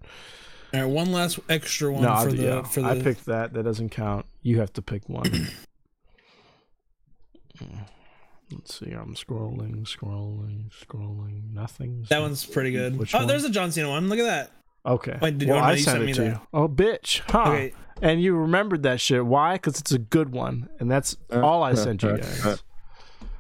All 0.72 0.80
right, 0.80 0.85
one 0.85 1.12
last 1.12 1.39
extra 1.49 1.93
one 1.93 2.03
no, 2.03 2.16
for 2.16 2.33
the 2.33 2.43
yeah, 2.43 2.62
for 2.62 2.80
the. 2.80 2.87
I 2.87 3.01
picked 3.01 3.26
that. 3.26 3.53
That 3.53 3.64
doesn't 3.64 3.91
count. 3.91 4.26
You 4.43 4.61
have 4.61 4.72
to 4.74 4.83
pick 4.83 5.09
one. 5.09 5.30
Let's 8.51 8.79
see. 8.79 8.91
I'm 8.93 9.15
scrolling, 9.15 9.83
scrolling, 9.87 10.71
scrolling. 10.71 11.53
Nothing. 11.55 12.05
that 12.11 12.21
one's 12.21 12.45
pretty 12.45 12.71
good. 12.71 12.99
Which 12.99 13.15
oh, 13.15 13.19
one? 13.19 13.27
there's 13.29 13.45
a 13.45 13.51
John 13.51 13.73
Cena 13.73 13.89
one. 13.89 14.09
Look 14.09 14.19
at 14.19 14.25
that. 14.25 14.51
Okay. 14.85 15.17
Wait, 15.23 15.39
did 15.39 15.49
well, 15.49 15.59
want 15.59 15.69
to- 15.69 15.73
I 15.73 15.77
you 15.77 15.83
sent 15.83 15.93
sent 15.95 16.03
it 16.03 16.07
me 16.07 16.13
to 16.15 16.21
that. 16.23 16.31
you. 16.31 16.41
Oh, 16.53 16.69
bitch. 16.69 17.21
Huh. 17.31 17.43
Okay. 17.53 17.73
And 18.03 18.21
you 18.23 18.35
remembered 18.35 18.83
that 18.83 19.01
shit. 19.01 19.25
Why? 19.25 19.55
Because 19.55 19.79
it's 19.81 19.93
a 19.93 19.99
good 19.99 20.33
one. 20.33 20.69
And 20.81 20.91
that's 20.91 21.17
uh, 21.33 21.41
all 21.41 21.63
I 21.63 21.75
sent 21.75 22.03
you 22.03 22.11
uh, 22.11 22.17
guys. 22.17 22.45
Uh, 22.47 22.57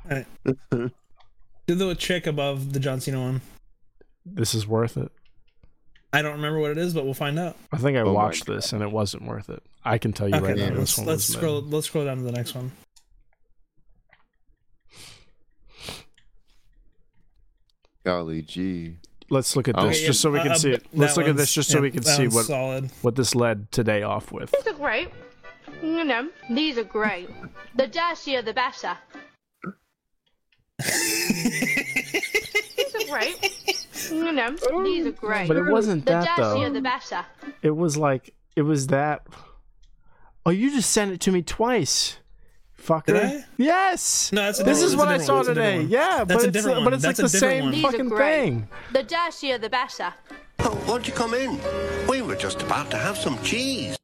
Alright. 0.08 0.26
Do 1.66 1.74
the 1.74 1.94
chick 1.94 2.26
above 2.26 2.72
the 2.72 2.80
John 2.80 3.00
Cena 3.00 3.20
one. 3.20 3.40
This 4.24 4.54
is 4.54 4.66
worth 4.66 4.96
it. 4.96 5.10
I 6.12 6.22
don't 6.22 6.32
remember 6.34 6.60
what 6.60 6.70
it 6.70 6.78
is, 6.78 6.94
but 6.94 7.04
we'll 7.04 7.14
find 7.14 7.38
out. 7.38 7.56
I 7.72 7.78
think 7.78 7.96
I 7.96 8.02
Oh 8.02 8.12
watched 8.12 8.46
this 8.46 8.72
and 8.72 8.82
it 8.82 8.90
wasn't 8.90 9.24
worth 9.24 9.48
it. 9.50 9.62
I 9.84 9.98
can 9.98 10.12
tell 10.12 10.28
you 10.28 10.34
Okay, 10.36 10.46
right 10.46 10.56
now. 10.56 10.64
let's 10.68 10.78
This 10.78 10.98
one 10.98 11.06
let's 11.06 11.28
was 11.28 11.36
scroll. 11.36 11.62
mid. 11.62 11.72
Let's 11.72 11.86
scroll 11.88 12.04
down 12.04 12.18
to 12.18 12.22
the 12.22 12.32
next 12.32 12.54
one. 12.54 12.70
Golly 18.04 18.42
gee. 18.42 18.96
Let's 19.30 19.56
look 19.56 19.68
at 19.68 19.76
Oh. 19.78 19.86
this 19.88 19.98
Okay, 19.98 20.06
just 20.06 20.20
so 20.20 20.30
we 20.30 20.40
can 20.40 20.52
uh, 20.52 20.56
see 20.56 20.72
it. 20.72 20.84
Let's 20.92 21.16
look 21.16 21.26
at 21.26 21.36
this 21.36 21.48
one's- 21.48 21.54
just 21.54 21.70
so 21.70 21.80
we 21.80 21.90
can 21.90 22.02
see 22.02 22.22
one's 22.24 22.34
what 22.34 22.44
solid. 22.46 22.90
what 23.02 23.16
this 23.16 23.34
led 23.34 23.70
today 23.72 24.02
off 24.02 24.30
with. 24.32 24.50
These 24.50 24.66
are 24.66 24.76
great. 24.76 25.08
You 25.82 26.04
know, 26.04 26.28
these 26.50 26.76
are 26.78 26.84
great. 26.84 27.28
The 27.76 27.86
dirtier, 27.86 28.42
the 28.42 28.52
better. 28.52 28.96
these 30.78 32.94
are 32.94 33.10
great. 33.10 33.56
You 34.10 34.32
know, 34.32 34.50
these 34.84 35.06
are 35.06 35.12
great. 35.12 35.48
But 35.48 35.56
it 35.56 35.70
wasn't 35.70 36.04
the 36.04 36.12
that, 36.12 36.36
though. 36.36 36.54
dirtier, 36.58 36.70
the 36.70 36.80
better. 36.80 37.24
It 37.62 37.70
was 37.70 37.96
like 37.96 38.34
it 38.56 38.62
was 38.62 38.88
that. 38.88 39.26
Oh, 40.44 40.50
you 40.50 40.70
just 40.72 40.90
sent 40.90 41.12
it 41.12 41.20
to 41.22 41.32
me 41.32 41.42
twice, 41.42 42.18
fucker. 42.86 43.06
Did 43.06 43.16
I? 43.16 43.44
Yes. 43.56 44.30
No, 44.32 44.42
that's 44.42 44.60
a 44.60 44.64
this 44.64 44.78
different- 44.78 44.92
is 44.92 44.96
what 44.96 45.08
I 45.08 45.12
that's 45.12 45.22
a 45.24 45.26
saw 45.26 45.36
one. 45.36 45.44
today. 45.46 45.84
That's 45.84 45.84
a 45.84 45.90
different 45.90 45.90
one. 45.90 45.90
Yeah, 45.90 46.24
That's 46.24 46.26
but 46.26 46.44
a 46.44 46.48
it's 46.48 46.52
different 46.52 46.84
but 46.84 46.92
it's 46.94 47.02
That's 47.02 47.18
like 47.18 47.28
a 47.28 47.32
the 47.32 47.38
same 47.38 47.64
one. 47.64 47.82
Fucking 47.82 48.10
thing. 48.16 48.68
The 48.92 49.02
dirtier, 49.02 49.58
the 49.58 49.68
better. 49.70 50.14
Oh, 50.60 50.70
why'd 50.86 51.06
you 51.06 51.12
come 51.12 51.34
in? 51.34 51.60
We 52.08 52.22
were 52.22 52.36
just 52.36 52.62
about 52.62 52.90
to 52.90 52.96
have 52.98 53.16
some 53.18 53.40
cheese. 53.42 53.96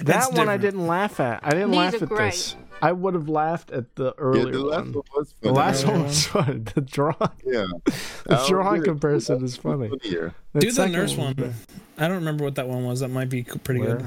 That 0.00 0.32
one 0.32 0.48
I 0.48 0.56
didn't 0.56 0.86
laugh 0.86 1.20
at. 1.20 1.40
I 1.44 1.50
didn't 1.50 1.70
These 1.70 1.78
laugh 1.78 1.94
are 1.94 2.04
at 2.04 2.08
great. 2.08 2.30
this. 2.32 2.56
I 2.82 2.92
would 2.92 3.14
have 3.14 3.28
laughed 3.28 3.70
at 3.70 3.94
the 3.94 4.14
earlier 4.16 4.46
yeah, 4.46 4.52
the 4.52 4.58
last 4.64 4.84
one. 4.86 4.92
one 4.94 5.04
was 5.14 5.34
The 5.42 5.52
last 5.52 5.84
one 5.86 6.02
was 6.04 6.26
fun. 6.26 6.64
The 6.74 6.80
drawing, 6.80 7.14
Yeah. 7.44 7.66
the 7.84 8.36
I'll 8.36 8.48
drawing 8.48 8.82
comparison 8.82 9.44
is 9.44 9.56
funny. 9.56 9.90
Funnier. 9.90 10.34
Do 10.54 10.60
the 10.66 10.70
second 10.72 10.92
nurse 10.92 11.14
was 11.16 11.36
one. 11.36 11.54
I 11.98 12.08
don't 12.08 12.16
remember 12.16 12.42
what 12.44 12.54
that 12.56 12.66
one 12.68 12.84
was. 12.84 13.00
That 13.00 13.08
might 13.08 13.28
be 13.28 13.42
pretty 13.44 13.80
Where? 13.80 13.96
good. 13.98 14.06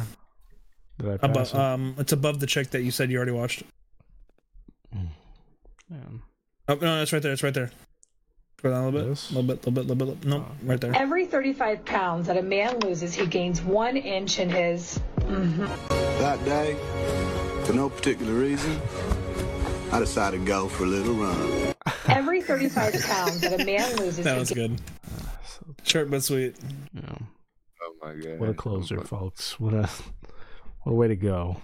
Did 1.03 1.11
I 1.11 1.17
pass 1.17 1.51
Above, 1.51 1.53
it? 1.53 1.59
um, 1.59 1.95
it's 1.97 2.11
above 2.13 2.39
the 2.39 2.47
chick 2.47 2.69
that 2.69 2.81
you 2.83 2.91
said 2.91 3.11
you 3.11 3.17
already 3.17 3.33
watched. 3.33 3.63
Yeah. 5.91 5.97
Oh 6.69 6.75
no, 6.75 7.01
it's 7.01 7.11
right 7.11 7.21
there. 7.21 7.33
It's 7.33 7.43
right 7.43 7.53
there. 7.53 7.69
Scroll 8.57 8.73
down 8.73 8.83
a 8.83 8.85
little 8.85 9.01
bit. 9.01 9.09
This? 9.09 9.29
A 9.31 9.33
little 9.33 9.47
bit. 9.55 9.57
little 9.67 9.71
bit. 9.83 9.85
little 9.97 10.15
bit. 10.15 10.25
Nope. 10.25 10.45
Right 10.63 10.79
there. 10.79 10.95
Every 10.95 11.25
35 11.25 11.83
pounds 11.83 12.27
that 12.27 12.37
a 12.37 12.41
man 12.41 12.79
loses, 12.79 13.13
he 13.13 13.25
gains 13.25 13.61
one 13.61 13.97
inch 13.97 14.39
in 14.39 14.49
his. 14.49 14.99
Mhm. 15.19 15.67
That 16.19 16.43
day, 16.45 16.77
for 17.65 17.73
no 17.73 17.89
particular 17.89 18.33
reason, 18.33 18.79
I 19.91 19.99
decided 19.99 20.39
to 20.39 20.45
go 20.45 20.69
for 20.69 20.85
a 20.85 20.87
little 20.87 21.15
run. 21.15 21.73
Every 22.07 22.41
35 22.41 22.93
pounds 23.03 23.41
that 23.41 23.59
a 23.59 23.65
man 23.65 23.95
loses, 23.97 24.23
That 24.23 24.39
was 24.39 24.51
good. 24.51 24.79
Short 25.83 26.09
but 26.09 26.23
sweet. 26.23 26.55
Yeah. 26.93 27.01
Oh 27.81 27.93
my 28.01 28.13
god. 28.15 28.39
What 28.39 28.49
a 28.49 28.53
closer, 28.53 29.01
folks. 29.01 29.59
What 29.59 29.73
a 29.73 29.89
what 30.83 30.91
a 30.91 30.95
way 30.95 31.07
to 31.07 31.15
go. 31.15 31.57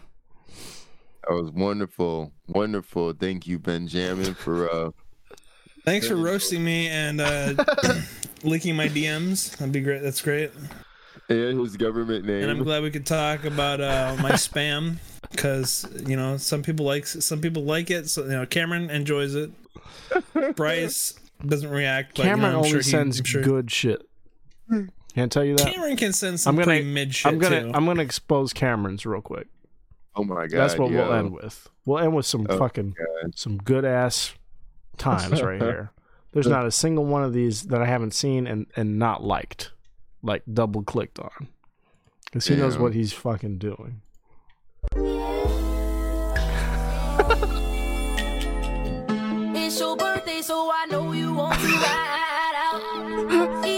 That 1.28 1.36
was 1.36 1.52
wonderful. 1.52 2.32
Wonderful. 2.48 3.14
Thank 3.14 3.46
you, 3.48 3.60
Benjamin, 3.60 4.34
for 4.34 4.70
uh 4.70 4.92
Thanks 5.86 6.08
for 6.08 6.16
roasting 6.18 6.64
me 6.64 6.88
and 6.88 7.22
uh, 7.22 7.54
leaking 8.44 8.76
my 8.76 8.88
DMs. 8.88 9.56
That'd 9.58 9.72
be 9.72 9.82
great. 9.82 10.02
That's 10.02 10.22
great. 10.22 10.52
and 11.30 11.60
his 11.60 11.78
government 11.78 12.26
name. 12.26 12.42
And 12.44 12.52
I'm 12.52 12.64
glad 12.64 12.84
we 12.84 12.92
could 12.92 13.06
talk 13.06 13.46
about 13.46 13.80
uh, 13.82 14.16
my 14.22 14.32
spam 14.32 14.98
because 15.32 15.88
you 16.08 16.16
know 16.16 16.38
some 16.38 16.64
people 16.64 16.86
like 16.86 17.06
some 17.08 17.42
people 17.42 17.64
like 17.64 17.90
it. 17.92 18.10
So 18.10 18.24
you 18.24 18.30
know 18.32 18.46
Cameron 18.46 18.90
enjoys 18.90 19.36
it. 19.36 19.52
Bryce 20.56 21.14
doesn't 21.46 21.70
react. 21.70 22.18
But, 22.18 22.24
Cameron 22.24 22.40
you 22.40 22.42
know, 22.44 22.50
I'm 22.50 22.56
only 22.58 22.70
sure 22.70 22.80
he- 22.80 22.84
sends 22.90 23.20
I'm 23.20 23.26
sure- 23.26 23.42
good 23.44 23.72
shit. 23.72 24.02
Can't 25.20 25.30
tell 25.34 25.44
you 25.44 25.58
that. 25.58 25.74
Cameron 25.74 25.98
can 25.98 26.14
send 26.14 26.40
some 26.40 26.52
I'm 26.52 26.56
gonna 26.56 26.68
pretty 26.78 26.86
mid 26.86 27.14
shit 27.14 27.30
I'm 27.30 27.40
gonna 27.40 27.64
too. 27.64 27.72
I'm 27.74 27.86
gonna 27.86 28.04
expose 28.04 28.54
Cameron's 28.54 29.06
real 29.06 29.20
quick. 29.20 29.48
Oh 30.16 30.24
my 30.24 30.48
god. 30.48 30.58
That's 30.62 30.78
what 30.78 30.92
we'll 30.92 31.12
end 31.12 31.34
with. 31.34 31.68
We'll 31.84 32.00
end 32.00 32.16
with 32.16 32.26
some 32.26 32.48
Oh, 32.50 32.58
fucking 32.58 32.96
God. 32.98 33.38
some 33.38 33.58
good 33.58 33.84
ass 33.84 34.34
times 34.98 35.44
right 35.44 35.62
here. 35.62 35.92
There's 36.32 36.48
not 36.48 36.66
a 36.66 36.72
single 36.72 37.04
one 37.06 37.26
of 37.26 37.34
these 37.34 37.64
that 37.64 37.82
I 37.82 37.86
haven't 37.86 38.14
seen 38.14 38.48
and 38.48 38.66
and 38.78 38.98
not 38.98 39.22
liked, 39.22 39.74
like 40.24 40.44
double 40.54 40.84
clicked 40.84 41.20
on, 41.20 41.50
because 42.24 42.48
he 42.48 42.56
knows 42.56 42.78
what 42.78 42.94
he's 42.94 43.12
fucking 43.12 43.58
doing. 43.58 44.00
It's 49.62 49.78
your 49.80 49.96
birthday, 49.98 50.42
so 50.42 50.72
I 50.74 50.86
know 50.90 51.12
you 51.12 51.34
want 51.34 51.60
to 51.60 51.68
ride 51.68 52.54
out. 52.56 53.66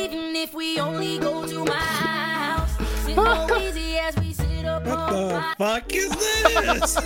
Even 0.42 0.50
if 0.50 0.56
we 0.56 0.80
only 0.80 1.20
go 1.20 1.46
to 1.46 1.66
my 1.66 1.76
house, 1.76 2.76
sit 3.06 3.16
so 3.16 3.58
easy 3.60 3.98
as 3.98 4.16
we 4.18 4.34
sit 4.34 4.66
up 4.66 4.84
What 4.88 5.12
the 5.12 5.40
my 5.40 5.54
fuck 5.56 5.94
is 5.94 6.10
this? 6.10 6.98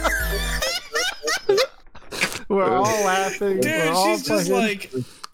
We're 2.48 2.78
all 2.78 2.84
laughing. 2.84 3.60
Dude, 3.60 3.88
all 3.90 4.16
she's 4.16 4.26
just 4.26 4.50
like. 4.50 4.90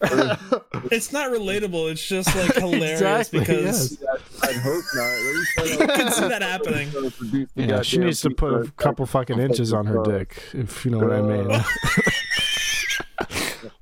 it's 0.90 1.12
not 1.12 1.30
relatable. 1.30 1.92
It's 1.92 2.04
just 2.04 2.34
like 2.34 2.54
hilarious 2.54 3.00
Exactly, 3.00 3.38
because 3.38 4.02
I'd 4.42 4.56
hope 4.56 4.84
not. 4.94 5.90
I 5.92 5.96
can 5.96 6.10
see 6.10 6.28
that 6.28 6.42
happening. 6.42 7.48
Yeah, 7.54 7.82
she 7.82 7.98
needs 7.98 8.20
to 8.22 8.30
put 8.30 8.66
a 8.66 8.70
couple 8.72 9.06
fucking 9.06 9.38
inches 9.38 9.72
on 9.72 9.86
her 9.86 10.02
dick, 10.02 10.42
if 10.54 10.84
you 10.84 10.90
know 10.90 10.98
what 10.98 11.12
I 11.12 11.22
mean. 11.22 11.64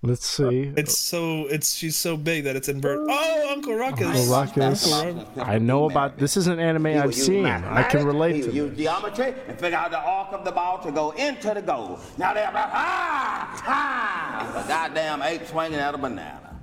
Let's 0.02 0.27
see. 0.27 0.73
It's 0.77 0.97
so 0.97 1.47
it's 1.47 1.74
she's 1.74 1.97
so 1.97 2.16
big 2.16 2.44
that 2.44 2.57
it's 2.57 2.69
inverted. 2.69 3.07
Oh, 3.11 3.48
Uncle 3.52 3.74
Ruckus. 3.74 4.07
Uncle 4.07 4.27
Ruckus. 4.27 4.93
Uncle 4.93 5.23
Ruckus. 5.24 5.39
I 5.48 5.59
know 5.59 5.85
about 5.90 6.19
this 6.19 6.36
is 6.36 6.47
an 6.47 6.59
anime 6.59 6.86
He 6.86 6.94
I've 6.94 7.07
use 7.07 7.27
seen. 7.27 7.47
I 7.47 7.82
can 7.85 8.05
relate 8.07 8.35
he 8.36 8.43
to 8.43 8.47
will 8.48 8.55
it. 8.55 8.69
use 8.70 8.77
geometry 8.78 9.35
and 9.48 9.59
figure 9.59 9.78
out 9.78 9.90
the 9.90 9.98
arc 10.01 10.32
of 10.32 10.44
the 10.44 10.52
ball 10.52 10.78
to 10.82 10.90
go 10.93 11.11
into 11.12 11.52
the 11.55 11.62
goal. 11.62 11.98
Now 12.19 12.35
they're 12.35 12.48
about, 12.51 12.70
ah, 12.73 13.62
ah, 13.66 14.65
a 14.65 14.69
goddamn 14.69 15.23
ape 15.23 15.47
swinging 15.47 15.78
at 15.78 15.94
a 15.94 15.98
banana. 15.98 16.59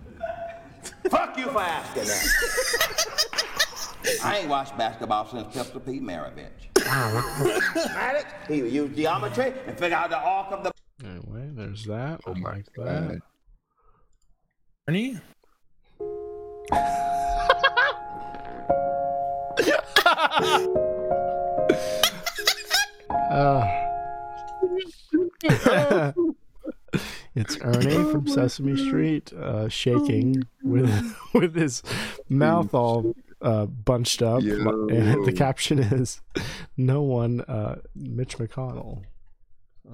Fuck 1.10 1.38
you 1.38 1.46
for 1.48 1.60
asking 1.60 2.04
that. 2.06 3.36
I 4.24 4.38
ain't 4.40 4.50
watched 4.50 4.78
basketball 4.78 5.28
since 5.28 5.54
Pistol 5.54 5.80
Pete 5.82 6.02
Maravich. 6.02 6.48
Mathematics, 6.86 8.32
he 8.48 8.62
will 8.62 8.70
use 8.70 8.96
geometry 8.96 9.54
and 9.66 9.78
figure 9.78 9.98
out 9.98 10.10
the 10.10 10.18
arc 10.18 10.52
of 10.52 10.64
the 10.64 10.72
Anyway, 10.72 10.77
there's 11.58 11.86
that. 11.86 12.22
I 12.26 12.32
like 12.32 12.66
that. 12.76 13.20
Ernie? 14.88 15.20
Uh, 23.30 23.68
it's 27.36 27.58
Ernie 27.62 28.12
from 28.12 28.28
Sesame 28.28 28.78
Street, 28.78 29.34
uh, 29.34 29.68
shaking 29.68 30.44
with 30.64 31.16
with 31.34 31.56
his 31.56 31.84
mouth 32.30 32.74
all 32.74 33.14
uh, 33.42 33.66
bunched 33.66 34.22
up, 34.22 34.42
and 34.42 35.26
the 35.26 35.34
caption 35.36 35.80
is 35.80 36.22
"No 36.78 37.02
one, 37.02 37.42
uh, 37.42 37.80
Mitch 37.96 38.38
McConnell." 38.38 39.04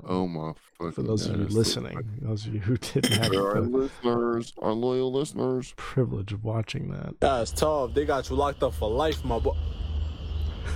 Oh 0.07 0.27
my 0.27 0.53
fucking 0.77 0.91
For 0.93 1.01
those 1.03 1.27
of 1.27 1.37
you 1.37 1.43
God. 1.43 1.51
listening, 1.53 2.19
those 2.21 2.45
of 2.45 2.53
you 2.53 2.59
who 2.59 2.77
didn't 2.77 3.13
have 3.13 3.33
our 3.35 3.61
listeners, 3.61 4.53
our 4.61 4.73
loyal 4.73 5.11
listeners. 5.11 5.73
privilege 5.77 6.33
of 6.33 6.43
watching 6.43 6.89
that, 6.91 7.19
That's 7.19 7.51
tough. 7.51 7.93
They 7.93 8.03
got 8.05 8.29
you 8.29 8.35
locked 8.35 8.63
up 8.63 8.73
for 8.73 8.89
life, 8.89 9.23
my 9.23 9.39
boy. 9.39 9.55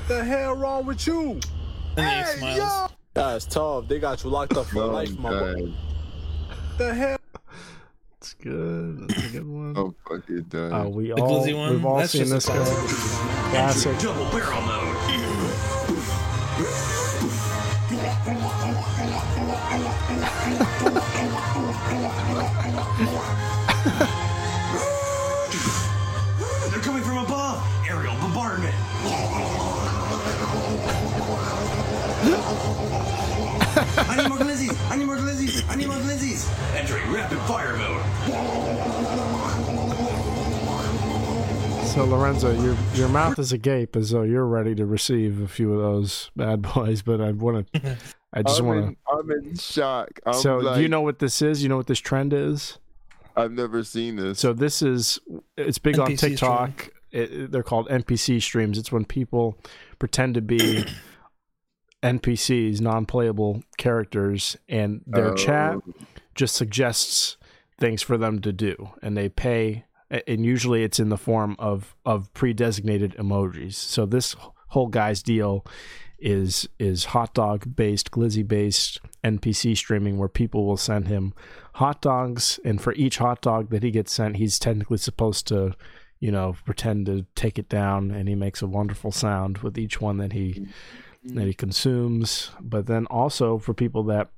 The 0.08 0.24
hell 0.24 0.56
wrong 0.56 0.86
with 0.86 1.06
you? 1.08 1.40
And 1.98 2.26
he 2.26 2.38
smiles. 2.38 2.92
That's 3.14 3.46
tough. 3.46 3.88
They 3.88 4.00
got 4.00 4.24
you 4.24 4.30
locked 4.30 4.56
up 4.56 4.68
for 4.68 4.84
Oh, 4.84 4.88
life, 4.92 5.18
my 5.18 5.30
boy. 5.32 5.74
The 6.78 6.94
hell? 6.94 7.18
it's 8.18 8.34
good. 8.36 9.10
That's 9.10 9.26
a 9.26 9.30
good 9.30 9.48
one. 9.48 9.76
I'm 9.76 9.96
fucking 10.08 10.44
done. 10.44 10.72
Uh, 10.72 10.88
we 10.90 11.08
The 11.08 11.14
all 11.16 11.42
one? 11.42 11.72
we've 11.72 11.86
all 11.86 11.98
That's 11.98 12.12
seen 12.12 12.30
this 12.30 12.46
guy. 12.48 12.64
Classic. 13.50 13.98
Double 14.00 14.26
barrel 14.30 14.62
mode. 14.62 14.96
They're 26.72 26.82
coming 26.82 27.04
from 27.04 27.18
above. 27.20 27.64
Aerial 27.88 28.16
bombardment. 28.16 28.74
I 34.00 34.16
need 34.18 34.30
more 34.30 34.38
glizzies. 34.38 34.92
I 34.92 34.96
need 34.96 35.06
more 35.06 35.18
glizzies. 35.18 35.70
I 35.70 35.76
need 35.76 35.88
more 35.88 35.98
glizzies. 35.98 36.48
Entering 36.76 37.12
rapid 37.12 37.38
fire 37.42 37.76
mode. 37.78 38.04
So 41.88 42.04
Lorenzo, 42.06 42.52
your 42.62 42.76
your 42.94 43.10
mouth 43.10 43.40
is 43.40 43.52
agape 43.52 43.96
as 43.96 44.12
though 44.12 44.24
you're 44.24 44.46
ready 44.46 44.76
to 44.76 44.86
receive 44.86 45.42
a 45.42 45.48
few 45.48 45.74
of 45.74 45.82
those 45.82 46.30
bad 46.36 46.62
boys, 46.62 47.02
but 47.02 47.22
I 47.22 47.32
want 47.32 47.72
to. 47.74 47.98
I 48.38 48.44
just 48.44 48.62
want 48.62 48.98
to. 48.98 49.16
I'm 49.16 49.32
in 49.32 49.56
shock. 49.56 50.20
I'm. 50.26 50.34
So, 50.34 50.58
like, 50.58 50.76
do 50.76 50.82
you 50.82 50.88
know 50.90 51.02
what 51.02 51.20
this 51.20 51.42
is? 51.42 51.64
You 51.64 51.70
know 51.70 51.78
what 51.78 51.88
this 51.88 52.00
trend 52.00 52.34
is? 52.34 52.78
I've 53.36 53.52
never 53.52 53.84
seen 53.84 54.16
this. 54.16 54.40
So 54.40 54.54
this 54.54 54.82
is 54.82 55.20
it's 55.58 55.78
big 55.78 56.00
on 56.00 56.16
TikTok. 56.16 56.90
It, 57.12 57.32
it- 57.32 57.52
they're 57.52 57.64
called 57.64 57.88
NPC 57.90 58.42
streams. 58.42 58.78
It's 58.78 58.92
when 58.92 59.06
people 59.06 59.58
pretend 59.98 60.36
to 60.36 60.42
be 60.42 60.86
NPCs, 62.04 62.80
non-playable 62.82 63.64
characters, 63.78 64.58
and 64.70 65.02
their 65.08 65.32
oh. 65.32 65.36
chat 65.36 65.76
Oh. 65.76 65.94
just 66.36 66.56
suggests 66.56 67.38
things 67.80 68.02
for 68.02 68.18
them 68.18 68.40
to 68.42 68.52
do, 68.52 68.92
and 69.02 69.18
they 69.18 69.30
pay. 69.30 69.86
And 70.10 70.46
usually, 70.46 70.84
it's 70.84 71.00
in 71.00 71.10
the 71.10 71.18
form 71.18 71.56
of 71.60 71.96
of 72.06 72.34
pre-designated 72.34 73.16
emojis. 73.18 73.74
So 73.74 74.06
this 74.06 74.36
whole 74.70 74.88
guy's 74.88 75.22
deal 75.22 75.66
is 76.20 76.68
is 76.80 77.06
hot 77.06 77.34
dog 77.34 77.76
based, 77.76 78.12
glizzy 78.12 78.48
based 78.48 79.00
NPC 79.24 79.78
streaming, 79.78 80.18
where 80.18 80.30
people 80.30 80.66
will 80.66 80.78
send 80.78 81.08
him 81.08 81.34
hot 81.74 82.02
dogs, 82.02 82.60
and 82.66 82.82
for 82.82 82.94
each 82.94 83.18
hot 83.18 83.42
dog 83.42 83.70
that 83.70 83.84
he 83.84 83.92
gets 83.92 84.12
sent, 84.12 84.38
he's 84.38 84.60
technically 84.60 84.98
supposed 84.98 85.48
to, 85.48 85.74
you 86.20 86.32
know, 86.32 86.56
pretend 86.66 87.06
to 87.06 87.26
take 87.36 87.60
it 87.60 87.70
down, 87.70 88.12
and 88.12 88.28
he 88.28 88.36
makes 88.36 88.62
a 88.62 88.68
wonderful 88.68 89.12
sound 89.12 89.60
with 89.60 89.78
each 89.78 90.02
one 90.02 90.18
that 90.18 90.34
he 90.34 90.68
that 91.24 91.46
he 91.46 91.54
consumes. 91.54 92.52
But 92.60 92.88
then 92.88 93.06
also 93.08 93.58
for 93.58 93.74
people 93.74 94.04
that 94.04 94.30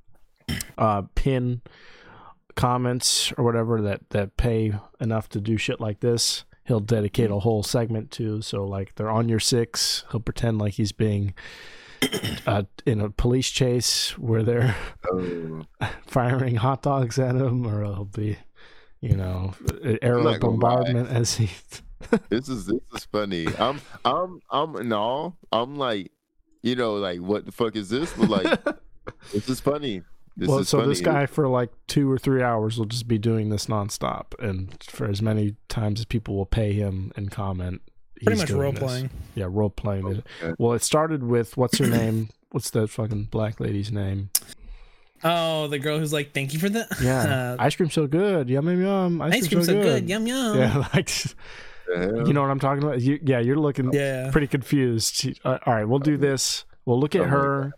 uh, 0.76 1.02
pin 1.14 1.62
comments 2.56 3.32
or 3.38 3.44
whatever 3.44 3.80
that 3.80 4.10
that 4.10 4.36
pay 4.36 4.72
enough 5.00 5.28
to 5.30 5.40
do 5.40 5.56
shit 5.56 5.80
like 5.80 6.00
this, 6.00 6.44
he'll 6.70 6.78
dedicate 6.78 7.32
a 7.32 7.40
whole 7.40 7.64
segment 7.64 8.12
to. 8.12 8.40
So 8.42 8.64
like 8.64 8.94
they're 8.94 9.10
on 9.10 9.28
your 9.28 9.40
six, 9.40 10.04
he'll 10.12 10.20
pretend 10.20 10.58
like 10.60 10.74
he's 10.74 10.92
being 10.92 11.34
uh, 12.46 12.62
in 12.86 13.00
a 13.00 13.10
police 13.10 13.50
chase 13.50 14.16
where 14.16 14.44
they're 14.44 14.76
Oh. 15.12 15.64
firing 16.06 16.54
hot 16.54 16.82
dogs 16.82 17.18
at 17.18 17.34
him, 17.34 17.66
or 17.66 17.82
he'll 17.82 18.04
be, 18.04 18.38
you 19.00 19.16
know, 19.16 19.54
aerial 20.00 20.38
bombardment 20.38 21.08
as 21.10 21.34
he. 21.34 21.50
this 22.28 22.48
is 22.48 22.66
this 22.66 22.80
is 22.94 23.04
funny. 23.06 23.48
I'm 23.58 23.80
I'm 24.04 24.40
I'm 24.48 24.76
in 24.76 24.92
awe. 24.92 25.32
I'm 25.50 25.74
like, 25.76 26.12
you 26.62 26.76
know, 26.76 26.94
like 26.94 27.18
what 27.20 27.46
the 27.46 27.52
fuck 27.52 27.74
is 27.74 27.88
this? 27.88 28.12
But 28.12 28.28
like, 28.28 28.64
this 29.32 29.48
is 29.48 29.58
funny. 29.58 30.02
This 30.36 30.48
well, 30.48 30.58
is 30.58 30.68
so 30.68 30.78
funny. 30.78 30.88
this 30.90 31.00
guy 31.00 31.26
for 31.26 31.48
like 31.48 31.70
two 31.86 32.10
or 32.10 32.16
three 32.18 32.42
hours 32.42 32.78
will 32.78 32.86
just 32.86 33.06
be 33.08 33.18
doing 33.18 33.50
this 33.50 33.66
nonstop, 33.66 34.26
and 34.38 34.74
for 34.84 35.06
as 35.06 35.20
many 35.20 35.56
times 35.68 36.00
as 36.00 36.06
people 36.06 36.36
will 36.36 36.46
pay 36.46 36.72
him 36.72 37.12
and 37.16 37.30
comment, 37.30 37.82
Pretty 38.16 38.32
he's 38.32 38.38
much 38.40 38.48
doing 38.48 38.60
role 38.60 38.72
this. 38.72 38.80
playing. 38.82 39.10
Yeah, 39.34 39.46
role 39.50 39.70
playing. 39.70 40.06
it. 40.06 40.26
Okay. 40.42 40.54
Well, 40.58 40.72
it 40.72 40.82
started 40.82 41.22
with 41.24 41.56
what's 41.56 41.78
her 41.78 41.86
name? 41.86 42.28
What's 42.52 42.70
that 42.70 42.88
fucking 42.90 43.24
black 43.24 43.60
lady's 43.60 43.90
name? 43.92 44.30
Oh, 45.22 45.68
the 45.68 45.78
girl 45.78 45.98
who's 45.98 46.12
like, 46.12 46.32
"Thank 46.32 46.54
you 46.54 46.58
for 46.58 46.68
that." 46.70 46.88
Yeah, 47.02 47.22
Uh, 47.60 47.62
ice 47.62 47.76
cream 47.76 47.90
so 47.90 48.06
good, 48.06 48.48
yum 48.48 48.66
yum 48.68 48.80
yum. 48.80 49.22
Ice, 49.22 49.32
Ice 49.34 49.48
cream 49.48 49.58
cream 49.58 49.64
so 49.64 49.72
so 49.72 49.82
good. 49.82 50.00
good, 50.02 50.08
yum, 50.08 50.26
yum. 50.26 50.56
Yeah, 50.56 50.88
like 50.94 51.10
you 52.26 52.32
know 52.32 52.40
what 52.40 52.50
I'm 52.50 52.60
talking 52.60 52.82
about. 52.82 53.00
You, 53.02 53.18
yeah, 53.22 53.40
you're 53.40 53.58
looking 53.58 53.92
Yeah. 53.92 54.30
pretty 54.30 54.46
confused. 54.46 55.28
Uh, 55.44 55.58
all 55.66 55.74
right, 55.74 55.84
we'll 55.84 55.98
do 55.98 56.16
this. 56.16 56.64
We'll 56.86 56.98
look 57.00 57.14
at 57.14 57.22
Oh 57.22 57.24
my 57.24 57.30
her. 57.30 57.72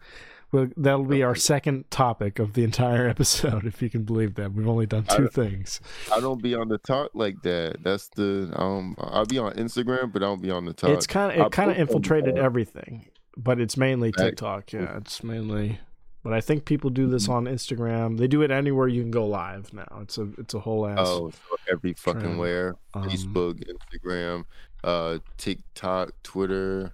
We'll, 0.52 0.68
that'll 0.76 1.04
be 1.04 1.22
our 1.22 1.34
second 1.34 1.90
topic 1.90 2.38
of 2.38 2.52
the 2.52 2.62
entire 2.62 3.08
episode, 3.14 3.64
if 3.64 3.80
you 3.80 3.88
can 3.88 4.02
believe 4.04 4.34
that. 4.34 4.52
We've 4.52 4.68
only 4.68 4.84
done 4.86 5.04
two 5.04 5.16
don't- 5.28 5.32
things. 5.32 5.80
I 6.14 6.20
don't 6.20 6.42
be 6.42 6.54
on 6.54 6.68
the 6.68 6.76
talk 6.78 7.10
like 7.14 7.42
that. 7.42 7.82
That's 7.82 8.08
the 8.08 8.52
um. 8.54 8.94
I'll 8.98 9.24
be 9.24 9.38
on 9.38 9.54
Instagram, 9.54 10.12
but 10.12 10.22
I 10.22 10.26
don't 10.26 10.42
be 10.42 10.50
on 10.50 10.66
the 10.66 10.74
talk. 10.74 10.90
It's 10.90 11.06
kind 11.06 11.32
of 11.40 11.46
it 11.46 11.52
kind 11.52 11.70
of 11.70 11.78
infiltrated 11.78 12.36
everything, 12.38 13.06
but 13.36 13.60
it's 13.60 13.76
mainly. 13.78 14.12
TikTok. 14.12 14.72
Yeah, 14.72 14.98
it's 14.98 15.24
mainly. 15.24 15.80
But 16.24 16.32
I 16.34 16.40
think 16.40 16.66
people 16.66 16.90
do 16.90 17.08
this 17.08 17.28
on 17.28 17.46
Instagram. 17.46 18.16
They 18.18 18.28
do 18.28 18.42
it 18.42 18.52
anywhere 18.52 18.86
you 18.86 19.02
can 19.02 19.10
go 19.10 19.26
live 19.26 19.72
now. 19.72 19.88
It's 20.02 20.18
a 20.18 20.28
it's 20.38 20.54
a 20.54 20.60
whole 20.60 20.86
ass. 20.86 20.98
Oh, 21.00 21.30
so 21.30 21.56
every 21.70 21.94
fucking 21.94 22.20
trend. 22.20 22.38
where. 22.38 22.76
Um, 22.94 23.08
Facebook, 23.08 23.60
Instagram, 23.64 24.44
uh, 24.84 25.18
TikTok, 25.38 26.12
Twitter. 26.22 26.92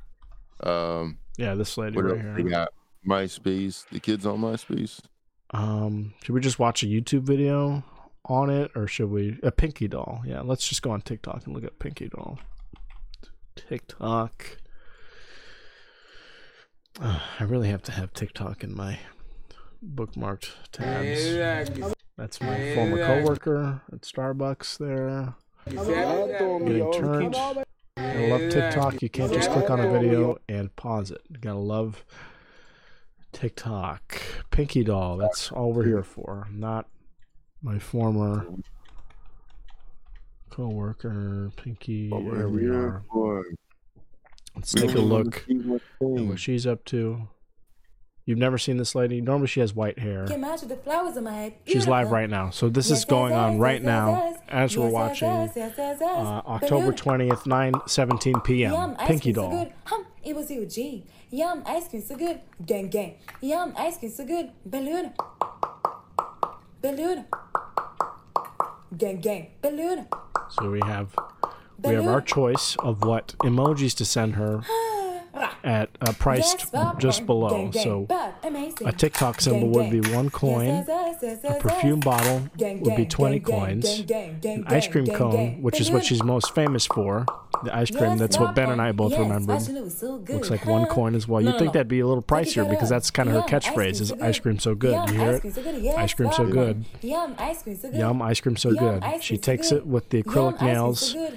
Um, 0.62 1.18
Yeah, 1.36 1.54
this 1.56 1.76
lady 1.76 2.00
right 2.00 2.20
here. 2.20 2.34
they 2.36 2.42
got? 2.44 2.68
MySpace. 3.06 3.88
The 3.88 4.00
kids 4.00 4.26
on 4.26 4.40
MySpace. 4.40 5.00
Um, 5.50 6.14
should 6.22 6.34
we 6.34 6.40
just 6.40 6.58
watch 6.58 6.82
a 6.82 6.86
YouTube 6.86 7.22
video 7.22 7.82
on 8.26 8.50
it, 8.50 8.70
or 8.74 8.86
should 8.86 9.10
we 9.10 9.38
a 9.42 9.50
Pinky 9.50 9.88
Doll? 9.88 10.22
Yeah, 10.26 10.42
let's 10.42 10.68
just 10.68 10.82
go 10.82 10.90
on 10.90 11.00
TikTok 11.00 11.46
and 11.46 11.54
look 11.54 11.64
at 11.64 11.78
Pinky 11.78 12.08
Doll. 12.08 12.38
TikTok. 13.56 14.58
I 17.00 17.44
really 17.44 17.68
have 17.68 17.82
to 17.84 17.92
have 17.92 18.12
TikTok 18.12 18.62
in 18.62 18.76
my 18.76 18.98
bookmarked 19.84 20.50
tabs. 20.72 21.94
That's 22.16 22.40
my 22.40 22.74
former 22.74 22.96
coworker 23.06 23.82
at 23.92 24.00
Starbucks 24.02 24.78
there. 24.78 25.34
Getting 25.66 26.92
turned. 26.92 27.36
I 27.96 28.26
love 28.26 28.50
TikTok. 28.50 29.02
You 29.02 29.08
can't 29.08 29.32
just 29.32 29.50
click 29.50 29.70
on 29.70 29.80
a 29.80 29.90
video 29.90 30.38
and 30.48 30.74
pause 30.76 31.10
it. 31.10 31.22
You 31.30 31.38
gotta 31.38 31.58
love 31.58 32.04
TikTok. 33.32 34.22
Pinky 34.50 34.84
Doll. 34.84 35.16
That's 35.16 35.50
all 35.52 35.72
we're 35.72 35.84
here 35.84 36.02
for. 36.02 36.48
Not 36.50 36.86
my 37.62 37.78
former 37.78 38.46
coworker. 40.50 41.52
Pinky. 41.56 42.10
There 42.10 42.48
we 42.48 42.68
are. 42.68 43.02
Let's 44.56 44.72
take 44.72 44.94
a 44.94 45.00
look 45.00 45.46
at 45.48 45.80
what 46.00 46.38
she's 46.40 46.66
up 46.66 46.84
to. 46.86 47.28
You've 48.24 48.38
never 48.38 48.58
seen 48.58 48.76
this 48.76 48.94
lady. 48.94 49.22
Normally 49.22 49.46
she 49.46 49.60
has 49.60 49.74
white 49.74 49.98
hair. 49.98 50.26
Can 50.26 50.42
match 50.42 50.60
with 50.60 50.68
the 50.68 50.76
flowers 50.76 51.16
on 51.16 51.24
my 51.24 51.32
head. 51.32 51.54
She's 51.64 51.88
live 51.88 52.10
right 52.10 52.28
now. 52.28 52.50
So 52.50 52.68
this 52.68 52.90
is 52.90 53.06
going 53.06 53.32
on 53.32 53.58
right 53.58 53.82
now 53.82 54.36
as 54.48 54.76
we're 54.76 54.90
watching 54.90 55.28
uh, 55.28 56.42
October 56.46 56.92
20th, 56.92 57.46
9 57.46 57.72
17 57.86 58.40
p.m. 58.40 58.72
Yum, 58.72 58.96
Pinky 58.96 59.32
cream 59.32 59.34
so 59.34 59.40
Doll. 59.40 59.64
good. 59.64 59.72
Hum, 59.84 60.06
it 60.22 60.36
was 60.36 60.50
you, 60.50 60.66
Yum, 61.30 61.62
ice 61.66 61.88
cream 61.88 62.02
so 62.02 62.16
good. 62.16 62.40
Gang, 62.64 62.88
gang. 62.88 63.16
Yum, 63.42 63.74
ice 63.76 63.98
cream 63.98 64.10
so 64.10 64.24
good. 64.24 64.50
Balloon. 64.64 65.12
Balloon. 66.80 67.26
Gang, 68.96 69.20
gang. 69.20 69.50
Balloon. 69.60 70.06
So 70.48 70.70
we 70.70 70.80
have 70.86 71.14
we 71.82 71.94
have 71.94 72.06
our 72.06 72.22
choice 72.22 72.76
of 72.76 73.04
what 73.04 73.34
emojis 73.40 73.94
to 73.96 74.04
send 74.04 74.36
her 74.36 74.62
at 75.64 75.90
Yes, 76.00 76.64
popcorn. 76.70 77.00
just 77.00 77.26
below. 77.26 77.70
So 77.72 78.06
a 78.84 78.92
TikTok 78.92 79.40
symbol 79.40 79.68
would 79.70 79.90
be 79.90 80.00
one 80.12 80.30
coin. 80.30 80.86
A 80.88 81.56
perfume 81.60 82.00
bottle 82.00 82.48
would 82.58 82.96
be 82.96 83.06
20 83.06 83.38
gang, 83.38 83.42
gang, 83.42 83.58
coins. 83.58 84.44
An 84.44 84.64
ice 84.68 84.86
cream 84.88 85.06
cone, 85.06 85.62
which 85.62 85.80
is 85.80 85.90
what 85.90 86.04
she's 86.04 86.22
most 86.22 86.54
famous 86.54 86.86
for. 86.86 87.26
The 87.64 87.74
ice 87.76 87.90
cream. 87.90 88.18
That's 88.18 88.38
what 88.38 88.54
Ben 88.54 88.70
and 88.70 88.80
I 88.80 88.92
both 88.92 89.12
popcorn. 89.12 89.28
Yes, 89.30 89.40
remembered. 89.40 89.58
fashion, 89.60 89.76
it 89.78 89.82
was 89.84 89.98
so. 89.98 90.24
Looks 90.28 90.50
like 90.50 90.64
one 90.64 90.86
coin 90.86 91.14
as 91.16 91.26
well. 91.26 91.40
You'd 91.40 91.58
think 91.58 91.72
that'd 91.72 91.88
be 91.88 92.00
a 92.00 92.06
little 92.06 92.22
pricier 92.22 92.68
because 92.68 92.88
that's 92.88 93.10
kind 93.10 93.28
of 93.28 93.34
her 93.34 93.40
Yum, 93.40 93.44
ice 93.52 93.64
cream 93.68 93.74
catchphrase 93.74 94.00
is 94.00 94.12
ice 94.12 94.38
cream 94.38 94.58
so 94.60 94.74
good. 94.74 95.08
You 95.10 95.18
hear 95.18 95.30
ice 95.30 95.36
it? 95.36 95.40
cream 95.40 95.52
so 95.52 95.62
good. 95.62 95.94
Ice 95.96 96.14
cream 96.14 96.32
so 96.32 96.46
good. 96.46 96.84
Yum, 97.02 97.34
ice 97.38 97.62
cream 97.62 97.76
so 97.76 97.90
good. 97.90 97.98
Yum, 97.98 98.22
ice 98.22 98.40
cream 98.40 98.56
so 98.56 98.74
good. 98.74 99.04
She 99.22 99.38
takes 99.38 99.72
it 99.72 99.86
with 99.86 100.08
the 100.10 100.22
acrylic 100.22 100.62
nails, 100.62 101.14
and 101.14 101.34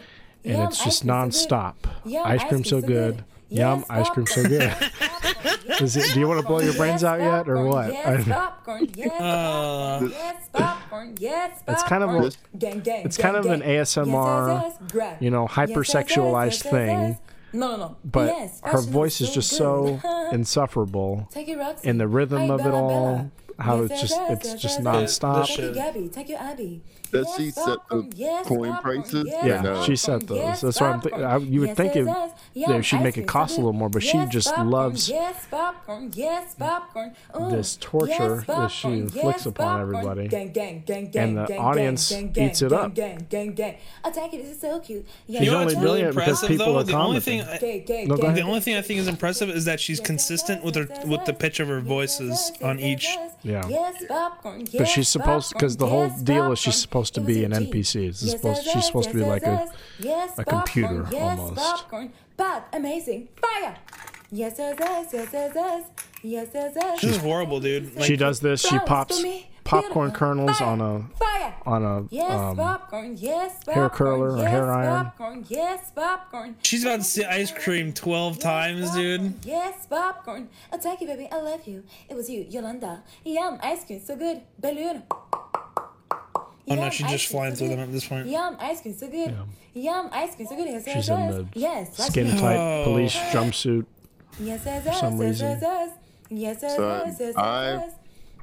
it's 0.63 0.83
just 0.83 1.05
nonstop. 1.05 1.73
Ice 2.23 2.43
cream 2.43 2.63
so 2.63 2.81
good. 2.81 3.23
Yum, 3.51 3.85
ice 3.89 4.09
cream 4.09 4.25
so 4.25 4.43
good. 4.43 4.73
Is 5.81 5.97
it, 5.97 6.13
do 6.13 6.19
you 6.19 6.27
want 6.27 6.39
to 6.41 6.45
blow 6.47 6.59
your 6.61 6.73
brains 6.73 7.03
out 7.03 7.19
yet, 7.19 7.49
or 7.49 7.65
what? 7.65 7.91
Yes, 7.91 8.27
popcorn. 8.27 8.89
Yes, 8.95 9.11
Uh, 9.19 9.99
popcorn. 9.99 10.11
Yes, 10.11 10.49
popcorn. 10.53 11.15
Yes, 11.19 11.63
It's 11.67 11.83
kind 11.83 12.03
of 12.03 12.09
a- 12.11 12.31
Gang, 12.57 12.79
gang, 12.79 13.05
it's 13.05 13.17
gang, 13.17 13.33
kind 13.33 13.35
of 13.37 13.45
an 13.51 13.61
ASMR, 13.61 14.61
yes, 14.63 14.77
yes, 14.93 15.17
you 15.21 15.29
know, 15.31 15.43
Yes, 15.43 15.57
yes, 15.57 15.69
yes, 15.69 15.77
hypersexualized 15.77 16.45
yes, 16.45 16.63
yes, 16.65 16.71
thing. 16.71 17.17
No, 17.53 17.71
no, 17.71 17.77
no. 17.77 17.97
But 18.05 18.27
yes, 18.27 18.61
her 18.63 18.79
voice 18.81 19.19
is 19.21 19.27
so 19.29 19.33
just 19.33 19.51
good. 19.51 19.57
so 19.57 20.29
insufferable, 20.31 21.27
Take 21.31 21.49
it, 21.49 21.57
Roxy. 21.57 21.89
and 21.89 21.99
the 21.99 22.07
rhythm 22.07 22.47
Hi, 22.47 22.53
of 22.53 22.61
it 22.61 22.67
all, 22.73 22.89
Bella. 23.15 23.31
how 23.59 23.81
Yes, 23.81 23.91
it's 23.91 23.91
yes, 23.91 24.01
just 24.01 24.15
yes, 24.21 24.31
it's 24.31 24.45
yes, 24.47 24.61
just 24.61 24.79
yes, 24.83 24.85
nonstop. 25.19 25.37
yes. 25.39 25.47
Take 25.49 25.59
your 25.65 25.73
Gabby. 25.73 26.09
Take 26.09 26.29
your 26.29 26.39
Abby. 26.39 26.83
Does 27.11 27.27
Yes, 27.27 27.37
she 27.37 27.51
set 27.51 27.65
popcorn. 27.65 28.09
the 28.09 28.15
Yes, 28.17 28.47
coin 28.47 28.71
popcorn. 28.71 29.01
prices? 29.01 29.23
Yes, 29.27 29.45
Yeah, 29.45 29.61
no. 29.61 29.83
she 29.83 29.95
set 29.95 30.27
those. 30.27 30.37
Yes, 30.37 30.61
That's 30.61 30.79
what 30.81 30.89
I'm 30.91 31.01
thinking. 31.01 31.21
popcorn. 31.21 31.53
You 31.53 31.59
would 31.61 31.67
Yes, 31.69 31.77
think 31.77 31.95
yes, 31.95 32.07
it, 32.07 32.33
yes. 32.53 32.69
that 32.69 32.85
she'd 32.85 33.01
make 33.01 33.17
it 33.17 33.21
so 33.21 33.27
cost 33.27 33.53
a 33.57 33.59
little 33.61 33.73
more, 33.73 33.89
but 33.89 34.03
she 34.03 34.25
just 34.27 34.47
popcorn. 34.47 34.69
loves 34.71 35.09
Yes, 35.09 35.45
popcorn. 35.51 36.11
Yes, 36.13 36.55
popcorn. 36.55 37.15
Ooh. 37.39 37.49
this 37.49 37.77
torture 37.81 38.09
Yes, 38.37 38.45
that 38.47 38.67
she 38.71 38.87
inflicts 38.89 39.25
Yes, 39.25 39.45
upon 39.47 39.65
popcorn. 39.65 39.81
everybody. 39.81 40.27
Gang, 40.27 40.51
gang, 40.51 40.83
gang, 40.85 41.09
gang, 41.11 41.23
And 41.29 41.37
the 41.39 41.45
gang, 41.45 41.59
audience 41.59 42.09
gang, 42.09 42.31
gang, 42.31 42.49
eats 42.49 42.61
it 42.61 42.71
up. 42.71 42.93
Gang, 42.95 43.25
gang, 43.29 43.53
gang. 43.53 43.75
I 44.03 44.09
take 44.11 44.33
it. 44.33 44.43
This 44.43 44.55
is 44.55 44.61
so 44.61 44.79
cute. 44.79 45.05
She's 45.27 45.49
only 45.51 45.75
brilliant 45.75 46.15
because 46.15 46.45
people 46.45 46.77
are 46.77 46.83
the 46.83 46.93
only 46.97 47.19
thing, 47.19 47.43
commenting. 47.43 48.07
No, 48.07 48.15
the 48.17 48.41
only 48.41 48.59
thing 48.61 48.75
I 48.75 48.81
think 48.81 48.99
is 48.99 49.07
impressive 49.07 49.49
is 49.49 49.65
that 49.65 49.79
she's 49.79 49.99
consistent 49.99 50.63
with 50.63 50.75
her 50.75 50.87
with 51.05 51.25
the 51.25 51.33
pitch 51.33 51.59
of 51.59 51.67
her 51.67 51.81
voices 51.81 52.51
on 52.63 52.79
each. 52.79 53.07
Yeah. 53.43 53.63
But 54.77 54.85
she's 54.87 55.07
supposed 55.09 55.53
because 55.53 55.77
the 55.77 55.87
whole 55.87 56.09
deal 56.09 56.51
is 56.51 56.59
she's 56.59 56.75
supposed 56.75 57.00
to 57.09 57.21
be 57.21 57.43
an 57.43 57.51
was. 57.51 57.59
NPC. 57.61 58.07
It's 58.09 58.21
Yes, 58.23 58.31
supposed 58.35 58.65
yes, 58.65 58.73
she's 58.75 58.85
supposed 58.85 59.09
to 59.09 59.15
be 59.15 59.21
yes, 59.21 59.29
like 59.29 59.41
yes, 59.41 59.69
a 59.69 60.03
yes, 60.03 60.39
a 60.39 60.45
computer 60.45 61.07
yes, 61.11 61.39
almost. 61.39 61.55
popcorn. 61.55 62.13
But 62.37 62.67
amazing. 62.73 63.29
Fire. 63.41 63.75
Yes, 64.31 64.55
yes, 64.57 64.75
yes, 64.79 65.07
yes, 65.13 65.29
yes, 65.33 65.51
yes. 65.55 65.83
Yes, 66.23 66.47
yes, 66.53 66.99
yes. 67.03 67.17
Horrible, 67.17 67.59
dude. 67.59 67.91
she 68.03 68.15
does 68.15 68.39
this. 68.39 68.61
She 68.61 68.77
pops 68.79 69.21
popcorn 69.63 70.09
Beautiful. 70.09 70.11
kernels 70.27 70.57
Fire. 70.59 70.67
on 70.67 70.81
a 70.81 71.17
Fire. 71.17 71.53
on 71.65 71.83
a 71.83 72.05
Yes, 72.09 72.31
um, 72.31 72.55
popcorn. 72.55 73.17
Yes, 73.17 73.55
popcorn. 73.57 73.75
hair 73.75 73.89
curler 73.89 74.31
or 74.33 74.37
yes, 74.37 74.47
hair 74.51 74.71
iron. 74.71 75.05
Popcorn. 75.05 75.45
Yes, 75.49 75.91
popcorn. 75.95 76.55
She's 76.63 76.83
about 76.83 76.97
to 76.99 77.03
say 77.03 77.25
ice 77.25 77.51
cream 77.51 77.91
twelve 77.93 78.37
times, 78.39 78.91
dude. 78.91 79.33
Yes, 79.45 79.85
popcorn. 79.87 80.47
I 80.71 80.77
take 80.77 81.01
you, 81.01 81.07
baby. 81.07 81.27
I 81.31 81.41
love 81.41 81.65
you. 81.67 81.83
It 82.09 82.15
was 82.15 82.29
you, 82.29 82.45
Yolanda. 82.49 83.03
Yum, 83.25 83.59
ice 83.61 83.83
cream, 83.83 84.01
so 84.03 84.15
good. 84.15 84.41
Balloon. 84.59 85.03
Oh 86.69 86.75
no, 86.75 86.81
Yum, 86.83 86.91
she's 86.91 87.09
just 87.09 87.27
flying 87.27 87.55
through 87.55 87.69
good. 87.69 87.79
them 87.79 87.87
at 87.87 87.91
this 87.91 88.07
point. 88.07 88.27
Yum, 88.27 88.55
ice 88.59 88.81
cream, 88.81 88.93
so 88.93 89.07
good. 89.09 89.35
Yum, 89.73 90.09
ice 90.11 90.35
cream, 90.35 90.47
so 90.47 90.55
good. 90.55 90.67
Yes, 90.67 90.83
yes, 90.85 90.95
she's 90.95 91.09
in 91.09 91.27
the 91.31 91.47
yes, 91.53 91.97
skin 92.07 92.27
cream. 92.29 92.39
tight 92.39 92.57
oh. 92.57 92.83
police 92.85 93.15
Oh. 93.15 93.19
jumpsuit. 93.33 93.85
Yes, 94.39 94.61
yes, 94.65 94.83
yes, 94.85 94.99
some 94.99 95.19
yes, 95.21 95.39
yes, 95.41 95.59
yes. 95.61 95.89
Yes, 96.29 96.59
yes, 96.61 96.77
yes, 96.79 97.15
yes, 97.19 97.35
yes, 97.35 97.35
How, 97.35 97.43
how 97.43 97.49
are 97.49 97.93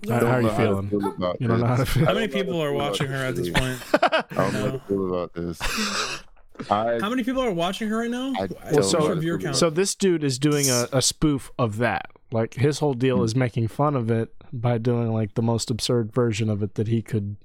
you 0.03 0.11
know 0.11 0.27
how 0.27 0.41
to 0.41 0.51
feeling? 0.51 1.15
about 1.17 1.41
You 1.41 1.49
don't 1.49 1.61
know 1.61 1.67
how 1.67 1.77
to 1.77 1.87
feel. 1.87 2.07
How 2.07 2.15
many 2.15 2.29
people 2.29 2.61
are 2.63 2.73
watching 2.73 3.07
her 3.09 3.25
at 3.25 3.37
this 3.37 3.49
point? 3.51 3.79
I 4.03 4.25
don't 4.35 4.53
know 4.53 4.61
how 4.61 4.71
to 4.73 4.79
feel 4.81 5.09
about 5.09 5.35
this. 5.35 5.59
I, 6.71 6.99
How 7.01 7.09
many 7.09 7.23
people 7.23 7.43
are 7.43 7.53
watching 7.53 7.89
her 7.89 7.99
right 7.99 8.11
now? 8.11 8.33
I 8.37 8.47
Well, 8.47 8.73
don't 8.73 8.83
so, 8.83 9.09
how 9.09 9.15
to 9.15 9.39
count? 9.39 9.57
so 9.57 9.71
this 9.71 9.95
dude 9.95 10.25
is 10.25 10.39
doing 10.41 10.69
a, 10.69 10.89
a 10.93 11.01
spoof 11.03 11.53
of 11.59 11.79
that. 11.79 12.11
Like 12.33 12.55
his 12.55 12.81
whole 12.81 12.95
deal 12.95 13.23
is 13.23 13.37
making 13.37 13.69
fun 13.69 13.95
of 13.95 14.11
it 14.11 14.35
by 14.53 14.79
doing 14.79 15.13
like 15.13 15.35
the 15.35 15.43
most 15.43 15.71
absurd 15.71 16.13
version 16.13 16.51
of 16.51 16.63
it 16.63 16.75
that 16.75 16.89
he 16.89 17.01
could 17.01 17.37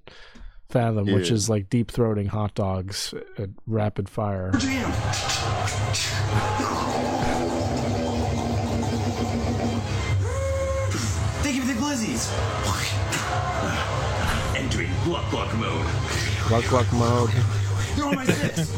fathom, 0.74 1.06
which 1.06 1.30
is 1.30 1.50
like 1.50 1.70
deep 1.70 1.92
throating 1.92 2.28
hot 2.28 2.56
dogs 2.56 3.14
at 3.38 3.50
rapid 3.68 4.10
fire. 4.10 4.52
Thank 11.44 11.56
you 11.56 11.62
for 11.62 11.68
the 11.68 11.80
glizzies. 11.80 12.28
Entering 14.58 14.90
Gluck 15.04 15.30
Gluck 15.30 15.54
mode. 15.56 15.86
Luck 16.52 16.72
luck 16.72 16.92
mode. 16.94 17.30
They're 17.96 18.06
on 18.06 18.16
my 18.16 18.26
six. 18.26 18.72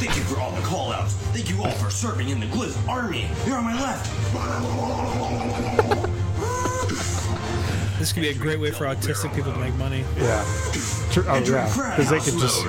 Thank 0.00 0.16
you 0.16 0.22
for 0.22 0.40
all 0.40 0.52
the 0.52 0.62
call 0.62 0.92
outs. 0.92 1.12
Thank 1.34 1.50
you 1.50 1.62
all 1.62 1.70
for 1.72 1.90
serving 1.90 2.30
in 2.30 2.40
the 2.40 2.46
Glizz 2.46 2.76
army. 2.88 3.28
You're 3.46 3.58
on 3.58 3.64
my 3.64 3.78
left. 3.78 4.10
This 7.98 8.12
could 8.12 8.20
be 8.22 8.28
a 8.28 8.34
great 8.34 8.60
way 8.60 8.70
for 8.70 8.84
autistic 8.84 9.34
people 9.34 9.52
to 9.52 9.58
make 9.58 9.74
money. 9.74 10.04
Yeah. 10.18 10.44
Tr- 11.12 11.22
Oh 11.28 11.38
yeah, 11.38 11.66
because 11.96 12.10
they 12.10 12.20
could 12.20 12.38
just 12.38 12.64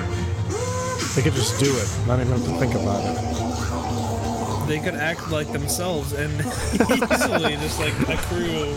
they 1.16 1.22
could 1.22 1.34
just 1.34 1.58
do 1.62 1.70
it, 1.76 2.06
not 2.06 2.18
even 2.20 2.32
have 2.32 2.44
to 2.44 2.58
think 2.58 2.74
about 2.74 3.02
it. 3.04 4.68
They 4.68 4.78
could 4.80 4.94
act 4.94 5.30
like 5.30 5.50
themselves 5.52 6.12
and 6.12 6.32
easily 6.40 7.56
just 7.56 7.80
like 7.80 7.94
accrue 8.08 8.76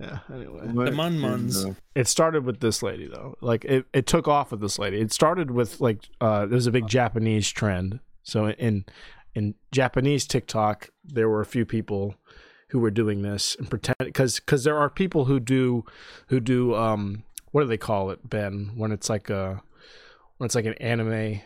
Yeah. 0.00 0.18
Anyway. 0.32 0.66
the 0.66 0.90
mun 0.92 1.18
muns. 1.18 1.76
It 1.94 2.08
started 2.08 2.44
with 2.44 2.60
this 2.60 2.82
lady 2.82 3.06
though. 3.06 3.36
Like 3.40 3.64
it, 3.64 3.86
it 3.92 4.06
took 4.06 4.26
off 4.28 4.50
with 4.50 4.60
this 4.60 4.78
lady. 4.78 5.00
It 5.00 5.12
started 5.12 5.50
with 5.50 5.80
like 5.80 6.08
uh 6.20 6.46
was 6.50 6.66
a 6.66 6.70
big 6.70 6.86
Japanese 6.86 7.50
trend. 7.50 8.00
So 8.22 8.48
in 8.50 8.84
in 9.34 9.54
Japanese 9.72 10.26
TikTok, 10.26 10.90
there 11.04 11.28
were 11.28 11.40
a 11.40 11.46
few 11.46 11.64
people 11.66 12.14
who 12.74 12.80
were 12.80 12.90
doing 12.90 13.22
this 13.22 13.54
and 13.54 13.70
pretend 13.70 13.94
because 14.00 14.40
because 14.40 14.64
there 14.64 14.76
are 14.76 14.90
people 14.90 15.26
who 15.26 15.38
do 15.38 15.84
who 16.26 16.40
do 16.40 16.74
um 16.74 17.22
what 17.52 17.60
do 17.62 17.68
they 17.68 17.76
call 17.78 18.10
it 18.10 18.28
Ben 18.28 18.72
when 18.74 18.90
it's 18.90 19.08
like 19.08 19.30
a 19.30 19.62
when 20.38 20.46
it's 20.46 20.56
like 20.56 20.64
an 20.66 20.74
anime 20.74 21.40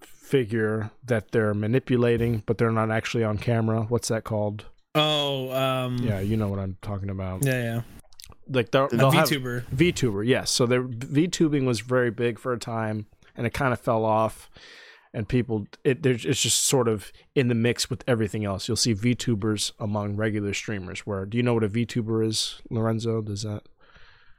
figure 0.00 0.90
that 1.04 1.30
they're 1.30 1.54
manipulating 1.54 2.42
but 2.46 2.58
they're 2.58 2.72
not 2.72 2.90
actually 2.90 3.22
on 3.22 3.38
camera. 3.38 3.82
What's 3.82 4.08
that 4.08 4.24
called? 4.24 4.64
Oh, 4.96 5.52
um, 5.52 5.98
Yeah, 5.98 6.18
you 6.18 6.36
know 6.36 6.48
what 6.48 6.58
I'm 6.58 6.76
talking 6.82 7.10
about 7.10 7.44
yeah, 7.44 7.62
yeah. 7.62 7.80
like 8.48 8.72
they'll, 8.72 8.86
A 8.86 8.96
they'll 8.96 9.10
have- 9.12 9.28
VTuber. 9.28 9.62
VTuber, 9.72 10.26
yes. 10.26 10.50
So 10.50 10.66
the 10.66 10.78
VTubing 10.78 11.64
was 11.64 11.78
very 11.78 12.10
big 12.10 12.40
for 12.40 12.52
a 12.52 12.58
time, 12.58 13.06
and 13.36 13.46
it 13.46 13.50
kind 13.54 13.72
of 13.72 13.78
fell 13.80 14.04
off. 14.04 14.50
And 15.16 15.26
people 15.26 15.66
it 15.82 16.02
there's 16.02 16.26
it's 16.26 16.42
just 16.42 16.64
sort 16.66 16.88
of 16.88 17.10
in 17.34 17.48
the 17.48 17.54
mix 17.54 17.88
with 17.88 18.04
everything 18.06 18.44
else. 18.44 18.68
You'll 18.68 18.76
see 18.76 18.94
VTubers 18.94 19.72
among 19.80 20.14
regular 20.16 20.52
streamers. 20.52 21.00
Where 21.06 21.24
do 21.24 21.38
you 21.38 21.42
know 21.42 21.54
what 21.54 21.64
a 21.64 21.70
VTuber 21.70 22.24
is, 22.26 22.60
Lorenzo? 22.68 23.22
Does 23.22 23.42
that? 23.42 23.62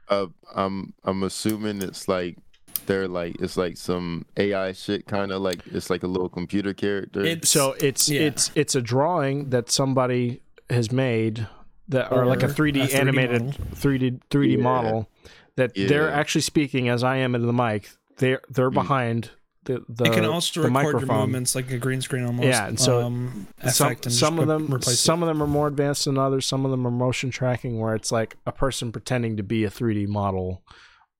Uh, 0.08 0.26
I'm 0.54 0.94
I'm 1.02 1.24
assuming 1.24 1.82
it's 1.82 2.06
like 2.06 2.38
they're 2.86 3.08
like 3.08 3.36
it's 3.40 3.56
like 3.56 3.76
some 3.76 4.24
AI 4.36 4.70
shit, 4.72 5.06
kind 5.06 5.32
of 5.32 5.42
like 5.42 5.66
it's 5.66 5.90
like 5.90 6.04
a 6.04 6.06
little 6.06 6.28
computer 6.28 6.72
character. 6.72 7.36
so 7.42 7.74
it's 7.80 8.08
it's 8.08 8.52
it's 8.54 8.76
a 8.76 8.80
drawing 8.80 9.50
that 9.50 9.70
somebody 9.70 10.40
has 10.70 10.92
made 10.92 11.48
that 11.88 12.12
or 12.12 12.24
like 12.24 12.44
a 12.44 12.46
3D, 12.46 12.84
a 12.84 12.86
3D 12.86 12.94
animated 12.94 13.42
model. 13.42 13.64
3D 13.74 14.20
3D 14.30 14.56
Yeah. 14.56 14.62
model 14.62 15.08
that 15.56 15.74
they're 15.74 16.08
actually 16.10 16.42
speaking 16.42 16.88
as 16.88 17.02
I 17.02 17.16
am 17.16 17.34
into 17.34 17.48
the 17.48 17.52
mic. 17.52 17.90
They're 18.18 18.42
they're 18.48 18.70
behind 18.70 19.30
the 19.68 19.84
the 19.88 20.04
it 20.06 20.12
can 20.14 20.24
also 20.24 20.62
the 20.62 20.68
record 20.70 20.82
your 20.82 20.92
microphone. 20.92 21.20
movements 21.20 21.54
like 21.54 21.70
a 21.70 21.78
green 21.78 22.00
screen 22.02 22.24
almost. 22.24 22.48
Yeah, 22.48 22.66
and 22.66 22.80
so 22.80 23.02
um, 23.02 23.46
some, 23.68 23.88
and 23.92 24.12
some 24.12 24.38
of 24.40 24.48
them 24.48 24.66
replace 24.74 24.98
some 24.98 25.22
of 25.22 25.28
them 25.28 25.40
are 25.42 25.46
more 25.46 25.68
advanced 25.68 26.06
than 26.06 26.18
others. 26.18 26.46
Some 26.46 26.64
of 26.64 26.70
them 26.70 26.86
are 26.86 26.90
motion 26.90 27.30
tracking, 27.30 27.78
where 27.78 27.94
it's 27.94 28.10
like 28.10 28.36
a 28.46 28.52
person 28.52 28.90
pretending 28.90 29.36
to 29.36 29.42
be 29.42 29.64
a 29.64 29.70
3D 29.70 30.08
model 30.08 30.62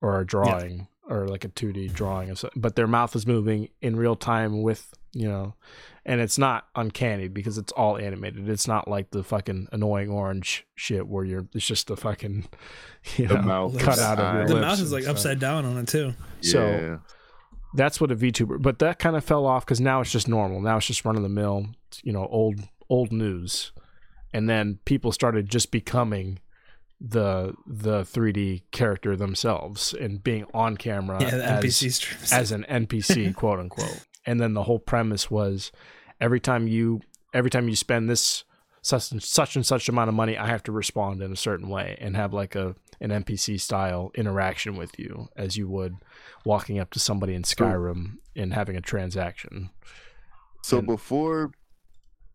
or 0.03 0.21
a 0.21 0.27
drawing 0.27 0.89
or 1.09 1.27
like 1.29 1.45
a 1.45 1.49
2D 1.49 1.93
drawing, 1.93 2.31
of 2.31 2.39
so- 2.39 2.51
but 2.57 2.75
their 2.77 2.87
mouth 2.87 3.15
is 3.17 3.27
moving 3.27 3.69
in 3.81 3.97
real 3.97 4.17
time 4.17 4.63
with 4.63 4.93
you 5.15 5.27
know, 5.27 5.55
and 6.05 6.21
it's 6.21 6.37
not 6.37 6.67
uncanny 6.77 7.29
because 7.29 7.57
it's 7.57 7.73
all 7.73 7.97
animated. 7.97 8.47
It's 8.49 8.69
not 8.69 8.89
like 8.89 9.11
the 9.11 9.25
fucking 9.25 9.69
annoying 9.73 10.11
orange 10.11 10.67
shit 10.75 11.07
where 11.09 11.25
you're 11.25 11.47
it's 11.55 11.67
just 11.67 11.87
the 11.87 11.97
fucking 11.97 12.47
you 13.17 13.27
The 13.27 13.35
know 13.37 13.43
mouth 13.43 13.79
cut 13.79 13.99
out 13.99 14.19
of 14.21 14.35
your 14.35 14.47
The 14.49 14.55
lips 14.57 14.67
mouth 14.67 14.81
is 14.81 14.93
like 14.93 15.05
stuff. 15.05 15.17
upside 15.17 15.39
down 15.41 15.65
on 15.65 15.79
it 15.79 15.89
too. 15.89 16.13
So 16.43 16.61
Yeah. 16.67 16.97
That's 17.75 18.01
what 18.01 18.11
a 18.11 18.17
VTuber, 18.17 18.61
but 18.61 18.79
that 18.79 18.99
kind 18.99 19.17
of 19.17 19.25
fell 19.25 19.47
off 19.47 19.65
because 19.65 19.81
now 19.81 20.01
it's 20.01 20.11
just 20.11 20.29
normal. 20.29 20.61
Now 20.61 20.79
it's 20.79 20.87
just 20.87 21.05
run 21.05 21.17
of 21.17 21.23
the 21.23 21.29
mill, 21.29 21.67
you 22.03 22.13
know, 22.13 22.27
old 22.27 22.61
old 22.89 23.13
news, 23.13 23.73
and 24.33 24.49
then 24.49 24.79
people 24.85 25.13
started 25.13 25.49
just 25.49 25.71
becoming 25.71 26.39
the 27.01 27.55
the 27.67 28.01
3D 28.01 28.63
character 28.73 29.17
themselves 29.17 29.95
and 29.95 30.23
being 30.23 30.45
on 30.53 30.77
camera 30.77 31.19
Yeah, 31.21 31.61
as, 31.61 31.63
as 32.33 32.53
an 32.53 32.67
NPC, 32.69 33.35
quote 33.37 33.61
unquote. 33.61 34.05
And 34.27 34.41
then 34.41 34.55
the 34.55 34.65
whole 34.65 34.81
premise 34.81 35.31
was 35.31 35.71
every 36.21 36.41
time 36.41 36.67
you 36.67 37.01
every 37.33 37.51
time 37.51 37.69
you 37.69 37.77
spend 37.77 38.09
this 38.09 38.45
such 38.83 39.13
and 39.13 39.23
such 39.23 39.57
and 39.57 39.65
such 39.65 39.89
amount 39.89 40.09
of 40.09 40.15
money, 40.15 40.37
I 40.37 40.47
have 40.47 40.63
to 40.65 40.73
respond 40.73 41.23
in 41.23 41.33
a 41.33 41.37
certain 41.37 41.69
way 41.69 41.97
and 42.01 42.17
have 42.17 42.33
like 42.33 42.55
a 42.55 42.75
an 43.01 43.11
NPC 43.11 43.61
style 43.61 44.11
interaction 44.15 44.77
with 44.77 44.99
you 44.99 45.29
as 45.37 45.57
you 45.57 45.69
would 45.69 45.97
walking 46.45 46.79
up 46.79 46.91
to 46.91 46.99
somebody 46.99 47.35
in 47.35 47.43
Skyrim 47.43 48.19
and 48.35 48.53
having 48.53 48.77
a 48.77 48.81
transaction. 48.81 49.71
So 50.63 50.83
before 50.83 51.53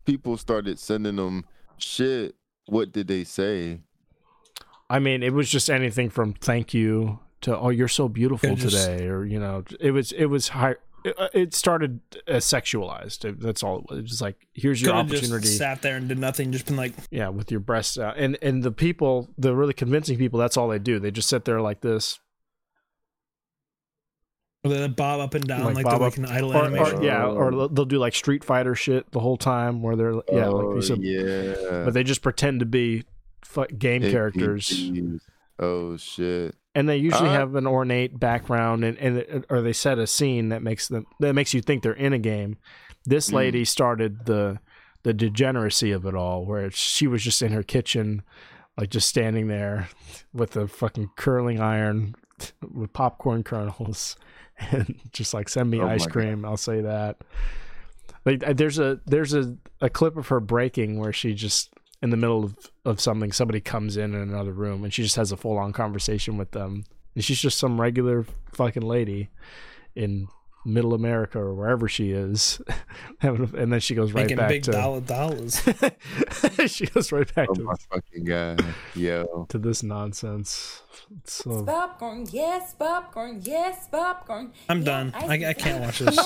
people 0.04 0.36
started 0.36 0.78
sending 0.78 1.16
them 1.16 1.44
shit, 1.78 2.34
what 2.66 2.92
did 2.92 3.08
they 3.08 3.24
say? 3.24 3.80
I 4.88 4.98
mean, 4.98 5.22
it 5.22 5.32
was 5.32 5.50
just 5.50 5.70
anything 5.70 6.10
from 6.10 6.32
thank 6.34 6.74
you 6.74 7.18
to 7.42 7.56
oh 7.58 7.68
you're 7.68 7.88
so 7.88 8.08
beautiful 8.08 8.50
Yeah, 8.50 8.54
just- 8.54 8.76
today 8.86 9.06
or 9.06 9.24
you 9.24 9.38
know 9.38 9.64
it 9.78 9.90
was 9.90 10.12
it 10.12 10.26
was 10.26 10.48
high 10.48 10.76
it, 11.04 11.14
uh, 11.18 11.28
it 11.34 11.54
started 11.54 12.00
as 12.26 12.44
sexualized. 12.44 13.24
It- 13.24 13.40
That's 13.40 13.62
all 13.62 13.78
it 13.80 13.84
was. 13.90 13.98
It 13.98 14.02
was 14.02 14.20
like 14.22 14.46
here's 14.54 14.80
your 14.80 14.92
Could've 14.94 15.10
just 15.10 15.24
opportunity. 15.24 15.48
sat 15.48 15.82
there 15.82 15.96
and 15.96 16.08
did 16.08 16.18
nothing, 16.18 16.50
just 16.52 16.66
been 16.66 16.76
like, 16.76 16.92
yeah, 17.10 17.28
with 17.28 17.50
your 17.50 17.60
breasts 17.60 17.98
out. 17.98 18.16
And 18.16 18.38
and 18.42 18.62
the 18.62 18.72
people, 18.72 19.28
the 19.38 19.54
really 19.54 19.74
convincing 19.74 20.16
people, 20.18 20.38
that's 20.38 20.56
all 20.56 20.68
they 20.68 20.78
do. 20.78 20.98
They 20.98 21.10
just 21.10 21.28
sit 21.28 21.44
there 21.44 21.60
like 21.60 21.80
this, 21.82 22.18
or 24.64 24.70
they 24.70 24.88
bob 24.88 25.20
up 25.20 25.34
and 25.34 25.44
down 25.46 25.74
like, 25.74 25.84
bob 25.84 25.92
the 25.92 25.96
up- 25.96 26.00
like 26.00 26.16
an 26.16 26.26
idle 26.26 26.52
or, 26.56 26.64
animation. 26.64 26.98
or- 27.00 27.04
yeah, 27.04 27.26
or 27.26 27.50
they'll- 27.50 27.68
they'll 27.68 27.84
do 27.84 27.98
like 27.98 28.14
Street 28.14 28.42
Fighter 28.42 28.74
shit 28.74 29.10
the 29.12 29.20
whole 29.20 29.36
time, 29.36 29.82
where 29.82 29.96
they're 29.96 30.14
yeah, 30.32 30.46
like 30.48 30.64
Oh, 30.64 30.74
you 30.76 30.82
said, 30.82 31.02
yeah. 31.02 31.84
but 31.84 31.92
they 31.92 32.02
just 32.02 32.22
pretend 32.22 32.60
to 32.60 32.66
be 32.66 33.04
fu- 33.44 33.66
game 33.66 34.00
characters. 34.02 34.70
NPCs. 34.70 35.20
Oh 35.58 35.96
shit. 35.98 36.54
And 36.74 36.88
they 36.88 36.96
usually 36.96 37.28
Uh, 37.28 37.32
have 37.32 37.54
an 37.54 37.66
ornate 37.66 38.18
background 38.18 38.84
and, 38.84 38.98
and 38.98 39.44
or 39.48 39.60
they 39.62 39.72
set 39.72 39.98
a 39.98 40.06
scene 40.06 40.48
that 40.48 40.62
makes 40.62 40.88
them 40.88 41.06
that 41.20 41.34
makes 41.34 41.54
you 41.54 41.60
think 41.62 41.82
they're 41.82 41.92
in 41.92 42.12
a 42.12 42.18
game 42.18 42.56
this 43.04 43.30
Mm. 43.30 43.34
lady 43.34 43.64
started 43.64 44.26
the 44.26 44.58
the 45.02 45.12
degeneracy 45.12 45.90
of 45.92 46.06
it 46.06 46.14
all 46.14 46.44
where 46.46 46.70
she 46.70 47.06
was 47.06 47.22
just 47.22 47.42
in 47.42 47.52
her 47.52 47.62
kitchen 47.62 48.22
like 48.78 48.90
just 48.90 49.08
standing 49.08 49.46
there 49.48 49.88
with 50.32 50.56
a 50.56 50.66
fucking 50.66 51.10
curling 51.16 51.60
iron 51.60 52.14
with 52.72 52.92
popcorn 52.92 53.42
kernels 53.44 54.16
and 54.70 54.98
just 55.12 55.34
like 55.34 55.48
send 55.48 55.70
me 55.70 55.80
Oh 55.80 55.86
ice 55.88 56.00
my 56.00 56.06
God. 56.06 56.12
cream 56.12 56.44
i'll 56.44 56.56
say 56.56 56.80
that 56.80 57.18
like 58.24 58.40
there's 58.56 58.78
a 58.78 59.00
there's 59.06 59.34
a, 59.34 59.56
a 59.80 59.90
clip 59.90 60.16
of 60.16 60.28
her 60.28 60.40
breaking 60.40 60.98
where 60.98 61.12
she 61.12 61.34
just 61.34 61.73
in 62.02 62.10
the 62.10 62.16
middle 62.16 62.44
of, 62.44 62.56
of 62.84 63.00
something 63.00 63.32
somebody 63.32 63.60
comes 63.60 63.96
in 63.96 64.14
in 64.14 64.20
another 64.20 64.52
room 64.52 64.84
and 64.84 64.92
she 64.92 65.02
just 65.02 65.16
has 65.16 65.32
a 65.32 65.36
full 65.36 65.58
on 65.58 65.72
conversation 65.72 66.36
with 66.36 66.50
them. 66.50 66.84
And 67.14 67.24
she's 67.24 67.40
just 67.40 67.58
some 67.58 67.80
regular 67.80 68.26
fucking 68.52 68.82
lady 68.82 69.30
in 69.94 70.28
middle 70.64 70.94
america 70.94 71.38
or 71.38 71.54
wherever 71.54 71.88
she 71.88 72.10
is 72.10 72.60
and 73.20 73.72
then 73.72 73.80
she 73.80 73.94
goes 73.94 74.12
right 74.12 74.22
making 74.22 74.36
back 74.36 74.48
big 74.48 74.62
to 74.62 74.72
dollar 74.72 75.00
dollars. 75.00 75.60
she 76.66 76.86
goes 76.86 77.12
right 77.12 77.32
back 77.34 77.48
Oh 77.50 77.54
to, 77.54 77.62
my 77.62 77.74
fucking 77.90 78.24
god. 78.24 78.64
Yo. 78.94 79.46
to 79.48 79.58
this 79.58 79.82
nonsense 79.82 80.82
so 81.24 81.64
Popcorn, 81.64 82.26
yes, 82.30 82.74
popcorn, 82.74 83.40
yes, 83.42 83.88
popcorn. 83.88 84.52
I'm 84.68 84.78
Yeah, 84.78 84.84
done. 84.84 85.12
ice 85.14 85.28
I, 85.28 85.48
I 85.50 85.52
can't 85.52 85.82
watch 85.82 85.98
this. 85.98 86.16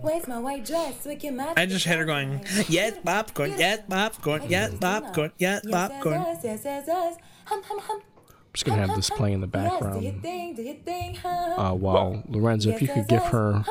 Where's 0.00 0.28
my 0.28 0.38
white 0.38 0.64
dress? 0.64 1.04
We 1.06 1.16
can 1.16 1.36
match 1.36 1.54
I 1.56 1.66
just 1.66 1.84
had 1.84 1.98
her 1.98 2.04
going, 2.04 2.44
yes, 2.68 2.98
popcorn, 3.04 3.54
yes, 3.56 3.80
popcorn, 3.88 4.42
yes, 4.48 4.74
popcorn, 4.78 5.32
yes, 5.38 5.64
popcorn. 5.70 6.20
Yes, 6.20 6.40
yes, 6.44 6.60
yes, 6.64 6.84
yes. 6.86 7.16
Hum, 7.46 7.62
hum, 7.62 7.78
hum. 7.80 8.00
I'm 8.48 8.52
just 8.54 8.64
gonna 8.64 8.86
have 8.86 8.96
this 8.96 9.10
playing 9.10 9.34
in 9.34 9.40
the 9.40 9.46
Yes, 9.54 9.72
do 9.72 9.80
background 9.80 10.22
thing, 10.22 10.54
do 10.54 10.74
thing, 10.84 11.14
hum. 11.16 11.52
uh, 11.58 11.74
while 11.74 12.22
lorenzo 12.28 12.70
if 12.70 12.80
you 12.80 12.88
could 12.88 13.06
yes, 13.08 13.10
give 13.10 13.22
yes. 13.22 13.32
her 13.32 13.64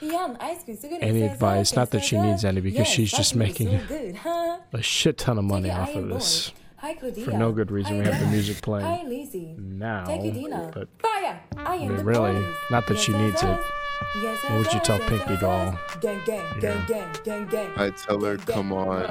any 0.00 0.12
yes, 0.12 0.34
yes, 1.00 1.32
advice 1.32 1.74
not 1.74 1.90
that 1.90 2.04
she 2.04 2.16
needs 2.18 2.44
any 2.44 2.60
because 2.60 2.86
Yes, 2.86 2.88
she's 2.88 3.10
just 3.10 3.34
making 3.34 3.68
huh? 4.14 4.58
a 4.72 4.82
shit 4.82 5.18
ton 5.18 5.38
of 5.38 5.44
money 5.44 5.70
off 5.70 5.94
of 5.94 6.08
this. 6.08 6.52
Hi, 6.76 6.94
for 6.94 7.32
no 7.32 7.50
good 7.50 7.72
reason 7.72 7.98
we 7.98 8.04
have 8.04 8.20
the 8.20 8.26
music 8.26 8.62
playing 8.62 8.86
Hi, 8.86 9.56
now 9.58 10.04
Take 10.04 10.24
it, 10.26 10.34
Dina. 10.34 10.70
but! 10.72 10.88
I 11.56 11.78
mean, 11.78 11.96
the 11.96 12.04
really, 12.04 12.40
not 12.70 12.86
that 12.86 12.98
she 12.98 13.12
needs 13.12 13.42
yes, 13.42 13.58
it. 13.58 13.64
Yes, 14.22 14.42
What 14.44 14.52
would 14.58 14.72
you 14.72 14.80
tell 14.80 14.98
Pinky 15.00 15.36
Doll? 15.36 15.72
yes. 15.72 15.96
Gang, 16.00 16.20
gang, 16.24 16.44
You 16.54 16.60
gang, 16.60 16.84
gang, 16.86 17.12
gang, 17.24 17.46
gang. 17.46 17.70
I 17.76 17.90
tell 17.90 18.20
her, 18.24 18.36
come 18.38 18.72
on, 18.72 19.02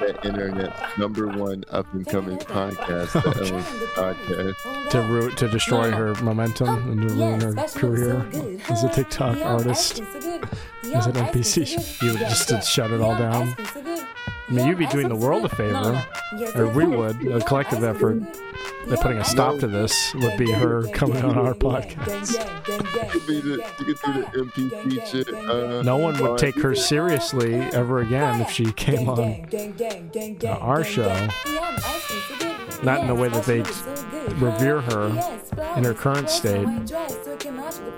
the 0.00 0.18
internet 0.24 0.98
number 0.98 1.28
one 1.28 1.64
up 1.70 1.86
and 1.94 2.06
coming 2.06 2.38
podcast, 2.38 3.12
the 3.12 3.28
L&C 3.28 3.86
Podcast. 3.94 4.90
to 4.90 5.00
ru- 5.02 5.30
to 5.32 5.48
destroy 5.48 5.90
her 5.90 6.14
momentum 6.22 6.68
and 6.90 7.08
to 7.08 7.14
ruin 7.14 7.40
her 7.40 7.54
career? 7.68 8.26
as 8.68 8.82
a 8.84 8.88
TikTok 8.88 9.38
artist, 9.38 10.00
as 10.00 11.06
an 11.06 11.12
NPC. 11.16 12.02
You 12.02 12.10
would 12.12 12.20
just 12.20 12.48
to 12.48 12.60
shut 12.60 12.90
it 12.90 13.00
all 13.00 13.16
down. 13.16 13.54
I 14.48 14.52
mean, 14.52 14.66
you'd 14.66 14.78
be 14.78 14.86
doing 14.86 15.08
the 15.08 15.16
world 15.16 15.44
a 15.44 15.48
favor, 15.48 16.06
or 16.54 16.66
we 16.68 16.84
would. 16.86 17.26
A 17.28 17.40
collective 17.40 17.82
effort. 17.82 18.20
That 18.86 19.00
putting 19.00 19.16
a 19.16 19.24
stop 19.24 19.58
to 19.60 19.66
this 19.66 20.12
would 20.14 20.36
be 20.36 20.50
her 20.52 20.86
coming 20.88 21.24
on 21.24 21.38
our 21.38 21.54
podcast. 21.54 22.32
You 22.68 23.08
could 23.10 23.26
be 23.26 23.40
the, 23.40 23.64
you 23.78 23.94
could 23.94 23.98
do 24.04 24.44
the 24.44 24.50
NPC 24.52 25.06
shit. 25.10 25.32
Uh, 25.34 25.82
No 25.82 25.96
one 25.96 26.18
would 26.20 26.38
take 26.38 26.56
her 26.60 26.74
seriously 26.74 27.54
ever 27.54 28.00
again 28.02 28.42
if 28.42 28.50
she 28.50 28.70
came 28.72 29.08
on 29.08 29.46
uh, 30.44 30.48
our 30.60 30.84
show. 30.84 31.28
Not 32.82 33.00
in 33.00 33.06
the 33.06 33.14
way 33.14 33.28
that 33.28 33.44
they 33.44 33.60
revere 34.44 34.80
her 34.82 35.06
in 35.76 35.84
her 35.84 35.94
current 35.94 36.28
state. 36.30 36.66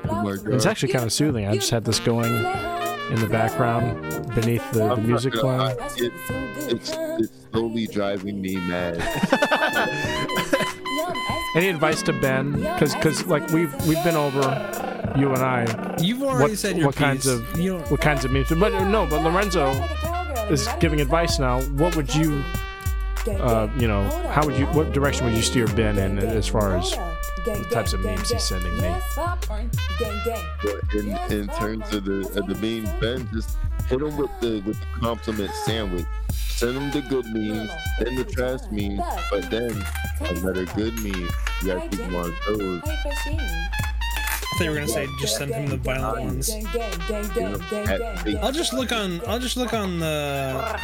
Oh. 0.08 0.36
It's 0.46 0.66
actually 0.66 0.92
kind 0.92 1.04
of 1.04 1.12
soothing. 1.12 1.46
I 1.46 1.54
just 1.54 1.70
had 1.70 1.84
this 1.84 2.00
going 2.00 2.32
in 2.34 3.20
the 3.20 3.28
background 3.30 4.02
beneath 4.34 4.68
the, 4.72 4.88
the 4.94 4.96
music 4.96 5.34
gonna 5.34 5.42
playing. 5.42 5.58
lie, 5.78 5.86
it- 5.96 6.12
it's, 6.72 6.90
it's 6.92 7.30
slowly 7.52 7.86
driving 7.86 8.40
me 8.40 8.56
mad. 8.56 8.96
Any 11.54 11.68
advice 11.68 12.02
to 12.02 12.12
Ben? 12.12 12.52
Because 12.52 12.94
because 12.94 13.24
like 13.26 13.48
we've 13.50 13.72
we've 13.86 14.02
been 14.04 14.16
over 14.16 14.40
you 15.16 15.32
and 15.32 15.42
I. 15.42 15.96
You've 16.00 16.22
already 16.22 16.50
what, 16.52 16.58
said 16.58 16.76
your 16.76 16.86
what 16.86 16.96
kinds 16.96 17.26
of 17.26 17.58
You 17.58 17.78
don't- 17.78 17.90
what 17.90 18.00
kinds 18.00 18.24
of 18.26 18.30
music, 18.32 18.58
But 18.58 18.74
uh, 18.74 18.86
no, 18.88 19.06
but 19.06 19.22
Lorenzo 19.22 19.70
is 20.50 20.68
giving 20.80 21.00
advice 21.00 21.38
now. 21.38 21.62
What 21.62 21.96
would 21.96 22.14
you, 22.14 22.42
uh, 23.28 23.68
you 23.78 23.88
know, 23.88 24.04
how 24.30 24.44
would 24.46 24.56
you, 24.58 24.66
what 24.66 24.92
direction 24.92 25.26
would 25.26 25.34
you 25.34 25.42
steer 25.42 25.66
Ben 25.68 25.98
in 25.98 26.18
as 26.18 26.46
far 26.46 26.76
as 26.76 26.90
the 27.44 27.66
types 27.70 27.92
of 27.92 28.00
memes 28.00 28.30
he's 28.30 28.42
sending 28.42 28.76
me? 28.78 28.94
But 29.98 30.94
in, 30.94 31.16
in 31.32 31.48
terms 31.48 31.92
of 31.92 32.04
the 32.04 32.20
of 32.36 32.46
the 32.46 32.54
memes, 32.60 32.90
Ben 33.00 33.28
just 33.32 33.56
hit 33.88 34.00
him 34.00 34.16
with 34.16 34.30
the 34.40 34.62
with 34.66 34.78
the 34.80 34.86
compliment 35.00 35.50
sandwich. 35.64 36.06
Send 36.30 36.76
him 36.76 36.90
the 36.90 37.02
good 37.08 37.26
memes, 37.26 37.70
then 38.00 38.14
the 38.16 38.24
trash 38.24 38.60
memes, 38.70 39.00
but 39.30 39.50
then 39.50 39.84
another 40.20 40.64
good 40.66 40.94
meme. 41.02 41.28
You 41.62 41.66
gotta 41.66 41.88
keep 41.88 42.00
him 42.00 42.16
on 42.16 42.32
toes. 42.46 42.80
thought 44.56 44.64
you 44.64 44.70
were 44.70 44.76
gonna 44.76 44.88
say 44.88 45.06
just 45.20 45.36
send 45.36 45.54
him 45.54 45.66
the 45.68 45.76
violent 45.76 46.24
ones. 46.24 46.50
I'll 48.42 48.52
just 48.52 48.72
look 48.72 48.92
on. 48.92 49.20
I'll 49.26 49.38
just 49.38 49.56
look 49.56 49.74
on 49.74 49.98
the 49.98 50.80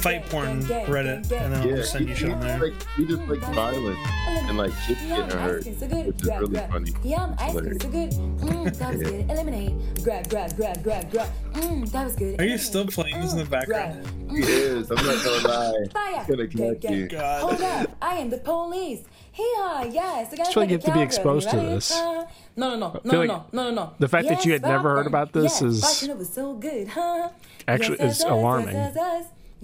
fight 0.00 0.24
porn 0.30 0.62
Reddit, 0.62 1.16
and 1.16 1.24
then 1.52 1.54
I'll 1.54 1.66
Yeah, 1.68 1.76
just 1.76 1.92
send 1.92 2.08
you 2.08 2.14
he, 2.14 2.20
shit 2.20 2.30
on 2.32 2.40
just 2.42 2.58
there. 2.58 2.70
like 2.70 2.86
he 2.96 3.04
just 3.06 3.22
like 3.28 3.40
violence 3.54 3.98
and 4.28 4.56
like 4.56 4.72
shit 4.86 4.98
getting 4.98 5.38
hurt, 5.38 5.64
which 5.66 6.22
is 6.22 6.28
really 6.28 6.56
funny. 6.68 6.92
Yum, 7.02 7.34
ice 7.38 7.52
cream 7.52 7.78
Hilarious. 7.80 7.82
so 7.82 7.88
good. 7.88 8.10
Mm, 8.12 8.78
that 8.78 8.92
was 8.94 9.02
good. 9.10 9.30
Eliminate. 9.30 10.02
Grab, 10.04 10.28
grab, 10.30 10.56
grab, 10.56 10.82
grab, 10.82 11.10
grab. 11.10 11.28
Mm, 11.52 11.90
that 11.92 12.04
was 12.04 12.16
good. 12.16 12.40
Are 12.40 12.44
you 12.44 12.58
still 12.58 12.86
playing 12.86 13.20
this 13.20 13.32
in 13.32 13.38
the 13.38 13.44
background? 13.44 14.06
He 14.30 14.38
is. 14.40 14.90
I'm 14.90 14.96
not 14.96 15.24
gonna 15.24 15.48
lie. 15.48 15.84
Fire. 15.92 16.18
He's 16.18 16.26
gonna 16.28 16.46
Gang, 16.46 16.80
connect 16.80 16.80
gang. 16.80 17.10
you. 17.10 17.18
Hold 17.18 17.60
up, 17.60 17.96
I 18.02 18.14
am 18.16 18.30
the 18.30 18.38
police. 18.38 19.02
Hee-haw, 19.32 19.84
yes. 19.90 20.32
I 20.32 20.36
got 20.36 20.44
Just 20.44 20.56
wanna 20.56 20.68
like 20.70 20.74
a 20.76 20.78
get 20.78 20.86
to 20.86 20.94
be 20.94 21.00
exposed 21.02 21.50
to 21.50 21.56
this. 21.56 21.90
Uh, 21.92 22.24
no, 22.56 22.76
no, 22.76 22.76
no, 22.76 23.00
no, 23.04 23.24
no, 23.24 23.24
no, 23.24 23.46
no, 23.52 23.70
no. 23.72 23.92
the 23.98 24.06
fact 24.06 24.28
that 24.28 24.44
you 24.44 24.52
had 24.52 24.62
never 24.62 24.94
heard 24.94 25.08
about 25.08 25.32
this 25.32 25.60
yes, 25.60 25.62
is- 25.62 26.08
was 26.08 26.32
so 26.32 26.54
good, 26.54 26.86
huh? 26.86 27.30
Actually, 27.66 27.98
yes, 27.98 28.10
it's 28.12 28.20
yes, 28.22 28.30
alarming. 28.30 28.76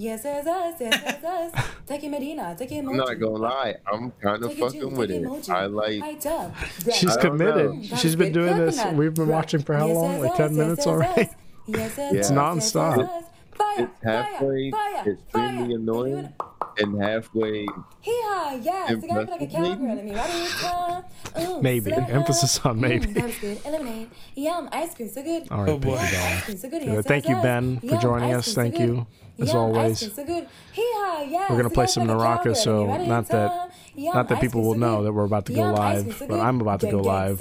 Yes, 0.01 0.23
yes, 0.25 0.45
yes, 0.47 0.77
yes, 0.81 1.19
yes. 1.23 1.67
Take 1.87 2.05
it, 2.05 2.09
Medina. 2.09 2.57
Take 2.59 2.73
it, 2.73 2.79
I'm 2.79 2.97
not 2.97 3.13
gonna 3.21 3.33
lie. 3.37 3.75
I'm 3.93 4.11
kind 4.13 4.43
of 4.43 4.49
Take 4.51 4.59
it, 4.59 4.63
fucking 4.63 4.97
with 4.97 5.11
it. 5.11 5.23
emoji. 5.23 5.51
I 5.51 5.67
like. 5.67 6.01
Right 6.01 6.27
up. 6.27 6.55
Grab 6.85 6.95
She's. 7.01 7.17
I 7.17 7.21
committed. 7.21 7.71
know. 7.75 7.97
She's 7.99 8.17
been 8.17 8.33
doing 8.33 8.57
this. 8.57 8.83
We've 8.95 9.13
been 9.13 9.29
watching 9.29 9.61
for 9.63 9.75
how 9.77 9.89
Yes, 9.89 9.97
long? 9.97 10.13
yes, 10.13 10.23
Like 10.23 10.37
10 10.37 10.49
yes, 10.51 10.59
minutes 10.59 10.87
already? 10.87 11.21
yes. 11.23 11.35
Yes, 11.67 11.95
yes, 11.99 12.15
It's 12.15 12.31
nonstop. 12.31 12.97
yes, 12.97 13.09
yes. 13.13 13.25
Fire, 13.61 13.85
It's 13.85 14.03
halfway 14.05 14.71
fire, 14.71 15.13
extremely 15.13 15.75
annoying 15.75 16.33
and 16.79 17.03
halfway 17.03 17.67
Hee-haw, 18.01 18.59
yes. 18.63 18.91
I 18.91 19.07
got 19.07 19.29
like 19.29 19.41
a 19.43 19.45
Impressive, 19.45 19.51
cowgirl 19.53 19.99
in 19.99 20.05
me. 20.07 20.15
Ready? 20.15 20.47
Uh, 21.37 21.43
ooh, 21.43 21.63
Maybe. 21.63 21.93
slap. 21.93 22.09
Emphasis 22.11 22.59
on 22.65 22.81
maybe. 22.81 23.07
Mm, 23.07 23.15
that 23.15 23.25
was 23.25 23.39
good. 23.39 23.59
Eliminate. 23.67 24.09
Yum, 24.35 24.69
ice 24.73 24.95
cream 24.95 25.09
so 25.11 25.23
good. 25.23 25.47
All 25.51 25.59
right, 25.65 25.81
thank 25.81 25.85
you, 25.85 25.93
Ice 25.95 26.45
cream 26.45 26.57
so 26.59 26.69
good. 26.71 26.83
Yeah, 26.83 26.93
Yes, 26.95 27.05
thank 27.07 27.25
yes, 27.25 27.31
you, 27.31 27.37
yes. 27.37 27.43
Ben, 27.45 27.81
for 27.81 27.97
joining 27.99 28.31
ice 28.35 28.39
us. 28.39 28.45
cream 28.47 28.55
so 28.55 28.61
Thank 28.63 28.75
good. 28.77 28.89
you, 28.89 29.07
as 29.39 29.49
yeah, 29.49 29.59
always. 29.59 30.11
We're 30.17 31.57
gonna 31.57 31.71
play 31.71 31.87
some 31.87 32.07
Naraka, 32.07 32.55
so 32.55 32.97
not 33.05 33.29
that 33.29 33.71
not 34.01 34.29
that 34.29 34.41
people 34.41 34.63
will 34.63 34.75
know 34.77 35.03
that 35.05 35.13
we're 35.13 35.25
about 35.25 35.47
to 35.47 35.53
go 35.53 35.63
live, 35.73 36.23
but 36.29 36.41
I'm 36.41 36.61
about 36.61 36.81
to 36.81 36.91
go 36.91 37.01
live. 37.01 37.41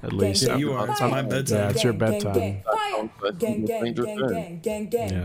At 0.00 0.12
least 0.12 0.42
yeah, 0.44 0.56
you 0.56 0.72
are. 0.74 0.88
It's 0.90 1.00
my 1.00 1.22
bedtime. 1.22 1.58
Yeah, 1.58 1.70
it's 1.70 1.82
your 1.82 1.92
bedtime. 1.92 2.62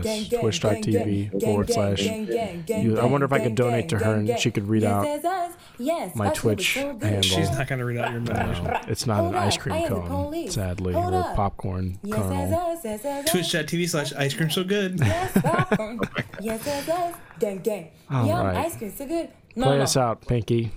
Yes, 0.04 0.28
twitch.tv 0.30 1.40
forward 1.42 1.70
slash. 1.70 2.06
I 2.06 3.04
wonder 3.04 3.24
if 3.24 3.32
I 3.32 3.38
could 3.40 3.54
donate 3.54 3.88
to 3.90 3.98
her 3.98 4.14
and 4.14 4.38
she 4.38 4.50
could 4.50 4.68
read 4.68 4.84
out 4.84 5.06
my 6.14 6.30
Twitch 6.30 6.74
handle. 6.74 7.22
She's 7.22 7.50
not 7.50 7.66
going 7.68 7.78
to 7.78 7.84
read 7.84 7.98
out 7.98 8.10
your 8.12 8.20
message. 8.20 8.88
It's 8.88 9.06
not 9.06 9.24
an 9.24 9.34
ice 9.34 9.56
cream 9.56 9.86
cone, 9.86 10.48
sadly, 10.50 10.94
or 10.94 11.10
popcorn 11.34 11.98
kernel. 12.10 12.76
Twitch.tv 13.26 13.88
slash 13.88 14.12
ice 14.14 14.34
cream 14.34 14.50
so 14.50 14.64
good. 14.64 15.00
All 18.10 18.26
right 18.44 18.72
ice 19.56 19.62
cream 19.62 19.62
so 19.62 19.62
good. 19.62 19.62
No, 19.62 19.66
Play 19.66 19.76
no, 19.78 19.82
us 19.82 19.96
no. 19.96 20.02
out, 20.02 20.26
Pinky. 20.26 20.72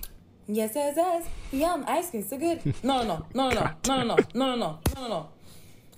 Yes, 0.50 0.72
yes, 0.74 0.94
yes. 0.96 1.26
Yum, 1.52 1.84
ice 1.86 2.10
cream 2.10 2.22
so 2.24 2.38
good. 2.38 2.74
No, 2.82 3.02
no, 3.02 3.26
no, 3.34 3.50
no, 3.50 3.70
no, 3.86 4.04
no, 4.04 4.04
no, 4.04 4.16
no, 4.34 4.56
no, 4.56 4.56
no, 4.56 4.78
no, 4.96 5.08
no. 5.08 5.28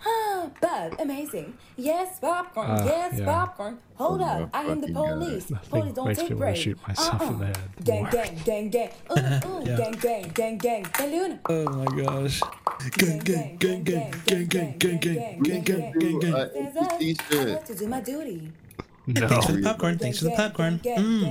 Ah, 0.02 0.48
Bad, 0.62 0.98
amazing. 0.98 1.52
Yes, 1.76 2.18
popcorn. 2.20 2.66
Ah, 2.70 2.84
yes, 2.86 3.18
yeah. 3.18 3.24
popcorn. 3.26 3.76
Hold 3.96 4.22
Oh 4.22 4.24
up, 4.24 4.50
my 4.54 4.58
I 4.58 4.62
am 4.64 4.80
the 4.80 4.86
fucking 4.88 4.94
God. 4.94 5.18
police. 5.20 5.50
Nothing 5.50 5.68
Police 5.70 5.92
don't 5.94 6.06
makes 6.08 6.18
take 6.20 6.30
me 6.30 6.34
wanna 6.36 6.46
breaks. 6.46 6.60
shoot 6.60 6.88
myself 6.88 7.22
in 7.22 7.38
the 7.38 7.46
head 7.46 7.58
Gang, 7.84 8.02
more. 8.02 8.10
gang, 8.10 8.40
gang, 8.46 8.68
gang. 8.70 8.90
Ooh, 9.10 9.12
ooh, 9.20 9.62
Yeah. 9.66 9.76
gang, 9.76 9.92
gang, 9.92 10.28
gang, 10.32 10.56
gang. 10.58 10.86
Balloon. 10.98 11.38
Oh 11.50 11.64
my 11.68 12.02
gosh. 12.02 12.40
Gang, 12.96 13.18
gang, 13.18 13.56
gang, 13.58 13.82
gang, 13.84 14.10
gang, 14.24 14.46
gang, 14.48 14.78
gang, 14.78 14.98
gang, 14.98 15.38
gang, 15.42 15.62
gang, 15.64 15.92
gang, 15.92 16.18
gang. 16.18 16.34
Uh, 16.34 16.48
NPC 16.56 17.20
I 17.20 17.34
shit. 17.34 17.48
have 17.48 17.64
to 17.66 17.74
do 17.74 17.86
my 17.86 18.00
duty. 18.00 18.52
No. 19.06 19.28
Thanks 19.28 19.46
for 19.46 19.52
the 19.52 19.62
popcorn. 19.62 19.98
Thanks 19.98 20.18
for 20.18 20.24
the 20.24 20.30
popcorn. 20.30 20.80
Gang, 20.82 20.96
gang, 20.96 21.04
Mm. 21.04 21.20
gang, 21.20 21.28